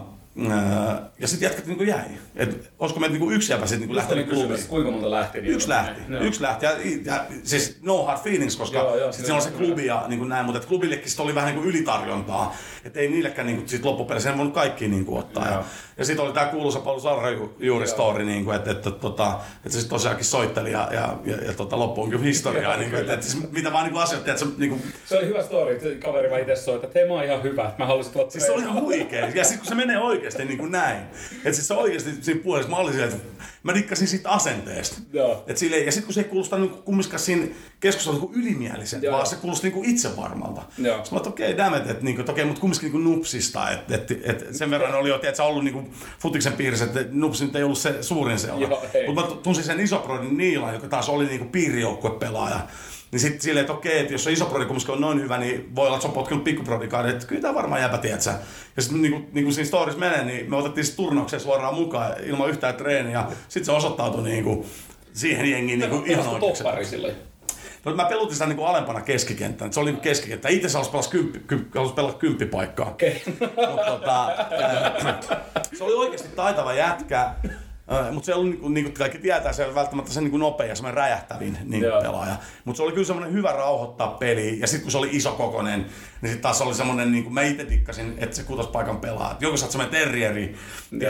ja 1.19 1.27
sitten 1.27 1.47
jätkät 1.47 1.65
niin 1.65 1.87
jäi. 1.87 2.05
Et, 2.35 2.71
olisiko 2.79 2.99
meitä 2.99 3.15
niin 3.17 3.31
yksi 3.31 3.51
jäpä 3.51 3.67
sitten 3.67 3.87
niin 3.87 3.95
lähtenyt 3.95 4.29
klubiin? 4.29 4.67
Kuinka 4.67 4.91
monta 4.91 5.11
lähti? 5.11 5.41
Niin 5.41 5.53
yksi 5.53 5.69
lähti. 5.69 6.01
No. 6.07 6.19
Yksi 6.19 6.41
lähti. 6.41 6.65
Ja, 6.65 6.71
ja, 7.05 7.25
siis 7.43 7.77
no 7.81 8.05
hard 8.05 8.19
feelings, 8.19 8.55
koska 8.55 8.77
joo, 8.77 8.97
joo, 8.97 9.11
sitten 9.11 9.25
siinä 9.25 9.35
on 9.35 9.41
se 9.41 9.51
klubi 9.51 9.85
ja 9.85 10.05
niin 10.07 10.19
kuin 10.19 10.29
näin, 10.29 10.45
mutta 10.45 10.67
klubillekin 10.67 11.09
sit 11.09 11.19
oli 11.19 11.35
vähän 11.35 11.47
niin 11.47 11.61
kuin 11.61 11.69
ylitarjontaa. 11.69 12.55
Että 12.83 12.99
ei 12.99 13.09
niillekään 13.09 13.47
niin 13.47 13.57
kuin, 13.57 13.69
sit 13.69 13.85
loppupeleissä 13.85 14.29
en 14.29 14.37
voinut 14.37 14.53
kaikki 14.53 14.87
niin 14.87 15.05
kuin, 15.05 15.19
ottaa. 15.19 15.47
Ja, 15.47 15.63
Ja 15.97 16.05
sitten 16.05 16.25
oli 16.25 16.33
tämä 16.33 16.45
kuuluisa 16.45 16.79
Paulu 16.79 16.99
Sarrajuuri 16.99 17.87
story, 17.87 18.23
niin 18.23 18.45
kuin, 18.45 18.55
että, 18.55 18.71
että, 18.71 18.89
että, 18.89 19.07
että, 19.07 19.33
että 19.55 19.69
se 19.69 19.71
sitten 19.71 19.89
tosiaankin 19.89 20.25
soitteli 20.25 20.71
ja, 20.71 20.89
ja, 20.91 21.17
ja, 21.25 21.35
ja 21.35 21.53
tota, 21.53 21.79
loppu 21.79 22.01
on 22.01 22.09
kyllä 22.09 22.23
historiaa. 22.23 22.77
niin 22.77 22.89
kuin, 22.89 23.01
että, 23.01 23.13
että, 23.13 23.25
että, 23.37 23.47
mitä 23.51 23.73
vaan 23.73 23.85
niin 23.85 23.97
asioita, 23.97 24.31
että 24.31 24.45
se, 24.45 24.51
niin 24.57 24.69
kuin... 24.69 24.81
se 25.05 25.17
oli 25.17 25.27
hyvä 25.27 25.43
story, 25.43 25.75
että 25.75 26.05
kaveri 26.07 26.29
vaan 26.29 26.41
itse 26.41 26.55
soittaa, 26.55 26.87
että 26.87 26.99
hei 26.99 27.07
mä 27.07 27.13
oon 27.13 27.23
ihan 27.23 27.43
hyvä, 27.43 27.63
että 27.63 27.75
mä 27.77 27.85
haluaisin 27.85 28.13
tulla 28.13 28.29
Siis 28.29 28.45
se 28.45 28.51
oli 28.51 28.61
ihan 28.61 28.81
huikea. 28.81 29.27
Ja 29.27 29.43
sitten 29.43 29.59
kun 29.59 29.67
se 29.67 29.75
menee 29.75 29.99
oikeasti 29.99 30.45
niin 30.45 30.57
kuin 30.57 30.71
näin. 30.71 31.01
Että 31.35 31.53
siis 31.53 31.67
se 31.67 31.73
oikeasti 31.73 32.09
siinä 32.21 32.41
puolessa, 32.43 32.71
mä 32.71 32.77
olin 32.77 32.99
että 32.99 33.17
mä 33.65 33.73
dikkasin 33.73 34.07
siitä 34.07 34.29
asenteesta. 34.29 34.97
Joo. 35.13 35.43
Et 35.47 35.57
sille, 35.57 35.77
ja 35.77 35.91
sitten 35.91 36.05
kun 36.05 36.13
se 36.13 36.21
ei 36.21 36.27
kuulosta 36.27 36.57
niin 36.57 36.69
kumminkaan 36.69 37.19
siinä 37.19 37.47
keskustelussa 37.79 38.25
niin 38.25 38.41
ylimielisen, 38.41 39.01
Joo. 39.01 39.13
vaan 39.13 39.27
se 39.27 39.35
kuulosti 39.35 39.69
niin 39.69 39.85
itsevarmalta. 39.85 40.61
Joo. 40.77 40.95
Sitten 40.95 41.13
mä 41.13 41.17
että 41.17 41.29
okei, 41.29 41.53
okay, 41.53 41.65
damn 41.65 41.77
it, 41.77 41.89
että 41.89 42.03
niin 42.03 42.21
okei, 42.21 42.31
okay, 42.31 42.45
mutta 42.45 42.61
kumminkin 42.61 42.91
niin 42.91 43.03
nupsista. 43.03 43.69
Että 43.69 43.95
et, 43.95 44.11
et, 44.11 44.47
sen 44.51 44.69
verran 44.69 44.95
oli 44.95 45.09
jo, 45.09 45.19
että 45.23 45.43
ollut 45.43 45.63
niin 45.63 45.93
futiksen 46.19 46.53
piirissä, 46.53 46.85
että 46.85 47.05
nupsi 47.11 47.45
nyt 47.45 47.55
ei 47.55 47.63
ollut 47.63 47.77
se 47.77 48.03
suurin 48.03 48.39
seura. 48.39 48.77
Mutta 49.07 49.21
mä 49.21 49.27
tunsin 49.43 49.63
sen 49.63 49.79
isoprodin 49.79 50.37
Niilan, 50.37 50.73
joka 50.73 50.87
taas 50.87 51.09
oli 51.09 51.25
niin 51.25 51.49
piirijoukkuepelaaja. 51.49 52.59
Niin 53.15 53.21
sitten 53.21 53.41
silleen, 53.41 53.61
että 53.61 53.73
okei, 53.73 53.99
että 53.99 54.13
jos 54.13 54.23
se 54.23 54.31
iso 54.31 54.45
prodi 54.45 54.65
kumminkin 54.65 54.93
on 54.93 55.01
noin 55.01 55.21
hyvä, 55.21 55.37
niin 55.37 55.75
voi 55.75 55.85
olla, 55.85 55.95
että 55.95 56.01
se 56.01 56.07
on 56.07 56.13
potkinut 56.13 56.43
pikkuprodikaan, 56.43 57.09
että 57.09 57.27
kyllä 57.27 57.41
tämä 57.41 57.53
varmaan 57.53 57.81
jääpä, 57.81 57.97
tiedätkö. 57.97 58.29
Ja 58.75 58.81
sitten 58.81 59.01
niin 59.01 59.11
kuin, 59.11 59.27
niin 59.31 59.43
kuin 59.43 59.53
siinä 59.53 59.67
stories 59.67 59.97
menee, 59.97 60.23
niin 60.23 60.49
me 60.49 60.55
otettiin 60.55 60.95
turnaukseen 60.95 61.39
suoraan 61.39 61.75
mukaan 61.75 62.13
ilman 62.23 62.49
yhtään 62.49 62.75
treeniä. 62.75 63.23
Sitten 63.47 63.65
se 63.65 63.71
osoittautui 63.71 64.23
niin 64.23 64.43
kuin, 64.43 64.65
siihen 65.13 65.51
jengiin 65.51 65.79
niin 65.79 65.89
kuin 65.91 66.07
ihan 66.07 66.27
oikeaksi. 66.27 66.63
No, 67.85 67.95
mä 67.95 68.05
pelutin 68.05 68.35
sitä 68.35 68.45
niin 68.45 68.57
kuin 68.57 68.67
alempana 68.67 69.01
keskikenttänä. 69.01 69.71
Se 69.71 69.79
oli 69.79 69.91
niin 69.91 70.01
keskikenttä. 70.01 70.49
Itse 70.49 70.69
se 70.69 70.73
halusi 70.73 70.91
pelata, 70.91 71.09
kymppi, 71.09 71.39
kymppi, 71.39 71.77
halusi 71.77 71.93
pelata 71.93 72.17
kymppipaikkaa. 72.17 72.89
Okei. 72.89 73.23
Mutta 73.39 73.85
tota, 73.85 74.31
se 75.77 75.83
oli 75.83 75.93
oikeasti 75.93 76.29
taitava 76.35 76.73
jätkä. 76.73 77.31
Mutta 78.11 78.25
se 78.25 78.31
ei 78.31 78.35
ollut, 78.37 78.49
niin 78.49 78.61
kuin, 78.61 78.73
niin 78.73 78.85
kuin 78.85 78.93
kaikki 78.93 79.17
tietää, 79.17 79.53
se 79.53 79.61
ei 79.63 79.67
ole 79.67 79.75
välttämättä 79.75 80.11
se 80.11 80.21
niin 80.21 80.31
kuin 80.31 80.39
nopea 80.39 80.67
ja 80.67 80.75
semmoinen 80.75 80.97
räjähtävin 80.97 81.57
niin 81.63 81.83
kuin 81.83 82.01
pelaaja. 82.01 82.35
Mutta 82.65 82.77
se 82.77 82.83
oli 82.83 82.91
kyllä 82.91 83.07
semmoinen 83.07 83.33
hyvä 83.33 83.51
rauhoittaa 83.51 84.07
peliä. 84.07 84.55
Ja 84.59 84.67
sitten 84.67 84.83
kun 84.83 84.91
se 84.91 84.97
oli 84.97 85.09
iso 85.11 85.31
kokonen, 85.31 85.79
niin 85.79 86.31
sitten 86.31 86.41
taas 86.41 86.61
oli 86.61 86.73
semmoinen, 86.73 87.11
niin 87.11 87.23
kuin 87.23 87.33
mä 87.33 87.41
itse 87.41 87.69
dikkasin, 87.69 88.13
että 88.17 88.35
se 88.35 88.43
kutospaikan 88.43 88.97
pelaa. 88.97 89.31
Et 89.31 89.41
joku 89.41 89.57
sä 89.57 89.65
oot 89.65 89.71
semmoinen 89.71 90.01
terrieri, 90.01 90.55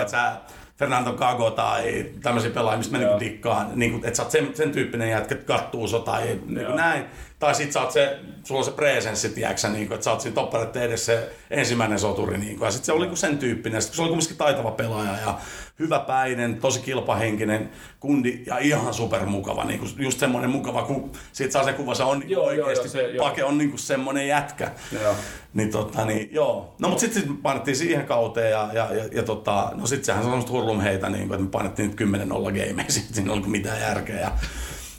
sä, 0.08 0.38
Fernando 0.78 1.14
Gago 1.14 1.52
tai 1.52 2.06
tämmöisiä 2.22 2.52
pelaajia, 2.52 2.78
mistä 2.78 2.98
mä 2.98 3.04
niinku 3.04 3.20
dikkaan, 3.20 3.68
niinku, 3.76 3.98
että 3.98 4.18
sä 4.18 4.24
oot 4.24 4.32
sen, 4.32 4.56
sen 4.56 4.72
tyyppinen 4.72 5.10
jätkä, 5.10 5.36
että 5.36 5.48
kattuu 5.48 5.88
so 5.88 6.00
tai 6.00 6.26
niinku 6.26 6.62
Joo. 6.62 6.76
näin. 6.76 7.06
Tai 7.40 7.56
sit 7.56 7.72
sä 7.72 7.82
oot 7.82 7.92
se, 7.92 8.20
sulla 8.44 8.60
on 8.60 8.66
se 8.66 8.72
presenssi, 8.72 9.30
tiedätkö 9.30 9.70
niinku, 9.70 9.94
että 9.94 10.04
sä 10.04 10.12
oot 10.12 10.22
siinä 10.22 10.36
toppareiden 10.36 10.84
edessä 10.84 11.06
se 11.06 11.30
ensimmäinen 11.50 12.00
soturi. 12.00 12.38
Niinku, 12.38 12.66
ja 12.66 12.72
sit 12.72 12.84
se 12.84 12.92
oli 12.92 13.00
niinku 13.02 13.16
sen 13.16 13.38
tyyppinen. 13.38 13.82
Kun 13.82 13.96
se 13.96 14.02
oli 14.02 14.10
kumminkin 14.10 14.38
taitava 14.38 14.72
pelaaja 14.72 15.18
ja 15.26 15.38
hyväpäinen, 15.80 16.58
tosi 16.58 16.80
kilpahenkinen 16.80 17.70
kundi 18.00 18.44
ja 18.46 18.58
ihan 18.58 18.94
supermukava. 18.94 19.64
Niinku, 19.64 19.86
just 19.98 20.20
semmoinen 20.20 20.50
mukava, 20.50 20.84
kun 20.84 21.12
siitä 21.32 21.54
saa 21.54 21.64
se 21.64 21.74
kuva, 21.74 21.96
se 21.96 22.04
on 22.04 22.30
Joo, 22.30 22.46
oikeasti, 22.46 22.86
joo, 22.88 22.92
se- 22.92 23.12
joo. 23.12 23.26
Pake 23.26 23.44
on 23.44 23.58
niinku 23.58 23.78
semmoinen 23.78 24.28
jätkä. 24.28 24.72
Joo. 25.02 25.16
Niin 25.54 25.72
tota, 25.72 26.06
niin 26.06 26.30
joo. 26.32 26.76
No 26.80 26.90
mut 26.90 27.00
sitten 27.00 27.22
sit 27.24 27.32
painettiin 27.42 27.78
siihen 27.78 28.06
kauteen 28.06 28.52
ja, 28.52 28.70
ja, 28.74 28.94
ja, 28.94 29.04
ja 29.12 29.24
tota, 29.24 29.72
no 29.74 29.88
sit 29.88 30.06
sehän 30.06 30.20
on 30.20 30.26
semmoista 30.26 30.52
hurlumheitä, 30.52 31.10
niin 31.10 31.24
että 31.24 31.38
me 31.38 31.50
painettiin 31.50 31.88
nyt 31.88 31.98
10 31.98 32.30
0 32.30 32.52
gameja, 32.52 32.86
sit 32.90 33.16
siinä 33.16 33.32
ei 33.32 33.38
ollut 33.38 33.50
mitään 33.52 33.82
järkeä. 33.82 34.20
Ja, 34.20 34.32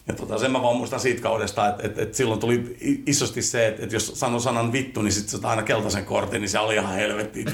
ja 0.08 0.14
tota, 0.14 0.38
sen 0.38 0.52
mä 0.52 0.62
vaan 0.62 0.76
muistan 0.76 1.00
siitä 1.00 1.22
kaudesta, 1.22 1.68
että 1.68 1.86
et, 1.86 1.98
et 1.98 2.14
silloin 2.14 2.40
tuli 2.40 2.76
isosti 3.06 3.42
se, 3.42 3.66
että 3.66 3.84
et 3.84 3.92
jos 3.92 4.12
sanoi 4.14 4.40
sanan 4.40 4.72
vittu, 4.72 5.02
niin 5.02 5.12
sitten 5.12 5.44
aina 5.44 5.62
keltaisen 5.62 6.04
kortin, 6.04 6.40
niin 6.40 6.48
se 6.48 6.58
oli 6.58 6.74
ihan 6.74 6.94
helvettiin. 6.94 7.46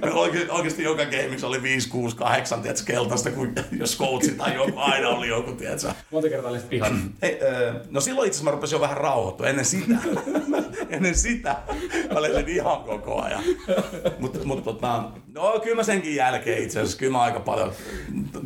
Meillä 0.00 0.20
oikeasti, 0.20 0.50
oikeasti 0.50 0.82
joka 0.82 1.04
gameissa 1.04 1.46
oli 1.46 1.62
5, 1.62 1.88
6, 1.88 2.16
8 2.16 2.62
tiedätkö, 2.62 2.84
keltaista, 2.86 3.30
kun 3.30 3.54
jos 3.78 3.98
coachi 3.98 4.30
tai 4.30 4.54
joku 4.54 4.78
aina 4.78 5.08
oli 5.08 5.28
joku, 5.28 5.52
tiedätkö. 5.52 5.92
Monta 6.10 6.28
kertaa 6.28 6.50
olisit 6.50 6.70
öö, 7.42 7.74
no 7.90 8.00
silloin 8.00 8.26
itse 8.26 8.36
asiassa 8.36 8.44
mä 8.44 8.54
rupesin 8.54 8.76
jo 8.76 8.80
vähän 8.80 8.96
rauhoittua. 8.96 9.46
Ennen 9.46 9.64
sitä, 9.64 9.94
ennen 10.90 11.14
sitä 11.14 11.56
mä 12.14 12.22
lensin 12.22 12.48
ihan 12.48 12.80
koko 12.80 13.22
ajan. 13.22 13.42
Mutta 14.18 14.38
mut, 14.44 14.64
tota, 14.64 15.04
no 15.34 15.60
kyllä 15.62 15.76
mä 15.76 15.82
senkin 15.82 16.14
jälkeen 16.14 16.62
itse 16.62 16.80
asiassa, 16.80 16.98
kyllä 16.98 17.12
mä 17.12 17.22
aika 17.22 17.40
paljon 17.40 17.72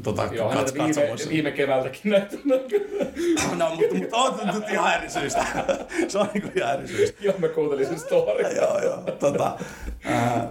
tota, 0.02 0.28
kats, 0.28 0.74
viime, 0.74 1.16
viime 1.28 1.50
keväältäkin 1.50 2.10
näyttänyt. 2.10 2.46
No, 3.56 3.70
mutta, 3.70 3.94
mutta 3.94 4.16
on 4.16 4.54
nyt 4.54 4.68
ihan 4.70 4.94
eri 4.94 5.10
syystä. 5.10 5.46
Se 6.08 6.18
on 6.18 6.28
niinku 6.34 6.48
ihan 6.56 6.74
eri 6.74 6.88
syystä. 6.88 7.24
Joo, 7.24 7.34
mä 7.38 7.48
kuuntelin 7.48 7.86
sen 7.86 7.98
story. 7.98 8.42
joo, 8.60 8.80
joo. 8.82 9.00
Tota, 9.00 9.56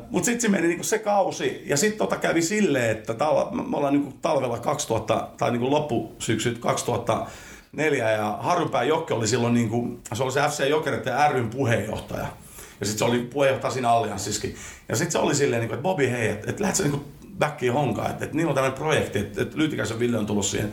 mutta 0.10 0.26
sitten 0.26 0.42
se 0.42 0.50
meni 0.50 0.68
niinku 0.68 0.84
se 0.84 1.00
kausi, 1.00 1.64
ja 1.66 1.78
sitten 1.78 1.98
tota 1.98 2.16
kävi 2.16 2.42
silleen, 2.42 2.92
että 2.92 3.14
tal- 3.14 3.70
me 3.70 3.78
ollaan 3.78 3.94
niinku 3.94 4.14
talvella 4.22 4.60
2000, 4.60 5.28
tai 5.38 5.52
niinku 5.52 5.72
loppusyksy 5.72 6.56
2004, 6.60 8.12
ja 8.12 8.38
Harjunpää 8.42 8.84
Jokke 8.84 9.14
oli 9.14 9.28
silloin, 9.28 9.54
niinku, 9.54 10.00
se 10.14 10.24
oli 10.24 10.32
se 10.32 10.42
FC 10.42 10.70
Jokereiden 10.70 11.32
ryn 11.32 11.50
puheenjohtaja. 11.50 12.28
Ja 12.80 12.86
sitten 12.86 13.00
se 13.00 13.06
oli 13.06 13.20
puheenjohtaja 13.20 13.72
siinä 13.72 13.90
Allianssissakin. 13.90 14.56
Ja 14.90 14.96
sitten 14.96 15.12
se 15.12 15.18
oli 15.18 15.36
silleen, 15.36 15.60
niinku, 15.60 15.74
että 15.74 15.84
Bobi, 15.84 16.12
hei, 16.12 16.30
että 16.30 16.50
et 16.50 16.60
lähdet 16.60 16.76
sä 16.76 16.84
niinku 16.84 17.06
backiin 17.40 17.74
honkaan, 17.74 18.12
että 18.12 18.26
et 18.26 18.34
niillä 18.34 18.50
on 18.50 18.56
tämmöinen 18.56 18.80
projekti, 18.80 19.20
että 19.20 19.42
et 19.42 19.56
Lyytikäisen 19.56 20.00
Ville 20.00 20.18
on 20.18 20.26
tullut 20.26 20.46
siihen 20.46 20.72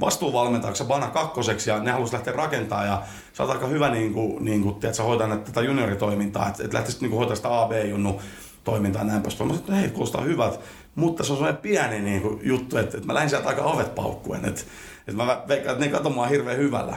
vastuuvalmentajaksi 0.00 0.84
Bana 0.84 1.06
kakkoseksi 1.06 1.70
ja 1.70 1.78
ne 1.78 1.90
halusi 1.90 2.12
lähteä 2.12 2.32
rakentamaan 2.32 2.86
ja 2.86 3.02
sä 3.32 3.42
oot 3.42 3.52
aika 3.52 3.66
hyvä 3.66 3.90
niin 3.90 4.12
kuin, 4.12 4.44
niin 4.44 4.62
kuin, 4.62 4.74
tiedät, 4.74 4.94
sä 4.94 5.02
hoitaa 5.02 5.36
tätä 5.36 5.60
junioritoimintaa, 5.60 6.48
että 6.48 6.64
et 6.64 6.72
lähtisit 6.72 7.00
niin 7.00 7.12
hoitaa 7.12 7.36
sitä 7.36 7.62
AB-junnu 7.62 8.20
toimintaa 8.64 9.02
ja 9.02 9.06
näin 9.06 9.22
poispäin. 9.22 9.48
Mä 9.48 9.54
sanoin, 9.54 9.70
että 9.70 9.80
hei, 9.80 9.90
kuulostaa 9.90 10.20
hyvät, 10.20 10.60
mutta 10.94 11.24
se 11.24 11.32
on 11.32 11.38
sellainen 11.38 11.62
pieni 11.62 12.00
niin 12.00 12.22
kuin, 12.22 12.40
juttu, 12.42 12.76
että, 12.76 12.96
että 12.96 13.06
mä 13.06 13.14
lähdin 13.14 13.30
sieltä 13.30 13.48
aika 13.48 13.62
ovet 13.62 13.94
paukkuen, 13.94 14.44
että, 14.44 14.60
että 14.98 15.24
mä 15.24 15.42
veikkaan, 15.48 15.72
että 15.72 15.86
ne 15.86 15.92
katsoo 15.92 16.12
mua 16.12 16.26
hirveän 16.26 16.58
hyvällä. 16.58 16.96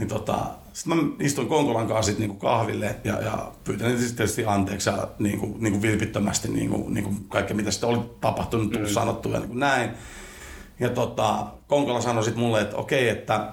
Niin 0.00 0.08
tota, 0.08 0.38
sitten 0.72 0.96
mä 0.96 1.02
istuin 1.18 1.48
Konkolan 1.48 1.88
kanssa 1.88 2.12
sit 2.12 2.18
niinku 2.18 2.36
kahville 2.36 2.96
ja, 3.04 3.20
ja 3.20 3.52
pyytänyt 3.64 3.98
sitten 3.98 4.16
tietysti 4.16 4.44
anteeksi 4.46 4.90
ja 4.90 5.08
niinku, 5.18 5.56
niinku 5.58 5.82
vilpittömästi 5.82 6.48
niinku, 6.48 6.86
niinku 6.88 7.14
kaikkea 7.28 7.56
mitä 7.56 7.70
sitten 7.70 7.88
oli 7.88 8.00
tapahtunut, 8.20 8.72
tullut 8.72 8.90
sanottua 8.90 9.32
ja 9.32 9.40
niinku 9.40 9.54
näin. 9.54 9.90
Ja 10.80 10.88
tota, 10.88 11.46
Konkola 11.68 12.00
sanoi 12.00 12.24
sitten 12.24 12.42
mulle, 12.42 12.60
että 12.60 12.76
okei, 12.76 13.08
että, 13.08 13.50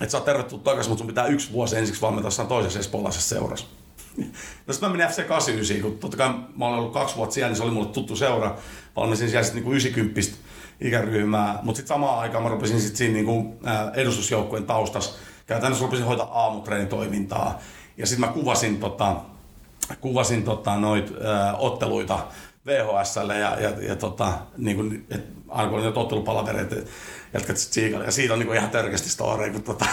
että 0.00 0.10
sä 0.12 0.18
oot 0.18 0.24
tervetullut 0.24 0.64
takaisin, 0.64 0.90
mutta 0.90 1.00
sun 1.00 1.06
pitää 1.06 1.26
yksi 1.26 1.52
vuosi 1.52 1.76
ensiksi 1.76 2.02
valmentaa 2.02 2.26
jossain 2.26 2.48
toisessa 2.48 2.78
espoolaisessa 2.78 3.34
seurassa. 3.34 3.66
No 4.66 4.72
sitten 4.72 4.90
mä 4.90 4.96
menin 4.96 5.12
FC 5.12 5.24
89, 5.26 5.82
kun 5.82 5.98
totta 5.98 6.16
kai 6.16 6.28
mä 6.56 6.66
olen 6.66 6.78
ollut 6.78 6.92
kaksi 6.92 7.16
vuotta 7.16 7.34
siellä, 7.34 7.48
niin 7.48 7.56
se 7.56 7.62
oli 7.62 7.72
mulle 7.72 7.88
tuttu 7.88 8.16
seura. 8.16 8.56
Valmensin 8.96 9.30
siellä 9.30 9.44
sitten 9.44 9.56
niinku 9.56 9.72
90 9.72 10.20
ikäryhmää, 10.80 11.58
mutta 11.62 11.76
sitten 11.76 11.94
samaan 11.94 12.18
aikaan 12.18 12.42
mä 12.42 12.48
rupesin 12.50 12.80
sitten 12.80 12.96
siinä 12.96 13.14
niinku, 13.14 13.60
edustusjoukkueen 13.94 14.66
taustassa. 14.66 15.18
Käytännössä 15.46 15.84
rupesin 15.84 16.06
hoitaa 16.06 16.42
aamutreenitoimintaa. 16.42 17.58
Ja 17.96 18.06
sitten 18.06 18.28
mä 18.28 18.32
kuvasin, 18.32 18.80
tota, 18.80 19.16
kuvasin 20.00 20.42
tota, 20.42 20.76
noit 20.76 21.12
ää, 21.24 21.56
otteluita 21.56 22.26
VHSlle 22.66 23.38
ja, 23.38 23.60
ja, 23.60 23.70
ja 23.80 23.96
tota, 23.96 24.32
niin 24.56 24.76
kuin, 24.76 25.06
et, 25.10 25.24
aina 25.48 25.68
kun 25.68 25.78
oli 25.78 25.84
noita 25.84 26.00
ottelupalavereita, 26.00 26.76
jätkät 27.34 27.56
sit 27.56 27.72
siikalle. 27.72 28.04
Ja 28.04 28.12
siitä 28.12 28.32
on 28.32 28.38
niin 28.38 28.46
kuin 28.46 28.58
ihan 28.58 28.70
törkeästi 28.70 29.08
story, 29.08 29.50
kun 29.50 29.62
tota, 29.62 29.86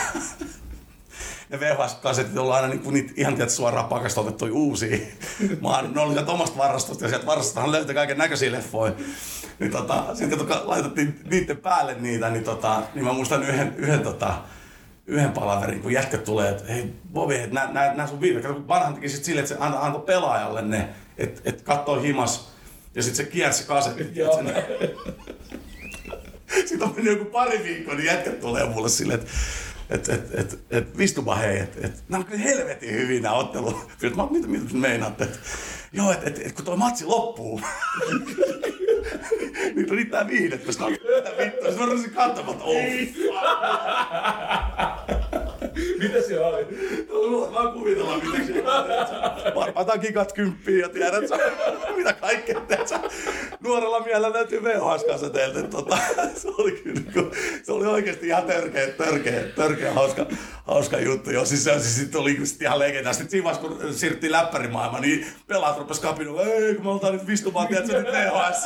ne 1.49 1.59
VHS-kasetit 1.59 2.37
on 2.37 2.55
aina 2.55 2.67
niinku 2.67 2.91
niitä 2.91 3.13
ihan 3.15 3.35
tietysti 3.35 3.57
suoraan 3.57 3.85
pakasta 3.85 4.21
otettuja 4.21 4.53
uusia. 4.53 4.97
Mä 5.61 5.69
oon, 5.69 5.93
ne 5.93 6.01
oli 6.01 6.13
sieltä 6.13 6.31
omasta 6.31 6.57
varastosta 6.57 7.05
ja 7.05 7.09
sieltä 7.09 7.25
varastostahan 7.25 7.71
löytyi 7.71 7.95
kaiken 7.95 8.17
näköisiä 8.17 8.51
leffoja. 8.51 8.93
Niin 9.59 9.71
tota, 9.71 10.15
sitten 10.15 10.39
kun 10.39 10.47
laitettiin 10.63 11.19
niiden 11.29 11.57
päälle 11.57 11.95
niitä, 11.99 12.29
niin, 12.29 12.43
tota, 12.43 12.81
niin 12.93 13.05
mä 13.05 13.13
muistan 13.13 13.43
yhden, 13.43 13.75
yhden, 13.77 13.99
tota, 13.99 14.33
yhden 15.07 15.31
palaverin, 15.31 15.81
kun 15.81 15.91
jätkät 15.91 16.23
tulee, 16.23 16.49
että 16.49 16.73
hei 16.73 16.93
Bobi, 17.13 17.35
että 17.35 17.53
nää, 17.53 17.73
nää, 17.73 17.93
nää 17.93 18.07
sun 18.07 18.21
viime, 18.21 18.41
kun 18.41 18.67
vanhan 18.67 18.93
teki 18.93 19.09
sit 19.09 19.23
silleen, 19.23 19.43
että 19.43 19.55
se 19.55 19.63
antoi, 19.63 19.81
antoi 19.81 20.01
pelaajalle 20.01 20.61
ne, 20.61 20.89
että 21.17 21.41
et 21.45 21.61
kattoo 21.61 22.01
himas 22.01 22.51
ja 22.95 23.03
sitten 23.03 23.25
se 23.25 23.31
kiersi 23.31 23.67
kasetit. 23.67 24.07
Sitten 26.65 26.87
on 26.87 26.95
mennyt 26.95 27.17
joku 27.17 27.31
pari 27.31 27.63
viikkoa, 27.63 27.95
niin 27.95 28.05
jätkät 28.05 28.39
tulee 28.39 28.65
mulle 28.65 28.89
silleen, 28.89 29.19
että 29.19 29.31
et, 29.89 30.09
et, 30.09 30.39
et, 30.39 30.59
et, 30.69 30.97
vistupa 30.97 31.35
hei, 31.35 31.59
että 31.59 31.87
et, 31.87 32.03
nämä 32.09 32.19
on 32.19 32.25
kyllä 32.25 32.43
helvetin 32.43 32.91
hyvin 32.91 33.23
nämä 33.23 33.35
ottelu. 33.35 33.81
Mä, 34.15 34.27
mitä, 34.31 34.47
mitä 34.47 34.65
te 34.65 34.73
meinaatte? 34.77 35.23
Et, 35.23 35.39
joo, 35.91 36.11
että 36.11 36.27
et, 36.27 36.39
et, 36.45 36.51
kun 36.51 36.65
toi 36.65 36.77
matsi 36.77 37.05
loppuu, 37.05 37.61
niin 39.75 39.89
riittää 39.89 40.27
viihdettä. 40.27 40.71
Sitten 40.71 40.91
mä 40.91 40.93
mitä 40.97 41.03
vittua, 41.43 41.69
sitten 41.69 41.79
mä 41.79 41.85
rupesin 41.85 42.13
katsomaan, 42.13 42.55
että 42.55 42.65
oh, 42.65 42.75
Mitä 45.99 46.21
se 46.27 46.39
oli? 46.39 46.65
fuck. 47.47 47.53
Mä 47.65 47.71
kuvitellaan, 47.73 48.21
mitä 48.25 48.45
siellä 48.45 48.73
on. 48.73 48.85
Varmaan 49.55 49.99
kikat 49.99 50.33
kymppiä 50.33 50.79
ja 50.79 50.89
tiedät 50.89 51.27
sä, 51.27 51.37
mitä 51.95 52.13
kaikkea 52.13 52.59
teet 52.59 52.87
sä. 52.87 52.99
nuorella 53.59 53.99
miehellä 53.99 54.33
löytyy 54.33 54.63
VHS 54.63 55.29
teiltä. 55.33 55.63
Tota, 55.63 55.97
se 56.35 56.47
oli 56.57 56.71
kyllä, 56.71 57.01
niinku- 57.01 57.35
se 57.63 57.71
oli 57.71 57.87
oikeasti 57.87 58.27
ihan 58.27 58.43
törkeä, 58.43 58.87
törkeä, 58.87 59.43
törkeä 59.55 59.93
hauska, 59.93 60.25
hauska 60.63 60.99
juttu. 60.99 61.31
Joo, 61.31 61.45
siis 61.45 61.63
se 61.63 61.79
siis 61.79 62.15
oli 62.15 62.45
sit 62.45 62.61
ihan 62.61 62.79
legenda. 62.79 63.13
Sitten 63.13 63.29
siinä 63.29 63.43
vaiheessa, 63.43 63.69
kun 63.69 63.93
siirryttiin 63.93 64.31
läppärimaailmaan, 64.31 65.01
niin 65.01 65.27
pelaat 65.47 65.77
rupes 65.77 65.99
kapinoilla, 65.99 66.43
ei 66.43 66.75
kun 66.75 66.85
me 66.85 66.91
oltaan 66.91 67.13
nyt 67.13 67.27
vistumaan, 67.27 67.67
tiedätkö, 67.67 68.01
nyt 68.01 68.11
VHS. 68.11 68.65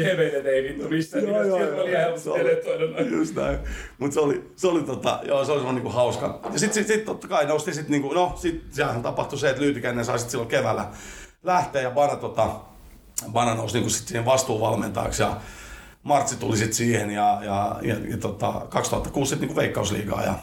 DVD 0.00 0.46
ei 0.46 0.62
vittu 0.62 0.88
missään 0.88 1.28
Joo, 1.28 1.42
joo, 1.42 1.58
joo. 1.58 1.82
oli 1.82 1.90
helposti 1.92 2.28
oli- 2.28 2.38
deletoida. 2.38 3.00
Just 3.00 3.34
näin. 3.34 3.58
Mutta 3.98 4.14
se 4.14 4.20
oli, 4.20 4.50
se 4.56 4.68
oli, 4.68 4.82
tota, 4.82 5.20
joo, 5.24 5.44
se 5.44 5.52
oli 5.52 5.60
semmoinen 5.60 5.82
niinku 5.84 5.96
hauska. 5.98 6.40
Ja 6.52 6.58
sitten 6.58 6.74
sit, 6.84 6.86
sit, 6.94 7.04
totta 7.04 7.28
kai 7.28 7.46
nosti 7.46 7.74
sit 7.74 7.88
niinku, 7.88 8.12
no 8.12 8.32
sit 8.36 8.64
sehän 8.70 9.02
tapahtui 9.02 9.38
se, 9.38 9.50
että 9.50 9.62
Lyytikäinen 9.62 10.04
sai 10.04 10.18
sit 10.18 10.30
silloin 10.30 10.48
keväällä 10.48 10.88
lähteä 11.42 11.82
ja 11.82 11.90
Bana, 11.90 12.16
tota, 12.16 12.48
Bana 13.32 13.54
nousi 13.54 13.74
niinku 13.74 13.90
sit 13.90 14.08
siihen 14.08 14.24
vastuuvalmentajaksi 14.24 15.22
ja 15.22 15.36
Martsi 16.02 16.36
tuli 16.36 16.56
sitten 16.56 16.74
siihen 16.74 17.10
ja, 17.10 17.38
ja, 17.44 17.76
ja, 17.82 17.96
ja 18.08 18.16
tota, 18.16 18.66
2006 18.68 19.28
sitten 19.28 19.48
niinku 19.48 19.60
veikkausliigaa 19.60 20.22
ja, 20.22 20.34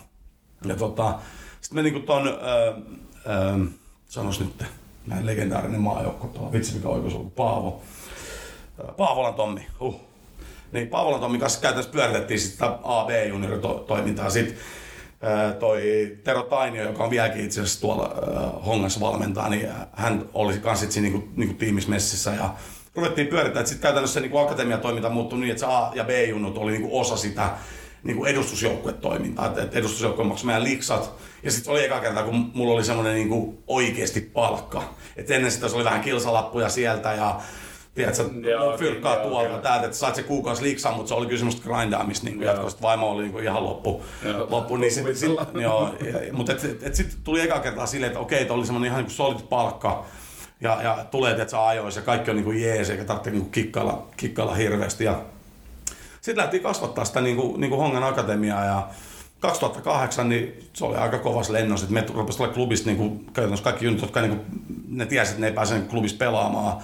ja 0.66 0.76
tota, 0.76 1.20
sitten 1.62 1.76
me 1.76 1.84
niinku 1.84 2.00
ton, 2.00 2.28
öö, 2.28 2.74
öö, 3.30 3.66
sanois 4.06 4.40
nyt, 4.40 4.64
näin 5.08 5.26
legendaarinen 5.26 5.82
maajoukko 5.82 6.28
tuo, 6.28 6.52
vitsi 6.52 6.76
mikä 6.76 6.88
oikos 6.88 7.14
ollut, 7.14 7.36
Paavo, 7.36 7.82
Paavolan 8.98 9.34
Tommi. 9.34 9.68
Huh. 9.80 10.02
Niin 10.72 10.88
Paavolan 10.88 11.20
Tommin 11.20 11.42
kanssa 11.42 11.62
käytännössä 11.62 11.92
pyöritettiin 11.92 12.40
sitä 12.40 12.80
AB-junioritoimintaa. 12.84 14.30
Sitten 14.30 14.58
toi 15.60 15.82
Tero 16.24 16.44
Tainio, 16.44 16.84
joka 16.84 17.04
on 17.04 17.10
vieläkin 17.10 17.46
itse 17.46 17.62
asiassa 17.62 17.82
tuolla 17.82 18.16
Hongassa 18.66 19.00
valmentaa, 19.00 19.50
niin 19.50 19.70
hän 19.94 20.26
oli 20.34 20.58
kanssa 20.58 20.86
sit 20.86 20.92
siinä 20.92 21.10
niinku, 21.10 21.28
niinku 21.36 21.56
tiimissä 21.56 21.90
messissä 21.90 22.32
ja 22.32 22.54
ruvettiin 22.96 23.28
pyörittää, 23.28 23.60
että 23.60 23.70
sitten 23.70 23.82
käytännössä 23.82 24.20
niinku 24.20 24.38
akatemiatoiminta 24.38 25.10
muuttui 25.10 25.40
niin, 25.40 25.52
että 25.52 25.60
se 25.60 25.66
A- 25.66 25.92
ja 25.96 26.04
B-junnut 26.04 26.58
oli 26.58 26.72
niinku 26.72 27.00
osa 27.00 27.18
sitä 27.18 27.50
niinku 28.04 28.26
edustusjoukkuetoimintaa, 28.26 29.46
että 29.46 29.64
et 29.64 29.76
edustusjoukkue 29.76 30.26
maksoi 30.26 30.46
meidän 30.46 30.64
liksat. 30.64 31.14
Ja 31.44 31.52
sitten 31.52 31.74
oli 31.74 31.86
eka 31.86 32.00
kerta, 32.00 32.24
kun 32.24 32.52
mulla 32.54 32.74
oli 32.74 32.84
semmoinen 32.84 33.16
niinku 33.16 33.64
oikeasti 33.68 34.22
palkka. 34.22 34.84
Et 35.16 35.32
ennen 35.32 35.52
sitä 35.52 35.70
se 35.70 35.76
oli 35.76 35.84
vähän 35.84 36.02
kilsalappuja 36.02 36.70
sieltä 36.70 37.14
ja 37.14 37.40
tiedätkö, 37.98 38.50
Joo, 38.50 38.78
fyrkkaa 38.78 39.16
joo, 39.16 39.30
tuolta 39.30 39.50
joo. 39.50 39.62
täältä, 39.62 39.86
että 39.86 39.98
sait 39.98 40.16
se 40.16 40.24
kuukausi 40.24 40.64
liksaa, 40.64 40.92
mutta 40.92 41.08
se 41.08 41.14
oli 41.14 41.26
kyllä 41.26 41.38
semmoista 41.38 41.70
grindaamista 41.70 42.26
niin 42.26 42.42
jatkuvasti. 42.42 42.82
Vaimo 42.82 43.12
oli 43.12 43.30
niin 43.30 43.44
ihan 43.44 43.64
loppu. 43.64 44.04
Joo, 44.24 44.48
loppu 44.50 44.78
niin 44.78 44.92
sit, 44.92 45.18
sit, 45.18 45.32
joo, 45.62 45.96
ja, 46.06 46.34
mutta 46.34 46.52
et, 46.52 46.64
et, 46.64 46.84
et 46.84 46.96
sitten 46.96 47.18
tuli 47.24 47.42
eka 47.42 47.60
kertaa 47.60 47.86
silleen, 47.86 48.08
että 48.08 48.20
okei, 48.20 48.50
oli 48.50 48.66
semmoinen 48.66 48.92
ihan 48.92 49.04
niin 49.04 49.12
solid 49.12 49.40
palkka. 49.50 50.06
Ja, 50.62 50.82
ja 50.84 51.06
tulee, 51.12 51.32
että 51.32 51.52
sä 51.52 51.68
ajoissa 51.68 52.00
ja 52.00 52.06
kaikki 52.06 52.30
on 52.32 52.36
niin 52.36 52.46
kuin 52.46 52.62
jees, 52.62 52.90
eikä 52.90 53.04
tarvitse 53.04 53.32
niin 53.32 53.42
kuin 53.42 53.52
kikkailla, 53.52 54.08
kikkailla 54.18 54.56
hirveästi. 54.56 55.04
Ja 55.04 55.22
sitten 56.22 56.42
lähtiin 56.42 56.64
kasvattaa 56.64 57.06
sitä 57.06 57.22
niin 57.22 57.36
kuin, 57.36 57.62
niin 57.62 57.70
kuin 57.70 57.82
Hongan 57.82 58.04
Akatemiaa 58.04 58.66
ja 58.66 58.88
2008 59.40 60.30
niin 60.30 60.70
se 60.74 60.86
oli 60.86 60.98
aika 60.98 61.20
kovas 61.20 61.50
lennos, 61.50 61.82
että 61.82 61.94
me 61.94 62.06
rupesi 62.14 62.38
tulla 62.38 62.54
klubista 62.54 62.90
niin 62.90 62.98
kuin, 62.98 63.26
käytännössä 63.34 63.64
kaikki 63.64 63.86
junit, 63.86 64.02
jotka 64.02 64.22
niin 64.22 64.36
kuin, 64.36 64.46
ne 64.88 65.06
tiesi, 65.06 65.32
että 65.32 65.42
ne 65.42 65.48
ei 65.48 65.54
pääse 65.54 65.80
klubista 65.80 66.18
pelaamaan 66.18 66.78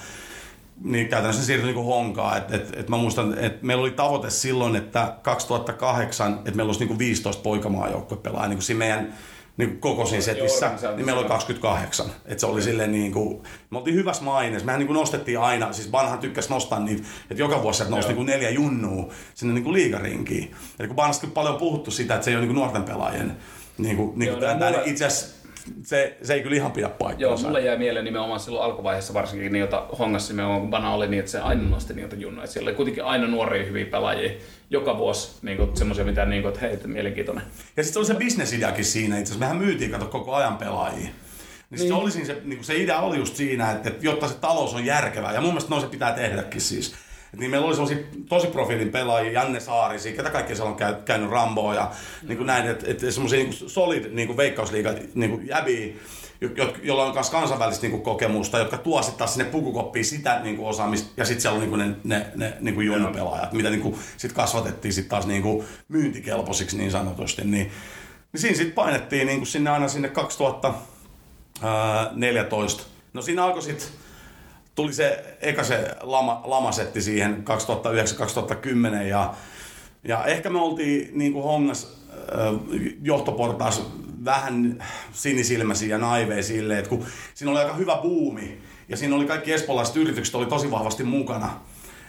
niin 0.81 1.07
käytännössä 1.07 1.45
siirtyi 1.45 1.73
niin 1.73 1.85
honkaan. 1.85 2.37
Et, 2.37 2.53
et, 2.53 2.73
et 2.77 2.89
mä 2.89 2.97
muistan, 2.97 3.37
että 3.37 3.65
meillä 3.65 3.81
oli 3.81 3.91
tavoite 3.91 4.29
silloin, 4.29 4.75
että 4.75 5.15
2008, 5.21 6.33
että 6.33 6.51
meillä 6.51 6.69
olisi 6.69 6.79
niin 6.79 6.87
kuin 6.87 6.99
15 6.99 7.43
poikamaajoukkue 7.43 8.17
pelaa 8.17 8.47
niin 8.47 8.57
kuin 8.57 8.63
siinä 8.63 8.79
meidän 8.79 9.13
niin 9.57 9.69
kuin 9.69 9.79
koko 9.79 10.05
siinä 10.05 10.21
setissä, 10.21 10.71
niin 10.95 11.05
meillä 11.05 11.19
oli 11.19 11.27
28. 11.27 12.05
Et 12.25 12.39
se 12.39 12.45
oli 12.45 12.61
silleen 12.61 12.91
niin 12.91 13.11
kuin, 13.11 13.43
me 13.69 13.77
oltiin 13.77 13.95
hyvässä 13.95 14.23
maineessa. 14.23 14.65
Mehän 14.65 14.79
niin 14.79 14.87
kuin 14.87 14.97
nostettiin 14.97 15.39
aina, 15.39 15.73
siis 15.73 15.91
vanhan 15.91 16.19
tykkäsi 16.19 16.49
nostaa 16.49 16.79
niitä, 16.79 17.03
että 17.31 17.43
joka 17.43 17.63
vuosi 17.63 17.77
sieltä 17.77 17.91
nousi 17.91 18.07
niin 18.07 18.15
kuin 18.15 18.25
neljä 18.25 18.49
junnua 18.49 19.13
sinne 19.33 19.53
niin 19.53 19.63
kuin 19.63 19.73
liigarinkiin. 19.73 20.55
Eli 20.79 20.87
kun 20.87 20.97
Vanhasta 20.97 21.21
kyllä 21.21 21.33
paljon 21.33 21.57
puhuttu 21.57 21.91
sitä, 21.91 22.13
että 22.13 22.25
se 22.25 22.31
ei 22.31 22.35
ole 22.35 22.41
niin 22.41 22.53
kuin 22.53 22.59
nuorten 22.59 22.83
pelaajien 22.83 23.37
niin 23.77 23.97
kuin, 23.97 24.19
niin 24.19 24.27
Joo, 24.27 24.37
kuin 24.37 24.47
no 24.47 24.59
tämä, 24.59 24.71
mulle- 24.71 24.83
itse 24.85 25.05
asiassa 25.05 25.42
se, 25.83 26.17
se 26.21 26.33
ei 26.33 26.41
kyllä 26.43 26.55
ihan 26.55 26.71
pidä 26.71 26.89
paikkaansa. 26.89 27.21
Joo, 27.21 27.37
mulle 27.37 27.61
jäi 27.61 27.77
mieleen 27.77 28.05
nimenomaan 28.05 28.39
silloin 28.39 28.65
alkuvaiheessa 28.65 29.13
varsinkin 29.13 29.53
niitä 29.53 29.83
hongassa 29.99 30.33
nimenomaan, 30.33 30.61
kun 30.61 30.69
Bana 30.69 30.93
oli 30.93 31.07
niin, 31.07 31.19
että 31.19 31.31
se 31.31 31.39
aina 31.39 31.69
nosti 31.69 31.93
niitä 31.93 32.15
junnoja. 32.15 32.47
Siellä 32.47 32.69
oli 32.69 32.75
kuitenkin 32.75 33.03
aina 33.03 33.27
nuoria 33.27 33.65
hyviä 33.65 33.85
pelaajia 33.85 34.31
joka 34.69 34.97
vuosi, 34.97 35.31
niin 35.41 35.57
kuin, 35.57 35.77
semmoisia 35.77 36.05
mitä 36.05 36.25
niin 36.25 36.41
kuin, 36.41 36.53
että 36.53 36.65
hei, 36.65 36.73
että 36.73 36.87
mielenkiintoinen. 36.87 37.43
Ja 37.77 37.83
sitten 37.83 37.99
oli 37.99 38.07
se 38.07 38.13
bisnesideakin 38.13 38.85
siinä 38.85 39.19
itse 39.19 39.31
asiassa. 39.31 39.39
Mehän 39.39 39.57
myytiin 39.57 39.91
kato 39.91 40.05
koko 40.05 40.35
ajan 40.35 40.57
pelaajia. 40.57 40.97
Niin, 40.97 41.13
niin. 41.69 41.87
Se, 41.87 41.93
oli 41.93 42.11
siinä 42.11 42.27
se, 42.27 42.37
niin 42.43 42.63
se 42.63 42.75
idea 42.75 42.99
oli 42.99 43.17
just 43.17 43.35
siinä, 43.35 43.71
että, 43.71 43.89
että 43.89 44.05
jotta 44.05 44.27
se 44.27 44.33
talous 44.33 44.73
on 44.73 44.85
järkevää, 44.85 45.33
ja 45.33 45.41
mun 45.41 45.49
mielestä 45.49 45.69
noin 45.69 45.81
se 45.81 45.87
pitää 45.87 46.11
tehdäkin 46.13 46.61
siis. 46.61 46.95
Et 47.33 47.39
niin 47.39 47.51
meillä 47.51 47.67
oli 47.67 47.75
sellaisia 47.75 48.03
tosi 48.29 48.47
profiilin 48.47 48.89
pelaajia, 48.89 49.31
Janne 49.31 49.59
Saarisi, 49.59 50.13
ketä 50.13 50.29
kaikki 50.29 50.55
siellä 50.55 50.69
on 50.69 50.75
käy, 50.75 50.95
käynyt 51.05 51.29
Ramboa 51.29 51.75
ja 51.75 51.91
niin 52.27 52.37
kuin 52.37 52.47
näin, 52.47 52.67
että, 52.67 52.91
että 52.91 53.11
semmoisia 53.11 53.39
niin 53.39 53.53
solid 53.53 54.05
niin 54.11 54.27
kuin 54.27 54.37
veikkausliiga 54.37 54.93
niin 55.15 55.31
kuin 55.31 55.47
jäbiä, 55.47 55.93
jo, 56.41 56.49
jo, 56.55 56.73
joilla 56.83 57.05
on 57.05 57.13
myös 57.13 57.29
kansainvälistä 57.29 57.87
niin 57.87 58.01
kokemusta, 58.01 58.57
jotka 58.57 58.77
tuo 58.77 59.01
sitten 59.01 59.17
taas 59.17 59.33
sinne 59.33 59.51
pukukoppiin 59.51 60.05
sitä 60.05 60.39
niin 60.39 60.57
kuin 60.57 60.67
osaamista, 60.67 61.09
ja 61.17 61.25
sitten 61.25 61.41
siellä 61.41 61.55
on 61.55 61.61
niin 61.61 61.69
kuin 61.69 61.79
ne, 61.79 61.95
ne, 62.03 62.25
ne 62.35 62.53
niin 62.59 62.75
kuin 62.75 62.87
junnupelaajat, 62.87 63.53
mitä 63.53 63.69
niin 63.69 63.81
kuin 63.81 63.95
sit 64.17 64.33
kasvatettiin 64.33 64.93
sitten 64.93 65.09
taas 65.09 65.27
niin 65.27 65.41
kuin 65.41 65.65
myyntikelpoisiksi 65.87 66.77
niin 66.77 66.91
sanotusti, 66.91 67.41
niin, 67.41 67.71
niin 68.33 68.41
siinä 68.41 68.57
sitten 68.57 68.75
painettiin 68.75 69.27
niin 69.27 69.39
kuin 69.39 69.47
sinne 69.47 69.69
aina 69.69 69.87
sinne 69.87 70.09
2014. 70.09 72.83
No 73.13 73.21
siinä 73.21 73.43
alkoi 73.43 73.61
sitten 73.61 73.87
tuli 74.75 74.93
se, 74.93 75.37
eka 75.41 75.63
se 75.63 75.95
lama, 76.01 76.41
lamasetti 76.45 77.01
siihen 77.01 77.43
2009-2010 78.99 79.01
ja, 79.07 79.33
ja 80.03 80.25
ehkä 80.25 80.49
me 80.49 80.59
oltiin 80.59 81.09
niin 81.17 81.33
kuin 81.33 81.43
hongas 81.43 82.03
johtoportaas 83.01 83.83
vähän 84.25 84.83
sinisilmäisiä 85.11 85.89
ja 85.89 85.97
naiveja 85.97 86.43
silleen, 86.43 86.79
että 86.79 86.89
kun 86.89 87.05
siinä 87.33 87.51
oli 87.51 87.59
aika 87.59 87.73
hyvä 87.73 87.95
buumi 88.01 88.61
ja 88.89 88.97
siinä 88.97 89.15
oli 89.15 89.25
kaikki 89.25 89.53
espoolaiset 89.53 89.95
yritykset 89.95 90.35
oli 90.35 90.45
tosi 90.45 90.71
vahvasti 90.71 91.03
mukana. 91.03 91.59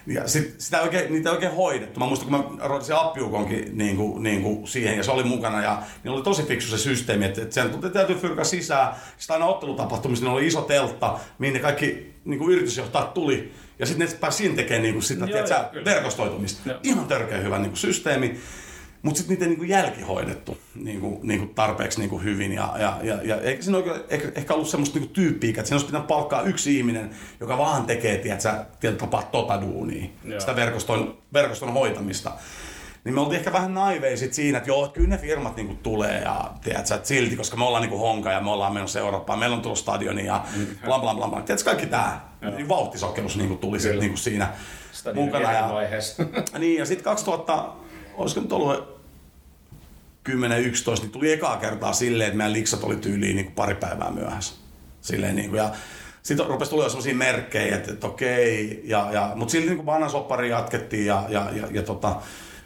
Ja 0.06 0.28
sit, 0.28 0.54
sitä 0.58 0.78
ei 0.78 0.84
oikein, 0.84 1.12
niitä 1.12 1.28
ei 1.28 1.34
oikein 1.34 1.54
hoidettu. 1.54 2.00
Mä 2.00 2.06
muistan, 2.06 2.28
kun 2.28 2.58
mä 2.58 2.80
sen 2.80 2.96
appiukonkin 2.96 3.78
niin 3.78 3.96
kuin, 3.96 4.22
niin 4.22 4.42
kuin 4.42 4.66
siihen 4.66 4.96
ja 4.96 5.02
se 5.02 5.10
oli 5.10 5.24
mukana 5.24 5.62
ja 5.62 5.82
niin 6.04 6.12
oli 6.12 6.22
tosi 6.22 6.42
fiksu 6.42 6.70
se 6.70 6.78
systeemi, 6.78 7.24
että, 7.24 7.42
että 7.42 7.54
sen 7.54 7.70
täytyy 7.92 8.16
fyrkaa 8.16 8.44
sisään. 8.44 8.94
Sitten 9.18 9.34
aina 9.34 9.46
ottelutapahtumissa 9.46 10.24
niin 10.24 10.32
oli 10.32 10.46
iso 10.46 10.60
teltta, 10.60 11.18
mihin 11.38 11.54
ne 11.54 11.60
kaikki 11.60 12.14
niin 12.24 12.38
kuin 12.38 12.52
yritysjohtajat 12.52 13.14
tuli 13.14 13.52
ja 13.78 13.86
sitten 13.86 14.08
ne 14.08 14.14
pääsi 14.20 14.36
siinä 14.36 14.56
tekemään 14.56 14.82
niin 14.82 14.94
kuin 14.94 15.02
sitä 15.02 15.24
Joo, 15.24 15.44
tiedätkö, 15.44 15.78
joo, 15.78 15.84
verkostoitumista. 15.84 16.68
Joo. 16.68 16.78
Ihan 16.82 17.06
törkeä 17.06 17.38
hyvä 17.38 17.58
niin 17.58 17.70
kuin 17.70 17.78
systeemi. 17.78 18.40
Mutta 19.04 19.18
sitten 19.18 19.34
niitä 19.34 19.44
ei 19.44 19.48
niinku 19.48 19.64
jälkihoidettu 19.64 20.58
niinku, 20.74 21.20
niinku 21.22 21.46
tarpeeksi 21.54 22.00
niinku 22.00 22.18
hyvin. 22.18 22.52
Ja, 22.52 22.74
ja, 22.78 22.98
ja, 23.02 23.18
ja 23.22 23.40
eikä 23.40 23.62
siinä 23.62 23.78
oikein, 23.78 24.00
ehkä, 24.08 24.32
ehkä 24.34 24.54
ollut 24.54 24.68
semmoista 24.68 24.98
niinku 24.98 25.14
tyyppiä, 25.14 25.50
että 25.50 25.62
siinä 25.64 25.74
olisi 25.74 25.86
pitänyt 25.86 26.06
palkkaa 26.06 26.42
yksi 26.42 26.78
ihminen, 26.78 27.10
joka 27.40 27.58
vaan 27.58 27.86
tekee, 27.86 28.18
tiedätkö, 28.18 28.50
tietyllä 28.80 29.00
tapaa 29.00 29.22
tota 29.22 29.60
duunia, 29.60 30.06
Joo. 30.24 30.40
sitä 30.40 30.56
verkoston, 30.56 31.18
verkoston 31.32 31.72
hoitamista. 31.72 32.32
Niin 33.04 33.14
me 33.14 33.20
oltiin 33.20 33.38
ehkä 33.38 33.52
vähän 33.52 33.74
naiveja 33.74 34.16
sit 34.16 34.34
siinä, 34.34 34.58
että 34.58 34.70
joo, 34.70 34.88
kyllä 34.88 35.08
ne 35.08 35.18
firmat 35.18 35.56
niinku 35.56 35.74
tulee 35.74 36.20
ja 36.20 36.50
tiedätkö, 36.62 36.94
että 36.94 37.08
silti, 37.08 37.36
koska 37.36 37.56
me 37.56 37.64
ollaan 37.64 37.82
niinku 37.82 37.98
honka 37.98 38.32
ja 38.32 38.40
me 38.40 38.50
ollaan 38.50 38.74
menossa 38.74 39.00
Eurooppaan, 39.00 39.38
meillä 39.38 39.56
on 39.56 39.62
tullut 39.62 39.78
stadioni 39.78 40.26
ja 40.26 40.44
bla 40.84 40.98
bla 40.98 41.14
bla 41.14 41.28
bla. 41.28 41.40
Tiedätkö, 41.40 41.64
kaikki 41.64 41.86
tää 41.86 42.28
niin 42.56 42.68
vauhtisokeus 42.68 43.36
niinku 43.36 43.54
tuli 43.54 43.80
sit 43.80 44.00
niinku 44.00 44.16
siinä 44.16 44.48
Stadionin 44.92 45.24
mukana. 45.24 45.52
Ja, 45.52 45.68
vaiheessa. 45.72 46.22
niin, 46.58 46.78
ja 46.78 46.86
sitten 46.86 47.04
2000, 47.04 47.72
olisiko 48.16 48.40
nyt 48.40 48.52
ollut 48.52 48.94
10-11, 50.28 50.32
niin 51.00 51.10
tuli 51.10 51.32
ekaa 51.32 51.56
kertaa 51.56 51.92
silleen, 51.92 52.28
että 52.28 52.36
meidän 52.36 52.52
liksat 52.52 52.84
oli 52.84 52.96
tyyliin 52.96 53.36
niin 53.36 53.46
kuin 53.46 53.54
pari 53.54 53.74
päivää 53.74 54.10
myöhässä. 54.10 54.54
Silleen 55.00 55.36
niin 55.36 55.50
kuin, 55.50 55.58
ja 55.58 55.70
sitten 56.22 56.46
rupesi 56.46 56.70
tulla 56.70 56.88
sellaisia 56.88 57.14
merkkejä, 57.14 57.76
että, 57.76 57.92
että 57.92 58.06
okei, 58.06 58.82
ja, 58.84 59.08
ja, 59.12 59.32
mutta 59.34 59.52
silti 59.52 59.74
niin 59.74 59.84
banasoppari 59.84 60.50
jatkettiin 60.50 61.06
ja, 61.06 61.24
ja, 61.28 61.50
ja, 61.52 61.66
ja 61.70 61.82
tota, 61.82 62.16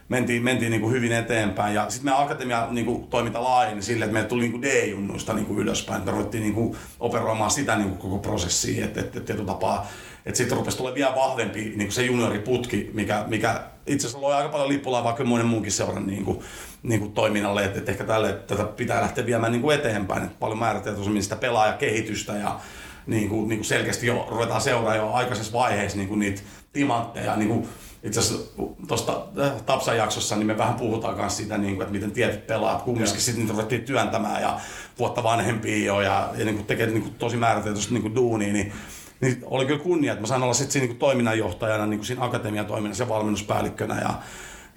mentiin, 0.09 0.43
mentiin 0.43 0.71
niin 0.71 0.81
kuin 0.81 0.93
hyvin 0.93 1.13
eteenpäin. 1.13 1.75
Ja 1.75 1.91
sitten 1.91 2.05
meidän 2.05 2.25
akatemia 2.25 2.69
niin 2.71 2.87
kuin, 2.87 3.07
toiminta 3.07 3.43
laajeni 3.43 3.83
silleen, 3.83 4.09
että 4.09 4.13
meillä 4.13 4.29
tuli 4.29 4.49
niin 4.49 4.63
D-junnuista 4.63 5.35
niin 5.35 5.47
kuin 5.47 5.59
ylöspäin. 5.59 6.05
Me 6.05 6.11
ruvettiin 6.11 6.43
niin 6.43 6.55
kuin, 6.55 6.77
operoimaan 7.01 7.51
sitä 7.51 7.77
niin 7.77 7.89
kuin, 7.89 7.99
koko 7.99 8.19
prosessia, 8.19 8.85
että, 8.85 9.01
että, 9.01 9.19
että 9.19 9.27
tietyllä 9.27 9.47
tapaa 9.47 9.87
että 10.29 10.39
sitten 10.39 10.59
rupesi 10.59 10.77
tulee 10.77 10.95
vielä 10.95 11.15
vahvempi 11.15 11.61
niin 11.61 11.79
kuin 11.79 11.93
se 11.93 12.03
junioriputki, 12.03 12.91
mikä, 12.95 13.25
mikä 13.27 13.63
itse 13.89 14.07
asiassa 14.07 14.27
loi 14.27 14.35
aika 14.35 14.49
paljon 14.49 14.69
lippulaivaa 14.69 15.13
kyllä 15.13 15.29
monen 15.29 15.47
muunkin 15.47 15.73
seuran 15.73 16.07
niin 16.07 16.25
kuin, 16.25 16.41
niin 16.83 17.01
kuin 17.01 17.13
toiminnalle, 17.13 17.65
että, 17.65 17.79
että 17.79 17.91
ehkä 17.91 18.05
tälle 18.05 18.33
tätä 18.33 18.65
pitää 18.65 19.03
lähteä 19.03 19.27
viemään 19.27 19.53
niin 19.53 19.63
kuin 19.63 19.79
eteenpäin, 19.79 20.23
että 20.23 20.37
paljon 20.41 20.59
määrätietoisemmin 20.59 21.23
sitä 21.23 21.37
pelaajakehitystä 21.37 22.33
ja 22.33 22.61
niin 23.07 23.29
kuin, 23.29 23.49
niin 23.49 23.59
kuin 23.59 23.67
selkeästi 23.67 24.07
jo 24.07 24.27
ruvetaan 24.31 24.61
seuraa 24.61 24.97
jo 24.97 25.13
aikaisessa 25.13 25.53
vaiheessa 25.53 25.99
niin 25.99 26.09
kuin 26.09 26.21
niitä 26.21 26.43
timantteja, 26.73 27.37
niin 27.37 27.49
kuin 27.49 27.69
itse 28.03 28.21
asiassa 28.21 28.63
tuosta 28.89 29.27
äh, 29.41 29.63
Tapsan 29.63 29.97
jaksossa 29.97 30.37
niin 30.37 30.47
me 30.47 30.59
vähän 30.59 30.75
puhutaan 30.75 31.17
myös 31.17 31.37
siitä, 31.37 31.59
niin 31.59 31.75
kuin, 31.75 31.83
että 31.83 31.93
miten 31.93 32.11
tietyt 32.11 32.47
pelaat, 32.47 32.83
kumminkin 32.83 33.21
sitten 33.21 33.41
niitä 33.41 33.53
ruvettiin 33.53 33.85
työntämään 33.85 34.43
ja 34.43 34.61
vuotta 34.99 35.23
vanhempia 35.23 35.87
jo 35.87 36.01
ja, 36.01 36.31
ja 36.39 36.45
niin 36.45 36.55
kuin 36.55 36.67
tekee 36.67 36.87
niin 36.87 37.03
kuin 37.03 37.15
tosi 37.15 37.37
määrätietoisesti 37.37 37.95
niin 37.95 38.03
kuin 38.03 38.15
duunia, 38.15 38.53
niin 38.53 38.73
niin 39.21 39.39
oli 39.45 39.67
kyllä 39.67 39.83
kunnia, 39.83 40.13
että 40.13 40.21
mä 40.21 40.27
sain 40.27 40.43
olla 40.43 40.55
sitten 40.55 40.73
siinä 40.73 40.87
niin 40.87 40.99
toiminnanjohtajana 40.99 41.87
niin 41.87 41.99
kuin 41.99 42.07
siinä 42.07 42.25
akatemiatoiminnassa 42.25 43.05
ja 43.05 43.09
valmennuspäällikkönä 43.09 44.01
ja 44.01 44.15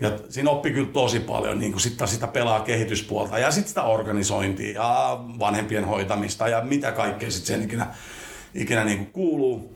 ja 0.02 0.12
siinä 0.30 0.50
oppi 0.50 0.72
kyllä 0.72 0.90
tosi 0.94 1.20
paljon 1.20 1.60
niin 1.60 1.72
kuin 1.72 1.82
sitä, 1.82 2.08
sitä 2.08 2.28
pelaa 2.28 2.60
kehityspuolta 2.60 3.40
ja 3.40 3.52
sitten 3.52 3.70
sitä 3.70 3.84
organisointia 3.84 4.74
ja 4.74 5.20
vanhempien 5.40 5.86
hoitamista 5.86 6.48
ja 6.48 6.62
mitä 6.62 6.92
kaikkea 6.92 7.32
sitten 7.32 7.56
sen 7.56 7.66
ikinä, 7.66 7.88
ikinä 8.56 8.84
niin 8.84 8.98
kuin 8.98 9.12
kuuluu. 9.12 9.76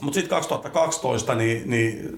Mutta 0.00 0.14
sitten 0.14 0.30
2012 0.30 1.34
niin, 1.34 1.70
niin 1.70 2.16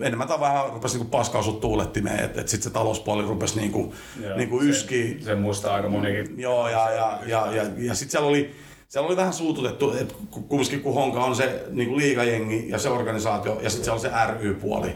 enemmän 0.00 0.28
tai 0.28 0.40
vähän 0.40 0.70
rupesi 0.72 0.96
niinku 0.98 1.10
paskausut 1.10 1.60
tuulettimeen, 1.60 2.24
että 2.24 2.40
et 2.40 2.48
sitten 2.48 2.64
se 2.64 2.70
talouspuoli 2.70 3.22
rupesi 3.22 3.60
niinku, 3.60 3.94
Joo, 4.22 4.36
niinku 4.36 4.60
yski. 4.60 5.16
Se, 5.18 5.24
se 5.24 5.34
muistaa 5.34 5.74
aika 5.74 5.88
monikin. 5.88 6.34
Joo, 6.40 6.68
ja, 6.68 6.90
ja, 6.90 7.18
ja, 7.26 7.52
ja, 7.52 7.62
ja 7.78 7.94
sitten 7.94 8.10
siellä 8.10 8.28
oli, 8.28 8.54
siellä 8.94 9.06
oli 9.06 9.16
vähän 9.16 9.32
suututettu, 9.32 9.92
että 9.92 10.14
kumminkin 10.48 10.80
kun 10.80 10.94
Honka 10.94 11.24
on 11.24 11.36
se 11.36 11.64
niin 11.70 11.96
liikajengi 11.96 12.64
ja 12.68 12.78
se 12.78 12.88
organisaatio 12.88 13.60
ja 13.62 13.70
sitten 13.70 13.84
siellä 13.84 13.94
on 13.94 14.28
se 14.28 14.32
ry-puoli, 14.32 14.94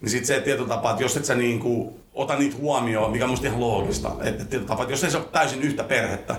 niin 0.00 0.10
sitten 0.10 0.26
se 0.26 0.40
tietotapa, 0.40 0.90
että 0.90 1.02
jos 1.02 1.16
et 1.16 1.24
sä 1.24 1.34
niin 1.34 1.60
kuin, 1.60 1.90
ota 2.14 2.36
niitä 2.36 2.56
huomioon, 2.56 3.10
mikä 3.12 3.24
on 3.24 3.30
musta 3.30 3.46
ihan 3.46 3.60
loogista, 3.60 4.16
että 4.22 4.44
tietotapa, 4.44 4.82
että 4.82 4.92
jos 4.92 5.04
ei 5.04 5.10
se 5.10 5.16
ole 5.16 5.26
täysin 5.32 5.62
yhtä 5.62 5.84
perhettä, 5.84 6.36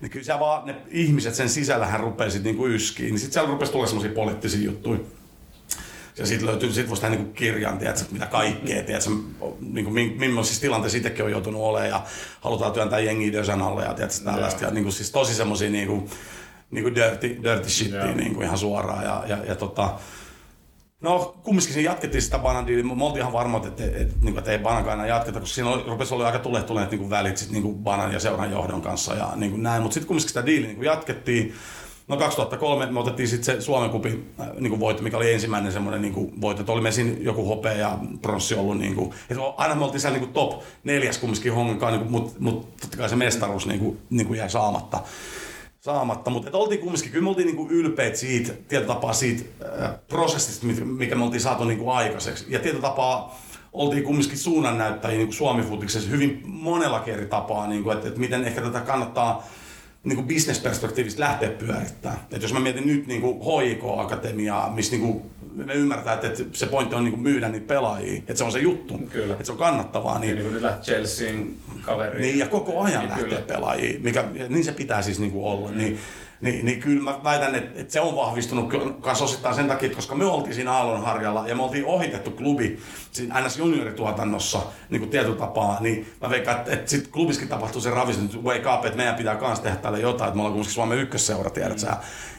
niin 0.00 0.10
kyllä 0.10 0.24
siellä 0.24 0.40
vaan 0.40 0.66
ne 0.66 0.76
ihmiset 0.90 1.34
sen 1.34 1.48
sisällähän 1.48 2.00
rupeaa 2.00 2.30
sitten 2.30 2.50
niinku 2.50 2.66
yskiin, 2.66 3.10
niin 3.10 3.18
sitten 3.18 3.32
siellä 3.32 3.50
rupesi 3.50 3.72
tulla 3.72 3.86
semmoisia 3.86 4.14
poliittisia 4.14 4.64
juttuja. 4.64 5.00
Ja 6.16 6.26
sitten 6.26 6.46
löytyy, 6.46 6.72
sit 6.72 6.88
voisi 6.88 7.02
tehdä 7.02 7.16
niinku 7.16 7.32
kirjan, 7.32 7.78
tiedätkö, 7.78 8.04
mitä 8.10 8.26
kaikkea, 8.26 8.82
tiedätkö, 8.82 9.10
niinku, 9.60 9.90
millaisissa 9.90 10.60
tilanteissa 10.60 10.98
itsekin 10.98 11.24
on 11.24 11.30
joutunut 11.30 11.62
olemaan 11.62 11.88
ja 11.88 12.02
halutaan 12.40 12.72
työntää 12.72 12.98
jengiä 12.98 13.32
dösän 13.32 13.62
alle 13.62 13.84
ja 13.84 13.94
tiedätkö, 13.94 14.24
tällaista. 14.24 14.64
Ja, 14.64 14.70
niinku, 14.70 14.90
siis 14.90 15.10
tosi 15.10 15.34
semmoisia 15.34 15.70
niinku, 15.70 16.08
niinku 16.70 16.94
dirty, 16.94 17.42
dirty 17.42 17.70
shitia 17.70 18.06
niinku 18.06 18.42
ihan 18.42 18.58
suoraan. 18.58 19.04
Ja, 19.04 19.24
ja, 19.26 19.38
ja 19.44 19.54
tota, 19.54 19.98
No 21.00 21.34
kumminkin 21.42 21.72
siinä 21.74 21.90
jatkettiin 21.90 22.22
sitä 22.22 22.38
banadiiliä, 22.38 22.94
me 22.94 23.04
oltiin 23.04 23.20
ihan 23.20 23.32
varmoja, 23.32 23.68
että, 23.68 23.84
että, 23.84 23.98
että, 23.98 24.14
niin 24.22 24.38
että 24.38 24.50
ei 24.50 24.58
Banankaan 24.58 24.94
enää 24.94 25.06
jatketa, 25.06 25.40
koska 25.40 25.54
siinä 25.54 25.70
oli, 25.70 25.82
rupesi 25.86 26.14
olla 26.14 26.26
aika 26.26 26.38
tulehtuneet 26.38 26.90
niin 26.90 27.10
välit 27.10 27.36
sit, 27.36 27.50
niin 27.50 27.74
Banan 27.74 28.12
ja 28.12 28.20
seuran 28.20 28.50
johdon 28.50 28.82
kanssa 28.82 29.14
ja 29.14 29.32
niin 29.36 29.50
kuin 29.50 29.62
näin, 29.62 29.82
mutta 29.82 29.94
sitten 29.94 30.08
kumminkin 30.08 30.28
sitä 30.28 30.46
diiliä 30.46 30.68
niin 30.68 30.84
jatkettiin. 30.84 31.54
No 32.08 32.16
2003 32.16 32.86
me 32.86 33.00
otettiin 33.00 33.28
sitten 33.28 33.54
se 33.54 33.60
Suomen 33.60 33.90
kupin 33.90 34.30
äh, 34.40 34.48
niin 34.60 34.80
voitto, 34.80 35.02
mikä 35.02 35.16
oli 35.16 35.32
ensimmäinen 35.32 35.72
semmoinen 35.72 36.02
niin 36.02 36.40
voitto. 36.40 36.60
Että 36.60 36.72
oli 36.72 36.80
me 36.80 36.92
siinä 36.92 37.16
joku 37.20 37.44
hopea 37.44 37.72
ja 37.72 37.98
pronssi 38.22 38.54
ollut. 38.54 38.78
Niin 38.78 38.94
kuin, 38.94 39.10
että 39.30 39.42
aina 39.56 39.74
me 39.74 39.84
oltiin 39.84 40.00
siellä 40.00 40.18
niin 40.18 40.32
top 40.32 40.62
neljäs 40.84 41.18
kumminkin 41.18 41.54
hongan, 41.54 41.92
niin 41.92 42.10
mutta 42.10 42.36
mut, 42.38 42.76
totta 42.76 42.96
kai 42.96 43.08
se 43.08 43.16
mestaruus 43.16 43.66
niin 43.66 43.80
kuin, 43.80 43.98
niin 44.10 44.26
kuin 44.26 44.38
jäi 44.38 44.50
saamatta 44.50 45.00
saamatta, 45.88 46.30
mutta 46.30 46.58
oltiin 46.58 46.80
kumminkin, 46.80 47.10
kyllä 47.10 47.24
me 47.24 47.28
oltiin 47.28 47.46
niinku 47.46 47.68
ylpeät 47.70 48.16
siitä, 48.16 48.52
tietyllä 48.68 48.94
tapaa 48.94 49.12
siitä 49.12 49.44
äh, 49.82 49.90
prosessista, 50.08 50.66
mikä 50.84 51.14
me 51.14 51.24
oltiin 51.24 51.40
saatu 51.40 51.64
niinku 51.64 51.90
aikaiseksi. 51.90 52.46
Ja 52.48 52.58
tietyllä 52.58 52.82
tapaa 52.82 53.40
oltiin 53.72 54.04
kumminkin 54.04 54.38
suunnannäyttäjiä 54.38 55.18
niin 55.18 55.32
Suomi-futiksessa 55.32 56.10
hyvin 56.10 56.42
monella 56.44 57.04
eri 57.06 57.26
tapaa, 57.26 57.66
niin 57.66 57.82
kuin, 57.82 57.96
että, 57.96 58.08
että 58.08 58.20
miten 58.20 58.44
ehkä 58.44 58.60
tätä 58.60 58.80
kannattaa 58.80 59.46
niin 60.04 60.16
kuin 60.16 60.28
bisnesperspektiivistä 60.28 61.20
lähteä 61.20 61.50
pyörittämään. 61.50 62.18
Että 62.20 62.44
jos 62.44 62.52
mä 62.52 62.60
mietin 62.60 62.86
nyt 62.86 63.06
niin 63.06 63.20
kuin 63.20 63.40
HIK-akatemiaa, 63.40 64.70
missä 64.70 64.96
niin 64.96 65.06
kuin 65.06 65.22
me 65.66 65.74
ymmärtää, 65.74 66.14
että 66.14 66.28
se 66.52 66.66
pointti 66.66 66.94
on 66.94 67.04
niin 67.04 67.20
myydä 67.20 67.48
niitä 67.48 67.66
pelaajia, 67.66 68.18
että 68.18 68.34
se 68.34 68.44
on 68.44 68.52
se 68.52 68.58
juttu, 68.58 68.98
Kyllä. 68.98 69.32
että 69.32 69.44
se 69.44 69.52
on 69.52 69.58
kannattavaa. 69.58 70.18
Niin, 70.18 70.36
niin 70.36 70.50
kuin 70.50 70.72
Chelsean 70.82 71.46
kaveri. 71.82 72.20
Niin, 72.20 72.38
ja 72.38 72.46
koko 72.46 72.80
ajan 72.80 73.00
niin, 73.00 73.08
lähtee 73.08 73.28
kyllä. 73.28 73.40
pelaajia, 73.40 74.00
mikä, 74.00 74.24
niin 74.48 74.64
se 74.64 74.72
pitää 74.72 75.02
siis 75.02 75.20
niin 75.20 75.32
kuin 75.32 75.44
olla. 75.44 75.70
Mm. 75.70 75.78
Niin, 75.78 75.98
niin, 76.40 76.64
niin 76.64 76.80
kyllä 76.80 77.02
mä 77.02 77.20
väitän, 77.24 77.54
että, 77.54 77.80
että 77.80 77.92
se 77.92 78.00
on 78.00 78.16
vahvistunut 78.16 78.72
kanssa 79.00 79.24
osittain 79.24 79.54
sen 79.54 79.68
takia, 79.68 79.90
koska 79.94 80.14
me 80.14 80.24
oltiin 80.24 80.54
siinä 80.54 80.72
Aallonharjalla 80.72 81.48
ja 81.48 81.54
me 81.54 81.62
oltiin 81.62 81.84
ohitettu 81.84 82.30
klubi 82.30 82.78
siinä 83.12 83.40
NS 83.40 83.58
juniorituotannossa 83.58 84.58
niin 84.90 85.00
kuin 85.00 85.10
tietyllä 85.10 85.36
tapaa, 85.36 85.76
niin 85.80 86.06
mä 86.20 86.30
veikkaan, 86.30 86.58
että, 86.58 86.72
että 86.72 86.90
sitten 86.90 87.12
klubiskin 87.12 87.48
tapahtuu 87.48 87.80
se 87.80 87.90
ravis, 87.90 88.18
että 88.18 88.38
wake 88.38 88.74
up, 88.74 88.84
että 88.84 88.96
meidän 88.96 89.14
pitää 89.14 89.36
kanssa 89.36 89.62
tehdä 89.62 89.76
tälle 89.76 90.00
jotain, 90.00 90.28
että 90.28 90.36
me 90.36 90.40
ollaan 90.40 90.52
kuitenkin 90.54 90.74
Suomen 90.74 90.98
ykkösseura, 90.98 91.50
tiedät 91.50 91.82
mm. 91.82 91.88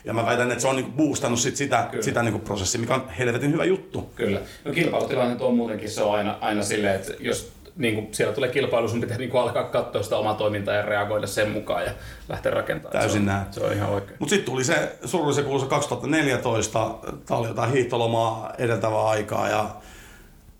Ja 0.05 0.13
mä 0.13 0.25
väitän, 0.25 0.51
että 0.51 0.61
se 0.61 0.67
on 0.67 0.75
niin 0.75 0.93
boostannut 0.93 1.39
sit 1.39 1.55
sitä, 1.55 1.89
sitä 2.01 2.23
niin 2.23 2.41
prosessia, 2.41 2.81
mikä 2.81 2.95
on 2.95 3.09
helvetin 3.09 3.51
hyvä 3.51 3.65
juttu. 3.65 4.09
Kyllä. 4.15 4.41
No 4.65 4.71
kilpailutilanne 4.71 5.43
on 5.43 5.55
muutenkin, 5.55 5.89
se 5.89 6.03
on 6.03 6.15
aina, 6.15 6.37
aina 6.41 6.63
silleen, 6.63 6.95
että 6.95 7.13
jos 7.19 7.51
niin 7.79 7.95
kuin 7.95 8.07
siellä 8.11 8.33
tulee 8.33 8.49
kilpailu, 8.49 8.87
sun 8.87 9.01
pitää 9.01 9.17
niin 9.17 9.29
kuin 9.29 9.41
alkaa 9.41 9.63
katsoa 9.63 10.03
sitä 10.03 10.17
omaa 10.17 10.33
toimintaa 10.33 10.73
ja 10.73 10.81
reagoida 10.81 11.27
sen 11.27 11.51
mukaan 11.51 11.85
ja 11.85 11.91
lähteä 12.29 12.51
rakentamaan. 12.51 12.99
Täysin 12.99 13.25
näin. 13.25 13.45
Se 13.51 13.63
on 13.63 13.73
ihan 13.73 13.89
oikein. 13.89 14.17
Mutta 14.19 14.29
sitten 14.29 14.51
tuli 14.51 14.63
se 14.63 14.97
surullisen 15.05 15.43
kuuluisa 15.43 15.67
2014, 15.67 16.95
tämä 17.25 17.39
oli 17.39 17.47
jotain 17.47 17.71
hiihtolomaa 17.71 18.53
edeltävää 18.57 19.07
aikaa 19.07 19.49
ja, 19.49 19.69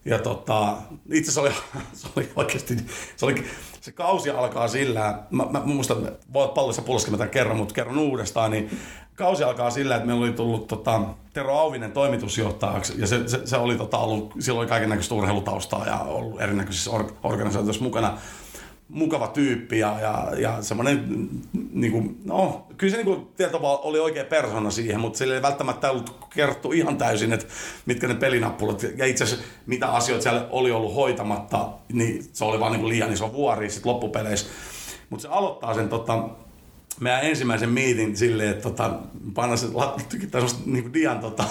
ja 0.05 0.19
tota, 0.19 0.77
itse 1.11 1.31
asiassa 1.31 1.41
oli, 1.41 1.83
se 1.93 2.07
oli 2.15 2.29
oikeasti, 2.35 2.77
se, 3.15 3.25
oli, 3.25 3.45
se 3.81 3.91
kausi 3.91 4.29
alkaa 4.29 4.67
sillä, 4.67 5.19
mä, 5.29 5.45
mä 5.49 5.61
muistan, 5.65 6.11
pallossa 6.55 6.81
pulskin 6.81 7.13
mä 7.13 7.17
tämän 7.17 7.31
kerron, 7.31 7.57
mutta 7.57 7.73
kerron 7.73 7.97
uudestaan, 7.97 8.51
niin 8.51 8.79
kausi 9.19 9.43
alkaa 9.43 9.69
sillä, 9.69 9.95
että 9.95 10.07
meillä 10.07 10.23
oli 10.23 10.33
tullut 10.33 10.67
tota, 10.67 11.01
Tero 11.33 11.57
Auvinen 11.57 11.91
toimitusjohtajaksi 11.91 12.93
ja 12.97 13.07
se, 13.07 13.27
se, 13.27 13.47
se 13.47 13.57
oli 13.57 13.75
tota, 13.75 13.97
ollut, 13.97 14.33
silloin 14.39 14.63
oli 14.63 14.69
kaiken 14.69 14.89
näköistä 14.89 15.15
urheilutaustaa 15.15 15.85
ja 15.85 15.99
ollut 15.99 16.41
erinäköisissä 16.41 16.91
or, 16.91 17.03
organisaatioissa 17.23 17.83
mukana. 17.83 18.17
Mukava 18.89 19.27
tyyppi 19.27 19.79
ja, 19.79 19.99
ja, 20.01 20.27
ja 20.37 20.61
semmoinen, 20.61 21.29
niin 21.71 21.91
kuin, 21.91 22.17
no 22.25 22.67
kyllä 22.77 22.91
se 22.91 23.03
niin 23.03 23.05
kuin, 23.05 23.27
oli 23.61 23.99
oikea 23.99 24.25
persona 24.25 24.71
siihen, 24.71 24.99
mutta 24.99 25.17
sille 25.17 25.35
ei 25.35 25.41
välttämättä 25.41 25.91
ollut 25.91 26.27
kerrottu 26.29 26.71
ihan 26.71 26.97
täysin, 26.97 27.33
että 27.33 27.45
mitkä 27.85 28.07
ne 28.07 28.15
pelinappulat 28.15 28.83
ja 28.97 29.05
itse 29.05 29.23
asiassa 29.23 29.45
mitä 29.65 29.91
asioita 29.91 30.23
siellä 30.23 30.47
oli 30.49 30.71
ollut 30.71 30.95
hoitamatta, 30.95 31.69
niin 31.93 32.23
se 32.33 32.45
oli 32.45 32.59
vaan 32.59 32.71
niin 32.71 32.81
kuin 32.81 32.89
liian 32.89 33.13
iso 33.13 33.33
vuori 33.33 33.69
sitten 33.69 33.91
loppupeleissä. 33.91 34.47
Mutta 35.09 35.21
se 35.21 35.27
aloittaa 35.27 35.73
sen 35.73 35.89
tota, 35.89 36.29
meidän 36.99 37.23
ensimmäisen 37.23 37.69
miitin 37.69 38.17
silleen, 38.17 38.49
että 38.49 38.63
tota, 38.63 38.91
panna 39.33 39.57
se 39.57 39.67
tykittää 40.09 40.41
semmoista 40.41 40.61
niin 40.65 40.93
dian 40.93 41.19
tota, 41.19 41.43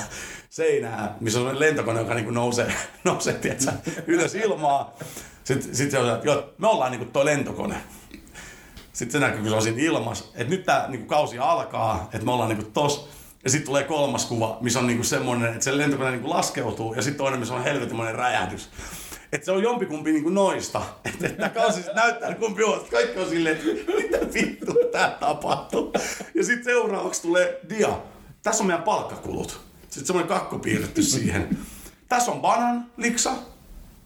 seinää, 0.51 1.17
missä 1.21 1.41
on 1.41 1.61
lentokone, 1.61 2.01
joka 2.01 2.15
niin 2.15 2.35
nousee, 2.35 2.73
nousee 3.05 3.35
tiedätkö, 3.35 3.73
ylös 4.07 4.35
ilmaa. 4.35 4.97
Sitten 5.45 5.77
sit 5.77 5.91
se 5.91 5.99
on, 5.99 6.15
että 6.15 6.27
joo, 6.27 6.55
me 6.59 6.67
ollaan 6.67 6.91
niin 6.91 6.99
kuin 6.99 7.13
toi 7.13 7.25
lentokone. 7.25 7.75
Sitten 8.93 9.21
se 9.21 9.27
näkyy, 9.27 9.41
kun 9.41 9.51
se 9.51 9.57
on 9.57 9.63
siinä 9.63 9.83
ilmassa, 9.83 10.25
että 10.35 10.51
nyt 10.51 10.65
tämä 10.65 10.85
niin 10.89 11.07
kausi 11.07 11.39
alkaa, 11.39 12.09
että 12.13 12.25
me 12.25 12.33
ollaan 12.33 12.49
niin 12.49 12.63
kuin 12.63 12.73
tos. 12.73 13.09
Ja 13.45 13.51
sitten 13.51 13.67
tulee 13.67 13.85
kolmas 13.85 14.27
kuva, 14.27 14.59
missä 14.61 14.79
on 14.79 14.87
niinku 14.87 15.05
semmoinen, 15.05 15.53
että 15.53 15.65
se 15.65 15.77
lentokone 15.77 16.11
niinku 16.11 16.31
laskeutuu, 16.31 16.95
ja 16.95 17.03
sitten 17.03 17.19
toinen, 17.19 17.41
missä 17.41 17.55
on 17.55 17.65
helvetimoinen 17.65 18.15
räjähdys 18.15 18.69
että 19.33 19.45
se 19.45 19.53
on 19.53 19.63
jompikumpi 19.63 20.13
niin 20.13 20.23
kuin 20.23 20.35
noista. 20.35 20.83
Että, 21.05 21.27
että 21.27 21.39
tämä 21.39 21.49
kausi 21.49 21.81
näyttää 21.95 22.35
kumpi 22.35 22.65
on. 22.65 22.87
Kaikki 22.91 23.21
on 23.21 23.29
silleen, 23.29 23.57
että 23.57 23.93
mitä 23.93 24.19
vittu 24.35 24.75
tää 24.93 25.11
tapahtuu. 25.21 25.93
Ja 26.35 26.45
sitten 26.45 26.65
seuraavaksi 26.65 27.23
tulee 27.23 27.61
dia. 27.69 28.01
Tässä 28.43 28.63
on 28.63 28.67
meidän 28.67 28.83
palkkakulut. 28.83 29.61
Sitten 29.83 30.07
semmoinen 30.07 30.29
kakku 30.29 30.59
piirretty 30.59 31.03
siihen. 31.03 31.59
Tässä 32.09 32.33
on 32.33 32.41
banan 32.41 32.91
liksa. 32.97 33.35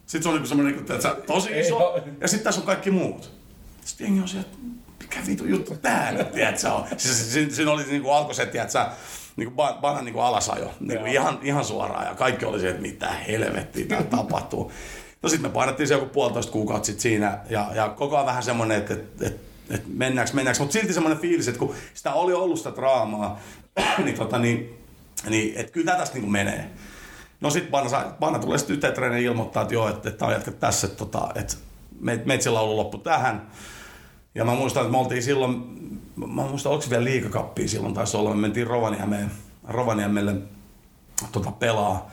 Sitten 0.07 0.23
se 0.23 0.28
on 0.28 0.35
niin 0.35 0.49
semmoinen 0.49 0.74
niin 0.77 0.93
että 0.93 1.16
tosi 1.27 1.61
iso. 1.61 2.03
Ja 2.20 2.28
sitten 2.28 2.44
tässä 2.44 2.61
on 2.61 2.66
kaikki 2.66 2.90
muut. 2.90 3.31
Sitten 3.85 4.05
jengi 4.05 4.20
on 4.20 4.28
siellä, 4.28 4.49
mikä 5.01 5.20
vitu 5.27 5.44
juttu 5.44 5.77
tää 5.77 6.12
nyt, 6.12 6.32
tiedätkö? 6.32 6.69
Siis, 6.97 7.32
siinä, 7.32 7.55
siinä 7.55 7.70
oli 7.70 7.82
niin 7.82 8.03
kuin 8.03 8.15
alkoi 8.15 8.35
se, 8.35 8.47
tiedätkö, 8.47 8.86
niin 9.36 9.53
kuin 9.53 9.74
banan 9.81 10.05
niin 10.05 10.12
kuin 10.12 10.24
alasajo, 10.24 10.74
niin 10.81 10.99
kuin 10.99 11.12
ihan, 11.12 11.39
ihan 11.43 11.65
suoraan. 11.65 12.07
Ja 12.07 12.15
kaikki 12.15 12.44
oli 12.44 12.61
se, 12.61 12.69
että 12.69 12.82
mitä 12.82 13.11
helvettiä 13.11 13.86
tää 13.86 14.03
tapahtuu. 14.16 14.73
No 15.23 15.28
sitten 15.28 15.51
me 15.51 15.55
painettiin 15.55 15.89
se 15.89 15.94
joku 15.94 16.07
puolitoista 16.07 16.53
kuukautta 16.53 16.86
sit 16.86 17.01
siinä 17.01 17.39
ja, 17.51 17.70
ja 17.74 17.89
koko 17.89 18.16
ajan 18.16 18.27
vähän 18.27 18.43
semmoinen, 18.43 18.78
että 18.78 18.94
et, 18.94 19.23
et, 19.23 19.40
et 19.70 19.82
mennäänkö, 19.86 20.32
mennäänkö, 20.35 20.62
mutta 20.62 20.73
silti 20.73 20.93
semmoinen 20.93 21.20
fiilis, 21.20 21.49
että 21.49 21.59
kun 21.59 21.74
sitä 21.94 22.12
oli 22.12 22.32
ollut 22.32 22.59
sitä 22.59 22.73
draamaa, 22.77 23.40
niin, 24.05 24.16
tota, 24.16 24.39
niin, 24.39 24.78
niin 25.28 25.53
että 25.57 25.73
kyllä 25.73 25.97
tästä 25.97 26.19
niin 26.19 26.32
menee. 26.32 26.70
No 27.40 27.51
sitten 27.51 27.70
Panna, 27.70 28.15
Panna 28.20 28.39
tulee 28.39 28.59
sitten 28.59 28.77
yhteen 28.77 29.16
ilmoittaa, 29.16 29.62
että 29.62 29.74
joo, 29.74 29.89
että, 29.89 30.11
tämä 30.11 30.35
on 30.35 30.55
tässä, 30.61 30.86
että, 30.86 30.99
tota, 30.99 31.28
että 31.35 31.57
on 32.51 32.61
ollut 32.61 32.77
loppu 32.77 32.99
tähän. 32.99 33.47
Ja 34.35 34.44
mä 34.44 34.55
muistan, 34.55 34.82
että 34.82 34.93
me 34.93 34.99
oltiin 34.99 35.23
silloin, 35.23 35.62
mä 36.16 36.43
muistan, 36.43 36.73
oliko 36.73 36.86
vielä 36.90 37.05
liikakappia 37.05 37.69
silloin 37.69 37.94
taisi 37.94 38.16
olla, 38.16 38.31
me 38.31 38.36
mentiin 38.36 38.66
Rovaniemelle, 38.66 39.31
Rovaniemelle 39.69 40.35
tota, 41.32 41.51
pelaa. 41.51 42.11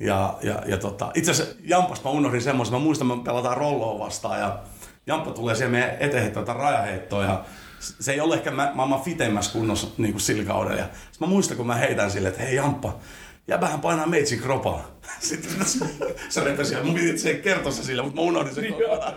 Ja, 0.00 0.38
ja, 0.42 0.62
ja 0.66 0.76
tota, 0.76 1.10
itse 1.14 1.30
asiassa 1.30 1.54
Jampasta 1.64 2.08
mä 2.08 2.10
unohdin 2.10 2.42
semmoisen, 2.42 2.74
mä 2.74 2.78
muistan, 2.78 3.06
että 3.10 3.16
me 3.16 3.24
pelataan 3.24 3.56
Rolloa 3.56 3.98
vastaan 3.98 4.40
ja 4.40 4.58
Jamppa 5.06 5.30
tulee 5.30 5.54
siihen 5.54 5.70
meidän 5.70 5.96
eteen 6.00 6.32
tätä 6.32 6.52
rajaheittoa 6.52 7.24
ja 7.24 7.44
se 7.80 8.12
ei 8.12 8.20
ole 8.20 8.34
ehkä 8.34 8.50
maailman 8.50 9.02
fitemmässä 9.02 9.52
kunnossa 9.52 9.86
niin 9.98 10.12
kuin 10.12 10.20
sillä 10.20 10.44
kaudella. 10.44 10.80
Ja 10.80 10.88
mä 11.20 11.26
muistan, 11.26 11.56
kun 11.56 11.66
mä 11.66 11.74
heitän 11.74 12.10
sille, 12.10 12.28
että 12.28 12.42
hei 12.42 12.54
Jamppa, 12.54 12.98
vähän 13.60 13.80
painaa 13.80 14.06
meitsin 14.06 14.40
kropaa. 14.40 14.84
Sitten 15.20 15.50
se 16.28 16.44
repesi 16.44 16.74
ja 16.74 16.84
mun 16.84 16.94
piti 16.94 17.18
se 17.18 17.34
kertoa 17.34 17.72
se 17.72 17.82
sille, 17.82 18.02
mutta 18.02 18.20
mä 18.20 18.26
unohdin 18.26 18.54
sen 18.54 18.72
kokonaan. 18.72 19.14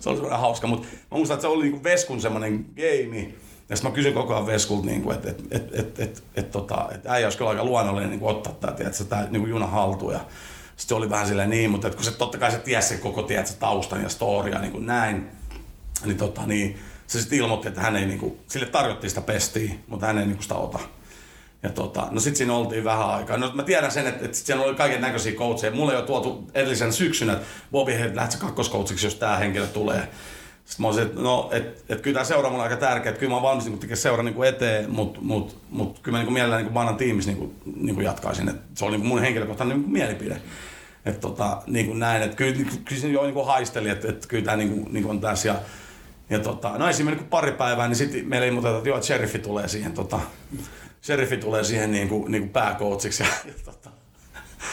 Se 0.00 0.08
oli 0.08 0.16
semmoinen 0.16 0.40
hauska, 0.40 0.66
mutta 0.66 0.88
mä 1.10 1.16
muistan, 1.16 1.34
että 1.34 1.42
se 1.42 1.48
oli 1.48 1.62
niin 1.62 1.72
kuin 1.72 1.84
Veskun 1.84 2.20
semmoinen 2.20 2.66
game, 2.76 3.32
Ja 3.72 3.76
sitten 3.76 3.90
mä 3.90 3.94
kysyn 3.94 4.14
koko 4.14 4.34
ajan 4.34 4.46
Veskulta, 4.46 4.86
niin 4.86 5.12
että 5.12 5.30
et, 5.30 5.44
et, 5.50 5.78
et, 5.78 6.00
et, 6.00 6.22
et, 6.34 6.50
tota, 6.50 6.88
et 6.94 7.06
äijä 7.06 7.26
olisi 7.26 7.38
kyllä 7.38 7.50
aika 7.50 7.64
luonnollinen 7.64 8.10
niin 8.10 8.22
ottaa 8.22 8.52
tämä, 8.52 8.72
tiedätkö, 8.72 9.04
tämä 9.04 9.26
niin 9.30 9.48
juna 9.48 9.66
haltuun. 9.66 10.12
Ja 10.12 10.18
sitten 10.18 10.88
se 10.88 10.94
oli 10.94 11.10
vähän 11.10 11.26
silleen 11.26 11.50
niin, 11.50 11.70
mutta 11.70 11.90
kun 11.90 12.04
se 12.04 12.10
totta 12.10 12.38
kai 12.38 12.50
se 12.50 12.58
tiesi 12.58 12.88
se 12.88 12.96
koko 12.96 13.22
tiedätkö, 13.22 13.52
taustan 13.58 14.02
ja 14.02 14.08
storia 14.08 14.58
niin 14.58 14.72
kuin 14.72 14.86
näin, 14.86 15.28
niin, 16.04 16.16
tota, 16.16 16.46
niin 16.46 16.78
se 17.06 17.20
sitten 17.20 17.38
ilmoitti, 17.38 17.68
että 17.68 17.80
hän 17.80 17.96
ei, 17.96 18.06
niin 18.06 18.18
kuin, 18.18 18.38
sille 18.46 18.66
tarjottiin 18.66 19.10
sitä 19.10 19.20
pestiä, 19.20 19.72
mutta 19.86 20.06
hän 20.06 20.18
ei 20.18 20.26
niin 20.26 20.36
kuin 20.36 20.42
sitä 20.42 20.54
ota. 20.54 20.78
Ja 21.62 21.70
tota, 21.70 22.08
no 22.10 22.20
sitten 22.20 22.36
siinä 22.36 22.54
oltiin 22.54 22.84
vähän 22.84 23.08
aikaa. 23.08 23.36
No 23.36 23.50
mä 23.54 23.62
tiedän 23.62 23.90
sen, 23.90 24.06
että, 24.06 24.24
että 24.24 24.36
siellä 24.36 24.64
oli 24.64 24.74
kaiken 24.74 25.00
näköisiä 25.00 25.32
coacheja. 25.32 25.72
Mulle 25.72 25.96
ole 25.96 26.06
tuotu 26.06 26.50
edellisen 26.54 26.92
syksynä, 26.92 27.32
että 27.32 27.46
Bobby, 27.72 27.92
hei, 27.92 28.16
lähdet 28.16 28.36
kakkoskoutsiksi, 28.36 29.06
jos 29.06 29.14
tämä 29.14 29.36
henkilö 29.36 29.66
tulee. 29.66 30.08
Sitten 30.64 30.82
mä 30.82 30.86
olisin, 30.86 31.06
että 31.06 31.20
no, 31.20 31.48
et, 31.52 31.84
et 31.88 32.00
kyllä 32.00 32.14
tämä 32.14 32.24
seura 32.24 32.48
on 32.48 32.60
aika 32.60 32.76
tärkeä, 32.76 33.10
että 33.10 33.20
kyllä 33.20 33.30
mä 33.30 33.36
oon 33.36 33.42
valmis 33.42 33.64
niin 33.64 33.78
tekemään 33.78 33.96
seura 33.96 34.22
niin 34.22 34.44
eteen, 34.44 34.90
mutta 34.90 35.20
mut, 35.22 35.58
mut, 35.70 35.98
kyllä 35.98 36.18
mä 36.18 36.24
niin 36.24 36.32
mielelläni 36.32 36.62
niin 36.62 36.72
Banan 36.72 36.96
tiimissä 36.96 37.30
niin 37.30 37.56
niin 37.76 38.02
jatkaisin. 38.02 38.48
Et 38.48 38.56
se 38.74 38.84
oli 38.84 38.96
niin 38.96 39.06
mun 39.06 39.20
henkilökohtainen 39.20 39.80
niin 39.80 39.90
mielipide. 39.90 40.36
Että 41.04 41.20
tota, 41.20 41.62
niin 41.66 41.86
kuin 41.86 41.98
näin, 41.98 42.22
että 42.22 42.36
kyllä, 42.36 42.54
kyllä 42.84 43.00
se 43.00 43.08
jo 43.08 43.22
niin 43.22 43.46
haisteli, 43.46 43.88
että, 43.88 44.08
että 44.08 44.28
kyllä 44.28 44.44
tämä 44.44 44.56
niin 44.56 44.70
kuin, 44.70 44.92
niin 44.92 45.02
kuin 45.02 45.10
on 45.10 45.20
tässä. 45.20 45.48
Ja, 45.48 45.54
ja 46.30 46.38
tota, 46.38 46.78
no 46.78 46.86
niin 46.86 47.24
pari 47.30 47.52
päivää, 47.52 47.88
niin 47.88 47.96
sitten 47.96 48.28
meille 48.28 48.46
ilmoitetaan, 48.46 48.78
että 48.78 48.88
joo, 48.88 48.96
että 48.96 49.06
sheriffi 49.06 49.38
tulee 49.38 49.68
siihen, 49.68 49.92
tota, 49.92 50.20
sheriffi 51.02 51.36
tulee 51.36 51.64
siihen 51.64 51.92
niin 51.92 52.08
kuin, 52.08 52.32
niin 52.32 52.42
kuin 52.42 52.52
pääkoutsiksi. 52.52 53.22
Ja, 53.22 53.28
ja 53.44 53.52
tota, 53.64 53.90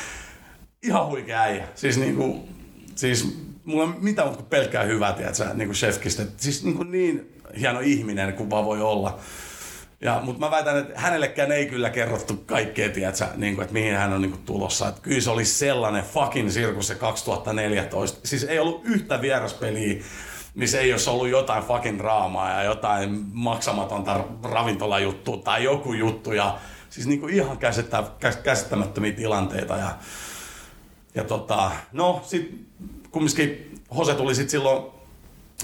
ihan 0.87 1.07
huikea 1.07 1.41
äijä. 1.41 1.67
Siis 1.75 1.97
niin 1.97 2.15
kuin, 2.15 2.49
siis 2.95 3.48
mulla 3.69 3.83
on 3.83 3.95
muuta 4.01 4.23
kuin 4.23 4.45
pelkkää 4.45 4.83
hyvää, 4.83 5.13
tiedätkö, 5.13 5.45
niin 5.53 5.67
kuin 5.67 5.75
chefkistä. 5.75 6.23
Siis 6.37 6.63
niin, 6.63 6.75
kuin 6.75 6.91
niin 6.91 7.33
hieno 7.59 7.79
ihminen 7.79 8.33
kuin 8.33 8.49
vaan 8.49 8.65
voi 8.65 8.81
olla. 8.81 9.19
Ja, 10.01 10.21
mutta 10.23 10.39
mä 10.39 10.51
väitän, 10.51 10.77
että 10.77 10.99
hänellekään 10.99 11.51
ei 11.51 11.65
kyllä 11.65 11.89
kerrottu 11.89 12.43
kaikkea, 12.45 12.89
tiedätkö, 12.89 13.25
niin 13.35 13.55
kuin, 13.55 13.63
että 13.63 13.73
mihin 13.73 13.95
hän 13.95 14.13
on 14.13 14.21
niin 14.21 14.31
kuin, 14.31 14.43
tulossa. 14.43 14.87
Että 14.87 15.01
kyllä 15.01 15.21
se 15.21 15.29
oli 15.29 15.45
sellainen 15.45 16.03
fucking 16.03 16.49
sirkus 16.49 16.87
se 16.87 16.95
2014. 16.95 18.19
Siis 18.23 18.43
ei 18.43 18.59
ollut 18.59 18.81
yhtä 18.85 19.21
vieraspeliä, 19.21 20.03
missä 20.55 20.79
ei 20.79 20.91
olisi 20.91 21.09
ollut 21.09 21.29
jotain 21.29 21.63
fucking 21.63 21.97
draamaa 21.97 22.51
ja 22.51 22.63
jotain 22.63 23.25
maksamatonta 23.33 24.23
ravintolajuttua 24.43 25.37
tai 25.37 25.63
joku 25.63 25.93
juttu. 25.93 26.33
Ja, 26.33 26.57
siis 26.89 27.07
niin 27.07 27.19
kuin 27.19 27.33
ihan 27.33 27.57
käsittämättömiä 28.43 29.11
tilanteita. 29.11 29.77
Ja, 29.77 29.95
ja 31.15 31.23
tota, 31.23 31.71
no 31.91 32.21
sit 32.25 32.69
kumminkin 33.11 33.75
Hose 33.95 34.15
tuli 34.15 34.35
sitten 34.35 34.51
silloin 34.51 34.83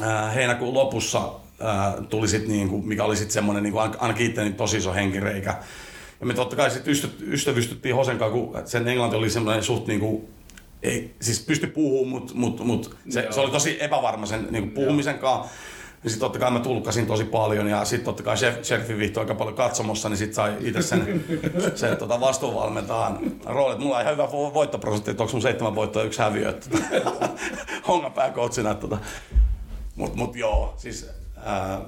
ää, 0.02 0.32
heinäkuun 0.32 0.74
lopussa, 0.74 1.32
ää, 1.60 1.98
tuli 2.10 2.28
sit 2.28 2.48
niinku, 2.48 2.82
mikä 2.82 3.04
oli 3.04 3.16
sitten 3.16 3.34
semmoinen 3.34 3.64
niinku, 3.64 3.80
ainakin 3.80 4.26
itteni 4.26 4.52
tosi 4.52 4.78
iso 4.78 4.94
henkireikä. 4.94 5.56
Ja 6.20 6.26
me 6.26 6.34
totta 6.34 6.56
kai 6.56 6.72
sitten 6.72 6.94
ystävystyttiin 7.28 7.96
Hosen 7.96 8.18
kanssa, 8.18 8.34
kun 8.34 8.62
sen 8.66 8.88
englanti 8.88 9.16
oli 9.16 9.30
semmoinen 9.30 9.64
suht 9.64 9.88
niinku, 9.88 10.30
ei, 10.84 11.16
siis 11.22 11.46
pysty 11.46 11.68
puhumaan, 11.68 12.08
mutta 12.10 12.34
mut, 12.36 12.60
mut 12.60 12.96
se, 13.10 13.28
se, 13.30 13.40
oli 13.40 13.52
tosi 13.52 13.78
epävarma 13.84 14.26
sen 14.26 14.48
niinku, 14.52 14.76
puhumisen 14.76 15.20
kanssa. 15.20 15.54
Ja 16.06 16.10
sitten 16.12 16.26
totta 16.26 16.40
kai 16.40 16.52
mä 16.52 16.60
tulkkasin 16.60 17.08
tosi 17.08 17.24
paljon 17.24 17.68
ja 17.68 17.86
sitten 17.86 18.06
totta 18.06 18.24
kai 18.24 18.38
Sheriffin 18.64 18.98
viihtyi 18.98 19.22
aika 19.22 19.36
paljon 19.36 19.56
katsomossa, 19.56 20.10
niin 20.10 20.18
sitten 20.18 20.36
sai 20.36 20.54
itse 20.60 20.82
sen, 20.82 21.26
sen 21.76 21.98
tota 21.98 22.20
vastuuvalmentajan 22.20 23.20
roolit. 23.46 23.80
Mulla 23.80 23.96
on 23.96 24.02
ihan 24.02 24.14
hyvä 24.14 24.32
voittoprosentti, 24.32 25.12
että 25.12 25.24
onko 25.24 25.34
mun 25.34 25.42
seitsemän 25.42 25.76
voittoa 25.76 26.04
yksi 26.04 26.20
häviö. 26.20 26.54
Tota, 26.54 27.30
honga 27.88 28.10
pääkoutsina. 28.10 28.76
Tota. 28.76 28.98
Mut, 29.96 30.16
mut 30.16 30.36
joo, 30.36 30.74
siis 30.78 31.10
ää, 31.44 31.82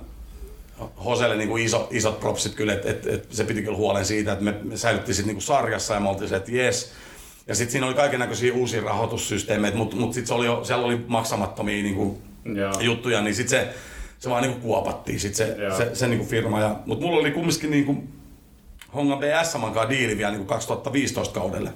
Hoselle 1.05 1.35
niin 1.35 1.49
kuin 1.49 1.65
iso, 1.65 1.87
isot 1.91 2.19
propsit 2.19 2.55
kyllä, 2.55 2.73
että 2.73 2.89
et, 2.89 3.07
et 3.07 3.27
se 3.29 3.43
piti 3.43 3.61
kyllä 3.61 3.77
huolen 3.77 4.05
siitä, 4.05 4.31
että 4.31 4.43
me, 4.43 4.55
me 4.63 4.77
säilyttiin 4.77 5.15
sitten 5.15 5.35
niin 5.35 5.41
sarjassa 5.41 5.93
ja 5.93 5.99
me 5.99 6.09
oltiin 6.09 6.29
se, 6.29 6.35
että 6.35 6.51
jes. 6.51 6.91
Ja 7.47 7.55
sitten 7.55 7.71
siinä 7.71 7.87
oli 7.87 7.95
kaiken 7.95 8.19
näköisiä 8.19 8.53
uusia 8.53 8.81
rahoitussysteemeitä, 8.81 9.77
mutta 9.77 9.95
mut 9.95 10.13
sitten 10.13 10.35
oli 10.35 10.65
siellä 10.65 10.85
oli 10.85 11.05
maksamattomia 11.07 11.83
niin 11.83 11.95
kuin, 11.95 12.17
juttuja, 12.79 13.21
niin 13.21 13.35
sitten 13.35 13.59
se 13.59 13.73
se 14.19 14.29
vaan 14.29 14.43
niinku 14.43 14.59
kuopattiin 14.59 15.19
sit 15.19 15.35
se, 15.35 15.57
se, 15.77 15.95
se 15.95 16.07
niinku 16.07 16.25
firma. 16.25 16.59
Ja, 16.59 16.79
mutta 16.85 17.05
mulla 17.05 17.19
oli 17.19 17.31
kumminkin 17.31 17.71
niinku 17.71 18.03
Hongan 18.95 19.19
BS 19.19 19.53
kanssa 19.53 19.89
diili 19.89 20.17
vielä 20.17 20.31
niinku 20.31 20.47
2015 20.47 21.39
kaudelle. 21.39 21.73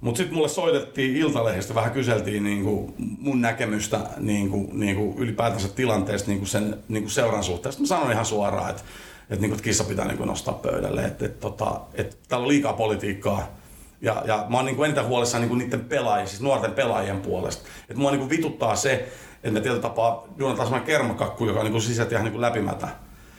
Mutta 0.00 0.18
sitten 0.18 0.34
mulle 0.34 0.48
soitettiin 0.48 1.16
Iltalehdestä, 1.16 1.74
vähän 1.74 1.92
kyseltiin 1.92 2.44
niinku 2.44 2.94
mun 2.98 3.40
näkemystä 3.40 4.00
niinku, 4.16 4.70
niinku 4.72 5.14
ylipäätänsä 5.18 5.68
tilanteesta 5.68 6.30
niinku 6.30 6.46
sen 6.46 6.78
niinku 6.88 7.08
seuran 7.08 7.44
suhteen. 7.44 7.72
Sitten 7.72 7.84
mä 7.84 7.88
sanoin 7.88 8.12
ihan 8.12 8.26
suoraan, 8.26 8.70
että 8.70 8.82
et, 9.30 9.40
niinku, 9.40 9.56
et 9.56 9.62
kissa 9.62 9.84
pitää 9.84 10.04
niinku 10.04 10.24
nostaa 10.24 10.54
pöydälle, 10.54 11.04
että 11.04 11.26
et, 11.26 11.40
tota, 11.40 11.80
et, 11.94 12.18
täällä 12.28 12.44
on 12.44 12.48
liikaa 12.48 12.72
politiikkaa. 12.72 13.56
Ja, 14.00 14.22
ja 14.26 14.46
mä 14.48 14.56
oon 14.56 14.66
niinku 14.66 14.84
eniten 14.84 15.06
huolissaan 15.06 15.40
niinku 15.40 15.54
niiden 15.54 15.84
pelaajien, 15.84 16.28
siis 16.28 16.40
nuorten 16.40 16.72
pelaajien 16.72 17.20
puolesta. 17.20 17.68
Että 17.80 18.00
mua 18.00 18.10
niinku 18.10 18.30
vituttaa 18.30 18.76
se, 18.76 19.08
että 19.44 19.50
me 19.50 19.60
tietyllä 19.60 19.82
tapaa 19.82 20.24
juonataan 20.38 20.66
semmoinen 20.66 20.86
kermakakku, 20.86 21.46
joka 21.46 21.60
on 21.60 21.72
niin 21.72 21.82
sisältä 21.82 22.14
ihan 22.14 22.24
niin 22.24 22.40
läpimätä. 22.40 22.88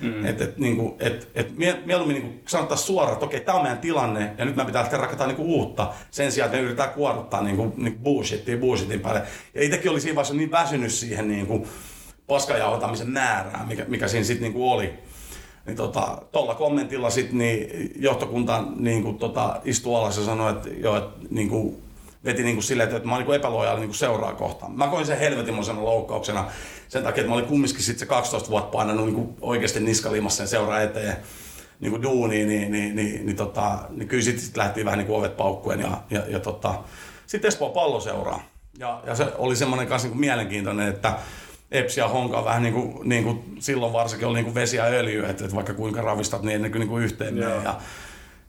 Mm. 0.02 0.26
Että 0.26 0.44
et, 0.44 0.58
niin 0.58 0.96
et, 1.00 1.32
et 1.36 1.58
mieluummin 1.86 2.16
niin 2.16 2.44
sanottaisiin 2.48 2.88
suoraan, 2.88 3.14
että 3.14 3.26
okei, 3.26 3.40
tämä 3.40 3.58
on 3.58 3.64
meidän 3.64 3.78
tilanne 3.78 4.34
ja 4.38 4.46
nyt 4.46 4.56
me 4.56 4.66
pitää 4.66 4.82
lähteä 4.82 5.00
rakentaa 5.00 5.28
niin 5.28 5.38
uutta 5.38 5.94
sen 6.12 6.32
sijaan, 6.32 6.48
että 6.48 6.58
me 6.58 6.64
yritetään 6.64 6.90
kuoruttaa 6.90 7.42
niin 7.42 7.56
kuin, 7.56 7.74
niin 7.78 8.00
bullshittia 8.00 8.58
bullshitin 8.58 9.00
päälle. 9.00 9.22
Ja 9.54 9.64
itsekin 9.64 9.92
oli 9.92 10.02
siinä 10.02 10.16
vaiheessa 10.16 10.34
niin 10.34 10.52
väsynyt 10.52 10.92
siihen 10.92 11.28
niin 11.28 11.48
kuin 11.48 11.68
paskajauhotamisen 12.28 13.10
määrään, 13.10 13.68
mikä, 13.68 13.86
mikä 13.88 14.08
siinä 14.08 14.26
sitten 14.26 14.52
niin 14.52 14.64
oli. 14.64 14.94
Niin 15.66 15.78
tota, 15.78 16.22
tuolla 16.32 16.56
kommentilla 16.56 17.10
sitten 17.10 17.38
niin 17.38 17.92
johtokunta 17.96 18.64
niin 18.76 19.04
kuin, 19.04 19.18
tota, 19.18 19.62
istui 19.64 19.96
alas 19.96 20.18
ja 20.18 20.24
sanoi, 20.24 20.52
että, 20.52 20.70
jo, 20.70 20.98
että 20.98 21.28
niin 21.30 21.50
kuin, 21.50 21.84
veti 22.26 22.44
niin 22.44 22.56
kuin 22.56 22.64
silleen, 22.64 22.96
että 22.96 23.08
mä 23.08 23.16
olin 23.16 23.28
niin 23.28 23.36
epälojaali 23.36 23.80
niin 23.80 23.94
seuraa 23.94 24.34
kohtaan. 24.34 24.72
Mä 24.72 24.88
koin 24.88 25.06
sen 25.06 25.20
helvetimoisena 25.20 25.84
loukkauksena 25.84 26.46
sen 26.88 27.04
takia, 27.04 27.22
että 27.22 27.30
mä 27.30 27.36
olin 27.36 27.48
kumminkin 27.48 27.84
sitten 27.84 28.00
se 28.00 28.06
12 28.06 28.50
vuotta 28.50 28.72
painanut 28.72 29.06
niin 29.06 29.16
kuin 29.16 29.38
oikeasti 29.42 29.80
niskalimassa 29.80 30.38
sen 30.38 30.48
seuraa 30.48 30.82
eteen 30.82 31.18
niin 31.80 31.92
kuin 31.92 32.04
duuniin, 32.04 32.48
niin, 32.48 32.72
niin, 32.72 32.96
niin, 32.96 33.26
niin, 33.26 33.36
tota, 33.36 33.80
niin 33.90 34.08
kyllä 34.08 34.24
sitten 34.24 34.46
sit 34.46 34.58
lähti 34.58 34.86
vähän 34.86 34.98
niin 34.98 35.08
kuin 35.08 35.20
ovet 35.20 35.38
paukkuen 35.38 35.80
ja, 35.80 36.02
ja, 36.10 36.22
ja 36.28 36.40
tota, 36.40 36.74
sitten 37.28 37.48
Espoon 37.48 37.72
palloseuraa. 37.72 38.44
Ja, 38.80 39.04
ja 39.06 39.16
se 39.16 39.28
oli 39.38 39.56
semmoinen 39.56 39.88
kanssa 39.88 40.06
niin 40.06 40.12
kuin 40.12 40.20
mielenkiintoinen, 40.20 40.88
että 40.88 41.14
Epsi 41.72 42.00
ja 42.00 42.08
Honka 42.08 42.38
on 42.38 42.46
vähän 42.46 42.64
niin 42.64 42.74
kuin, 42.74 43.10
niin 43.10 43.24
kuin 43.24 43.56
silloin 43.60 43.94
varsinkin 43.94 44.28
oli 44.28 44.36
niin 44.36 44.46
kuin 44.46 44.56
vesi 44.56 44.78
ja 44.78 44.84
öljy, 44.84 45.26
että, 45.26 45.44
että 45.44 45.56
vaikka 45.56 45.74
kuinka 45.74 46.02
ravistat, 46.02 46.44
niin 46.44 46.56
ennen 46.56 46.72
kuin, 46.72 46.80
niin 46.80 46.90
kuin 46.90 47.04
yhteen 47.04 47.38
Ja, 47.38 47.76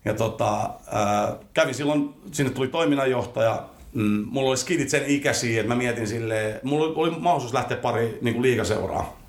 ja 0.06 0.14
tota, 0.14 0.70
ää, 0.92 1.36
kävi 1.54 1.74
silloin, 1.74 2.14
sinne 2.32 2.52
tuli 2.52 2.68
toiminnanjohtaja, 2.68 3.62
mm, 3.94 4.24
mulla 4.30 4.48
oli 4.48 4.56
skidit 4.56 4.88
sen 4.88 5.06
ikäisiä, 5.06 5.60
että 5.60 5.74
mä 5.74 5.78
mietin 5.78 6.08
silleen, 6.08 6.60
mulla 6.62 6.92
oli 6.94 7.10
mahdollisuus 7.10 7.54
lähteä 7.54 7.76
pari 7.76 8.18
niin 8.22 8.34
kuin 8.34 8.42
liikaseuraa, 8.42 9.20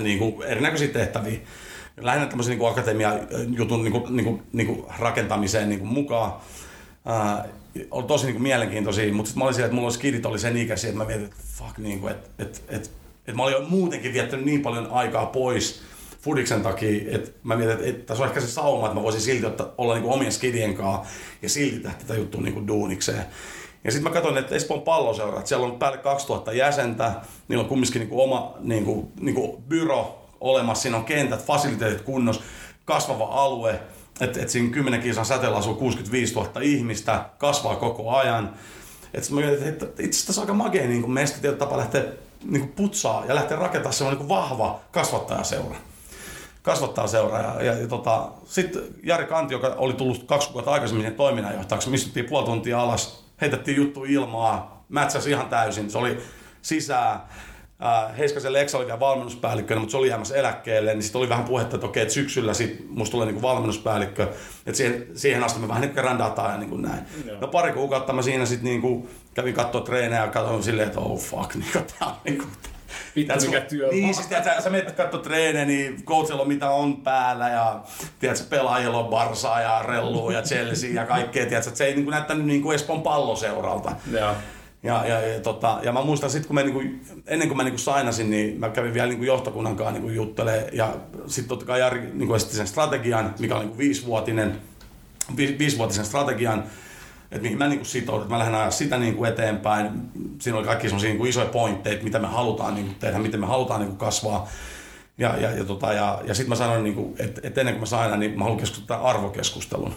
niin 0.00 0.18
kuin 0.18 0.42
erinäköisiä 0.42 0.88
tehtäviä. 0.88 1.38
Lähinnä 2.00 2.26
tämmöisen 2.26 2.58
niin 2.58 2.68
akatemia-jutun 2.68 3.84
niin 3.84 3.92
kuin, 3.92 4.16
niin 4.16 4.24
kuin, 4.24 4.42
niin 4.52 4.66
kuin 4.66 4.84
rakentamiseen 4.98 5.68
niin 5.68 5.78
kuin 5.78 5.92
mukaan. 5.92 6.32
Ää, 7.06 7.44
oli 7.90 8.04
tosi 8.04 8.26
niin 8.26 8.34
kuin 8.34 8.42
mielenkiintoisia, 8.42 9.12
mutta 9.12 9.28
sitten 9.28 9.40
mä 9.40 9.44
olin 9.44 9.54
siellä, 9.54 9.66
että 9.66 9.74
mulla 9.74 9.86
oli 9.86 9.94
skidit 9.94 10.26
oli 10.26 10.38
sen 10.38 10.56
ikäisiä, 10.56 10.90
että 10.90 10.98
mä 10.98 11.04
mietin, 11.04 11.24
että 11.24 11.36
fuck, 11.58 11.78
niin 11.78 12.00
kuin, 12.00 12.10
että, 12.10 12.28
että, 12.38 12.58
että, 12.68 12.88
että 13.18 13.36
mä 13.36 13.42
olin 13.42 13.52
jo 13.52 13.66
muutenkin 13.68 14.12
viettänyt 14.12 14.46
niin 14.46 14.62
paljon 14.62 14.88
aikaa 14.90 15.26
pois 15.26 15.82
Fudiksen 16.20 16.62
takia, 16.62 17.16
että 17.16 17.30
mä 17.42 17.56
mietin, 17.56 17.74
että, 17.74 17.86
että 17.86 18.06
tässä 18.06 18.22
on 18.22 18.28
ehkä 18.28 18.40
se 18.40 18.46
sauma, 18.46 18.86
että 18.86 18.94
mä 18.94 19.02
voisin 19.02 19.20
silti 19.20 19.46
ottaa, 19.46 19.74
olla 19.78 19.94
niin 19.94 20.02
kuin 20.02 20.14
omien 20.14 20.32
skidien 20.32 20.74
kanssa 20.74 21.12
ja 21.42 21.48
silti 21.48 21.80
tehdä 21.80 21.94
tätä 21.98 22.14
juttua 22.14 22.40
niin 22.40 22.54
kuin 22.54 22.66
duunikseen. 22.66 23.24
Ja 23.84 23.92
sitten 23.92 24.10
mä 24.10 24.14
katsoin, 24.14 24.38
että 24.38 24.54
Espoon 24.54 24.82
palloseura, 24.82 25.38
että 25.38 25.48
siellä 25.48 25.66
on 25.66 25.78
päälle 25.78 25.98
2000 25.98 26.52
jäsentä, 26.52 27.12
niillä 27.48 27.62
on 27.62 27.68
kumminkin 27.68 28.00
niin 28.00 28.08
kuin 28.08 28.24
oma 28.24 28.54
niin 28.60 28.84
kuin, 28.84 29.12
niin 29.20 29.34
kuin 29.34 29.62
byro 29.62 30.28
olemassa, 30.40 30.82
siinä 30.82 30.96
on 30.96 31.04
kentät, 31.04 31.44
fasiliteetit 31.44 32.00
kunnossa, 32.00 32.42
kasvava 32.84 33.24
alue, 33.24 33.80
että 34.20 34.42
et 34.42 34.48
siinä 34.48 34.70
10 34.70 35.00
kisan 35.00 35.24
säteellä 35.24 35.56
asuu 35.56 35.74
65 35.74 36.34
000 36.34 36.50
ihmistä, 36.62 37.24
kasvaa 37.38 37.76
koko 37.76 38.10
ajan. 38.10 38.54
Että 39.14 39.34
mä 39.34 39.40
mietin, 39.40 39.68
että 39.68 39.86
itse 39.98 40.22
asiassa 40.22 40.40
aika 40.40 40.54
makea 40.54 40.86
niin 40.86 41.10
mesta 41.10 41.52
tapa 41.52 41.76
lähteä 41.76 42.04
niin 42.44 42.60
kuin 42.60 42.72
putsaa 42.72 43.24
ja 43.28 43.34
lähteä 43.34 43.56
rakentamaan 43.56 43.92
semmoinen 43.92 44.18
niin 44.18 44.28
vahva 44.28 44.80
kasvattajaseura 44.90 45.76
kasvattaa 46.62 47.06
seuraa. 47.06 47.40
Ja, 47.40 47.62
ja, 47.62 47.72
ja 47.72 47.88
tota, 47.88 48.28
sitten 48.44 48.82
Jari 49.02 49.26
Kanti, 49.26 49.54
joka 49.54 49.74
oli 49.78 49.92
tullut 49.92 50.24
kaksi 50.24 50.48
kuukautta 50.48 50.70
aikaisemmin 50.70 51.14
toiminnanjohtajaksi, 51.14 51.90
mistuttiin 51.90 52.26
puoli 52.26 52.46
tuntia 52.46 52.80
alas, 52.80 53.24
heitettiin 53.40 53.76
juttu 53.76 54.04
ilmaa, 54.04 54.84
mätsäsi 54.88 55.30
ihan 55.30 55.48
täysin. 55.48 55.90
Se 55.90 55.98
oli 55.98 56.18
sisään. 56.62 57.20
Heiskasen 58.18 58.52
Leksa 58.52 58.78
oli 58.78 58.86
vielä 58.86 59.00
valmennuspäällikkönä, 59.00 59.80
mutta 59.80 59.90
se 59.90 59.96
oli 59.96 60.08
jäämässä 60.08 60.36
eläkkeelle, 60.36 60.94
niin 60.94 61.02
sitten 61.02 61.18
oli 61.18 61.28
vähän 61.28 61.44
puhetta, 61.44 61.76
että 61.76 61.86
okei, 61.86 62.02
että 62.02 62.14
syksyllä 62.14 62.54
sit 62.54 62.86
musta 62.88 63.12
tulee 63.12 63.26
niinku 63.26 63.42
valmennuspäällikkö. 63.42 64.22
Että 64.66 64.76
siihen, 64.76 65.06
siihen 65.14 65.44
asti 65.44 65.60
me 65.60 65.68
vähän 65.68 65.80
niin 65.80 65.96
rändataan 65.96 66.52
ja 66.52 66.58
niin 66.58 66.70
kuin 66.70 66.82
näin. 66.82 67.00
Joo. 67.26 67.40
No 67.40 67.48
pari 67.48 67.72
kuukautta 67.72 68.12
mä 68.12 68.22
siinä 68.22 68.46
sitten 68.46 68.64
niinku 68.64 69.08
kävin 69.34 69.54
katsoa 69.54 69.80
treenejä 69.80 70.20
ja 70.20 70.28
katsoin 70.28 70.62
silleen, 70.62 70.88
että 70.88 71.00
oh 71.00 71.20
fuck, 71.20 71.54
niin 71.54 71.72
tää 71.72 72.08
on, 72.08 72.14
niinku, 72.24 72.44
Vittu 73.16 73.46
mikä 73.46 73.60
työ. 73.60 73.88
Niin, 73.90 74.14
siis 74.14 74.26
tiedät, 74.26 74.44
sä, 74.44 74.60
sä 74.60 74.70
menet 74.70 74.92
katso 74.92 75.18
treenejä, 75.18 75.64
niin 75.64 76.04
coachilla 76.04 76.42
on 76.42 76.48
mitä 76.48 76.70
on 76.70 76.96
päällä 76.96 77.48
ja 77.48 77.80
tiedät, 78.18 78.46
pelaajilla 78.50 78.98
on 78.98 79.10
Barsaa 79.10 79.60
ja 79.60 79.82
Rellua 79.82 80.32
ja 80.32 80.42
Chelsea 80.42 80.90
ja 80.94 81.06
kaikkea. 81.06 81.46
Tiedät, 81.46 81.66
että 81.66 81.78
se 81.78 81.84
ei 81.84 81.94
niin 81.94 82.04
kuin, 82.04 82.12
näyttänyt 82.12 82.46
niin 82.46 82.62
kuin 82.62 82.74
Espoon 82.74 83.02
palloseuralta. 83.02 83.92
Joo. 84.12 84.34
Ja, 84.82 85.06
ja, 85.06 85.20
ja, 85.20 85.40
tota, 85.40 85.78
ja 85.82 85.92
mä 85.92 86.02
muistan 86.02 86.30
sitten, 86.30 86.46
kun 86.46 86.54
mä 86.54 86.62
niinku, 86.62 86.82
ennen 87.26 87.48
kuin 87.48 87.56
mä 87.56 87.62
niinku 87.62 87.78
sainasin, 87.78 88.30
niin 88.30 88.60
mä 88.60 88.68
kävin 88.68 88.94
vielä 88.94 89.08
niinku 89.08 89.24
johtokunnan 89.24 89.76
kanssa 89.76 89.92
niinku 89.92 90.08
juttelemaan. 90.08 90.64
Ja 90.72 90.96
sitten 91.26 91.48
totta 91.48 91.66
kai 91.66 91.80
Jari 91.80 92.10
niinku 92.12 92.34
esitti 92.34 92.56
sen 92.56 92.66
strategian, 92.66 93.34
mikä 93.38 93.54
on 93.54 93.60
niinku 93.60 93.78
viisivuotinen, 93.78 94.58
vi, 95.36 95.56
viisivuotisen 95.58 96.04
strategian, 96.04 96.64
että 97.30 97.42
mihin 97.42 97.58
mä 97.58 97.68
niinku 97.68 97.84
sitoudun, 97.84 98.22
että 98.22 98.34
mä 98.34 98.38
lähden 98.38 98.54
ajaa 98.54 98.70
sitä 98.70 98.98
niinku 98.98 99.24
eteenpäin. 99.24 99.90
Siinä 100.40 100.58
oli 100.58 100.66
kaikki 100.66 100.88
semmoisia 100.88 101.10
niinku 101.10 101.24
isoja 101.24 101.46
pointteja, 101.46 102.02
mitä 102.02 102.18
me 102.18 102.26
halutaan 102.26 102.74
niinku 102.74 102.94
tehdä, 103.00 103.18
miten 103.18 103.40
me 103.40 103.46
halutaan 103.46 103.80
niinku 103.80 103.96
kasvaa. 103.96 104.48
Ja, 105.18 105.36
ja, 105.36 105.50
ja, 105.50 105.64
tota, 105.64 105.92
ja, 105.92 106.20
ja 106.24 106.34
sitten 106.34 106.48
mä 106.48 106.54
sanoin, 106.54 106.84
niinku, 106.84 107.14
että, 107.18 107.40
että 107.44 107.60
ennen 107.60 107.74
kuin 107.74 107.82
mä 107.82 107.86
sainan, 107.86 108.20
niin 108.20 108.38
mä 108.38 108.44
haluan 108.44 108.60
keskustella 108.60 109.02
arvokeskustelun. 109.02 109.94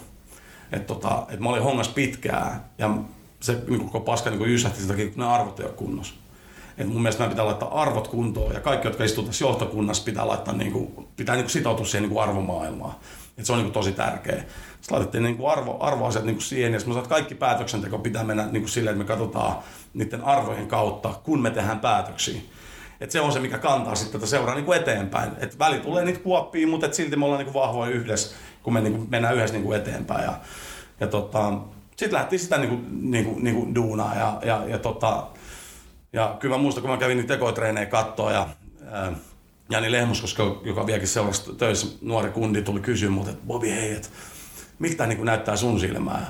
Että 0.72 0.86
tota, 0.86 1.26
et 1.28 1.40
mä 1.40 1.48
olin 1.48 1.62
hongas 1.62 1.88
pitkään 1.88 2.64
ja 2.78 2.96
se 3.40 3.58
niin 3.68 3.80
koko 3.80 4.00
paska 4.00 4.30
niin 4.30 4.50
jysähti 4.50 4.78
sen 4.78 4.88
takia, 4.88 5.06
kun 5.06 5.18
ne 5.18 5.26
arvot 5.26 5.60
ei 5.60 5.66
ole 5.66 5.74
kunnossa. 5.74 6.14
Et 6.78 6.88
mun 6.88 7.02
mielestä 7.02 7.20
meidän 7.20 7.30
pitää 7.30 7.46
laittaa 7.46 7.82
arvot 7.82 8.08
kuntoon 8.08 8.54
ja 8.54 8.60
kaikki, 8.60 8.88
jotka 8.88 9.04
istuvat 9.04 9.26
tässä 9.26 9.44
johtokunnassa, 9.44 10.04
pitää, 10.04 10.28
laittaa, 10.28 10.54
niin 10.54 10.72
kuin, 10.72 11.08
pitää 11.16 11.34
niin 11.34 11.44
kuin 11.44 11.52
sitoutua 11.52 11.86
siihen 11.86 12.02
niin 12.02 12.12
kuin 12.12 12.22
arvomaailmaan. 12.22 12.94
Et 13.38 13.44
se 13.46 13.52
on 13.52 13.58
niin 13.58 13.66
kuin 13.66 13.72
tosi 13.74 13.92
tärkeä. 13.92 14.44
Sitten 14.84 14.98
laitettiin 14.98 15.22
niin 15.22 15.36
kuin 15.36 15.52
arvo, 15.52 15.76
arvoasiat 15.80 16.24
niin 16.24 16.36
kuin 16.36 16.42
siihen 16.42 16.72
ja 16.72 16.80
sitten 16.80 17.02
kaikki 17.08 17.34
päätöksenteko 17.34 17.98
pitää 17.98 18.24
mennä 18.24 18.46
niin 18.50 18.62
kuin 18.62 18.70
silleen, 18.70 19.00
että 19.00 19.04
me 19.04 19.18
katsotaan 19.18 19.56
niiden 19.94 20.24
arvojen 20.24 20.66
kautta, 20.66 21.14
kun 21.24 21.42
me 21.42 21.50
tehdään 21.50 21.80
päätöksiä. 21.80 22.40
Et 23.00 23.10
se 23.10 23.20
on 23.20 23.32
se, 23.32 23.40
mikä 23.40 23.58
kantaa 23.58 23.94
sitten 23.94 24.20
tätä 24.20 24.30
seuraa 24.30 24.54
niin 24.54 24.64
kuin 24.64 24.80
eteenpäin. 24.80 25.30
Et 25.38 25.58
väli 25.58 25.78
tulee 25.78 26.04
niitä 26.04 26.20
kuoppia, 26.20 26.66
mutta 26.66 26.86
et 26.86 26.94
silti 26.94 27.16
me 27.16 27.24
ollaan 27.24 27.38
niin 27.38 27.52
kuin 27.52 27.62
vahvoja 27.62 27.90
yhdessä, 27.90 28.36
kun 28.62 28.72
me 28.72 28.80
niin 28.80 28.96
kuin 28.96 29.10
mennään 29.10 29.34
yhdessä 29.34 29.54
niin 29.54 29.64
kuin 29.64 29.80
eteenpäin. 29.80 30.24
Ja, 30.24 30.32
ja 31.00 31.06
tota, 31.06 31.52
sitten 31.96 32.18
lähti 32.18 32.38
sitä 32.38 32.58
niinku, 32.58 32.78
niinku, 32.90 33.38
niinku 33.38 33.74
duunaa 33.74 34.14
ja, 34.14 34.38
ja, 34.44 34.64
ja, 34.68 34.78
tota, 34.78 35.26
ja 36.12 36.36
kyllä 36.40 36.56
mä 36.56 36.62
muistan, 36.62 36.82
kun 36.82 36.90
mä 36.90 36.96
kävin 36.96 37.16
niitä 37.16 37.34
tekotreenejä 37.34 37.86
kattoa 37.86 38.32
ja 38.32 38.48
ää, 38.90 39.12
Jani 39.70 39.92
Lehmus, 39.92 40.20
koska 40.20 40.60
joka 40.64 40.86
vieläkin 40.86 41.08
seurasi 41.08 41.52
töissä, 41.52 41.86
nuori 42.02 42.30
kundi 42.30 42.62
tuli 42.62 42.80
kysyä 42.80 43.10
multa, 43.10 43.30
että 43.30 43.46
Bobi 43.46 43.70
hei, 43.70 43.92
että 43.92 44.08
miltä 44.84 44.96
tämä 44.96 45.08
niinku 45.08 45.24
näyttää 45.24 45.56
sun 45.56 45.80
silmää? 45.80 46.26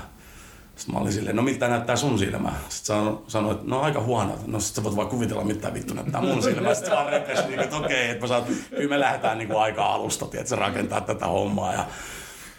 Sitten 0.76 0.94
mä 0.94 1.00
olin 1.00 1.12
silleen, 1.12 1.36
no 1.36 1.42
miltä 1.42 1.68
näyttää 1.68 1.96
sun 1.96 2.18
silmää? 2.18 2.54
Sitten 2.68 2.86
sanoin, 2.86 3.18
sano, 3.28 3.52
että 3.52 3.64
no 3.66 3.80
aika 3.80 4.00
huono. 4.00 4.38
No 4.46 4.60
sitten 4.60 4.76
sä 4.76 4.84
voit 4.84 4.96
vaan 4.96 5.08
kuvitella, 5.08 5.44
mitä 5.44 5.74
vittu 5.74 5.94
näyttää 5.94 6.20
mun 6.20 6.42
silmää. 6.42 6.74
Sitten 6.74 6.92
vaan 6.92 7.12
repesi, 7.12 7.42
niin 7.42 7.60
että 7.60 7.76
okei, 7.76 8.10
että 8.10 8.20
mä 8.20 8.28
sanon, 8.28 8.44
kyllä 8.70 8.88
me 8.88 9.00
lähdetään 9.00 9.38
niin 9.38 9.48
kuin 9.48 9.60
aika 9.60 9.86
alusta, 9.86 10.24
että 10.24 10.48
se 10.48 10.56
rakentaa 10.56 11.00
tätä 11.00 11.26
hommaa. 11.26 11.72
Ja, 11.72 11.84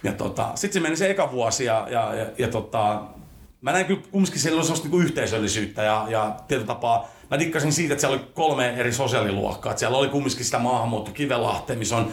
ja 0.04 0.14
tota, 0.14 0.52
sitten 0.56 0.74
se 0.74 0.80
meni 0.80 0.96
se 0.96 1.10
eka 1.10 1.32
vuosi 1.32 1.66
ja, 1.66 1.88
ja, 1.92 2.16
ja, 2.16 2.26
ja 2.38 2.48
tota, 2.48 3.02
mä 3.62 3.72
näin 3.72 3.86
kyllä 3.86 4.02
kumminkin 4.12 4.42
siellä 4.42 4.64
sellaista 4.64 4.86
niinku 4.86 5.00
yhteisöllisyyttä 5.00 5.84
ja, 5.84 6.06
ja 6.10 6.36
tietyllä 6.48 6.68
tapaa 6.68 7.10
mä 7.32 7.40
dikkasin 7.40 7.74
siitä, 7.74 7.94
että 7.94 8.02
siellä 8.02 8.18
oli 8.18 8.28
kolme 8.34 8.74
eri 8.78 8.94
sosiaaliluokkaa. 8.94 9.72
Että 9.72 9.80
siellä 9.80 9.98
oli 9.98 10.08
kumminkin 10.08 10.46
sitä 10.46 10.60
maahanmuutto 10.60 11.12
Kivelahteen, 11.12 11.80
missä 11.80 11.98
on 11.98 12.12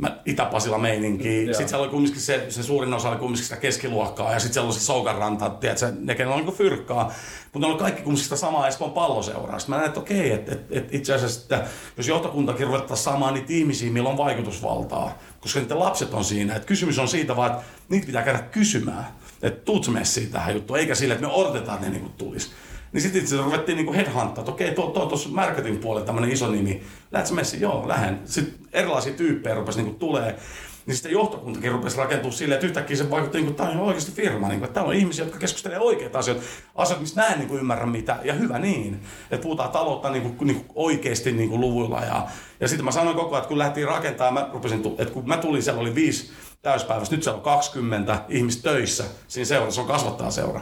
mä, 0.00 0.16
Itä-Pasila 0.24 0.78
meininki. 0.78 1.46
Sitten 1.46 1.68
siellä 1.68 1.82
oli 1.82 1.90
kumminkin 1.90 2.20
se, 2.20 2.46
se 2.48 2.62
suurin 2.62 2.94
osa 2.94 3.08
oli 3.08 3.16
kumminkin 3.16 3.44
sitä 3.44 3.56
keskiluokkaa 3.56 4.32
ja 4.32 4.38
sitten 4.38 4.54
siellä 4.54 4.66
oli 4.66 4.74
se 4.74 4.80
Soukanranta, 4.80 5.50
tiedätkö, 5.50 5.92
ne 6.00 6.14
kenellä 6.14 6.36
on 6.36 6.44
niin 6.44 6.56
fyrkkaa. 6.56 7.12
Mutta 7.52 7.66
ne 7.66 7.72
oli 7.72 7.78
kaikki 7.80 8.02
kumminkin 8.02 8.24
sitä 8.24 8.36
samaa 8.36 8.68
Espoon 8.68 8.90
palloseuraa. 8.90 9.58
Sitten 9.58 9.74
mä 9.74 9.76
näin, 9.76 9.88
että 9.88 10.00
okei, 10.00 10.32
että 10.32 10.52
et, 10.52 10.66
et 10.70 10.94
itse 10.94 11.14
asiassa, 11.14 11.40
että 11.40 11.70
jos 11.96 12.08
johtokuntakin 12.08 12.66
ruvettaisiin 12.66 13.04
saamaan 13.04 13.34
niitä 13.34 13.52
ihmisiä, 13.52 13.92
millä 13.92 14.08
on 14.08 14.16
vaikutusvaltaa, 14.16 15.18
koska 15.40 15.60
niiden 15.60 15.78
lapset 15.78 16.14
on 16.14 16.24
siinä. 16.24 16.54
Että 16.54 16.66
kysymys 16.66 16.98
on 16.98 17.08
siitä 17.08 17.36
vaan, 17.36 17.50
että 17.50 17.64
niitä 17.88 18.06
pitää 18.06 18.22
käydä 18.22 18.38
kysymään, 18.38 19.06
että 19.42 19.64
tuut 19.64 19.88
messiin 19.88 20.30
tähän 20.30 20.54
juttuun, 20.54 20.78
eikä 20.78 20.94
sille, 20.94 21.14
että 21.14 21.26
me 21.26 21.32
odotetaan, 21.32 21.78
että 21.78 21.90
ne 21.90 21.98
niin 21.98 22.12
tulisi. 22.18 22.50
Niin 22.92 23.00
sitten 23.02 23.22
itse 23.22 23.36
ruvettiin 23.36 23.76
niinku 23.76 23.92
headhunttaa, 23.92 24.42
että 24.42 24.52
okei, 24.52 24.74
tuo, 24.74 24.86
tuo 24.86 25.06
tuossa 25.06 25.28
marketing 25.28 25.80
puolella 25.80 26.06
tämmöinen 26.06 26.32
iso 26.32 26.50
nimi. 26.50 26.82
Lähdätkö 27.12 27.34
messi? 27.34 27.60
Joo, 27.60 27.88
lähden. 27.88 28.20
Sitten 28.24 28.54
erilaisia 28.72 29.12
tyyppejä 29.12 29.54
rupesi 29.54 29.82
niinku 29.82 29.98
tulee. 29.98 30.38
Niin 30.86 30.94
sitten 30.94 31.12
johtokuntakin 31.12 31.72
rupesi 31.72 31.96
rakentua 31.96 32.30
silleen, 32.30 32.56
että 32.56 32.66
yhtäkkiä 32.66 32.96
se 32.96 33.10
vaikutti, 33.10 33.40
niin 33.40 33.54
tämä 33.54 33.70
on 33.70 33.80
oikeasti 33.80 34.12
firma. 34.12 34.48
Niin 34.48 34.58
kuin, 34.58 34.66
että 34.66 34.74
täällä 34.74 34.88
on 34.88 34.96
ihmisiä, 34.96 35.24
jotka 35.24 35.38
keskustelevat 35.38 35.82
oikeita 35.82 36.18
asioita, 36.18 36.42
asioita, 36.74 37.00
mistä 37.00 37.20
mä 37.20 37.26
en 37.26 37.38
niin 37.38 37.58
ymmärrä 37.58 37.86
mitä. 37.86 38.16
Ja 38.24 38.34
hyvä 38.34 38.58
niin. 38.58 39.00
Että 39.30 39.42
puhutaan 39.42 39.70
taloutta 39.70 40.10
niin 40.10 40.22
kuin, 40.22 40.46
niin 40.46 40.64
kuin 40.64 40.72
oikeasti 40.74 41.32
niin 41.32 41.48
kuin 41.48 41.60
luvuilla. 41.60 42.00
Ja, 42.00 42.26
ja 42.60 42.68
sitten 42.68 42.84
mä 42.84 42.90
sanoin 42.90 43.16
koko 43.16 43.30
ajan, 43.30 43.38
että 43.38 43.48
kun 43.48 43.58
lähtiin 43.58 43.88
rakentamaan, 43.88 44.46
mä 44.46 44.52
rupesin, 44.52 44.82
että 44.98 45.14
kun 45.14 45.28
mä 45.28 45.36
tulin, 45.36 45.62
siellä 45.62 45.80
oli 45.80 45.94
viisi 45.94 46.30
täyspäivästä, 46.62 47.14
nyt 47.14 47.22
siellä 47.22 47.36
on 47.38 47.44
20 47.44 48.22
ihmistä 48.28 48.62
töissä 48.62 49.04
siinä 49.28 49.44
seurassa, 49.44 49.74
se 49.74 49.80
on 49.80 49.86
kasvattaa 49.86 50.30
seura 50.30 50.60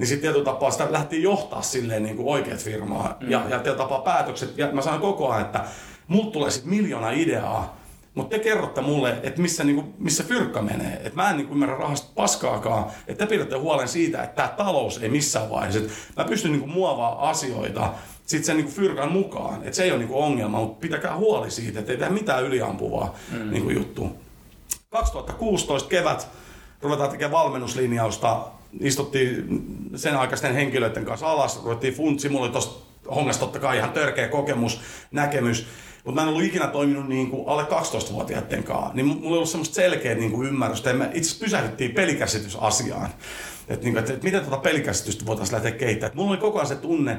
niin 0.00 0.08
sitten 0.08 0.22
tietyllä 0.22 0.44
tapaa 0.44 0.70
sitä 0.70 0.92
lähti 0.92 1.22
johtaa 1.22 1.62
silleen 1.62 2.02
niin 2.02 2.16
kuin 2.16 2.28
oikeat 2.28 2.58
firmaa. 2.60 3.16
Mm. 3.20 3.30
Ja, 3.30 3.42
ja 3.48 3.58
tietyllä 3.58 3.76
tapaa 3.76 4.00
päätökset, 4.00 4.58
ja 4.58 4.72
mä 4.72 4.82
sanon 4.82 5.00
koko 5.00 5.30
ajan, 5.30 5.46
että 5.46 5.64
mulla 6.08 6.30
tulee 6.30 6.50
sitten 6.50 6.70
miljoona 6.70 7.10
ideaa, 7.10 7.80
mutta 8.14 8.36
te 8.36 8.42
kerrotte 8.42 8.80
mulle, 8.80 9.16
että 9.22 9.40
missä, 9.40 9.64
niinku, 9.64 9.94
missä 9.98 10.24
fyrkka 10.24 10.62
menee. 10.62 10.94
Että 10.94 11.16
mä 11.16 11.30
en 11.30 11.36
niinku 11.36 11.52
ymmärrä 11.52 11.76
rahasta 11.76 12.12
paskaakaan. 12.14 12.84
Että 13.08 13.26
te 13.26 13.30
pidätte 13.30 13.56
huolen 13.56 13.88
siitä, 13.88 14.22
että 14.22 14.36
tämä 14.36 14.48
talous 14.48 15.02
ei 15.02 15.08
missään 15.08 15.50
vaiheessa. 15.50 15.80
Et 15.80 16.16
mä 16.16 16.24
pystyn 16.24 16.52
niinku 16.52 16.66
muovaa 16.66 17.30
asioita 17.30 17.92
sitten 18.26 18.44
sen 18.44 18.56
niinku 18.56 18.72
fyrkan 18.72 19.12
mukaan. 19.12 19.62
Että 19.62 19.76
se 19.76 19.82
ei 19.82 19.90
ole 19.90 19.98
niinku 19.98 20.22
ongelma, 20.22 20.58
mutta 20.58 20.80
pitäkää 20.80 21.16
huoli 21.16 21.50
siitä, 21.50 21.80
että 21.80 21.92
ei 21.92 21.98
tehdä 21.98 22.12
mitään 22.12 22.44
yliampuvaa 22.44 23.14
mm. 23.32 23.50
niinku 23.50 23.70
juttua. 23.70 24.10
2016 24.90 25.88
kevät 25.88 26.28
ruvetaan 26.82 27.10
tekemään 27.10 27.32
valmennuslinjausta 27.32 28.46
istuttiin 28.80 29.44
sen 29.96 30.16
aikaisten 30.16 30.54
henkilöiden 30.54 31.04
kanssa 31.04 31.30
alas, 31.30 31.64
ruvettiin 31.64 31.94
funtsi, 31.94 32.28
mulla 32.28 32.44
oli 32.44 32.52
tosta 32.52 32.90
hongasta 33.14 33.40
totta 33.40 33.58
kai 33.58 33.76
ihan 33.76 33.92
törkeä 33.92 34.28
kokemus, 34.28 34.80
näkemys, 35.10 35.66
mutta 36.04 36.20
mä 36.20 36.22
en 36.22 36.28
ollut 36.28 36.44
ikinä 36.44 36.66
toiminut 36.66 37.08
niin 37.08 37.30
kuin 37.30 37.48
alle 37.48 37.62
12-vuotiaiden 37.62 38.64
kanssa, 38.64 38.94
niin 38.94 39.06
mulla 39.06 39.22
ei 39.22 39.32
ollut 39.32 39.48
semmoista 39.48 39.74
selkeää 39.74 40.14
niin 40.14 40.32
kuin 40.32 40.48
ymmärrystä, 40.48 40.90
ja 40.90 40.96
me 40.96 41.10
itse 41.14 41.38
pysähdyttiin 41.38 41.90
pelikäsitysasiaan, 41.90 43.10
että, 43.68 43.84
niin 43.84 43.94
kuin, 43.94 44.04
että, 44.04 44.24
miten 44.24 44.40
tuota 44.40 44.56
pelikäsitystä 44.56 45.26
voitaisiin 45.26 45.54
lähteä 45.54 45.72
kehittämään. 45.72 46.16
mulla 46.16 46.30
oli 46.30 46.38
koko 46.38 46.58
ajan 46.58 46.68
se 46.68 46.76
tunne, 46.76 47.18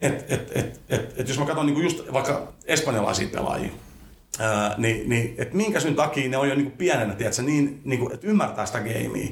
että, 0.00 0.34
että, 0.34 0.58
että, 0.58 0.80
että, 0.88 1.14
että 1.20 1.30
jos 1.32 1.38
mä 1.38 1.46
katson 1.46 1.66
niin 1.66 1.74
kuin 1.74 1.84
just 1.84 2.12
vaikka 2.12 2.52
espanjalaisia 2.64 3.28
pelaajia, 3.28 3.70
Ää, 4.38 4.74
niin, 4.78 5.08
niin 5.08 5.34
että 5.38 5.56
minkä 5.56 5.80
syyn 5.80 5.94
takia 5.94 6.28
ne 6.28 6.36
on 6.36 6.48
jo 6.48 6.54
niin 6.54 6.66
kuin 6.66 6.78
pienenä, 6.78 7.14
tiedätkö, 7.14 7.42
niin, 7.42 7.80
niin 7.84 8.00
kuin, 8.00 8.14
että 8.14 8.26
ymmärtää 8.26 8.66
sitä 8.66 8.78
gamea. 8.78 9.28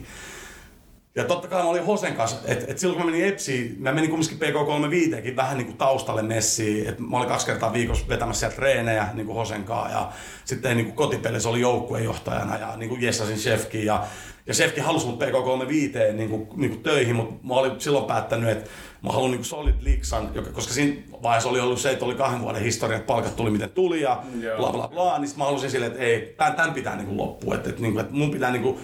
Ja 1.18 1.24
totta 1.24 1.48
kai 1.48 1.62
mä 1.62 1.68
olin 1.68 1.84
Hosen 1.84 2.14
kanssa, 2.14 2.36
että 2.44 2.64
et 2.68 2.78
silloin 2.78 2.96
kun 2.96 3.06
mä 3.06 3.12
menin 3.12 3.28
Epsiin, 3.28 3.76
mä 3.78 3.92
menin 3.92 4.10
kumminkin 4.10 4.38
PK35kin 4.38 5.36
vähän 5.36 5.56
niin 5.56 5.66
kuin 5.66 5.76
taustalle 5.76 6.22
messiin. 6.22 6.88
Että 6.88 7.02
mä 7.02 7.16
olin 7.16 7.28
kaksi 7.28 7.46
kertaa 7.46 7.72
viikossa 7.72 8.08
vetämässä 8.08 8.40
sieltä 8.40 8.56
treenejä 8.56 9.08
niin 9.14 9.26
kuin 9.26 9.36
Hosen 9.36 9.64
kanssa. 9.64 9.98
Ja 9.98 10.12
sitten 10.44 10.76
niin 10.76 10.86
kuin 10.86 10.96
kotipelissä 10.96 11.48
oli 11.48 11.60
joukkuejohtajana 11.60 12.58
ja 12.58 12.76
niin 12.76 12.88
kuin 12.88 13.02
jessasin 13.02 13.38
Shefkin. 13.38 13.86
Ja, 13.86 14.06
ja 14.46 14.54
Shefkin 14.54 14.84
halusi 14.84 15.06
mut 15.06 15.20
PK35 15.22 16.12
niin 16.12 16.30
kuin, 16.30 16.48
niin 16.56 16.70
kuin 16.70 16.82
töihin, 16.82 17.16
mutta 17.16 17.46
mä 17.46 17.54
olin 17.54 17.80
silloin 17.80 18.04
päättänyt, 18.04 18.50
että 18.50 18.70
mä 19.02 19.12
haluan 19.12 19.30
niin 19.30 19.44
Solid 19.44 19.74
Liksan, 19.80 20.30
joka, 20.34 20.50
koska 20.50 20.72
siinä 20.74 20.96
vaiheessa 21.22 21.48
oli 21.48 21.60
ollut 21.60 21.80
se, 21.80 21.90
että 21.90 22.04
oli 22.04 22.14
kahden 22.14 22.40
vuoden 22.40 22.62
historia, 22.62 22.96
että 22.96 23.06
palkat 23.06 23.36
tuli 23.36 23.50
miten 23.50 23.70
tuli 23.70 24.00
ja 24.00 24.22
bla 24.56 24.72
bla 24.72 24.88
bla, 24.88 25.18
niin 25.18 25.30
mä 25.36 25.44
halusin 25.44 25.70
silleen, 25.70 25.92
että 25.92 26.04
ei, 26.04 26.34
tämän, 26.36 26.54
tämän 26.54 26.74
pitää 26.74 26.96
niin 26.96 27.06
kuin 27.06 27.18
loppua, 27.18 27.54
että, 27.54 27.70
että, 27.70 27.82
niin 27.82 27.92
kuin, 27.92 28.04
että 28.04 28.14
mun 28.14 28.30
pitää 28.30 28.50
niin 28.50 28.62
kuin, 28.62 28.78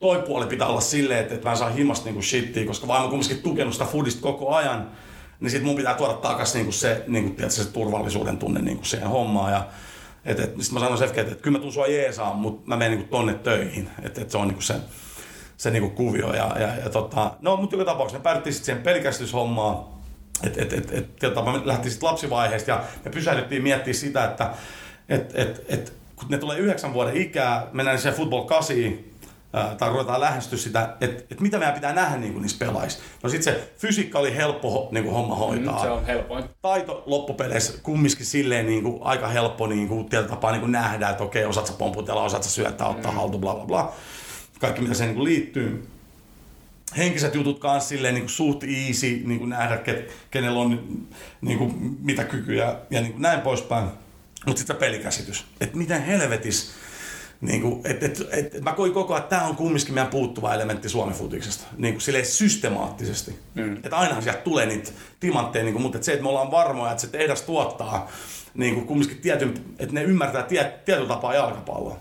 toi 0.00 0.22
puoli 0.22 0.46
pitää 0.46 0.66
olla 0.66 0.80
silleen, 0.80 1.20
että, 1.20 1.34
että 1.34 1.46
mä 1.46 1.52
en 1.52 1.58
saa 1.58 1.70
himasta 1.70 2.04
niinku 2.04 2.22
shittiä, 2.22 2.66
koska 2.66 2.88
vaan 2.88 3.02
mä 3.02 3.08
kumminkin 3.08 3.42
tukenut 3.42 3.72
sitä 3.72 3.84
foodista 3.84 4.22
koko 4.22 4.54
ajan, 4.54 4.90
niin 5.40 5.50
sit 5.50 5.62
mun 5.62 5.76
pitää 5.76 5.94
tuoda 5.94 6.14
takas 6.14 6.54
niinku 6.54 6.72
se, 6.72 7.04
niinku, 7.06 7.30
tiedätkö, 7.30 7.62
se 7.62 7.72
turvallisuuden 7.72 8.38
tunne 8.38 8.60
niinku 8.60 8.84
siihen 8.84 9.08
hommaan. 9.08 9.52
Ja, 9.52 9.66
et, 10.24 10.40
et, 10.40 10.54
sit 10.60 10.72
mä 10.72 10.80
sanoin 10.80 10.98
Sefke, 10.98 11.20
että, 11.20 11.32
että 11.32 11.42
kyllä 11.42 11.58
mä 11.58 11.60
tuun 11.60 11.72
sua 11.72 11.86
jeesaan, 11.86 12.36
mutta 12.36 12.62
mä 12.68 12.76
menen 12.76 12.98
niinku 12.98 13.16
tonne 13.16 13.34
töihin. 13.34 13.88
Että 14.02 14.20
et 14.20 14.30
se 14.30 14.38
on 14.38 14.48
niinku 14.48 14.62
se, 14.62 14.74
se 15.56 15.70
niinku 15.70 15.90
kuvio. 15.90 16.34
Ja, 16.34 16.56
ja, 16.60 16.76
ja 16.76 16.90
tota, 16.90 17.30
no, 17.40 17.56
mutta 17.56 17.76
joka 17.76 17.92
tapauksessa 17.92 18.18
me 18.18 18.22
päädyttiin 18.22 18.54
sitten 18.54 18.66
siihen 18.66 18.82
pelikäsityshommaan. 18.82 19.84
Että 20.42 20.62
et, 20.62 20.72
et, 20.72 20.90
et, 20.92 21.24
et, 21.24 21.34
me 21.34 21.60
lähtiin 21.64 21.92
sitten 21.92 22.08
lapsivaiheesta 22.08 22.70
ja 22.70 22.84
me 23.04 23.10
pysähdyttiin 23.10 23.62
miettimään 23.62 23.94
sitä, 23.94 24.24
että 24.24 24.50
et, 25.08 25.32
et, 25.34 25.64
et, 25.68 25.92
kun 26.16 26.28
ne 26.28 26.38
tulee 26.38 26.58
yhdeksän 26.58 26.92
vuoden 26.92 27.16
ikää, 27.16 27.66
mennään 27.72 27.98
siihen 27.98 28.16
football 28.16 28.44
8, 28.44 28.76
tai 29.78 29.88
ruvetaan 29.88 30.20
lähestyä 30.20 30.58
sitä, 30.58 30.96
että, 31.00 31.22
että 31.30 31.42
mitä 31.42 31.58
meidän 31.58 31.74
pitää 31.74 31.92
nähdä 31.92 32.16
niin 32.16 32.32
kuin 32.32 32.42
niissä 32.42 32.66
pelaissa. 32.66 32.98
No 33.22 33.28
sitten 33.30 33.54
se 33.54 33.72
fysiikka 33.78 34.18
oli 34.18 34.36
helppo 34.36 34.88
niin 34.92 35.04
kuin 35.04 35.14
homma 35.14 35.34
hoitaa. 35.34 35.74
Mm, 35.74 35.80
se 35.80 35.90
on 35.90 36.06
helpoin. 36.06 36.44
Taito 36.62 37.02
loppupeleissä 37.06 37.72
kumminkin 37.82 38.26
silleen 38.26 38.66
niin 38.66 38.82
kuin, 38.82 38.98
aika 39.02 39.28
helppo 39.28 39.66
niin 39.66 39.88
kuin, 39.88 40.08
tietyllä 40.08 40.30
tapaa 40.30 40.52
niin 40.52 40.60
kuin 40.60 40.72
nähdä, 40.72 41.10
että 41.10 41.24
okei, 41.24 41.44
osaat 41.44 41.66
sä 41.66 41.72
pomputella, 41.72 42.22
osaat 42.22 42.42
sä 42.42 42.50
syöttää, 42.50 42.88
ottaa 42.88 43.10
mm. 43.10 43.16
haltu, 43.16 43.38
bla 43.38 43.54
bla 43.54 43.66
bla. 43.66 43.92
Kaikki 44.60 44.80
mitä 44.82 44.94
se 44.94 45.04
niin 45.04 45.14
kuin 45.14 45.24
liittyy. 45.24 45.88
henkiset 46.96 47.34
jutut 47.34 47.58
kanssa 47.58 47.88
silleen 47.88 48.14
niin 48.14 48.22
kuin 48.22 48.30
suht 48.30 48.62
easy 48.64 49.22
niin 49.24 49.38
kuin 49.38 49.50
nähdä, 49.50 49.76
ket, 49.76 50.12
kenellä 50.30 50.60
on 50.60 50.98
niin 51.40 51.58
kuin, 51.58 51.98
mitä 52.02 52.24
kykyjä 52.24 52.76
ja 52.90 53.00
niin 53.00 53.12
kuin 53.12 53.22
näin 53.22 53.40
poispäin. 53.40 53.84
Mutta 54.46 54.58
sitten 54.58 54.76
se 54.76 54.80
pelikäsitys, 54.80 55.44
että 55.60 55.76
miten 55.76 56.02
helvetis, 56.02 56.70
niin 57.40 57.62
kuin, 57.62 57.80
et, 57.84 58.02
et, 58.02 58.28
et, 58.30 58.60
mä 58.64 58.72
koin 58.72 58.92
koko 58.92 59.14
ajan, 59.14 59.22
että 59.22 59.36
tämä 59.36 59.48
on 59.48 59.56
kumminkin 59.56 59.94
meidän 59.94 60.10
puuttuva 60.10 60.54
elementti 60.54 60.88
Suomen 60.88 61.14
futiksesta, 61.14 61.66
niin 61.76 61.94
kuin 61.94 62.02
silleen 62.02 62.26
systemaattisesti. 62.26 63.38
Mm. 63.54 63.76
Että 63.76 63.96
ainahan 63.96 64.22
sieltä 64.22 64.40
tulee 64.40 64.66
niitä 64.66 64.90
timantteja, 65.20 65.64
niin 65.64 65.72
kuin, 65.72 65.82
mutta 65.82 65.98
että 65.98 66.06
se, 66.06 66.12
että 66.12 66.22
me 66.22 66.28
ollaan 66.28 66.50
varmoja, 66.50 66.90
että 66.90 67.00
se 67.00 67.06
tehdas 67.06 67.42
tuottaa 67.42 68.10
niin 68.54 68.74
kuin 68.74 68.86
kumminkin 68.86 69.18
tietyn, 69.18 69.54
että 69.78 69.94
ne 69.94 70.02
ymmärtää 70.02 70.42
tie, 70.42 70.80
tietyllä 70.84 71.08
tapaa 71.08 71.34
jalkapalloa. 71.34 71.96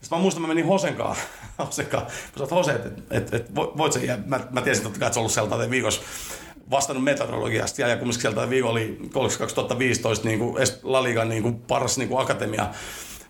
Sitten 0.00 0.18
mä 0.18 0.22
muistan, 0.22 0.42
mä 0.42 0.48
menin 0.48 0.66
Hosenkaan, 0.66 1.16
Hosenkaan. 1.58 2.02
Mä 2.04 2.10
sanoin, 2.34 2.50
Hose, 2.50 2.72
että 2.72 2.90
et, 3.10 3.34
et, 3.34 3.54
voit 3.54 3.92
se, 3.92 4.04
ja 4.04 4.18
mä, 4.26 4.40
mä 4.50 4.62
tiesin 4.62 4.84
totta 4.84 4.98
kai, 4.98 5.06
että 5.06 5.14
se 5.14 5.20
on 5.20 5.22
ollut 5.22 5.32
sieltä 5.32 5.70
viikossa 5.70 6.02
vastannut 6.70 7.04
metodologiasta 7.04 7.80
ja, 7.80 7.88
ja 7.88 7.96
kumminkin 7.96 8.22
sieltä 8.22 8.50
viikolla 8.50 8.72
oli 8.72 8.98
2015 9.38 10.28
niin 10.28 10.38
kuin 10.38 10.56
La 10.82 11.02
Ligan 11.02 11.28
niin 11.28 11.42
kuin 11.42 11.54
paras 11.54 11.98
niin 11.98 12.08
kuin 12.08 12.20
akatemia 12.20 12.68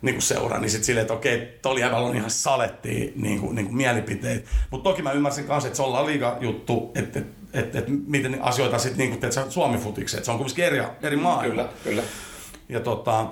niin 0.02 0.14
kuin 0.14 0.22
seura, 0.22 0.58
niin 0.58 0.70
sitten 0.70 0.84
silleen, 0.84 1.02
että 1.02 1.14
okei, 1.14 1.58
Toli 1.62 1.84
on 1.84 2.16
ihan 2.16 2.30
saletti 2.30 3.12
niin 3.16 3.40
kuin, 3.40 3.54
niin 3.54 3.66
kuin 3.66 3.76
mielipiteitä. 3.76 4.48
Mutta 4.70 4.90
toki 4.90 5.02
mä 5.02 5.12
ymmärsin 5.12 5.44
kanssa, 5.44 5.66
että 5.66 5.76
se 5.76 5.82
on 5.82 5.92
La 5.92 6.06
Liga 6.06 6.36
juttu, 6.40 6.92
että 6.94 7.18
et, 7.18 7.26
et, 7.52 7.76
et, 7.76 7.84
miten 8.06 8.42
asioita 8.42 8.78
sitten 8.78 8.98
niin 8.98 9.10
kuin, 9.10 9.20
teet 9.20 9.50
Suomi 9.52 9.78
futiksi, 9.78 10.16
että 10.16 10.24
se 10.24 10.30
on 10.30 10.38
kumminkin 10.38 10.64
eri, 10.64 10.82
eri 11.02 11.16
maailma. 11.16 11.50
Kyllä, 11.50 11.68
kyllä. 11.84 12.02
Ja 12.68 12.80
tota, 12.80 13.26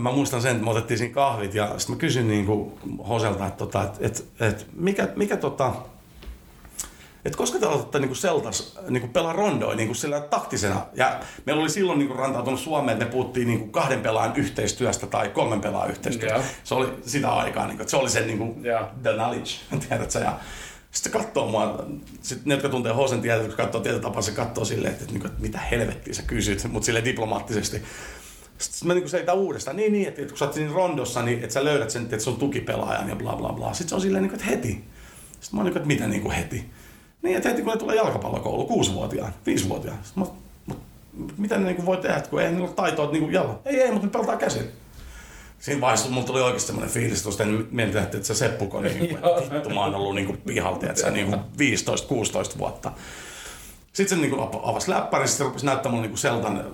mä 0.00 0.12
muistan 0.12 0.42
sen, 0.42 0.52
että 0.52 0.64
me 0.64 0.70
otettiin 0.70 0.98
siinä 0.98 1.14
kahvit 1.14 1.54
ja 1.54 1.78
sitten 1.78 1.96
mä 1.96 2.00
kysyin 2.00 2.28
niin 2.28 2.46
kuin 2.46 2.72
Hoselta, 3.08 3.46
että, 3.46 3.58
tota, 3.58 3.82
että, 3.82 3.96
että, 4.00 4.46
että 4.46 4.64
mikä, 4.72 5.08
mikä 5.16 5.36
tota, 5.36 5.72
että 7.24 7.38
koska 7.38 7.58
te 7.58 7.66
aloitatte 7.66 7.98
niin 7.98 8.16
Seltas 8.16 8.78
niin 8.88 9.08
pelaa 9.08 9.32
rondoa 9.32 9.74
niin 9.74 9.94
sillä 9.94 10.20
taktisena. 10.20 10.86
Ja 10.94 11.20
meillä 11.46 11.62
oli 11.62 11.70
silloin 11.70 11.98
niin 11.98 12.16
rantautunut 12.16 12.60
Suomeen, 12.60 12.92
että 12.92 13.04
me 13.04 13.10
puhuttiin 13.10 13.48
niin 13.48 13.72
kahden 13.72 14.00
pelaajan 14.00 14.36
yhteistyöstä 14.36 15.06
tai 15.06 15.28
kolmen 15.28 15.60
pelaajan 15.60 15.90
yhteistyöstä. 15.90 16.38
Yeah. 16.38 16.50
Se 16.64 16.74
oli 16.74 16.88
sitä 17.06 17.32
aikaa, 17.32 17.66
niin 17.66 17.76
kuin, 17.76 17.80
että 17.80 17.90
se 17.90 17.96
oli 17.96 18.10
se 18.10 18.20
niin 18.20 18.38
kuin, 18.38 18.64
yeah. 18.64 18.86
the 19.02 19.12
knowledge, 19.12 19.50
tiedätkö? 19.88 20.18
Ja 20.18 20.38
sitten 20.90 21.12
se 21.12 21.18
katsoo 21.18 21.46
mua, 21.46 21.84
sitten 22.22 22.48
ne, 22.48 22.54
jotka 22.54 22.68
tuntee 22.68 22.92
Hosen 22.92 23.20
tietää, 23.20 23.46
kun 23.46 23.56
katsoo 23.56 23.80
tietyllä 23.80 24.02
tapaa, 24.02 24.22
se 24.22 24.32
katsoo 24.32 24.64
silleen, 24.64 24.92
että, 24.92 25.04
että, 25.04 25.16
että, 25.16 25.28
että 25.28 25.42
mitä 25.42 25.58
helvettiä 25.58 26.14
sä 26.14 26.22
kysyt, 26.22 26.64
mutta 26.72 26.86
sille 26.86 27.04
diplomaattisesti. 27.04 27.82
Sitten 28.58 28.88
mä 28.88 28.94
niinku 28.94 29.08
selitän 29.08 29.36
uudestaan, 29.36 29.76
niin, 29.76 29.92
niin 29.92 30.08
että, 30.08 30.20
että 30.20 30.32
kun 30.32 30.38
sä 30.38 30.44
oot 30.44 30.54
siinä 30.54 30.72
rondossa, 30.72 31.22
niin 31.22 31.38
että 31.42 31.54
sä 31.54 31.64
löydät 31.64 31.90
sen, 31.90 32.02
että 32.02 32.18
se 32.18 32.30
on 32.30 32.36
tukipelaajan 32.36 33.08
ja 33.08 33.16
bla 33.16 33.36
bla 33.36 33.52
bla. 33.52 33.72
Sitten 33.72 33.88
se 33.88 33.94
on 33.94 34.00
silleen, 34.00 34.22
niin 34.22 34.30
kuin, 34.30 34.40
että 34.40 34.50
heti. 34.50 34.84
Sitten 35.40 35.50
mä 35.52 35.58
oon 35.58 35.64
niin 35.64 35.72
kuin, 35.72 35.82
että 35.82 35.86
mitä 35.86 36.08
niin 36.08 36.22
kuin 36.22 36.34
heti. 36.34 36.70
Niin, 37.22 37.36
että 37.36 37.48
heti 37.48 37.62
kun 37.62 37.78
tulee 37.78 37.96
jalkapallokoulu, 37.96 38.66
kuusivuotiaan, 38.66 39.34
viisivuotiaan. 39.46 39.98
Mä, 40.14 40.26
mitä 41.38 41.58
ne 41.58 41.72
niin 41.72 41.86
voi 41.86 41.96
tehdä, 41.96 42.20
kun 42.30 42.42
ei 42.42 42.50
niillä 42.50 42.66
ole 42.66 42.74
taitoa 42.74 43.10
niin 43.10 43.22
kuin 43.22 43.32
jalo. 43.32 43.60
Ei, 43.64 43.80
ei, 43.80 43.90
mutta 43.90 44.06
ne 44.06 44.12
pelataan 44.12 44.38
käsin. 44.38 44.62
Siinä 45.58 45.80
vaiheessa 45.80 46.08
mulla 46.08 46.26
tuli 46.26 46.40
oikeasti 46.40 46.66
semmoinen 46.66 46.94
fiilis, 46.94 47.26
että 47.26 47.42
en 47.42 47.66
mietin, 47.70 48.02
että 48.02 48.22
se 48.22 48.34
Seppuko, 48.34 48.80
niin 48.80 48.98
kuin, 48.98 49.18
vittu 49.52 49.70
mä 49.70 49.80
oon 49.80 49.94
ollut 49.94 50.14
niin 50.14 50.26
kuin 50.26 50.38
pihalta, 50.38 50.86
että 50.86 51.00
se 51.00 51.10
niin 51.10 51.34
15-16 51.34 52.58
vuotta. 52.58 52.92
Sitten 53.92 54.18
se 54.18 54.26
niin 54.26 54.40
avasi 54.62 54.90
läppäri, 54.90 55.28
sitten 55.28 55.46
rupesi 55.46 55.66
näyttämään 55.66 56.02
niin 56.02 56.18
Seltan 56.18 56.64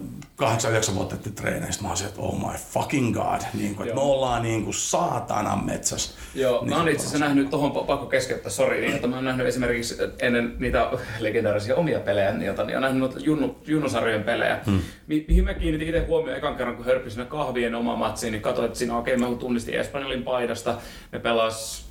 8-9 0.90 0.94
vuotta 0.94 1.16
treeneistä. 1.34 1.82
Mä 1.82 1.88
olisin, 1.88 2.06
että 2.06 2.20
oh 2.20 2.38
my 2.38 2.59
fucking 2.72 3.14
god, 3.14 3.40
niin 3.55 3.74
kuin, 3.74 3.88
että 3.88 4.01
me 4.01 4.06
ollaan 4.06 4.43
niin 4.43 4.64
kuin 4.64 4.74
saatana 4.74 5.56
metsässä. 5.56 6.14
Joo, 6.34 6.60
niin 6.60 6.70
mä 6.70 6.76
oon 6.76 6.88
itse 6.88 7.06
asiassa 7.06 7.26
nähnyt, 7.26 7.51
tuohon 7.51 7.86
pakko 7.86 8.06
keskeyttää, 8.06 8.52
sori, 8.52 8.80
niin, 8.80 8.94
että 8.94 9.06
mä 9.06 9.16
oon 9.16 9.24
nähnyt 9.24 9.47
esimerkiksi 9.47 9.97
ennen 10.18 10.56
niitä 10.59 10.90
legendaarisia 11.18 11.76
omia 11.76 12.01
pelejä, 12.01 12.32
niin, 12.32 12.47
jota, 12.47 12.64
niin 12.64 12.76
oon 12.76 12.82
nähnyt 12.82 13.01
noita 13.01 13.18
junnu, 13.18 13.59
junnusarjojen 13.66 14.24
pelejä, 14.24 14.60
hmm. 14.66 14.80
mi- 15.06 15.24
mihin 15.28 15.44
mä 15.44 15.55
kiinnitin 15.55 15.88
itse 15.88 16.06
huomioon 16.06 16.38
ekan 16.38 16.56
kerran, 16.56 16.76
kun 16.76 16.86
hörppi 16.86 17.10
siinä 17.10 17.24
kahvien 17.24 17.74
oma 17.74 17.97
matsiin, 17.97 18.32
niin 18.32 18.43
katsoin, 18.43 18.66
että 18.66 18.78
siinä 18.78 18.97
okei, 18.97 19.14
okay, 19.14 19.28
mä 19.28 19.36
tunnistin 19.36 19.74
Espanjalin 19.74 20.22
paidasta, 20.22 20.78
me 21.12 21.18
pelas 21.18 21.85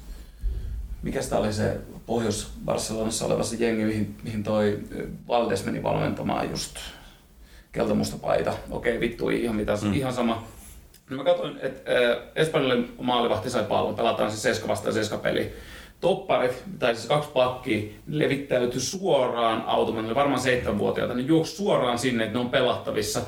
mikä 1.06 1.22
sitä 1.22 1.38
oli 1.38 1.53
se 1.53 1.77
Pohjois-Barcelonassa 2.06 3.26
oleva 3.26 3.44
se 3.44 3.56
jengi, 3.65 3.86
mihin, 3.86 4.15
mihin 4.23 4.44
toi 4.44 4.80
Valdes 5.27 5.65
meni 5.65 5.84
valmentamaan 5.84 6.49
just 6.49 6.76
keltamusta 7.72 8.18
paita. 8.18 8.53
Okei, 8.72 8.99
vittu, 8.99 9.30
ihan, 9.30 9.56
mitä, 9.56 9.77
mm. 9.84 9.94
ihan 9.94 10.14
sama. 10.14 10.48
No 11.10 11.18
mä 11.18 11.23
katsoin, 11.23 11.57
että 11.61 11.91
äh, 11.91 12.18
Espanjalle 12.36 12.88
maalivahti 13.02 13.49
sai 13.49 13.64
pallon, 13.64 13.95
pelataan 13.95 14.32
se 14.32 14.38
seska 14.38 14.68
vastaan 14.68 14.94
seska 14.94 15.18
peli. 15.18 15.53
Topparit, 16.02 16.64
tai 16.80 16.95
siis 16.95 17.07
kaksi 17.07 17.30
pakkia, 17.34 17.94
levittäytyi 18.07 18.82
suoraan 18.82 19.64
automaatille, 19.65 20.15
varmaan 20.15 20.41
seitsemänvuotiaita, 20.41 21.14
ne 21.14 21.22
juoksi 21.22 21.56
suoraan 21.56 21.99
sinne, 21.99 22.23
että 22.23 22.34
ne 22.34 22.40
on 22.40 22.49
pelattavissa 22.49 23.22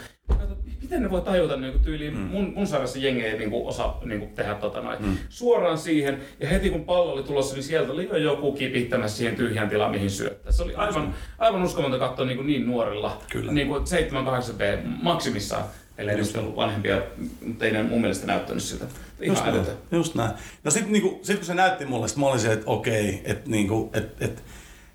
miten 0.87 1.03
ne 1.03 1.09
voi 1.09 1.21
tajuta 1.21 1.57
niin 1.57 1.73
kuin 1.73 1.83
tyyliin, 1.83 2.13
mm. 2.13 2.19
mun, 2.19 2.53
mun 2.55 2.67
sarjassa 2.67 2.99
jengi 2.99 3.25
ei 3.25 3.37
niin 3.37 3.49
kuin, 3.49 3.67
osaa 3.67 4.01
niin 4.05 4.19
kuin, 4.19 4.31
tehdä 4.31 4.55
tota 4.55 4.81
noin, 4.81 5.05
mm. 5.05 5.17
suoraan 5.29 5.77
siihen, 5.77 6.21
ja 6.39 6.49
heti 6.49 6.69
kun 6.69 6.85
pallo 6.85 7.13
oli 7.13 7.23
tulossa, 7.23 7.55
niin 7.55 7.63
sieltä 7.63 7.91
oli 7.91 8.07
jo 8.11 8.17
joku 8.17 8.51
kipittämässä 8.51 9.17
siihen 9.17 9.35
tyhjään 9.35 9.69
tilaan, 9.69 9.91
mihin 9.91 10.09
syöttää. 10.09 10.51
Se 10.51 10.63
oli 10.63 10.75
aivan, 10.75 11.15
aivan 11.37 11.63
uskomaton 11.63 11.99
katsoa 11.99 12.25
niin, 12.25 12.37
kuin 12.37 12.47
niin 12.47 12.67
nuorilla, 12.67 13.21
Kyllä. 13.29 13.51
niin 13.51 13.67
kuin 13.67 13.83
7-8B 13.83 14.87
maksimissaan. 15.03 15.63
Ellei 15.97 16.17
just 16.17 16.37
ollut 16.37 16.55
vanhempia, 16.55 17.01
mutta 17.45 17.65
ei 17.65 17.71
ne 17.71 17.83
mun 17.83 18.01
mielestä 18.01 18.27
näyttänyt 18.27 18.63
siltä. 18.63 18.85
Ihan 19.21 19.37
just 19.37 19.65
näin. 19.65 19.77
Just 19.91 20.15
näin. 20.15 20.31
No 20.63 20.71
sitten 20.71 20.93
niinku, 20.93 21.19
sit 21.23 21.37
kun 21.37 21.45
se 21.45 21.53
näytti 21.53 21.85
mulle, 21.85 22.07
sit 22.07 22.17
mä 22.17 22.25
olin 22.25 22.39
se, 22.39 22.53
että 22.53 22.65
okei, 22.69 23.21
että 23.25 23.49
niinku, 23.49 23.89
et, 23.93 24.21
et, 24.21 24.43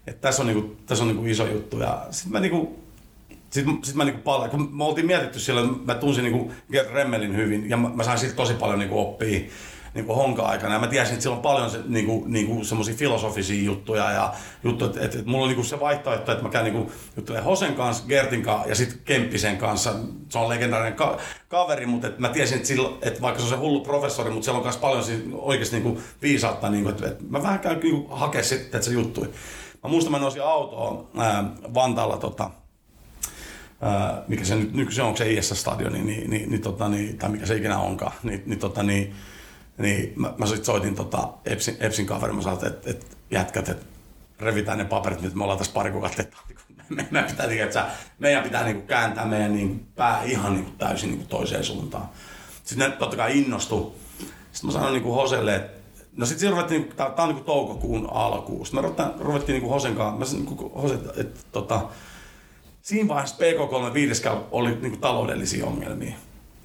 et 0.06 0.20
tässä 0.20 0.42
on, 0.42 0.46
niinku, 0.46 0.76
tässä 0.86 1.04
on 1.04 1.08
niinku 1.08 1.26
iso 1.26 1.46
juttu. 1.46 1.78
Ja 1.78 2.06
sitten 2.10 2.32
mä 2.32 2.40
niinku, 2.40 2.81
sitten 3.52 3.78
sit 3.82 3.94
mä 3.94 4.04
niinku 4.04 4.20
palaan, 4.22 4.50
kun 4.50 4.68
me 4.72 4.84
oltiin 4.84 5.06
mietitty 5.06 5.40
siellä, 5.40 5.62
mä 5.84 5.94
tunsin 5.94 6.24
niinku 6.24 6.52
Remmelin 6.92 7.36
hyvin 7.36 7.70
ja 7.70 7.76
mä, 7.76 7.88
mä 7.88 8.04
sain 8.04 8.18
siitä 8.18 8.34
tosi 8.34 8.54
paljon 8.54 8.78
niinku 8.78 9.00
oppia 9.00 9.40
niinku 9.94 10.14
honka-aikana. 10.14 10.74
Ja 10.74 10.80
mä 10.80 10.86
tiesin, 10.86 11.12
että 11.12 11.22
siellä 11.22 11.36
on 11.36 11.42
paljon 11.42 11.70
se, 11.70 11.78
niinku, 11.86 12.24
niinku 12.26 12.64
semmoisia 12.64 12.94
filosofisia 12.94 13.64
juttuja 13.64 14.10
ja 14.10 14.34
juttuja, 14.64 14.90
että, 14.90 15.04
että, 15.04 15.18
että 15.18 15.30
mulla 15.30 15.44
on 15.44 15.48
niinku 15.48 15.64
se 15.64 15.80
vaihtoehto, 15.80 16.32
että 16.32 16.44
mä 16.44 16.50
käyn 16.50 16.64
niinku 16.64 16.92
juttelemaan 17.16 17.50
Hosen 17.50 17.74
kanssa, 17.74 18.04
Gertin 18.08 18.42
kanssa 18.42 18.68
ja 18.68 18.74
sitten 18.74 18.98
Kemppisen 19.04 19.56
kanssa. 19.56 19.94
Se 20.28 20.38
on 20.38 20.48
legendaarinen 20.48 20.94
ka- 20.94 21.18
kaveri, 21.48 21.86
mutta 21.86 22.06
että 22.06 22.20
mä 22.20 22.28
tiesin, 22.28 22.56
että, 22.56 22.68
sillä, 22.68 22.88
että 23.02 23.22
vaikka 23.22 23.40
se 23.40 23.44
on 23.44 23.50
se 23.50 23.56
hullu 23.56 23.80
professori, 23.80 24.30
mutta 24.30 24.44
siellä 24.44 24.58
on 24.58 24.64
myös 24.64 24.76
paljon 24.76 25.04
oikeasti 25.32 25.76
niinku 25.76 26.00
viisautta, 26.22 26.70
niinku, 26.70 26.88
että, 26.88 27.06
että 27.06 27.24
mä 27.28 27.42
vähän 27.42 27.60
käyn 27.60 27.80
niinku 27.80 28.14
hakea 28.14 28.42
sitten, 28.42 28.66
että 28.66 28.80
se 28.80 28.92
juttui. 28.92 29.30
Mä 29.82 29.90
muistan, 29.90 30.12
mä 30.12 30.18
nousin 30.18 30.42
autoon 30.42 31.08
ää, 31.18 31.44
Vantaalla 31.74 32.16
tota, 32.16 32.50
mikä 34.28 34.44
se 34.44 34.56
nyt, 34.56 34.92
se 34.92 35.02
onko 35.02 35.16
se 35.16 35.32
IS-stadioni, 35.32 36.02
niin, 36.02 36.30
niin, 36.30 36.50
niin, 36.50 36.62
tota, 36.62 36.88
niin, 36.88 37.18
tai 37.18 37.30
mikä 37.30 37.46
se 37.46 37.56
ikinä 37.56 37.78
onkaan, 37.78 38.12
niin, 38.22 38.42
niin, 38.46 38.58
tota, 38.58 38.82
niin, 38.82 39.14
niin 39.78 40.12
mä, 40.16 40.34
mä 40.38 40.46
sit 40.46 40.64
soitin 40.64 40.94
tota 40.94 41.28
Epsin, 41.44 41.76
Epsin 41.80 42.06
kaverin, 42.06 42.36
mä 42.36 42.42
sanoin, 42.42 42.66
että, 42.66 42.90
että 42.90 43.06
jätkät, 43.30 43.68
että 43.68 43.86
revitään 44.40 44.78
ne 44.78 44.84
paperit 44.84 45.20
nyt, 45.20 45.34
me 45.34 45.42
ollaan 45.42 45.58
tässä 45.58 45.72
pari 45.72 45.90
kuukautta, 45.90 46.22
että 46.22 46.36
meidän 47.10 47.30
pitää, 47.30 47.46
että 47.64 47.86
meidän 48.18 48.42
pitää 48.42 48.64
niin 48.64 48.76
kuin 48.76 48.86
kääntää 48.86 49.26
meidän 49.26 49.52
niin 49.52 49.86
pää 49.96 50.22
ihan 50.22 50.54
niin 50.54 50.64
kuin 50.64 50.78
täysin 50.78 51.08
niin 51.08 51.18
kuin 51.18 51.28
toiseen 51.28 51.64
suuntaan. 51.64 52.08
Sitten 52.64 52.90
ne 52.90 52.96
totta 52.96 53.16
kai 53.16 53.38
innostu. 53.38 53.96
Sitten 54.52 54.68
mä 54.68 54.72
sanoin 54.72 54.92
niin 54.92 55.02
kuin 55.02 55.14
Hoselle, 55.14 55.56
että 55.56 55.82
No 56.16 56.26
sitten 56.26 56.50
ruvettiin, 56.50 56.82
niin 56.82 56.96
tää, 56.96 57.10
tää 57.10 57.24
on 57.24 57.34
niin 57.34 57.44
toukokuun 57.44 58.08
alkuun. 58.12 58.66
Sitten 58.66 58.84
me 58.84 58.88
ruvettiin, 58.88 59.26
ruvettiin 59.26 59.60
kuin 59.60 59.70
Hosen 59.70 59.94
kanssa, 59.96 60.18
mä 60.18 60.24
sanoin, 60.24 60.46
niin 60.46 60.56
kuin 60.56 60.72
Hose, 60.72 60.94
että, 60.94 61.40
tota, 61.52 61.80
siinä 62.82 63.08
vaiheessa 63.08 63.36
PK3 63.36 64.36
oli 64.50 64.68
niin 64.70 64.80
kuin 64.80 65.00
taloudellisia 65.00 65.66
ongelmia. 65.66 66.16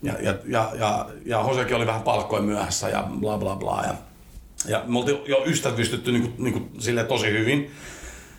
Ja, 0.03 0.13
ja, 0.21 0.35
ja, 0.45 0.71
ja, 0.79 1.09
ja 1.25 1.43
Hosekin 1.43 1.75
oli 1.75 1.87
vähän 1.87 2.01
palkkoja 2.01 2.41
myöhässä 2.41 2.89
ja 2.89 3.07
bla 3.19 3.37
bla 3.37 3.55
bla. 3.55 3.83
Ja, 3.87 3.93
ja 4.67 4.83
me 4.87 4.99
oltiin 4.99 5.17
jo 5.25 5.43
ystävystytty 5.45 6.11
niin 6.11 6.21
kuin, 6.21 6.33
niin 6.37 6.53
kuin, 6.53 6.69
sille 6.79 7.03
tosi 7.03 7.31
hyvin. 7.31 7.71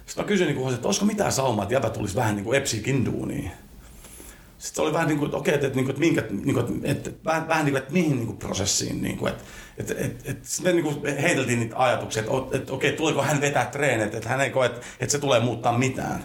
Sitten 0.07 0.25
mä 0.25 0.29
kysyin 0.29 0.47
niin 0.47 0.57
kuin, 0.57 0.75
että 0.75 0.89
olisiko 0.89 1.07
mitään 1.07 1.33
saumaa, 1.33 1.63
että 1.63 1.75
jäbä 1.75 1.91
tulisi 1.91 2.17
vähän 2.17 2.37
niin 2.37 2.45
kuin 2.45 2.59
Epsikin 2.59 3.05
duuniin. 3.05 3.51
Sitten 4.59 4.77
se 4.77 4.83
oli 4.83 4.93
vähän 4.93 5.09
niin 5.09 5.19
kuin, 5.19 5.27
että 5.27 5.37
okei, 5.37 5.55
että, 5.55 5.67
että, 5.67 5.81
että, 5.81 6.01
minkä, 6.01 6.25
niin 6.31 6.55
kuin, 6.55 6.67
että, 6.85 7.09
että 7.09 7.11
vähän, 7.25 7.49
vähän 7.49 7.65
niin 7.65 7.73
kuin, 7.73 7.83
että 7.83 7.93
mihin 7.93 8.17
niin 8.17 8.27
kuin 8.27 8.39
prosessiin. 8.39 9.03
Niin 9.03 9.19
kuin, 9.19 9.33
että, 9.33 9.45
että, 9.79 9.95
että, 9.99 10.31
että 10.31 10.49
sitten 10.49 10.77
niin 10.77 10.85
kuin 10.85 11.17
heiteltiin 11.17 11.61
niitä 11.61 11.79
ajatuksia, 11.79 12.23
että, 12.23 12.57
että 12.57 12.73
okei, 12.73 12.93
tuleeko 12.93 13.23
hän 13.23 13.41
vetää 13.41 13.67
treenit, 13.67 14.15
että 14.15 14.29
hän 14.29 14.41
ei 14.41 14.51
koe, 14.51 14.67
että, 14.67 14.81
että 15.01 15.13
se 15.13 15.19
tulee 15.19 15.41
muuttaa 15.41 15.79
mitään. 15.79 16.25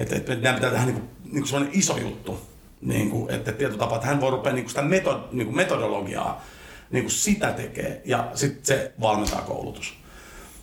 Että, 0.00 0.16
että 0.16 0.34
nämä 0.34 0.54
pitää 0.54 0.70
tehdä 0.70 0.84
niin 0.84 0.94
kuin, 0.94 1.10
niin 1.32 1.44
kuin 1.50 1.70
iso 1.72 1.96
juttu. 1.96 2.40
Niin 2.80 3.10
kuin, 3.10 3.30
että 3.30 3.52
tietyllä 3.52 3.78
tapaa, 3.78 3.96
että 3.96 4.08
hän 4.08 4.20
voi 4.20 4.30
rupea 4.30 4.52
niin 4.52 4.64
kuin 4.64 4.70
sitä 4.70 4.82
metod, 4.82 5.20
niin 5.32 5.46
kuin 5.46 5.56
metodologiaa, 5.56 6.44
niin 6.90 7.04
kuin 7.04 7.12
sitä 7.12 7.52
tekee 7.52 8.02
ja 8.04 8.30
sitten 8.34 8.64
se 8.64 8.92
valmentaa 9.00 9.42
koulutus. 9.42 9.94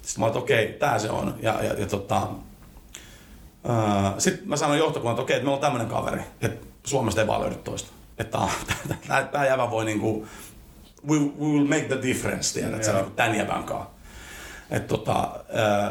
Sitten 0.01 0.19
mä 0.19 0.25
olin, 0.25 0.37
että 0.37 0.39
okei, 0.39 0.67
tämä 0.67 0.99
se 0.99 1.09
on. 1.09 1.35
Ja, 1.41 1.63
ja, 1.63 1.73
ja 1.73 1.85
tota, 1.85 2.27
sitten 4.17 4.47
mä 4.47 4.57
sanoin 4.57 4.79
johtokunnan, 4.79 5.13
että 5.13 5.21
okei, 5.21 5.35
että 5.35 5.45
meillä 5.45 5.55
on 5.55 5.61
tämmöinen 5.61 5.87
kaveri, 5.87 6.21
että 6.41 6.67
Suomesta 6.83 7.21
ei 7.21 7.27
vaan 7.27 7.41
löydy 7.41 7.55
toista. 7.55 7.91
Että 8.17 8.39
tämä 9.31 9.45
jävä 9.51 9.71
voi 9.71 9.85
niinku, 9.85 10.27
we, 11.09 11.17
we 11.19 11.47
will 11.47 11.67
make 11.67 11.85
the 11.85 12.01
difference, 12.01 12.59
tiedät, 12.59 12.83
yeah. 12.83 13.01
niin 13.01 13.11
tämän 13.15 13.37
jävän 13.37 13.63
kanssa. 13.63 13.89
Et 14.69 14.87
tota, 14.87 15.29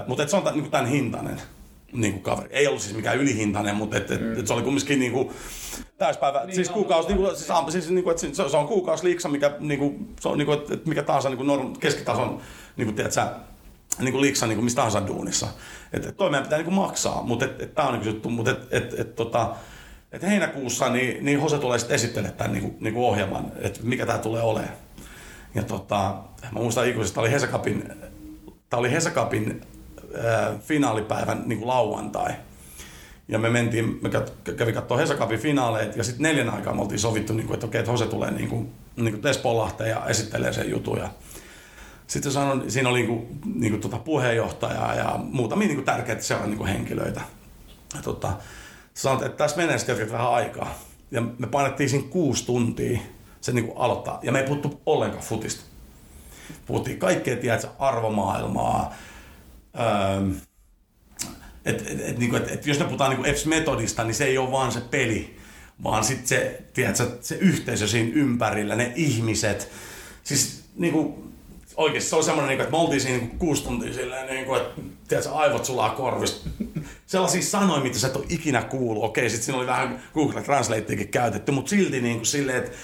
mutta 0.07 0.23
et 0.23 0.29
se 0.29 0.37
on 0.37 0.45
niinku 0.45 0.71
tämän 0.71 0.87
hintainen 0.87 1.41
niin 1.93 2.13
kuin 2.13 2.23
kaveri. 2.23 2.49
Ei 2.53 2.67
ollut 2.67 2.83
siis 2.83 2.97
mikään 2.97 3.19
ylihintainen, 3.19 3.77
mutta 3.77 3.97
et, 3.97 4.11
et, 4.11 4.21
mm. 4.21 4.39
et 4.39 4.47
se 4.47 4.53
oli 4.53 4.63
kumminkin 4.63 4.99
niin 4.99 5.13
kuin 5.13 5.31
täyspäivä, 5.99 6.45
niin, 6.45 6.55
siis 6.55 6.71
kuukausi, 6.71 7.09
niin 7.09 7.19
kuin, 7.19 7.37
siis, 7.37 7.53
siis 7.69 7.91
niin 7.91 8.05
kuin, 8.05 8.11
että 8.11 8.37
se, 8.37 8.49
se 8.49 8.57
on 8.57 8.69
kuukausi 8.69 9.05
liiksa, 9.05 9.29
mikä, 9.29 9.57
niin 9.61 9.79
kuin, 9.79 10.15
se 10.21 10.29
on 10.29 10.39
niin 10.39 10.47
kuin, 10.47 10.59
että 10.59 10.89
mikä 10.89 11.03
tahansa 11.03 11.29
niin 11.29 11.37
kuin 11.37 11.47
norm, 11.47 11.77
keskitason, 11.77 12.41
niin 12.77 12.87
kuin, 12.87 12.95
tiedät, 12.95 13.13
sä, 13.13 13.33
niin 13.99 14.13
kuin 14.13 14.23
liiksa 14.23 14.47
niin 14.47 14.57
kuin 14.57 14.65
mistä 14.65 14.77
tahansa 14.77 15.07
duunissa. 15.07 15.47
Että 15.93 16.09
et 16.09 16.17
toi 16.17 16.31
meidän 16.31 16.45
pitää 16.45 16.59
niin 16.59 16.65
kuin 16.65 16.75
maksaa, 16.75 17.23
mutta 17.23 17.45
et, 17.45 17.63
et, 17.63 17.75
tämä 17.75 17.89
on 17.89 17.95
niin 17.95 18.03
kuin 18.03 18.15
juttu, 18.15 18.31
mutta 18.31 18.51
et, 18.51 18.59
et, 18.71 19.01
et, 19.01 19.15
tota, 19.15 19.55
et 20.13 20.23
heinäkuussa 20.23 20.89
niin, 20.89 21.25
niin 21.25 21.41
Hose 21.41 21.59
tulee 21.59 21.79
sitten 21.79 21.95
esittelemään 21.95 22.37
tämän 22.37 22.53
niin 22.53 22.63
kuin, 22.63 22.77
niin 22.81 22.95
kuin 22.95 23.07
ohjelman, 23.07 23.53
että 23.59 23.81
mikä 23.83 24.07
tämä 24.07 24.19
tulee 24.19 24.43
olemaan. 24.43 24.75
Ja 25.55 25.63
tota, 25.63 26.15
mä 26.53 26.61
muistan 26.61 26.89
ikuisesti, 26.89 27.15
tämä 27.15 27.23
oli 27.23 27.33
Hesakapin, 27.33 27.93
tämä 28.71 28.81
oli 28.81 28.91
Hesakapin 28.91 29.61
äh, 30.19 30.61
finaalipäivän 30.61 31.43
niin 31.47 31.59
kuin 31.59 31.69
lauantai. 31.69 32.33
Ja 33.29 33.39
me 33.39 33.51
mentiin, 33.51 33.99
me 34.03 34.11
kävi 34.57 34.73
katsoa 34.73 34.97
Hesakapin 34.97 35.39
finaaleet 35.39 35.97
ja 35.97 36.05
sitten 36.05 36.23
neljän 36.23 36.51
aikaa 36.51 36.75
me 36.75 36.83
oltiin 36.83 36.99
sovittu, 36.99 37.33
niin 37.33 37.47
kuin, 37.47 37.55
että 37.55 37.67
okei, 37.67 37.79
että 37.79 37.91
Hose 37.91 38.07
tulee 38.07 38.31
niin 38.31 38.49
kuin, 38.49 38.73
niin 38.97 39.15
kuin 39.15 39.27
Espoonlahteen 39.27 39.91
ja 39.91 40.07
esittelee 40.07 40.53
sen 40.53 40.71
jutun. 40.71 40.99
Ja 40.99 41.09
sitten 42.07 42.33
sanon, 42.33 42.71
siinä 42.71 42.89
oli 42.89 42.99
niin 42.99 43.09
kuin, 43.09 43.41
niin 43.55 43.73
kuin 43.73 43.81
tuota 43.81 43.99
puheenjohtaja 43.99 44.95
ja 44.95 45.21
muutamia 45.23 45.69
niin 45.69 45.77
kuin 45.77 45.87
tärkeitä 45.87 46.23
seuran 46.23 46.51
niin 46.51 46.59
kuin 46.59 46.69
henkilöitä. 46.69 47.21
Ja 47.95 48.03
tota, 48.03 48.33
sanoin, 48.95 49.25
että 49.25 49.37
tässä 49.37 49.57
menee 49.57 49.79
sitten 49.79 50.13
vähän 50.13 50.33
aikaa. 50.33 50.75
Ja 51.11 51.23
me 51.39 51.47
painettiin 51.47 51.91
siinä 51.91 52.09
kuusi 52.11 52.47
tuntia 52.47 53.01
se 53.41 53.53
niin 53.53 53.67
kuin 53.67 53.79
aloittaa. 53.79 54.19
Ja 54.23 54.33
me 54.33 54.41
ei 54.41 54.47
puhuttu 54.47 54.81
ollenkaan 54.87 55.25
futista. 55.25 55.65
Puhuttiin 56.67 56.99
kaikkea, 56.99 57.37
tiedätkö, 57.37 57.69
arvomaailmaa. 57.79 58.95
Öö, 59.81 60.31
et, 61.65 61.91
et, 61.91 62.01
et, 62.01 62.19
niin 62.19 62.35
et, 62.35 62.51
et, 62.51 62.67
jos 62.67 62.79
me 62.79 62.85
puhutaan 62.85 63.11
niin 63.11 63.27
EPS-metodista, 63.27 64.05
niin 64.05 64.15
se 64.15 64.25
ei 64.25 64.39
ole 64.39 64.51
vaan 64.51 64.73
se 64.73 64.81
peli, 64.81 65.37
vaan 65.83 66.05
sitten 66.05 66.27
se, 66.27 66.63
tiedätkö, 66.75 67.11
se 67.21 67.35
yhteisö 67.35 67.87
siinä 67.87 68.13
ympärillä, 68.15 68.77
ne 68.77 68.93
ihmiset. 68.97 69.71
Siis 70.25 70.65
niin 70.77 70.93
kuin, 70.93 71.15
oikeasti 71.77 72.11
se 72.11 72.17
on 72.17 72.25
semmoinen, 72.25 72.49
niin 72.49 72.61
että 72.61 72.71
me 72.71 72.83
oltiin 72.83 73.01
siinä 73.01 73.19
niin 73.19 73.39
kuusi 73.39 73.65
tuntia 73.65 73.93
silleen, 73.93 74.27
niin 74.27 74.45
kuin, 74.45 74.61
että 74.61 74.81
tiedätkö, 75.09 75.33
aivot 75.33 75.65
sulaa 75.65 75.91
korvista. 75.91 76.49
Sellaisia 77.07 77.43
sanoja, 77.43 77.83
mitä 77.83 77.99
sä 77.99 78.07
et 78.07 78.17
ole 78.17 78.27
ikinä 78.29 78.63
kuullut. 78.63 79.05
Okei, 79.05 79.31
sitten 79.31 79.45
siinä 79.45 79.59
oli 79.59 79.67
vähän 79.67 80.03
Google 80.15 80.43
Translateakin 80.43 81.09
käytetty, 81.09 81.53
mutta 81.53 81.71
silti 81.71 82.01
niin 82.01 82.17
kuin 82.17 82.27
silleen, 82.27 82.59
että 82.59 82.77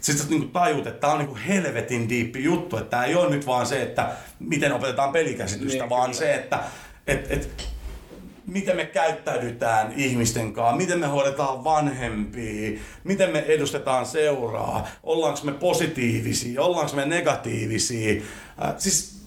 sitten 0.00 0.26
sä 0.26 0.30
niin 0.30 0.50
tajut, 0.50 0.86
että 0.86 1.00
tämä 1.00 1.12
on 1.12 1.18
niin 1.18 1.36
helvetin 1.36 2.08
diippi 2.08 2.44
juttu, 2.44 2.76
että 2.76 2.90
tämä 2.90 3.04
ei 3.04 3.14
ole 3.14 3.30
nyt 3.30 3.46
vaan 3.46 3.66
se, 3.66 3.82
että 3.82 4.12
miten 4.38 4.72
opetetaan 4.72 5.12
pelikäsitystä, 5.12 5.78
niin, 5.78 5.90
vaan 5.90 6.10
kyllä. 6.10 6.18
se, 6.18 6.34
että 6.34 6.60
et, 7.06 7.32
et, 7.32 7.68
miten 8.46 8.76
me 8.76 8.86
käyttäydytään 8.86 9.92
ihmisten 9.96 10.52
kanssa, 10.52 10.76
miten 10.76 10.98
me 10.98 11.06
hoidetaan 11.06 11.64
vanhempia, 11.64 12.78
miten 13.04 13.30
me 13.30 13.38
edustetaan 13.38 14.06
seuraa, 14.06 14.88
ollaanko 15.02 15.40
me 15.44 15.52
positiivisia, 15.52 16.62
ollaanko 16.62 16.96
me 16.96 17.06
negatiivisia. 17.06 18.22
Äh, 18.64 18.74
siis 18.78 19.24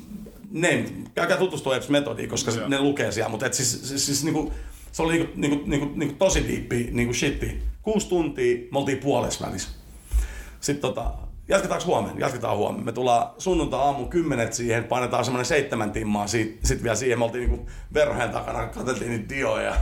ne, 0.51 0.85
käykää 1.15 1.37
tutustua 1.37 1.75
Eps 1.75 1.89
metodiin, 1.89 2.29
koska 2.29 2.51
se, 2.51 2.67
ne 2.67 2.81
lukee 2.81 3.11
siellä, 3.11 3.29
mutta 3.29 3.45
et 3.45 3.53
siis, 3.53 3.89
siis, 3.89 4.05
siis 4.05 4.23
niinku, 4.23 4.53
se 4.91 5.01
oli 5.01 5.17
niinku, 5.17 5.31
niinku, 5.35 5.63
niinku, 5.65 5.91
niinku 5.95 6.15
tosi 6.15 6.47
diippi 6.47 6.89
niinku 6.91 7.13
shitti. 7.13 7.59
Kuusi 7.81 8.09
tuntia, 8.09 8.57
me 8.71 8.79
oltiin 8.79 8.97
puolessa 8.97 9.47
välissä. 9.47 9.69
Sitten 10.61 10.81
tota, 10.81 11.13
jatketaanko 11.47 11.85
huomenna? 11.85 12.19
Jatketaan 12.19 12.57
huomenna. 12.57 12.85
Me 12.85 12.91
tullaan 12.91 13.29
sunnuntai 13.37 13.79
aamu 13.79 14.05
kymmenet 14.05 14.53
siihen, 14.53 14.83
painetaan 14.83 15.25
semmoinen 15.25 15.45
seitsemän 15.45 15.91
timmaa 15.91 16.27
sitten 16.27 16.83
vielä 16.83 16.95
siihen. 16.95 17.19
Me 17.19 17.25
oltiin 17.25 17.49
niinku 17.49 17.69
verhojen 17.93 18.29
takana, 18.29 18.67
katseltiin 18.67 19.11
niitä 19.11 19.29
dioja 19.29 19.63
ja, 19.63 19.75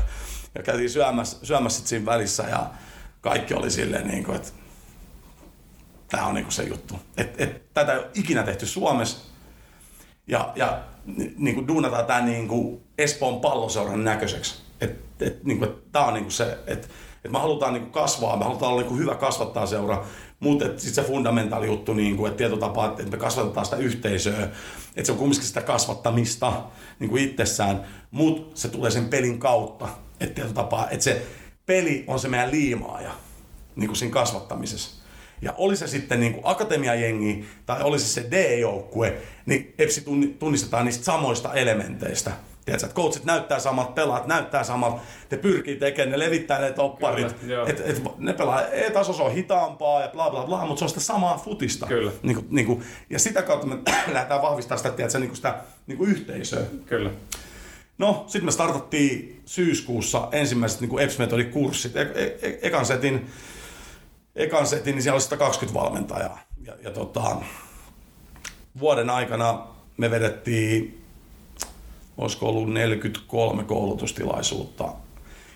ja 0.56 0.64
käytiin 0.64 0.90
syömässä, 0.90 1.46
syömässä 1.46 1.80
sit 1.80 1.88
siinä 1.88 2.06
välissä 2.06 2.44
ja 2.44 2.70
kaikki 3.22 3.54
oli 3.54 3.72
silleen 3.72 4.08
niin 4.08 4.24
kuin, 4.24 4.36
että 4.36 4.50
tämä 6.10 6.26
on 6.26 6.34
niinku 6.34 6.52
se 6.52 6.64
juttu. 6.64 7.00
Et, 7.18 7.42
et, 7.42 7.74
tätä 7.74 7.94
ei 7.94 8.00
ole 8.00 8.08
ikinä 8.14 8.44
tehty 8.44 8.66
Suomessa 8.66 9.18
ja, 10.28 10.54
ja 10.56 10.84
niin 11.38 11.56
kuin 11.56 11.68
duunataan 11.68 12.06
tämä 12.06 12.22
niin 12.22 12.48
kuin 12.48 12.84
Espoon 12.98 13.42
palloseuran 13.42 14.04
näköiseksi. 14.04 14.62
Et, 14.82 15.00
et, 15.20 15.44
niin 15.44 15.60
kuin, 15.60 15.72
tämä 15.92 16.06
on 16.06 16.14
niin 16.14 16.24
kuin 16.24 16.32
se, 16.32 16.58
että 16.68 16.88
et 17.26 17.32
me 17.32 17.40
halutaan 17.40 17.74
niin 17.74 17.82
kuin 17.84 17.92
kasvaa, 17.92 18.38
me 18.38 18.44
halutaan 18.44 18.72
olla 18.72 18.82
niin 18.82 18.90
kuin 18.90 19.00
hyvä 19.00 19.16
kasvattaa 19.16 19.66
seura, 19.66 20.06
mutta 20.40 20.66
sitten 20.66 20.94
se 20.94 21.04
fundamentaali 21.04 21.68
juttu, 21.68 21.94
niin 21.94 22.18
kuin, 22.18 22.30
että 22.30 22.38
tietotapa, 22.38 22.86
että 22.86 23.12
me 23.12 23.18
kasvatetaan 23.18 23.66
sitä 23.66 23.78
yhteisöä, 23.78 24.44
että 24.96 25.06
se 25.06 25.12
on 25.12 25.18
kumminkin 25.18 25.48
sitä 25.48 25.62
kasvattamista 25.62 26.64
niin 27.00 27.10
kuin 27.10 27.24
itsessään, 27.24 27.86
mutta 28.12 28.60
se 28.60 28.68
tulee 28.68 28.92
sen 28.92 29.06
pelin 29.06 29.40
kautta, 29.40 29.88
että 30.20 30.36
tietotapa, 30.36 30.88
että 30.92 31.04
se 31.04 31.26
peli 31.66 32.04
on 32.08 32.20
se 32.20 32.28
meidän 32.28 32.52
liimaaja 32.52 33.12
niin 33.76 33.88
kuin 33.88 33.98
siinä 33.98 34.14
kasvattamisessa. 34.14 35.04
Ja 35.42 35.54
oli 35.58 35.78
se 35.78 35.88
sitten 35.88 36.20
niin 36.20 36.34
kuin 36.34 36.46
akatemiajengi 36.46 37.46
tai 37.66 37.84
olisi 37.84 38.08
se 38.08 38.28
D-joukkue, 38.32 39.18
niin 39.46 39.74
EPSI 39.78 40.06
tunnistetaan 40.40 40.86
niistä 40.86 41.04
samoista 41.04 41.54
elementeistä. 41.54 42.32
Tiedätkö, 42.68 42.86
että 42.86 43.02
coachit 43.02 43.26
näyttää 43.26 43.60
samat, 43.60 43.96
pelaat 43.96 44.28
näyttää 44.28 44.64
samat, 44.64 45.02
te 45.30 45.38
pyrkii 45.38 45.76
tekemään, 45.76 46.12
ne 46.12 46.20
levittää 46.20 46.60
ne 46.60 46.72
topparit. 46.72 47.36
et, 47.68 47.80
et, 47.80 48.02
ne 48.18 48.34
pelaa 48.34 48.68
E-taso, 48.68 49.14
se 49.14 49.24
on 49.24 49.32
hitaampaa 49.32 50.02
ja 50.02 50.08
bla 50.08 50.30
bla 50.30 50.46
bla, 50.46 50.66
mutta 50.66 50.80
se 50.80 50.86
on 50.86 50.90
sitä 50.90 51.02
samaa 51.02 51.38
futista. 51.38 51.88
Kyllä. 51.88 52.12
Niin 52.24 52.36
kuin, 52.36 52.48
niin 52.50 52.66
kuin, 52.66 52.84
ja 53.10 53.20
sitä 53.20 53.42
kautta 53.42 53.68
me 53.68 53.78
lähdetään 54.14 54.42
vahvistamaan 54.42 54.78
sitä, 54.78 54.92
tiedätkö, 54.92 55.20
niin 55.20 55.30
kuin 55.30 55.36
sitä 55.36 55.56
niin 55.88 55.98
kuin 55.98 56.10
yhteisöä. 56.10 56.62
Kyllä. 56.86 57.10
No, 57.98 58.24
sitten 58.28 58.46
me 58.46 58.52
startattiin 58.52 59.42
syyskuussa 59.46 60.28
ensimmäiset 60.32 60.82
niin 60.82 61.00
EPS-metodikurssit. 61.00 61.96
E- 61.96 62.12
e- 62.16 62.38
e- 62.42 62.60
ekan 62.62 62.86
setin, 62.86 63.30
ekan 64.36 64.68
setin, 64.68 64.96
niin 64.96 65.04
siellä 65.04 65.16
oli 65.16 65.22
120 65.22 65.80
valmentajaa. 65.80 66.40
Ja, 66.66 66.74
ja 66.84 66.92
tota, 66.92 67.36
vuoden 68.80 69.10
aikana 69.10 69.68
me 69.98 70.12
vedettiin 70.12 70.97
olisiko 72.18 72.50
ollut 72.50 72.74
43 72.74 73.64
koulutustilaisuutta. 73.64 74.94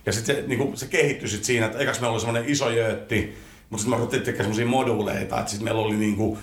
Ja 0.06 0.14
sitten 0.14 0.36
se, 0.36 0.44
niin 0.48 0.78
se 0.78 0.88
kehittyi 0.88 1.30
sit 1.30 1.44
siinä, 1.44 1.66
että 1.66 1.80
ekaks 1.80 2.00
meillä 2.00 2.14
oli 2.14 2.22
semmoinen 2.22 2.50
iso 2.50 2.70
jöötti, 2.70 3.38
mutta 3.70 3.82
sitten 3.82 3.90
me 3.90 3.96
ruvettiin 3.96 4.24
tekemään 4.24 4.44
semmoisia 4.44 4.66
moduuleita, 4.66 5.40
että 5.40 5.52
sitten 5.52 5.64
meillä 5.64 5.82
oli 5.82 5.96
niin 5.96 6.16
kuin, 6.16 6.38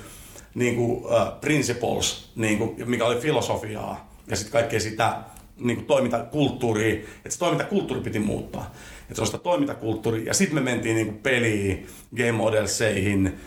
niin 0.55 0.77
kuin, 0.77 0.91
uh, 0.91 1.41
principles, 1.41 2.31
niin 2.37 2.59
kuin, 2.59 2.91
mikä 2.91 3.05
oli 3.05 3.21
filosofiaa, 3.21 4.13
ja 4.27 4.37
sitten 4.37 4.53
kaikkea 4.53 4.81
sitä 4.81 5.19
niin 5.61 5.77
kuin 5.77 5.87
toimintakulttuuria, 5.87 6.95
että 6.95 7.31
se 7.31 7.39
toimintakulttuuri 7.39 8.03
piti 8.03 8.19
muuttaa. 8.19 8.75
Että 9.03 9.15
se 9.15 9.21
on 9.21 9.27
sitä 9.27 9.39
toimintakulttuuria, 9.39 10.25
ja 10.25 10.35
sitten 10.35 10.55
me 10.55 10.61
mentiin 10.61 11.07
kuin 11.07 11.19
peliin, 11.19 11.87
game 12.17 12.33
modelseihin, 12.33 13.39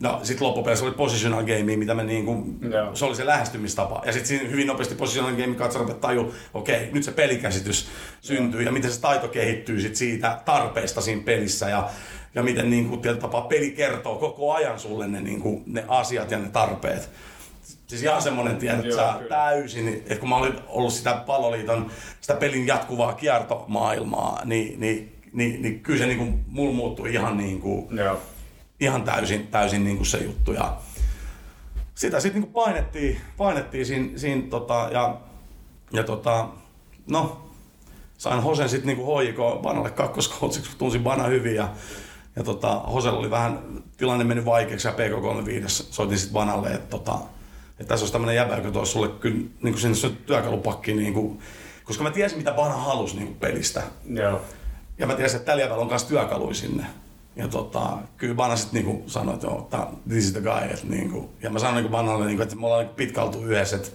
No 0.00 0.20
sitten 0.22 0.46
loppupeleissä 0.46 0.84
oli 0.84 0.94
positional 0.94 1.44
game, 1.44 1.76
mitä 1.76 1.94
me 1.94 2.04
niinku, 2.04 2.46
yeah. 2.70 2.94
se 2.94 3.04
oli 3.04 3.16
se 3.16 3.26
lähestymistapa. 3.26 4.02
Ja 4.06 4.12
sitten 4.12 4.28
siinä 4.28 4.48
hyvin 4.48 4.66
nopeasti 4.66 4.94
positional 4.94 5.36
game 5.36 5.54
katsonut, 5.54 6.00
taju, 6.00 6.34
okei, 6.54 6.76
okay, 6.76 6.88
nyt 6.92 7.04
se 7.04 7.12
pelikäsitys 7.12 7.88
syntyy 8.20 8.62
ja 8.62 8.72
miten 8.72 8.92
se 8.92 9.00
taito 9.00 9.28
kehittyy 9.28 9.80
sit 9.80 9.96
siitä 9.96 10.40
tarpeesta 10.44 11.00
siinä 11.00 11.22
pelissä 11.24 11.68
ja, 11.68 11.88
ja 12.34 12.42
miten 12.42 12.70
niinku, 12.70 12.96
tapaa 12.96 13.42
peli 13.42 13.70
kertoo 13.70 14.16
koko 14.16 14.52
ajan 14.52 14.78
sulle 14.78 15.08
ne, 15.08 15.20
niinku, 15.20 15.62
ne 15.66 15.84
asiat 15.88 16.30
ja 16.30 16.38
ne 16.38 16.48
tarpeet. 16.48 17.10
Siis 17.86 18.02
ihan 18.02 18.22
semmoinen, 18.22 18.56
tiedät, 18.56 18.84
että 18.84 18.96
sä 18.96 19.20
täysin, 19.28 19.88
että 19.88 20.16
kun 20.16 20.28
mä 20.28 20.36
olin 20.36 20.54
ollut 20.68 20.92
sitä 20.92 21.22
palloliiton, 21.26 21.90
sitä 22.20 22.34
pelin 22.34 22.66
jatkuvaa 22.66 23.12
kiertomaailmaa, 23.12 24.40
niin, 24.44 24.80
niin, 24.80 25.12
niin, 25.32 25.62
niin 25.62 25.80
kyllä 25.80 25.98
se 25.98 26.06
niinku, 26.06 26.38
mulla 26.46 26.74
muuttui 26.74 27.12
ihan 27.12 27.36
niin 27.36 27.60
kuin, 27.60 27.98
yeah 27.98 28.16
ihan 28.80 29.02
täysin, 29.02 29.46
täysin 29.46 29.84
niin 29.84 29.96
kuin 29.96 30.06
se 30.06 30.18
juttu. 30.18 30.52
Ja 30.52 30.76
sitä 31.94 32.20
sitten 32.20 32.42
niin 32.42 32.52
painettiin, 32.52 33.20
painettiin 33.36 33.86
siinä, 33.86 34.18
siinä 34.18 34.42
tota, 34.50 34.88
ja, 34.92 35.20
ja 35.92 36.04
tota, 36.04 36.48
no, 37.10 37.50
sain 38.18 38.42
Hosen 38.42 38.68
sitten 38.68 38.96
niin 38.96 39.06
HJK 39.06 39.62
Banalle 39.62 39.90
kakkoskoutsiksi, 39.90 40.76
tunsin 40.78 41.02
Bana 41.02 41.24
hyvin 41.24 41.54
ja, 41.54 41.68
ja 42.36 42.44
tota, 42.44 42.74
Hosella 42.74 43.18
oli 43.18 43.30
vähän 43.30 43.82
tilanne 43.96 44.24
mennyt 44.24 44.44
vaikeaksi 44.44 44.88
ja 44.88 44.94
PK35 44.94 45.68
soitin 45.68 46.18
sitten 46.18 46.34
Banalle, 46.34 46.68
että 46.68 46.90
tota, 46.90 47.18
että 47.70 47.88
tässä 47.88 48.02
olisi 48.02 48.12
tämmöinen 48.12 48.36
jäbä, 48.36 48.56
joka 48.56 48.70
toisi 48.70 48.92
sulle 48.92 49.08
kyllä 49.08 49.36
niin 49.36 49.74
kuin 49.74 49.96
sinne 49.96 50.16
työkalupakkiin, 50.26 50.96
niin 50.96 51.14
kuin, 51.14 51.40
koska 51.84 52.02
mä 52.02 52.10
tiesin, 52.10 52.38
mitä 52.38 52.52
Bana 52.52 52.76
halusi 52.76 53.16
niin 53.16 53.26
kuin 53.26 53.38
pelistä. 53.38 53.82
Joo. 54.08 54.40
Ja 54.98 55.06
mä 55.06 55.14
tiesin, 55.14 55.36
että 55.36 55.46
tällä 55.46 55.62
jäbällä 55.62 55.82
on 55.82 55.88
myös 55.88 56.04
työkaluja 56.04 56.54
sinne. 56.54 56.86
Ja 57.40 57.48
tota, 57.48 57.98
kyllä 58.16 58.34
Bana 58.34 58.56
sitten 58.56 58.84
niinku 58.84 59.10
sanoi, 59.10 59.34
että 59.34 59.46
joo, 59.46 59.68
this 60.08 60.24
is 60.24 60.32
the 60.32 60.40
guy. 60.40 60.70
Et 60.74 60.84
niinku, 60.84 61.30
ja 61.42 61.50
mä 61.50 61.58
sanoin 61.58 61.74
niinku 61.74 61.90
Banalle, 61.90 62.26
niinku, 62.26 62.42
että 62.42 62.56
me 62.56 62.66
ollaan 62.66 62.80
niinku 62.80 62.94
pitkä 62.94 63.22
oltu 63.22 63.44
yhdessä, 63.44 63.76
että 63.76 63.88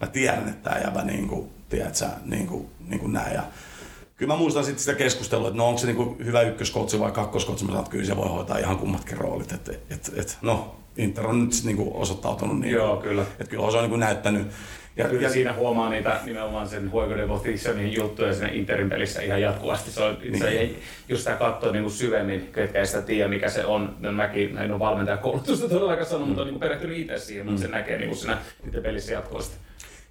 mä 0.00 0.06
tiedän, 0.06 0.48
että 0.48 0.70
tämä 0.70 0.84
jäbä 0.84 1.04
niinku, 1.04 1.48
tiedät 1.68 1.94
sä, 1.94 2.08
niinku, 2.24 2.70
niinku 2.88 3.06
näin. 3.06 3.34
Ja 3.34 3.42
kyllä 4.16 4.34
mä 4.34 4.38
muistan 4.38 4.64
sitten 4.64 4.84
sitä 4.84 4.94
keskustelua, 4.94 5.48
että 5.48 5.58
no 5.58 5.68
onko 5.68 5.78
se 5.78 5.86
niinku 5.86 6.16
hyvä 6.24 6.42
ykköskotsi 6.42 7.00
vai 7.00 7.12
kakkoskotsi. 7.12 7.64
Mä 7.64 7.68
sanoin, 7.68 7.84
että 7.84 7.92
kyllä 7.92 8.06
se 8.06 8.16
voi 8.16 8.28
hoitaa 8.28 8.58
ihan 8.58 8.78
kummatkin 8.78 9.18
roolit. 9.18 9.52
Et, 9.52 9.68
et, 9.68 10.12
et, 10.16 10.38
no, 10.42 10.76
Inter 10.96 11.26
on 11.26 11.44
nyt 11.44 11.60
niinku 11.64 11.92
osoittautunut 11.94 12.60
niin. 12.60 12.72
Joo, 12.72 12.96
kyllä. 12.96 13.22
Että 13.22 13.44
kyllä 13.44 13.70
se 13.70 13.76
on 13.76 13.82
niinku 13.82 13.96
näyttänyt. 13.96 14.46
Ja, 14.96 15.08
Kyllä 15.08 15.22
ja 15.22 15.30
siinä 15.30 15.52
huomaa 15.52 15.90
niitä 15.90 16.20
nimenomaan 16.24 16.68
sen 16.68 16.90
Huoikoden 16.90 17.28
Positionin 17.28 17.92
juttuja 17.92 18.34
siinä 18.34 18.48
Interin 18.48 18.90
pelissä 18.90 19.22
ihan 19.22 19.40
jatkuvasti. 19.40 19.90
Se 19.90 20.02
on, 20.02 20.18
niin. 20.22 20.38
se, 20.38 20.70
just 21.08 21.22
sitä 21.22 21.36
katsoa 21.36 21.72
niin 21.72 21.82
kuin 21.82 21.92
syvemmin, 21.92 22.48
ketkä 22.52 22.78
ei 22.78 22.86
sitä 22.86 23.02
tiedä, 23.02 23.28
mikä 23.28 23.50
se 23.50 23.64
on. 23.64 23.96
No, 24.00 24.12
mäkin 24.12 24.58
en 24.58 24.72
ole 24.72 24.78
valmentajakoulutusta 24.78 25.68
todellakaan 25.68 26.06
sanonut, 26.06 26.26
mm. 26.26 26.28
mutta 26.28 26.42
on 26.42 26.48
niin 26.48 26.60
perehtynyt 26.60 26.98
itse 26.98 27.18
siihen, 27.18 27.46
mutta 27.46 27.60
mm. 27.60 27.66
se 27.66 27.72
näkee 27.72 27.98
niin 27.98 28.08
kuin 28.08 28.18
siinä 28.18 28.38
pelissä 28.82 29.12
jatkuvasti. 29.12 29.56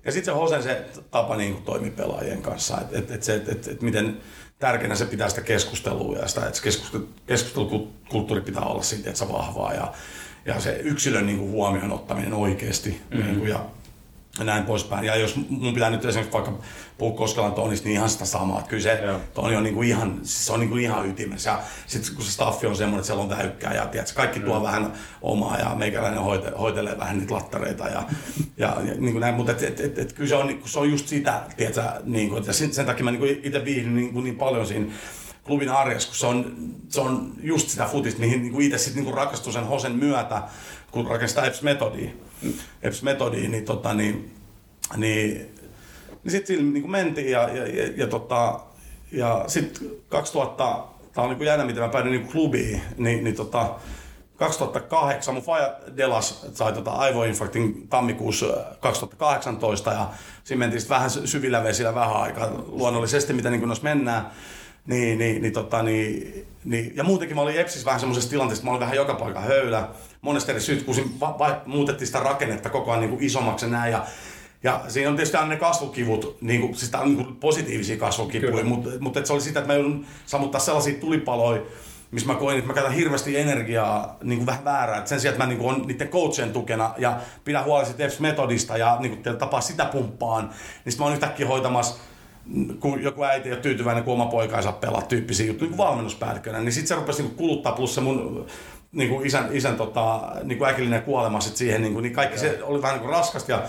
Ja 0.06 0.12
sitten 0.12 0.34
se 0.34 0.40
Hosen 0.40 0.64
se 0.64 0.86
tapa 1.12 1.38
niin 1.38 1.54
kuin 1.54 1.64
toimi 1.64 1.92
pelaajien 1.92 2.42
kanssa, 2.42 2.78
että 2.82 2.98
et, 2.98 3.12
et 3.12 3.30
et, 3.30 3.50
et, 3.50 3.68
et 3.68 3.82
miten 3.82 4.18
tärkeänä 4.60 4.96
se 4.96 5.06
pitää 5.06 5.30
sitä 5.30 5.42
keskustelua 5.42 6.18
ja 6.18 6.28
sitä, 6.28 6.48
että 6.48 6.62
keskustelukulttuuri 7.28 8.42
pitää 8.42 8.64
olla 8.64 8.84
siitä, 8.84 9.10
että 9.10 9.20
se 9.20 9.32
vahvaa 9.32 9.74
ja, 9.74 9.94
ja 10.46 10.60
se 10.60 10.80
yksilön 10.84 11.26
niin 11.26 11.38
kuin 11.38 11.52
huomioon 11.52 11.92
ottaminen 11.92 12.34
oikeasti. 12.34 12.90
Mm-hmm. 12.90 13.26
Niin 13.26 13.40
kuin, 13.40 13.50
ja 13.50 13.66
ja 14.40 14.46
näin 14.46 14.64
poispäin. 14.64 15.06
Ja 15.06 15.16
jos 15.16 15.36
mun 15.50 15.74
pitää 15.74 15.90
nyt 15.90 16.06
esimerkiksi 16.06 16.34
vaikka 16.34 16.54
puhua 16.98 17.18
Koskelan 17.18 17.54
Tonista, 17.54 17.88
niin 17.88 17.96
ihan 17.96 18.10
sitä 18.10 18.26
samaa. 18.26 18.60
Että 18.60 18.70
kyllä 18.70 18.84
se 18.84 19.02
Joo. 19.06 19.20
Toni 19.34 19.56
on 19.56 19.64
niinku 19.64 19.82
ihan, 19.82 20.20
siis 20.24 20.46
se 20.46 20.54
on 20.54 20.60
niinku 20.60 20.78
ihan 20.78 21.10
ytimessä. 21.10 21.50
Ja 21.50 21.60
sitten 21.88 22.16
kun 22.16 22.26
se 22.26 22.32
staffi 22.32 22.68
on 22.68 22.76
semmoinen, 22.76 23.00
että 23.00 23.08
siellä 23.08 23.24
on 23.24 23.30
täykkää 23.30 23.74
ja 23.74 23.86
tiedätkö, 23.86 24.16
kaikki 24.16 24.40
tuo 24.40 24.60
mm. 24.60 24.66
vähän 24.66 24.94
omaa 25.22 25.58
ja 25.58 25.76
meikäläinen 25.76 26.22
hoite, 26.22 26.52
hoitelee 26.60 26.98
vähän 26.98 27.20
niitä 27.20 27.34
lattareita 27.34 27.88
ja, 27.88 28.04
ja, 28.58 28.68
ja 28.68 28.94
niin 28.98 29.12
kuin 29.12 29.20
näin. 29.20 29.36
Mutta 29.36 29.52
et, 29.52 29.64
et, 29.64 29.80
et, 29.80 30.00
et, 30.00 30.14
kyllä 30.14 30.30
se 30.30 30.36
on, 30.36 30.60
se 30.66 30.80
on 30.80 30.92
just 30.92 31.08
sitä, 31.08 31.42
tiedätkö, 31.58 31.84
niin 32.04 32.30
kuin, 32.30 32.40
että 32.40 32.54
sen, 32.54 32.74
sen 32.74 32.86
takia 32.86 33.04
mä 33.06 33.12
niin 33.12 33.40
itse 33.44 33.66
viihdyn 33.66 33.96
niin, 33.96 34.14
kuin 34.14 34.24
niin 34.24 34.36
paljon 34.36 34.68
siinä 34.68 34.86
klubin 35.52 35.70
arjessa, 35.70 36.10
kun 36.10 36.18
se 36.18 36.26
on, 36.28 36.56
se 36.90 37.02
on 37.02 37.34
just 37.44 37.70
sitä 37.70 37.86
futista, 37.86 38.20
mihin 38.20 38.42
niin 38.42 38.62
itse 38.62 38.78
sitten 38.78 39.04
niin 39.04 39.14
rakastui 39.14 39.54
sen 39.54 39.68
Hosen 39.68 39.92
myötä, 39.92 40.42
kun 40.92 41.08
rakensi 41.08 41.40
EPS-metodia. 41.40 42.10
EPS-metodiin, 42.82 43.52
niin, 43.52 43.66
tota, 43.66 43.94
niin, 43.94 44.36
niin, 44.98 45.56
niin 46.24 46.32
sitten 46.32 46.48
sillä 46.48 46.72
niin 46.72 46.92
mentiin 46.92 47.32
ja, 47.32 47.50
ja, 47.50 47.68
ja, 47.68 47.92
ja, 47.96 48.08
tota, 48.08 48.60
ja 49.12 49.44
sitten 49.48 49.90
2000, 50.10 50.84
tämä 51.14 51.28
on 51.28 51.38
niin 51.38 51.46
jännä, 51.46 51.66
miten 51.66 51.84
mä 51.84 51.90
päädyin 51.90 52.12
niin 52.12 52.32
klubiin, 52.32 52.82
niin, 52.98 53.24
niin 53.24 53.36
tota, 53.36 53.76
2008 54.38 55.34
mun 55.34 55.44
faja 55.44 55.74
Delas 55.98 56.46
sai 56.54 56.74
tota 56.74 56.92
aivoinfarktin 56.92 57.88
tammikuussa 57.88 58.46
2018 58.80 59.92
ja 59.92 60.10
siinä 60.44 60.60
mentiin 60.60 60.90
vähän 60.90 61.10
syvillä 61.10 61.64
vesillä 61.64 61.96
vähän 61.96 62.16
aikaa 62.16 62.50
luonnollisesti, 62.68 63.34
mitä 63.34 63.50
niin 63.50 63.68
noissa 63.68 63.84
mennään. 63.84 64.32
Niin, 64.86 65.20
niin, 65.20 65.42
niin, 65.42 65.54
tota, 65.54 65.84
niin, 65.84 66.46
niin, 66.66 66.92
ja 66.96 67.04
muutenkin 67.04 67.36
mä 67.38 67.42
olin 67.42 67.60
Epsissä 67.60 67.86
vähän 67.86 68.00
semmoisessa 68.00 68.30
tilanteessa, 68.30 68.62
että 68.62 68.66
mä 68.66 68.72
olin 68.72 68.80
vähän 68.80 68.96
joka 68.96 69.14
paikka 69.14 69.40
höylä. 69.40 69.88
Monesta 70.22 70.52
eri 70.52 70.62
syyt, 70.62 70.84
kun 70.84 70.96
va- 71.20 71.36
va- 71.40 71.62
muutettiin 71.66 72.08
sitä 72.08 72.20
rakennetta 72.20 72.70
koko 72.70 72.92
ajan 72.92 73.02
niin 73.02 73.10
kuin 73.10 73.24
isommaksi 73.24 73.66
ja 73.66 73.72
näin. 73.72 73.92
Ja, 73.92 74.06
ja 74.64 74.82
siinä 74.88 75.10
on 75.10 75.16
tietysti 75.16 75.38
aina 75.38 75.50
ne 75.50 75.58
kasvukivut, 75.58 76.38
niin 76.42 76.62
kuin, 76.62 76.76
siis 76.76 76.96
on 76.96 77.16
niin 77.16 77.26
kuin 77.26 77.36
positiivisia 77.36 77.98
kasvukipuja, 77.98 78.66
mutta, 78.66 78.90
mutta 79.00 79.26
se 79.26 79.34
oli 79.34 79.42
sitä, 79.42 79.60
että 79.60 79.74
mä 79.74 79.78
joudun 79.78 80.06
sammuttaa 80.26 80.62
sellaisia 80.62 81.00
tulipaloja, 81.00 81.62
missä 82.12 82.28
mä 82.28 82.36
koin, 82.36 82.58
että 82.58 82.68
mä 82.68 82.74
käytän 82.74 82.94
hirveästi 82.94 83.38
energiaa 83.38 84.18
niin 84.24 84.40
kuin 84.40 84.46
vähän 84.46 84.66
väärää. 84.66 84.98
Et 84.98 85.08
sen 85.08 85.20
sijaan, 85.20 85.34
että 85.34 85.44
mä 85.44 85.50
niin 85.50 85.60
kuin 85.60 85.76
on 85.76 85.88
niiden 85.88 86.08
coachien 86.08 86.54
tukena 86.54 86.94
ja 86.98 87.18
pidän 87.44 87.66
huolta 87.66 87.86
siitä 87.86 88.14
metodista 88.20 88.78
ja 88.78 88.98
niin 89.00 89.18
kuin, 89.18 89.38
tapaa 89.38 89.62
sitä 89.62 89.86
pumppaan, 89.86 90.44
niin 90.46 90.92
sitten 90.92 91.00
mä 91.00 91.06
oon 91.06 91.14
yhtäkkiä 91.14 91.48
hoitamassa 91.48 91.96
kun 92.80 93.04
joku 93.04 93.24
äiti 93.24 93.50
ei 93.50 93.54
ole 93.54 93.62
tyytyväinen, 93.62 94.04
kun 94.04 94.14
oma 94.14 94.26
poika 94.26 94.58
ei 94.58 94.64
saa 94.64 94.72
pelaa 94.72 95.02
tyyppisiä 95.02 95.46
juttuja 95.46 95.70
niin 95.70 95.78
valmennuspäällikkönä, 95.78 96.60
niin 96.60 96.74
sitten 96.74 96.88
se 96.88 96.96
rupesi 96.96 97.24
niin 97.24 97.36
kuluttaa, 97.36 97.72
plus 97.72 97.96
se 97.96 98.02
mun 98.02 98.46
niin 98.92 99.10
kuin 99.10 99.28
isän, 99.28 99.50
isän 99.52 99.76
tota, 99.76 100.22
niin 100.44 100.58
kuin 100.58 100.70
äkillinen 100.70 101.02
kuolema 101.02 101.40
sit 101.40 101.56
siihen, 101.56 101.82
niin, 101.82 101.94
kuin, 101.94 102.04
niin 102.04 102.14
kaikki 102.14 102.40
se 102.40 102.64
oli 102.64 102.82
vähän 102.82 102.96
niin 102.96 103.02
kuin 103.02 103.16
raskasta 103.18 103.52
ja 103.52 103.62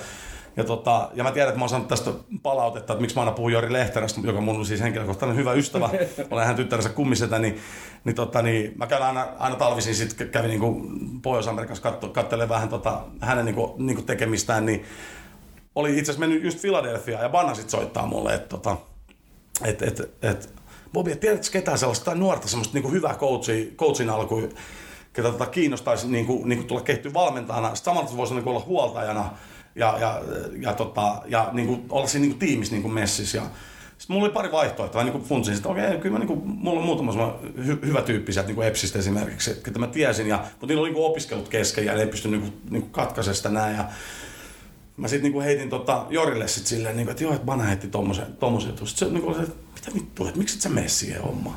ja, 0.57 0.65
tota, 0.65 1.11
ja 1.15 1.25
mä 1.25 1.33
tiedän, 1.33 1.49
että 1.49 1.59
mä 1.59 1.63
oon 1.63 1.69
saanut 1.69 1.89
tästä 1.89 2.11
palautetta, 2.43 2.93
että 2.93 3.01
miksi 3.01 3.17
mä 3.17 3.23
aina 3.23 3.33
puhun 3.33 3.53
Jori 3.53 3.73
Lehterästä, 3.73 4.21
joka 4.25 4.41
mun 4.41 4.57
on 4.57 4.67
siis 4.67 4.81
henkilökohtainen 4.81 5.37
hyvä 5.37 5.53
ystävä, 5.53 5.91
olen 6.31 6.47
hän 6.47 6.57
tyttärensä 6.57 6.89
kummisetä, 6.89 7.39
niin, 7.39 7.59
niin, 8.05 8.15
tota, 8.15 8.43
niin 8.43 8.73
mä 8.77 8.87
käyn 8.87 9.03
aina, 9.03 9.29
aina 9.39 9.57
talvisin, 9.57 9.95
sitten 9.95 10.29
kävin 10.29 10.51
niin 10.51 11.21
Pohjois-Amerikassa 11.23 11.83
katso, 11.83 12.09
katselemaan 12.09 12.49
vähän 12.49 12.69
tota, 12.69 13.01
hänen 13.21 13.45
niin 13.45 13.55
kuin, 13.55 13.73
niin 13.87 13.97
kuin 13.97 14.07
tekemistään, 14.07 14.67
niin 14.67 14.85
oli 15.75 15.91
itse 15.91 16.03
asiassa 16.03 16.21
mennyt 16.21 16.45
just 16.45 16.61
Philadelphia 16.61 17.23
ja 17.23 17.29
Banna 17.29 17.55
sit 17.55 17.71
soittaa 17.71 18.07
mulle, 18.07 18.35
että 18.35 18.49
tota, 18.49 18.77
et, 19.65 19.83
et, 19.83 20.01
et, 20.23 20.55
Bobi, 20.93 21.17
tiedätkö 21.17 21.47
ketään 21.53 21.79
sellaista 21.79 22.15
nuorta 22.15 22.49
semmoista 22.49 22.79
niin 22.79 22.93
hyvää 22.93 23.15
coachi, 23.15 23.75
coachin 23.77 24.11
alku, 24.11 24.49
ketä 25.13 25.33
tota 25.33 25.47
kiinnostaisi 25.47 26.09
niin 26.09 26.27
kuin, 26.27 26.49
niin 26.49 26.59
kuin 26.59 26.67
tulla 26.67 26.81
kehittyä 26.81 27.13
valmentajana. 27.15 27.75
Sitten 27.75 27.95
samalla 27.95 28.17
voisi 28.17 28.35
niin 28.35 28.49
olla 28.49 28.65
huoltajana 28.67 29.31
ja, 29.75 29.99
ja, 30.01 30.23
ja, 30.61 30.75
tota, 30.75 31.23
ja 31.27 31.49
niin 31.53 31.67
kuin, 31.67 31.87
olla 31.89 32.07
siinä 32.07 32.27
niin 32.27 32.39
tiimissä 32.39 32.77
niin 32.77 32.93
messissä. 32.93 33.39
Ja, 33.39 33.45
sitten 33.99 34.15
mulla 34.15 34.25
oli 34.25 34.35
pari 34.35 34.53
vaihtoehtoa, 34.53 35.05
niin 35.05 35.13
kuin 35.13 35.25
funtsin, 35.25 35.55
että 35.55 35.69
okei, 35.69 35.99
kyllä 35.99 36.13
mä, 36.13 36.19
niin 36.19 36.27
kuin, 36.27 36.41
mulla 36.45 36.81
on 36.81 36.87
muutama 36.87 37.39
hy, 37.67 37.79
hyvä 37.87 38.03
tyyppi 38.03 38.33
sieltä 38.33 38.47
niin 38.47 38.55
kuin 38.55 38.69
Epsistä 38.69 38.99
esimerkiksi, 38.99 39.51
että 39.51 39.79
mä 39.79 39.87
tiesin, 39.87 40.29
ja, 40.29 40.45
mutta 40.51 40.67
niillä 40.67 40.81
oli 40.81 40.89
niin 40.89 40.95
kuin 40.95 41.07
opiskelut 41.07 41.49
kesken 41.49 41.87
ja 41.87 41.95
ne 41.95 42.01
ei 42.01 42.07
pysty 42.07 42.29
niin 42.29 42.41
kuin, 42.41 42.53
niin 42.71 42.83
kuin 42.83 42.93
katkaisemaan 42.93 43.37
sitä 43.37 43.49
näin. 43.49 43.77
Ja, 43.77 43.85
mä 44.97 45.09
sitten 45.09 45.23
niinku 45.23 45.41
heitin 45.41 45.71
tota 45.71 46.07
Jorille 46.11 46.49
sit 46.49 46.67
silleen, 46.67 46.97
niinku, 46.97 47.11
että 47.11 47.25
joo, 47.25 47.33
että 47.33 47.47
Bana 47.47 47.65
heitti 47.65 47.89
tommosen, 47.89 48.27
tommosen 48.41 48.71
jutun. 48.71 48.89
Sitten 48.89 49.09
se 49.09 49.15
niinku, 49.15 49.31
että 49.31 49.55
mitä 49.75 49.95
vittua, 49.95 50.29
että 50.29 50.39
miksi 50.39 50.55
et 50.55 50.61
sä 50.61 50.69
mene 50.69 50.89
siihen 50.89 51.23
hommaan? 51.23 51.57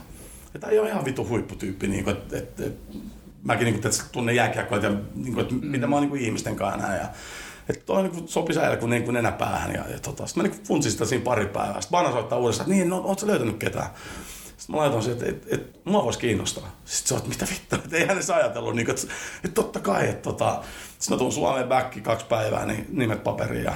Että 0.55 0.67
ei 0.67 0.79
ole 0.79 0.89
ihan 0.89 1.05
vitu 1.05 1.27
huipputyyppi, 1.27 1.87
niinku, 1.87 2.09
että 2.09 2.37
et, 2.37 2.59
et, 2.59 2.77
mäkin 3.43 3.65
niinku, 3.65 3.87
että 3.87 4.03
tunnen 4.11 4.35
jääkiekkoa, 4.35 4.77
ja 4.77 4.91
niinku, 5.15 5.39
että 5.39 5.53
mm. 5.53 5.67
mitä 5.67 5.87
mä 5.87 5.95
oon 5.95 6.03
niinku 6.03 6.15
ihmisten 6.15 6.55
kanssa 6.55 6.87
näin. 6.87 6.99
Ja, 7.01 7.07
että 7.69 7.85
toi 7.85 8.03
niinku 8.03 8.27
sopi 8.27 8.53
säillä 8.53 8.77
kuin, 8.77 8.89
niinku 8.89 9.11
nenäpäähän. 9.11 9.73
Ja, 9.73 9.89
ja 9.89 9.99
tota, 9.99 10.27
sitten 10.27 10.43
mä 10.43 10.49
niinku 10.49 10.65
funtsin 10.67 10.91
sitä 10.91 11.05
siinä 11.05 11.23
pari 11.23 11.45
päivää. 11.45 11.81
Sitten 11.81 11.91
Bana 11.91 12.11
soittaa 12.11 12.39
uudestaan, 12.39 12.65
että 12.71 12.75
niin, 12.75 12.89
no, 12.89 12.95
ootko 12.95 13.19
sä 13.19 13.27
löytänyt 13.27 13.57
ketään? 13.57 13.89
Sitten 14.57 14.75
mä 14.75 14.81
laitoin 14.81 15.03
sen, 15.03 15.13
että, 15.13 15.25
että, 15.25 15.47
että, 15.51 15.55
että 15.55 15.89
mua 15.89 16.03
voisi 16.03 16.19
kiinnostaa. 16.19 16.79
Sitten 16.85 17.07
se 17.07 17.13
on, 17.13 17.17
että 17.17 17.29
mitä 17.29 17.47
vittua, 17.53 17.79
että 17.83 17.97
eihän 17.97 18.17
edes 18.17 18.29
ajatellut, 18.29 18.75
niin, 18.75 18.89
että, 18.89 19.01
että 19.43 19.55
totta 19.55 19.79
kai, 19.79 20.09
että 20.09 20.21
tota, 20.21 20.63
sitten 21.05 21.15
mä 21.15 21.19
tuun 21.19 21.31
Suomeen 21.31 21.67
backi 21.67 22.01
kaksi 22.01 22.25
päivää, 22.25 22.65
niin 22.65 22.85
nimet 22.89 23.23
paperiin 23.23 23.63
ja 23.63 23.73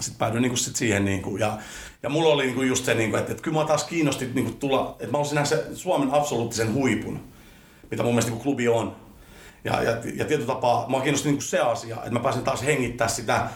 sitten 0.00 0.18
päädyin 0.18 0.42
niin 0.42 0.50
kuin 0.50 0.58
sit 0.58 0.76
siihen. 0.76 1.04
Niin 1.04 1.22
kuin, 1.22 1.40
ja, 1.40 1.58
ja 2.02 2.08
mulla 2.08 2.34
oli 2.34 2.42
niin 2.42 2.54
kuin 2.54 2.68
just 2.68 2.84
se, 2.84 2.94
niin 2.94 3.10
kuin, 3.10 3.20
että, 3.20 3.32
että 3.32 3.42
kyllä 3.42 3.58
mä 3.58 3.66
taas 3.66 3.84
kiinnosti 3.84 4.30
niin 4.34 4.44
kuin 4.44 4.56
tulla, 4.56 4.96
että 5.00 5.12
mä 5.12 5.18
olisin 5.18 5.34
nähdä 5.34 5.56
Suomen 5.74 6.14
absoluuttisen 6.14 6.74
huipun, 6.74 7.20
mitä 7.90 8.02
mun 8.02 8.12
mielestä 8.12 8.30
niin 8.30 8.40
kuin 8.40 8.44
klubi 8.44 8.68
on. 8.68 8.96
Ja, 9.64 9.82
ja, 9.82 9.90
ja 9.90 10.24
tietyllä 10.24 10.46
tapaa 10.46 10.88
mä 10.88 11.00
kiinnosti 11.00 11.28
niin 11.28 11.36
kuin 11.36 11.46
se 11.46 11.58
asia, 11.58 11.96
että 11.96 12.10
mä 12.10 12.20
pääsin 12.20 12.42
taas 12.42 12.62
hengittää 12.62 13.08
sitä 13.08 13.48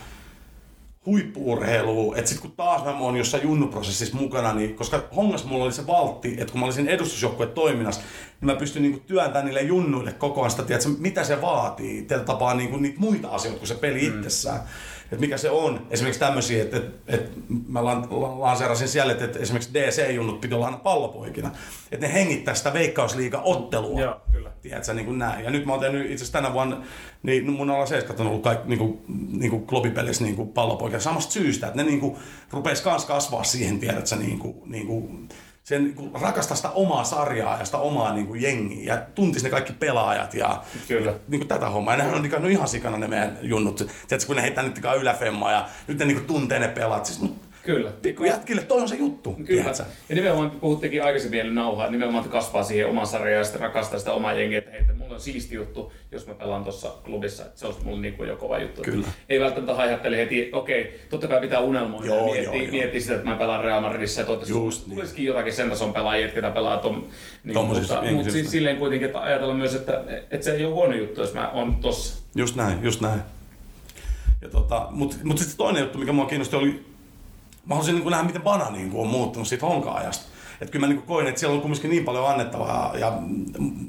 huippuurheilua, 1.06 2.16
että 2.16 2.28
sitten 2.28 2.48
kun 2.48 2.56
taas 2.56 2.84
mä 2.84 2.98
oon 2.98 3.16
jossain 3.16 3.42
junnuprosessissa 3.42 4.16
mukana, 4.16 4.54
niin 4.54 4.74
koska 4.74 5.02
hongas 5.16 5.44
mulla 5.44 5.64
oli 5.64 5.72
se 5.72 5.86
valtti, 5.86 6.32
että 6.38 6.52
kun 6.52 6.60
mä 6.60 6.64
olisin 6.64 6.88
edustusjoukkueen 6.88 7.52
toiminnassa, 7.52 8.00
niin 8.40 8.46
mä 8.46 8.54
pystyn 8.54 8.82
niinku 8.82 9.00
työntämään 9.06 9.44
niille 9.44 9.62
junnuille 9.62 10.12
koko 10.12 10.40
ajan 10.40 10.50
sitä, 10.50 10.62
tiedätkö, 10.62 10.90
mitä 10.98 11.24
se 11.24 11.42
vaatii, 11.42 12.02
tällä 12.02 12.24
tapaa 12.24 12.54
niinku 12.54 12.76
niitä 12.76 13.00
muita 13.00 13.28
asioita 13.28 13.58
kuin 13.58 13.68
se 13.68 13.74
peli 13.74 14.10
mm. 14.10 14.18
itsessään 14.18 14.60
että 15.04 15.16
mikä 15.16 15.38
se 15.38 15.50
on. 15.50 15.86
Esimerkiksi 15.90 16.20
tämmöisiä, 16.20 16.62
että, 16.62 16.76
että, 16.76 16.90
että 17.08 17.30
mä 17.68 17.84
lanseerasin 17.84 18.88
siellä, 18.88 19.12
että, 19.12 19.24
että 19.24 19.38
esimerkiksi 19.38 19.74
DC-junnut 19.74 20.40
piti 20.40 20.54
olla 20.54 20.66
aina 20.66 20.78
pallopoikina. 20.78 21.50
Että 21.92 22.06
ne 22.06 22.12
hengittää 22.12 22.54
sitä 22.54 22.72
veikkausliiga-ottelua. 22.72 24.00
Joo, 24.00 24.20
kyllä. 24.32 24.50
Tiedätkö, 24.62 24.94
niin 24.94 25.06
kuin 25.06 25.18
näin. 25.18 25.44
Ja 25.44 25.50
nyt 25.50 25.66
mä 25.66 25.72
oon 25.72 25.80
tehnyt 25.80 26.02
itse 26.02 26.14
asiassa 26.14 26.32
tänä 26.32 26.52
vuonna, 26.52 26.82
niin 27.22 27.52
mun 27.52 27.70
ala 27.70 27.86
7 27.86 28.20
on 28.20 28.26
ollut 28.26 28.42
kaikki 28.42 28.68
niin 28.68 28.78
kuin, 28.78 28.98
niin 29.32 29.50
kuin 29.50 29.66
klubipelissä 29.66 30.24
niin 30.24 30.36
kuin 30.36 30.48
pallopoikina 30.48 31.00
samasta 31.00 31.32
syystä, 31.32 31.66
että 31.66 31.76
ne 31.76 31.82
niin 31.82 32.00
kuin, 32.00 32.16
rupes 32.50 32.80
kans 32.80 33.04
kasvaa 33.04 33.44
siihen, 33.44 33.80
tiedätkö, 33.80 34.16
niin 34.16 34.38
kuin, 34.38 34.54
niin 34.66 34.86
kuin, 34.86 35.28
sen 35.64 35.84
niin 35.84 36.10
rakastaa 36.20 36.56
sitä 36.56 36.70
omaa 36.70 37.04
sarjaa 37.04 37.58
ja 37.58 37.64
sitä 37.64 37.78
omaa 37.78 38.14
niin 38.14 38.26
kuin, 38.26 38.42
jengiä 38.42 38.94
ja 38.94 39.02
tuntisi 39.14 39.44
ne 39.44 39.50
kaikki 39.50 39.72
pelaajat 39.72 40.34
ja 40.34 40.62
Kyllä. 40.88 41.14
Niin 41.28 41.40
kuin, 41.40 41.48
tätä 41.48 41.68
hommaa. 41.68 41.94
Ja 41.94 41.98
nehän 41.98 42.14
on 42.14 42.22
niin 42.22 42.30
kuin, 42.30 42.50
ihan 42.50 42.68
sikana 42.68 42.98
ne 42.98 43.08
meidän 43.08 43.38
junnut. 43.42 43.76
Tiedätkö, 43.76 44.26
kun 44.26 44.36
ne 44.36 44.42
heittää 44.42 44.64
nyt 44.64 44.80
yläfemmaa 45.00 45.52
ja 45.52 45.68
nyt 45.86 45.98
ne 45.98 46.04
niin 46.04 46.16
kuin, 46.16 46.26
tuntee 46.26 46.58
ne 46.58 46.68
pelaat. 46.68 47.06
Siis, 47.06 47.20
Kyllä. 47.62 47.90
Pikku 48.02 48.24
jätkille 48.24 48.62
toi 48.62 48.80
on 48.80 48.88
se 48.88 48.96
juttu. 48.96 49.32
Kyllä. 49.32 49.46
Tiedätkö? 49.46 49.84
Ja 50.08 50.14
nimenomaan 50.14 50.50
puhuttekin 50.50 51.04
aikaisemmin 51.04 51.36
vielä 51.36 51.54
nauhaa, 51.54 51.90
nimenomaan 51.90 52.24
että 52.24 52.32
kasvaa 52.32 52.64
siihen 52.64 52.88
oman 52.88 53.06
sarjaan 53.06 53.38
ja 53.38 53.44
sitten 53.44 53.60
rakastaa 53.60 53.98
sitä 53.98 54.12
omaa 54.12 54.32
jengiä, 54.32 54.58
että 54.58 54.70
hei, 54.70 54.80
mulla 54.80 54.93
on 55.14 55.20
siisti 55.20 55.54
juttu, 55.54 55.92
jos 56.12 56.26
mä 56.26 56.34
pelaan 56.34 56.62
tuossa 56.62 56.88
klubissa, 57.04 57.44
että 57.44 57.60
se 57.60 57.66
olisi 57.66 57.84
mulla 57.84 58.00
niin 58.00 58.16
jo 58.28 58.36
kova 58.36 58.58
juttu. 58.58 58.82
Kyllä. 58.82 59.06
Ei 59.28 59.40
välttämättä 59.40 59.74
haihattele 59.74 60.16
heti, 60.16 60.50
okei, 60.52 60.82
okay, 60.82 60.92
totta 61.10 61.28
kai 61.28 61.40
pitää 61.40 61.60
unelmoida 61.60 62.06
joo, 62.06 62.18
ja 62.18 62.24
miettiä, 62.24 62.62
joo, 62.62 62.70
miettiä 62.70 63.00
sitä, 63.00 63.14
että 63.14 63.28
mä 63.30 63.36
pelaan 63.36 63.64
Real 63.64 63.80
Madridissa 63.80 64.20
ja 64.20 64.26
toivottavasti 64.26 64.86
niin. 64.86 64.96
tulisikin 64.96 65.24
jotakin 65.24 65.52
sen 65.52 65.70
tason 65.70 65.92
pelaajia, 65.92 66.26
jotka 66.26 66.50
pelaa 66.50 66.76
tom, 66.76 67.04
niin, 67.44 67.66
mutta, 67.66 68.02
mutta 68.12 68.32
siis 68.32 68.50
silleen 68.50 68.76
kuitenkin, 68.76 69.06
että 69.06 69.20
ajatella 69.20 69.54
myös, 69.54 69.74
että, 69.74 70.04
että 70.30 70.44
se 70.44 70.52
ei 70.52 70.64
ole 70.64 70.74
huono 70.74 70.94
juttu, 70.94 71.20
jos 71.20 71.34
mä 71.34 71.50
oon 71.50 71.76
tossa. 71.76 72.22
Just 72.34 72.56
näin, 72.56 72.82
just 72.82 73.00
näin. 73.00 73.20
Ja 74.42 74.48
tota, 74.48 74.86
mutta 74.90 75.16
mut 75.24 75.38
sitten 75.38 75.56
toinen 75.56 75.80
juttu, 75.80 75.98
mikä 75.98 76.12
mua 76.12 76.26
kiinnosti, 76.26 76.56
oli 76.56 76.94
mä 77.66 77.74
haluaisin 77.74 77.94
niin 77.94 78.10
nähdä, 78.10 78.24
miten 78.24 78.42
Bana 78.42 78.70
niin 78.70 78.90
on 78.94 79.06
muuttunut 79.06 79.48
siitä 79.48 79.66
honka-ajasta. 79.66 80.33
Että 80.60 80.72
kyllä 80.72 80.86
mä 80.86 80.92
niin 80.92 81.02
koin, 81.02 81.26
että 81.26 81.40
siellä 81.40 81.54
on 81.54 81.60
kumminkin 81.60 81.90
niin 81.90 82.04
paljon 82.04 82.30
annettavaa 82.30 82.94
ja 82.98 83.12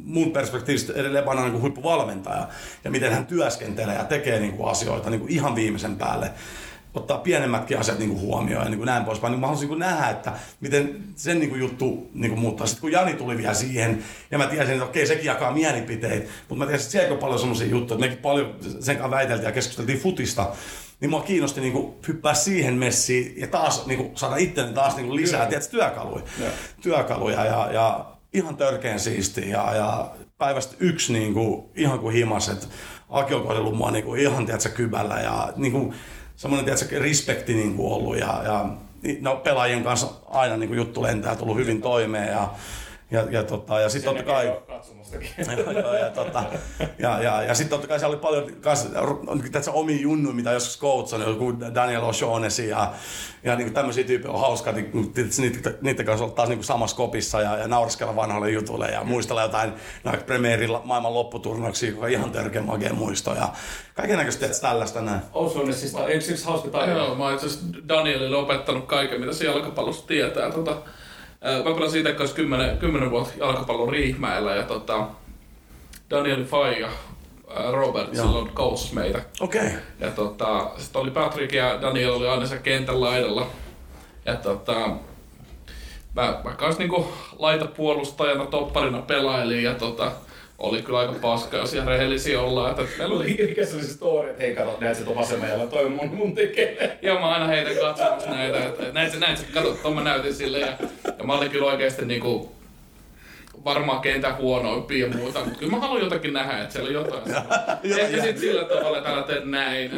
mun 0.06 0.32
perspektiivistä 0.32 0.94
edelleen 0.94 1.24
Bana 1.24 1.48
niin 1.48 1.62
huippuvalmentaja 1.62 2.48
ja 2.84 2.92
miten 2.92 3.14
hän 3.14 3.26
työskentelee 3.26 3.96
ja 3.96 4.04
tekee 4.04 4.40
niin 4.40 4.54
kuin 4.54 4.70
asioita 4.70 5.10
niin 5.10 5.20
kuin 5.20 5.32
ihan 5.32 5.56
viimeisen 5.56 5.96
päälle. 5.96 6.32
ottaa 6.94 7.18
pienemmätkin 7.18 7.80
asiat 7.80 8.00
niin 8.00 8.10
kuin 8.10 8.22
huomioon 8.22 8.64
ja 8.64 8.70
niin 8.70 8.78
kuin 8.78 8.86
näin 8.86 9.06
poispäin. 9.06 9.32
Niin 9.32 9.40
mä 9.40 9.48
haluaisin 9.48 9.70
niin 9.70 9.80
nähdä, 9.80 10.10
että 10.10 10.34
miten 10.62 11.04
sen 11.16 11.40
niin 11.40 11.50
kuin 11.50 11.62
juttu 11.62 12.10
niin 12.14 12.32
kuin 12.32 12.40
muuttaa. 12.40 12.68
Sitten 12.68 12.82
kun 12.82 12.92
Jani 12.92 13.14
tuli 13.14 13.38
vielä 13.38 13.54
siihen, 13.54 14.04
ja 14.32 14.38
mä 14.38 14.48
tiesin, 14.48 14.74
että 14.74 14.86
okei, 14.86 15.08
sekin 15.08 15.26
jakaa 15.26 15.52
mielipiteitä, 15.52 16.28
mutta 16.50 16.56
mä 16.56 16.66
tiesin, 16.66 16.84
että 16.84 16.92
siellä 16.92 17.14
on 17.14 17.20
paljon 17.20 17.40
semmoisia 17.40 17.68
juttuja, 17.68 17.96
että 17.96 18.08
mekin 18.08 18.22
paljon 18.22 18.56
sen 18.80 18.98
kanssa 18.98 19.12
väiteltiin 19.12 19.46
ja 19.46 19.52
keskusteltiin 19.52 20.00
futista, 20.00 20.52
niin 21.00 21.10
mua 21.10 21.22
kiinnosti 21.22 21.62
niin 21.62 21.74
kuin 21.74 21.94
hyppää 22.08 22.34
siihen 22.34 22.74
messiin 22.74 23.34
ja 23.38 23.48
taas 23.48 23.86
niin 23.86 23.98
kuin 23.98 24.18
saada 24.18 24.36
itselleni 24.36 24.76
taas 24.76 24.96
niin 24.96 25.08
kuin 25.08 25.16
lisää 25.16 25.46
tiedätkö, 25.46 25.72
työkaluja. 25.72 26.24
työkaluja 26.82 27.46
ja, 27.46 27.72
ja 27.72 28.06
ihan 28.34 28.58
törkeän 28.58 29.00
siistiä 29.00 29.46
ja, 29.46 29.76
ja 29.76 30.12
päivästä 30.38 30.76
yksi 30.80 31.14
niin 31.14 31.34
kuin, 31.34 31.66
ihan 31.76 32.00
kuin 32.00 32.16
himas, 32.16 32.50
että 32.50 32.68
Aki 33.10 33.34
on 33.34 33.44
kohdellut 33.44 33.76
mua 33.76 33.92
niin 33.92 34.06
kuin, 34.06 34.22
ihan 34.22 34.46
tiedätkö, 34.46 34.70
kybällä 34.70 35.16
ja 35.16 35.54
niin 35.56 35.72
kuin, 35.72 35.94
semmoinen 36.36 36.66
tiedätkö, 36.66 37.00
respekti 37.00 37.54
niin 37.54 37.76
kuin 37.76 37.94
ollut 37.94 38.18
ja, 38.18 38.42
ja 38.44 38.70
no, 39.22 39.36
pelaajien 39.36 39.84
kanssa 39.84 40.08
aina 40.26 40.58
niin 40.58 40.68
kuin, 40.68 40.78
juttu 40.78 41.04
lentää, 41.04 41.36
tullut 41.36 41.58
hyvin 41.58 41.82
toimeen 41.82 42.32
ja 42.32 42.54
ja, 43.16 43.28
ja, 43.32 43.44
tota, 43.44 43.80
ja 43.80 43.90
sitten 43.90 44.14
totta 44.14 44.32
kai... 44.32 44.46
ja, 44.46 44.56
ja, 45.74 45.96
ja, 46.06 46.10
tota, 46.10 46.44
ja, 47.00 47.22
ja, 47.22 47.44
ja 47.44 47.56
sitten 47.56 47.70
totta 47.70 47.88
kai 47.88 48.00
siellä 48.00 48.14
oli 48.14 48.22
paljon 48.22 48.62
kans, 48.62 48.88
tässä 49.52 49.72
omia 49.72 50.02
junnuja, 50.02 50.36
mitä 50.36 50.52
joskus 50.52 50.80
coachan, 50.80 51.22
joku 51.22 51.54
Daniel 51.76 52.02
O'Shaughnessy 52.02 52.62
ja, 52.62 52.94
ja 53.44 53.56
niin 53.56 53.74
tämmöisiä 53.74 54.04
tyyppejä 54.04 54.34
on 54.34 54.40
hauska, 54.40 54.72
niin, 54.72 55.14
niitä, 55.38 55.74
niiden 55.82 56.06
kanssa 56.06 56.26
olla 56.26 56.36
taas 56.36 56.50
niin 56.50 56.64
samassa 56.64 56.96
kopissa 56.96 57.42
ja, 57.42 57.58
ja 57.58 57.68
nauraskella 57.68 58.16
vanhalle 58.16 58.52
jutulle 58.52 58.88
ja 58.88 59.04
muistella 59.04 59.42
jotain 59.42 59.74
Premierin 60.26 60.70
maailman 60.84 61.14
lopputurnauksia, 61.14 61.90
joka 61.90 62.06
on 62.06 62.12
ihan 62.12 62.32
törkeä 62.32 62.62
makea 62.62 62.94
muisto 62.94 63.36
ja 63.36 63.50
kaiken 63.94 64.18
näköistä 64.18 64.48
tällaista 64.62 65.02
näin. 65.02 65.22
O'Shaughnessysta, 65.34 66.08
eikö 66.08 66.26
yksi 66.32 66.46
hauska 66.46 66.70
tarina? 66.70 66.98
Joo, 66.98 67.16
mä 67.16 67.24
oon 67.24 67.34
itse 67.34 67.48
Danielille 67.88 68.38
opettanut 68.38 68.86
kaiken, 68.86 69.20
mitä 69.20 69.34
siellä 69.34 69.58
jalkapallossa 69.60 70.08
tietää. 70.08 70.52
Tota, 70.52 70.78
Mä 71.46 71.74
pelasin 71.76 72.00
itse 72.00 72.14
kanssa 72.14 72.36
10, 72.36 72.78
10 72.78 73.12
vuotta 73.12 73.34
jalkapallon 73.38 73.90
Riihmäellä 73.90 74.56
ja 74.56 74.64
tota, 74.64 75.08
Daniel 76.10 76.46
Faija 76.46 76.90
Robert 77.72 78.14
Joo. 78.14 78.26
silloin 78.26 78.50
koussas 78.50 78.94
meitä. 78.94 79.22
Okei. 79.40 79.68
Okay. 79.68 79.80
Ja 80.00 80.12
tota, 80.12 80.72
sitten 80.78 81.02
oli 81.02 81.12
Patrick 81.12 81.54
ja 81.54 81.82
Daniel 81.82 82.14
oli 82.14 82.28
aina 82.28 82.46
se 82.46 82.58
kentän 82.58 83.02
laidalla. 83.02 83.48
Ja 84.26 84.36
tota, 84.36 84.90
mä, 86.16 86.42
mä 86.44 86.54
kanssa 86.58 86.82
niinku 86.82 87.14
laitapuolustajana, 87.40 88.46
topparina 88.46 89.02
pelailin 89.02 89.64
ja 89.64 89.74
tota, 89.74 90.12
oli 90.60 90.82
kyllä 90.82 91.00
aika 91.00 91.14
paska, 91.22 91.58
jos 91.58 91.74
ihan 91.74 91.88
rehellisiä 91.88 92.42
ollaan. 92.42 92.72
Että 92.72 92.98
meillä 92.98 93.16
oli 93.16 93.46
mikä 93.50 93.66
se 93.66 93.84
story, 93.84 94.30
että 94.30 94.42
hei 94.42 94.56
kato, 94.56 94.78
näet 94.80 94.98
se 94.98 95.04
on 95.08 95.16
vasemmalla, 95.16 95.68
toi 95.68 95.90
mun, 95.90 96.16
mun 96.16 96.36
tekee. 96.36 96.98
ja 97.02 97.14
mä 97.14 97.30
aina 97.30 97.48
heitä 97.48 97.82
katsomassa 97.82 98.30
näitä, 98.30 98.66
että 98.66 98.92
näit 98.92 99.12
se, 99.12 99.20
näit 99.20 99.38
se, 99.38 99.46
kato, 99.54 99.74
tuon 99.82 99.96
mä 99.96 100.04
näytin 100.04 100.34
sille. 100.34 100.60
Ja, 100.60 100.78
ja 101.18 101.24
mä 101.24 101.34
olin 101.34 101.52
kyllä 101.52 101.68
oikeasti 101.68 102.06
niinku, 102.06 102.55
varmaan 103.66 104.02
kentä 104.02 104.36
huonoimpia 104.36 105.08
ja 105.08 105.18
muuta, 105.18 105.40
mutta 105.40 105.60
kyllä 105.60 105.72
mä 105.72 105.80
haluan 105.80 106.04
jotakin 106.04 106.34
nähdä, 106.34 106.62
että 106.62 106.74
siellä 106.74 106.88
on 106.88 106.94
jotain. 106.94 107.36
Ehkä 108.00 108.16
sitten 108.16 108.40
sillä 108.40 108.64
tavalla, 108.64 108.98
että 108.98 109.10
älä 109.10 109.24
tee 109.24 109.46
näin. 109.46 109.92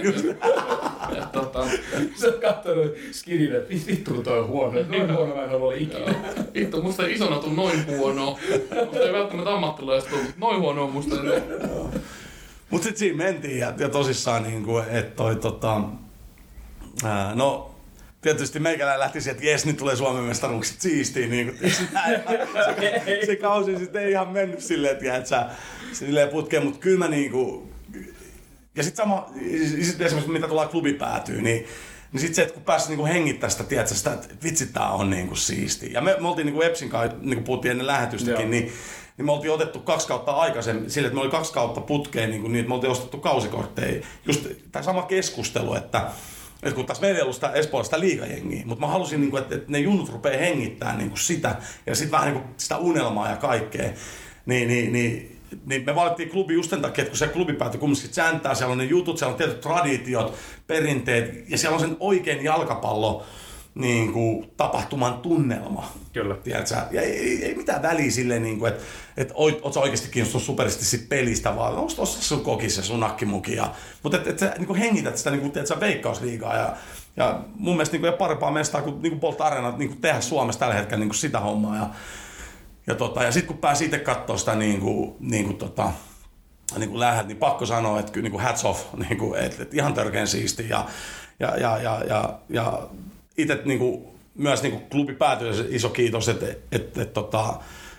Et, 1.18 1.32
tota... 1.32 1.68
Sä 2.16 2.28
oot 2.28 2.36
kattonut 2.36 2.96
skinille, 3.12 3.58
että 3.58 3.74
vittu 3.88 4.24
toi 4.24 4.40
on 4.40 4.48
huono. 4.48 4.80
Noin 4.88 5.16
huono 5.16 5.36
mä 5.36 5.44
en 5.44 5.50
ole 5.50 5.78
ikinä. 5.78 6.16
Vittu, 6.54 6.82
musta 6.82 7.06
ei 7.06 7.14
isona 7.14 7.40
tuu 7.40 7.54
noin 7.54 7.88
huono. 7.88 8.38
Musta 8.86 9.00
ei 9.00 9.14
välttämättä 9.14 9.54
ammattilaista 9.54 10.10
tuu, 10.10 10.20
mutta 10.20 10.40
noin 10.40 10.60
huono 10.60 10.84
on 10.84 10.92
musta. 10.92 11.16
Mut 12.70 12.84
sit 12.84 12.98
siinä 12.98 13.18
mentiin 13.18 13.60
ja, 13.60 13.74
ja 13.78 13.90
tosissaan 13.90 14.44
niinku, 14.44 14.78
että 14.78 15.16
toi 15.16 15.36
tota... 15.36 15.82
Ää, 17.04 17.36
no, 17.36 17.77
tietysti 18.22 18.60
meikäläinen 18.60 19.00
lähti 19.00 19.22
sieltä, 19.22 19.38
että 19.38 19.50
jes, 19.50 19.66
nyt 19.66 19.78
tulee 19.78 19.96
Suomen 19.96 20.24
mestaruukset 20.24 20.82
siistiin. 20.82 21.30
Niin 21.30 21.46
kuin, 21.48 21.72
se, 21.72 23.26
se 23.26 23.36
kausi 23.36 23.78
sitten 23.78 24.04
ei 24.04 24.12
ihan 24.12 24.30
mennyt 24.30 24.60
silleen, 24.60 24.98
että 25.06 25.30
sä 25.30 25.46
silleen 25.94 26.30
putkeen, 26.30 26.64
mutta 26.64 26.80
kyllä 26.80 27.00
mä 27.00 27.08
niin 27.08 27.32
kuin, 27.32 27.74
ja 28.76 28.84
sitten 28.84 29.06
sama, 29.06 29.30
sit 29.84 30.02
esimerkiksi 30.02 30.32
mitä 30.32 30.48
tuolla 30.48 30.68
klubi 30.68 30.94
päätyy, 30.94 31.42
niin 31.42 31.68
niin 32.12 32.22
sitten 32.22 32.36
se, 32.36 32.42
että 32.42 32.54
kun 32.54 32.64
pääsi 32.64 32.88
niinku 32.88 33.06
hengittää 33.06 33.50
sitä, 33.50 33.64
tiedätkö, 33.64 33.96
sitä, 33.96 34.14
että 34.14 34.28
vitsi, 34.44 34.66
tää 34.66 34.90
on 34.90 35.10
niinku 35.10 35.36
siisti. 35.36 35.94
Ja 35.94 36.02
me, 36.02 36.16
me 36.20 36.28
oltiin 36.28 36.46
niinku 36.46 36.62
Epsin 36.62 36.90
kanssa, 36.90 37.18
niin 37.22 37.36
kuin 37.36 37.44
puhuttiin 37.44 37.72
ennen 37.72 37.88
lähetystäkin, 37.88 38.42
Joo. 38.42 38.50
niin, 38.50 38.74
niin 39.18 39.26
me 39.26 39.32
oltiin 39.32 39.54
otettu 39.54 39.80
kaksi 39.80 40.08
kautta 40.08 40.32
aikaisemmin, 40.32 40.92
sille, 40.92 41.08
että 41.08 41.16
me 41.16 41.22
oli 41.22 41.32
kaksi 41.32 41.54
kautta 41.54 41.82
putkeen, 41.82 42.30
niin, 42.30 42.42
kuin, 42.42 42.52
niin 42.52 42.60
että 42.60 42.70
me 42.70 42.76
oltiin 42.76 42.92
ostettu 42.92 43.18
kausikortteja. 43.18 44.06
Just 44.26 44.48
tämä 44.72 44.84
sama 44.84 45.02
keskustelu, 45.02 45.76
että 45.76 46.02
et 46.70 46.76
kun 46.76 46.86
taas 46.86 47.02
meillä 47.02 47.18
ei 47.18 47.24
ollut 47.24 47.36
sitä 47.84 48.00
liikajengiä, 48.00 48.64
mutta 48.66 48.86
mä 48.86 48.92
halusin, 48.92 49.22
niin 49.22 49.32
kuin, 49.32 49.44
että, 49.44 49.56
että 49.56 49.72
ne 49.72 49.80
junnut 49.80 50.10
rupeaa 50.10 50.40
hengittämään 50.40 50.98
niin 50.98 51.10
kuin 51.10 51.20
sitä 51.20 51.56
ja 51.86 51.96
sitten 51.96 52.12
vähän 52.12 52.28
niin 52.28 52.42
kuin 52.42 52.54
sitä 52.58 52.78
unelmaa 52.78 53.30
ja 53.30 53.38
kaikkea. 53.38 53.90
Niin, 54.46 54.68
niin, 54.68 54.94
niin, 54.94 55.40
niin 55.66 55.86
me 55.86 55.96
valittiin 55.96 56.30
klubi 56.30 56.54
just 56.54 56.70
sen 56.70 56.82
takia, 56.82 57.02
että 57.02 57.12
kun 57.12 57.18
se 57.18 57.28
klubi 57.28 57.54
päätyi 57.54 57.80
kumminkin 57.80 58.14
säntää, 58.14 58.56
siellä 58.56 58.72
on 58.72 58.78
ne 58.78 58.84
jutut, 58.84 59.18
siellä 59.18 59.32
on 59.32 59.38
tietyt 59.38 59.62
traditiot, 59.62 60.36
perinteet 60.68 61.50
ja 61.50 61.58
siellä 61.58 61.76
on 61.76 61.82
sen 61.82 61.98
oikein 62.00 62.44
jalkapallo 62.44 63.26
niin 63.78 64.14
kuin, 64.14 64.52
tapahtuman 64.58 65.18
tunnelma. 65.18 65.92
Kyllä. 66.14 66.36
Tiedätkö? 66.36 66.76
Ja 66.92 67.02
ei, 67.02 67.18
ei, 67.18 67.46
ei, 67.46 67.56
mitään 67.56 67.82
väliä 67.82 68.12
silleen, 68.12 68.44
niin 68.44 68.60
kuin, 68.60 68.72
että, 68.72 68.84
että 69.18 69.34
oot, 69.38 69.74
sä 69.74 69.80
oikeasti 69.80 70.10
kiinnostunut 70.10 70.46
superisti 70.46 70.86
sit 70.86 71.10
pelistä, 71.10 71.56
vaan 71.56 71.76
onko 71.76 71.94
tuossa 71.96 72.22
sun 72.22 72.44
kokis 72.44 72.78
ja 72.78 72.84
sun 72.84 73.00
nakkimuki. 73.00 73.56
Ja, 73.56 73.72
mutta 74.04 74.18
että 74.18 74.30
et 74.30 74.40
sä 74.40 74.54
niin 74.58 74.68
kuin 74.68 74.80
hengität 74.80 75.18
sitä 75.18 75.32
niin 75.32 75.42
kuin, 75.42 75.52
tiedätkö, 75.52 75.80
veikkausliigaa. 75.80 76.56
Ja, 76.56 76.76
ja 77.18 77.40
mun 77.56 77.76
mielestä 77.76 77.94
niin 77.94 78.02
kuin, 78.02 78.12
ei 78.12 78.18
parempaa 78.18 78.52
mestaa 78.52 78.82
kuin, 78.82 79.02
niin 79.02 79.12
kuin 79.12 79.20
Bolt 79.20 79.42
Arena 79.42 79.78
niin 79.78 79.90
kuin 79.90 80.02
tehdä 80.02 80.22
Suomessa 80.22 80.60
tällä 80.60 80.74
hetkellä 80.76 81.00
niin 81.00 81.10
kuin 81.10 81.18
sitä 81.18 81.40
hommaa. 81.40 81.76
Ja, 81.76 81.90
ja, 82.88 82.96
tota, 82.96 83.24
ja 83.24 83.32
sitten 83.32 83.48
kun 83.48 83.58
pääsi 83.58 83.86
itse 83.86 84.00
katsoa 84.00 84.38
sitä 84.38 84.56
niin 84.56 84.80
kuin, 84.80 85.16
niin 85.20 85.46
kuin, 85.46 85.58
tota, 85.58 85.92
niin 86.78 86.90
kuin 86.90 87.00
lähdet, 87.00 87.28
niin 87.28 87.38
pakko 87.38 87.66
sanoa, 87.66 88.00
että 88.00 88.12
kyllä 88.12 88.24
niin 88.24 88.32
kuin 88.32 88.44
hats 88.44 88.66
off, 88.66 88.94
niin 89.10 89.18
kuin, 89.18 89.40
että, 89.40 89.64
että 89.64 89.76
ihan 89.76 89.94
törkeän 89.94 90.28
siisti. 90.28 90.70
Ja, 90.70 90.86
ja, 91.40 91.58
ja, 91.58 91.78
ja, 91.78 92.04
ja, 92.08 92.40
ja 92.50 92.88
itse 93.38 93.62
niin 93.66 93.80
kuin, 93.80 94.08
myös 94.36 94.64
niin 94.64 94.72
kuin 94.72 94.84
klubi 94.90 95.14
päätyi 95.14 95.52
iso 95.70 95.90
kiitos, 95.90 96.30
että 96.30 96.46
et, 96.46 96.60
et, 96.72 96.98
et, 96.98 97.14
tota, 97.14 97.54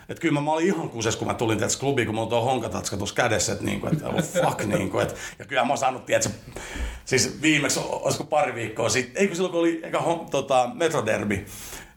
että 0.09 0.21
kyllä 0.21 0.35
mä, 0.35 0.41
mä 0.41 0.53
olin 0.53 0.67
ihan 0.67 0.91
kuses, 0.91 1.17
kun 1.17 1.27
mä 1.27 1.35
tulin 1.35 1.59
tässä 1.59 1.79
klubiin, 1.79 2.07
kun 2.07 2.15
mulla 2.15 2.37
on 2.37 2.45
honkatatska 2.45 2.97
tuossa 2.97 3.15
kädessä, 3.15 3.53
että 3.53 3.65
niinku, 3.65 3.87
että 3.87 4.09
oh 4.09 4.25
fuck, 4.25 4.65
niinku, 4.79 4.99
että, 4.99 5.15
ja 5.39 5.45
kyllä 5.45 5.63
mä 5.63 5.69
oon 5.69 5.79
saanut, 5.79 6.07
tiedätkö, 6.07 6.31
siis 7.05 7.43
viimeksi, 7.43 7.81
olisiko 7.85 8.25
pari 8.25 8.55
viikkoa 8.55 8.89
sitten, 8.89 9.23
eikö 9.23 9.35
silloin 9.35 9.53
kun 9.53 9.61
oli 9.61 9.81
eka 9.83 10.27
tota, 10.31 10.71
Metroderby, 10.75 11.47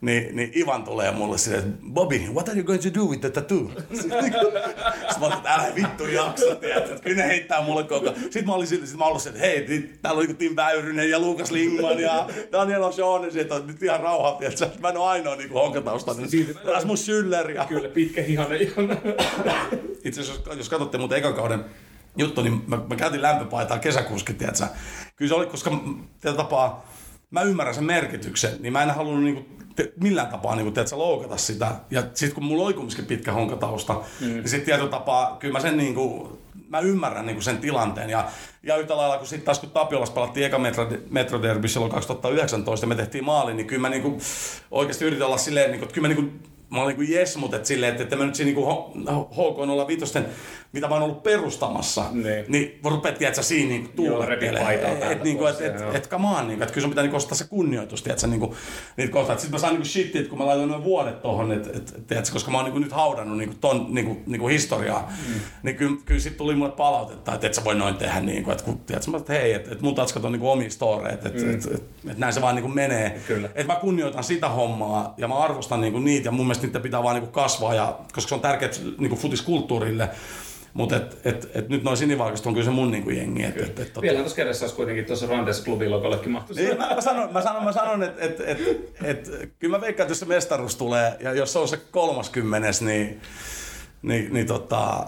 niin, 0.02 0.36
niin 0.36 0.52
Ivan 0.56 0.84
tulee 0.84 1.12
mulle 1.12 1.38
silleen, 1.38 1.64
että 1.64 1.78
Bobby, 1.94 2.18
what 2.18 2.50
are 2.50 2.58
you 2.58 2.66
going 2.66 2.82
to 2.82 3.00
do 3.00 3.06
with 3.06 3.22
the 3.22 3.30
tattoo? 3.30 3.72
Sitten 3.94 4.20
mä 5.20 5.26
olin, 5.26 5.38
että 5.38 5.54
älä 5.54 5.76
vittu 5.76 6.06
jaksa, 6.06 6.56
tiedätkö, 6.56 7.00
kyllä 7.00 7.18
ne 7.18 7.28
heittää 7.28 7.62
mulle 7.62 7.84
koko 7.84 8.14
Sitten 8.22 8.46
mä 8.46 8.54
olin 8.54 8.68
silleen, 8.68 8.88
sit 8.88 8.98
mä 8.98 9.06
olin 9.06 9.28
että 9.28 9.40
hei, 9.40 9.90
täällä 10.02 10.20
on 10.20 10.26
niin 10.26 10.38
Tim 10.38 10.56
Väyrynen 10.56 11.10
ja 11.10 11.20
Lukas 11.20 11.52
Lingman 11.52 12.00
ja 12.00 12.30
Daniel 12.52 12.82
O'Shaughnessy, 12.82 13.40
että 13.40 13.60
nyt 13.60 13.84
ihan 13.84 14.00
rauha, 14.00 14.32
tiedätkö, 14.32 14.70
mä 14.80 14.90
en 14.90 14.98
ole 14.98 15.10
ainoa 15.10 15.36
niin 15.36 15.54
honkataustainen. 15.54 16.30
Rasmus 16.66 17.08
Schüller 17.08 17.52
ja... 17.52 17.66
Kyllä, 17.66 17.90
pitkä 17.90 18.22
hihane 18.22 18.58
ihan. 18.58 18.98
Itse 20.04 20.22
asiassa, 20.22 20.42
jos, 20.50 20.58
jos 20.58 20.70
katsotte 20.70 20.98
muuten 20.98 21.18
ekan 21.18 21.34
kauden 21.34 21.66
juttu, 22.18 22.42
niin 22.42 22.64
mä, 22.68 22.80
mä 22.90 22.96
käytin 22.96 23.22
lämpöpaitaa 23.22 23.80
kesäkuuski, 23.80 24.34
tiedätkö? 24.34 24.66
Kyllä 25.16 25.30
se 25.30 25.36
oli, 25.36 25.46
koska 25.46 25.72
tällä 26.22 26.38
tapaa 26.38 26.92
mä 27.32 27.42
ymmärrän 27.42 27.76
sen 27.76 27.84
merkityksen, 27.84 28.52
niin 28.60 28.74
mä 28.74 28.84
en 28.84 28.90
halunnut 28.90 29.24
niinku 29.24 29.61
te, 29.76 29.94
millään 30.02 30.28
tapaa 30.28 30.56
niin 30.56 30.74
kuin, 30.74 30.86
loukata 30.92 31.38
sitä. 31.38 31.72
Ja 31.92 32.02
sitten 32.14 32.36
kun 32.36 32.44
mulla 32.44 32.66
oli 32.66 32.74
kumminkin 32.74 33.06
pitkä 33.06 33.32
honkatausta, 33.32 33.94
mm. 33.94 34.28
niin 34.28 34.50
sitten 34.50 34.66
tietyllä 34.66 34.90
tapaa, 34.90 35.38
kyllä 35.40 35.54
mä 35.54 35.60
sen 35.60 35.78
niin 35.78 35.96
kuin, 35.96 36.30
mä 36.70 36.80
ymmärrän 36.80 37.26
niin 37.26 37.36
kuin 37.36 37.44
sen 37.44 37.58
tilanteen. 37.58 38.10
Ja, 38.10 38.26
ja 38.64 38.78
yhtä 38.78 38.98
lailla 38.98 39.18
kun 39.18 39.28
sitten 39.28 39.46
taas 39.46 39.60
kun 39.60 39.70
Tapiolassa 39.70 40.14
pelattiin 40.14 40.46
eka 40.46 40.60
metro, 40.60 40.90
metroderby 41.10 41.68
silloin 41.68 41.92
2019 41.92 42.84
ja 42.84 42.88
me 42.88 42.96
tehtiin 42.96 43.26
maali, 43.26 43.54
niin 43.54 43.68
kyllä 43.68 43.82
mä 43.82 43.90
niin 43.90 44.02
kuin, 44.02 44.22
oikeasti 44.72 45.06
yritin 45.06 45.26
olla 45.26 45.38
silleen, 45.38 45.72
niin 45.72 45.80
kuin, 45.80 45.88
että 45.88 45.94
kyllä 45.94 46.08
mä 46.08 46.14
niin 46.14 46.24
kuin, 46.24 46.44
mä 46.70 46.82
olin 46.82 46.88
niin 46.88 47.08
kuin 47.08 47.20
jes, 47.20 47.38
mutta 47.38 47.58
et 47.58 47.66
silleen, 47.66 47.92
että, 47.92 48.04
että 48.04 48.16
mä 48.16 48.26
nyt 48.26 48.36
siinä 48.36 48.52
niin 48.52 48.68
HK05 49.08 50.24
mitä 50.74 50.88
mä 50.88 50.94
oon 50.94 51.04
ollut 51.04 51.24
perustamassa, 51.24 52.06
niin, 52.12 52.46
niin 52.48 52.80
rupeat, 52.84 53.18
tiedätkö, 53.18 53.44
siinä 53.44 53.70
niin 53.70 53.90
tuulettelee. 53.90 54.74
Että 55.12 55.24
niinku, 55.24 55.46
et, 55.46 55.62
et, 55.62 55.96
et, 55.96 56.10
come 56.10 56.28
on, 56.28 56.48
niin, 56.48 56.62
että 56.62 56.74
kyllä 56.74 56.82
sun 56.82 56.92
pitää 56.92 57.04
niin 57.04 57.16
ostaa 57.16 57.38
se 57.38 57.48
kunnioitus, 57.48 58.04
tiedätkö, 58.04 58.28
niin 58.28 58.40
kuin, 58.40 58.54
niitä 58.98 59.14
kohtaa. 59.14 59.36
Sitten 59.36 59.52
mä 59.52 59.60
saan 59.60 59.74
niin 59.74 59.86
shit, 59.86 60.16
että 60.16 60.30
kun 60.30 60.38
mä 60.38 60.46
laitan 60.46 60.68
noin 60.68 60.84
vuodet 60.84 61.22
tohon, 61.22 61.52
että 61.52 61.70
et, 61.74 62.04
tiedätkö, 62.08 62.34
koska 62.34 62.52
mä 62.52 62.58
oon 62.58 62.72
niin 62.72 62.82
nyt 62.82 62.92
haudannut 62.92 63.38
niin 63.38 63.58
ton 63.62 63.86
niin 63.90 64.06
kuin, 64.06 64.24
niin 64.26 64.40
kuin 64.40 64.52
historiaa, 64.52 65.12
mm. 65.28 65.42
niin 65.64 65.76
kyllä, 65.76 65.98
kyllä 66.06 66.20
sitten 66.20 66.38
tuli 66.38 66.56
mulle 66.56 66.72
palautetta, 66.72 67.34
että 67.34 67.48
et 67.48 67.54
sä 67.54 67.64
voi 67.64 67.76
noin 67.76 67.96
tehdä, 67.96 68.20
niin 68.20 68.44
kuin, 68.44 68.52
että 68.52 68.64
kun, 68.64 68.80
tiedätkö, 68.80 69.12
mä 69.12 69.18
että 69.18 69.34
hei, 69.34 69.54
että 69.54 69.72
et 69.72 69.82
mun 69.82 69.96
tatskat 69.96 70.26
on 70.26 70.32
niin 70.32 70.42
omia 70.42 70.70
storeita, 70.70 71.28
että 71.28 71.44
mm. 71.44 71.54
et, 71.56 71.66
et, 71.66 71.84
et, 72.10 72.18
näin 72.18 72.34
se 72.34 72.42
vaan 72.42 72.56
niin 72.56 72.64
kuin 72.64 72.76
menee. 72.76 73.22
Että 73.56 73.74
mä 73.74 73.80
kunnioitan 73.80 74.24
sitä 74.24 74.50
hommaa 74.50 75.14
ja 75.18 75.28
mä 75.28 75.38
arvostan 75.38 75.82
niin 75.82 75.94
kuin 75.94 76.06
niitä 76.06 76.28
ja 76.28 76.32
mun 76.32 76.46
mielestä 76.46 76.68
niitä 76.68 76.80
pitää 76.80 77.04
vaan 77.04 77.16
niin 77.16 77.24
kuin 77.24 77.34
kasvaa, 77.34 77.74
ja, 77.74 78.00
koska 78.14 78.30
se 78.30 78.36
on 78.36 78.42
tärkeää 78.42 78.72
niin 78.98 79.10
kuin 79.10 79.22
futiskulttuurille 79.22 80.10
Mutta 80.74 80.96
et, 80.96 81.18
et, 81.26 81.50
et 81.54 81.70
nyt 81.70 81.84
noin 81.84 81.98
sinivalkoiset 81.98 82.46
on 82.46 82.54
kyllä 82.54 82.66
se 82.66 82.72
mun 82.72 82.92
niinku 82.92 83.10
jengi. 83.10 83.44
Et, 83.44 83.58
et, 83.58 83.80
et, 83.80 84.02
Vielä 84.02 84.20
tuossa 84.20 84.36
kädessä 84.36 84.66
olisi 84.66 84.76
kuitenkin 84.76 85.06
tuossa 85.06 85.28
Randes 85.28 85.64
Clubin 85.64 85.92
logollekin 85.92 86.32
mahtuisi. 86.32 86.64
niin, 86.64 86.78
mä, 86.78 86.96
mä, 86.96 87.02
sanon, 87.02 87.34
mä 87.34 87.42
sanon, 87.42 87.64
mä 87.64 87.72
sanon 87.72 88.04
että 88.04 88.26
et, 88.26 88.40
et, 88.40 88.60
et, 89.04 89.30
kyllä 89.60 89.78
mä 89.78 89.82
veikkaan, 89.82 90.06
että 90.06 90.12
jos 90.12 90.20
se 90.20 90.26
mestaruus 90.26 90.76
tulee, 90.76 91.18
ja 91.20 91.34
jos 91.34 91.54
se 91.54 91.60
on 91.60 91.68
se 91.68 91.78
kolmaskymmenes, 91.92 92.82
niin, 92.82 93.22
niin, 94.02 94.34
niin 94.34 94.48
tota, 94.48 95.06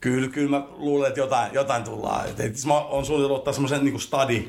kyllä, 0.00 0.28
kyllä 0.28 0.50
mä 0.50 0.62
luulen, 0.70 1.08
että 1.08 1.20
jotain, 1.20 1.54
jotain 1.54 1.84
tullaan. 1.84 2.28
Et, 2.28 2.40
et, 2.40 2.54
mä 2.66 2.78
oon 2.78 3.04
suunnitellut 3.06 3.38
ottaa 3.38 3.52
semmoisen 3.52 3.84
niin 3.84 4.00
stadi 4.00 4.48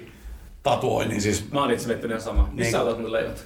tatuoinnin. 0.64 1.22
Siis, 1.22 1.52
Mä 1.52 1.61
oon 1.61 1.72
itse 1.72 1.88
miettinyt 1.88 2.22
sama. 2.22 2.49
Missä 2.53 2.78
Niin. 2.78 2.88
otat 2.88 2.99
mulle 3.02 3.18
leivät? 3.22 3.45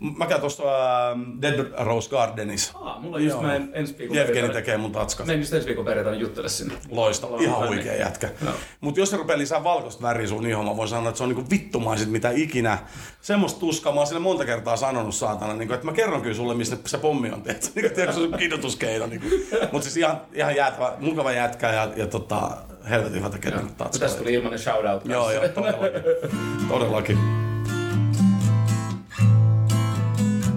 Mä 0.00 0.26
käyn 0.26 0.40
tuossa 0.40 0.62
äh, 0.62 1.18
Dead 1.42 1.66
Rose 1.78 2.10
Gardenissa. 2.10 2.78
Aa, 2.78 3.00
mulla 3.00 3.16
on 3.16 3.24
just 3.24 3.34
Joo. 3.34 3.42
mä 3.42 3.54
en, 3.54 3.70
ensi 3.72 3.98
viikon 3.98 4.16
Jevgeni 4.16 4.48
tekee 4.48 4.76
mun 4.76 4.92
tatskat. 4.92 5.26
Mä 5.26 5.32
just 5.32 5.52
ensi 5.52 5.66
viikon 5.66 5.84
perjantaina 5.84 6.20
juttele 6.20 6.48
sinne. 6.48 6.74
Loistava, 6.90 7.30
Ollaan 7.30 7.44
ihan 7.50 7.68
huikea 7.68 7.92
niin. 7.92 8.00
jätkä. 8.00 8.30
Joo. 8.44 8.54
Mutta 8.80 9.00
jos 9.00 9.10
se 9.10 9.16
rupeaa 9.16 9.38
lisää 9.38 9.64
valkoista 9.64 10.02
väriä 10.02 10.26
sun 10.26 10.46
ihoon, 10.46 10.66
mä 10.66 10.76
voin 10.76 10.88
sanoa, 10.88 11.08
että 11.08 11.16
se 11.16 11.22
on 11.22 11.28
niinku 11.28 11.50
vittumaisit 11.50 12.10
mitä 12.10 12.30
ikinä. 12.30 12.78
Semmoista 13.20 13.60
tuskaa, 13.60 13.92
mä 13.92 14.00
oon 14.00 14.06
sille 14.06 14.20
monta 14.20 14.44
kertaa 14.44 14.76
sanonut 14.76 15.14
saatana, 15.14 15.54
niinku, 15.54 15.74
että 15.74 15.86
mä 15.86 15.92
kerron 15.92 16.22
kyllä 16.22 16.36
sulle, 16.36 16.54
mistä 16.54 16.76
se 16.86 16.98
pommi 16.98 17.30
on 17.30 17.42
tehty. 17.42 17.68
Niinku, 17.74 17.94
tiedätkö, 17.94 18.20
se 18.20 18.26
on 18.26 18.38
kidutuskeino. 18.38 19.06
Niinku. 19.06 19.26
Mutta 19.72 19.84
siis 19.84 19.96
ihan, 19.96 20.20
ihan 20.32 20.56
jäätävä, 20.56 20.92
mukava 20.98 21.32
jätkä 21.32 21.72
ja, 21.72 21.88
ja 21.96 22.06
tota, 22.06 22.50
helvetin 22.90 23.18
hyvä 23.18 23.30
tekee 23.30 23.50
niinku 23.50 23.66
Mutta 23.66 23.84
tatskaa. 23.84 24.08
Tästä 24.08 24.22
tuli 24.22 24.34
ilmanen 24.34 24.58
shoutout. 24.58 25.04
Joo, 25.04 25.30
joo, 25.30 25.48
todellakin. 25.48 26.02
todellakin. 26.68 27.43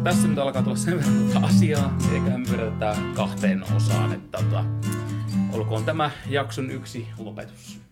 Tässä 0.08 0.28
nyt 0.28 0.38
alkaa 0.38 0.64
tulla 0.64 0.76
sen 0.76 0.98
verran 0.98 1.44
asiaa, 1.44 1.98
eikä 2.14 2.38
me 2.38 2.52
vedetään 2.52 3.14
kahteen 3.14 3.64
osaan. 3.76 4.14
Että, 4.14 4.38
tota, 4.38 4.66
olkoon 5.54 5.86
tämä 5.86 6.12
jakson 6.30 6.72
yksi 6.72 7.08
lopetus. 7.18 7.87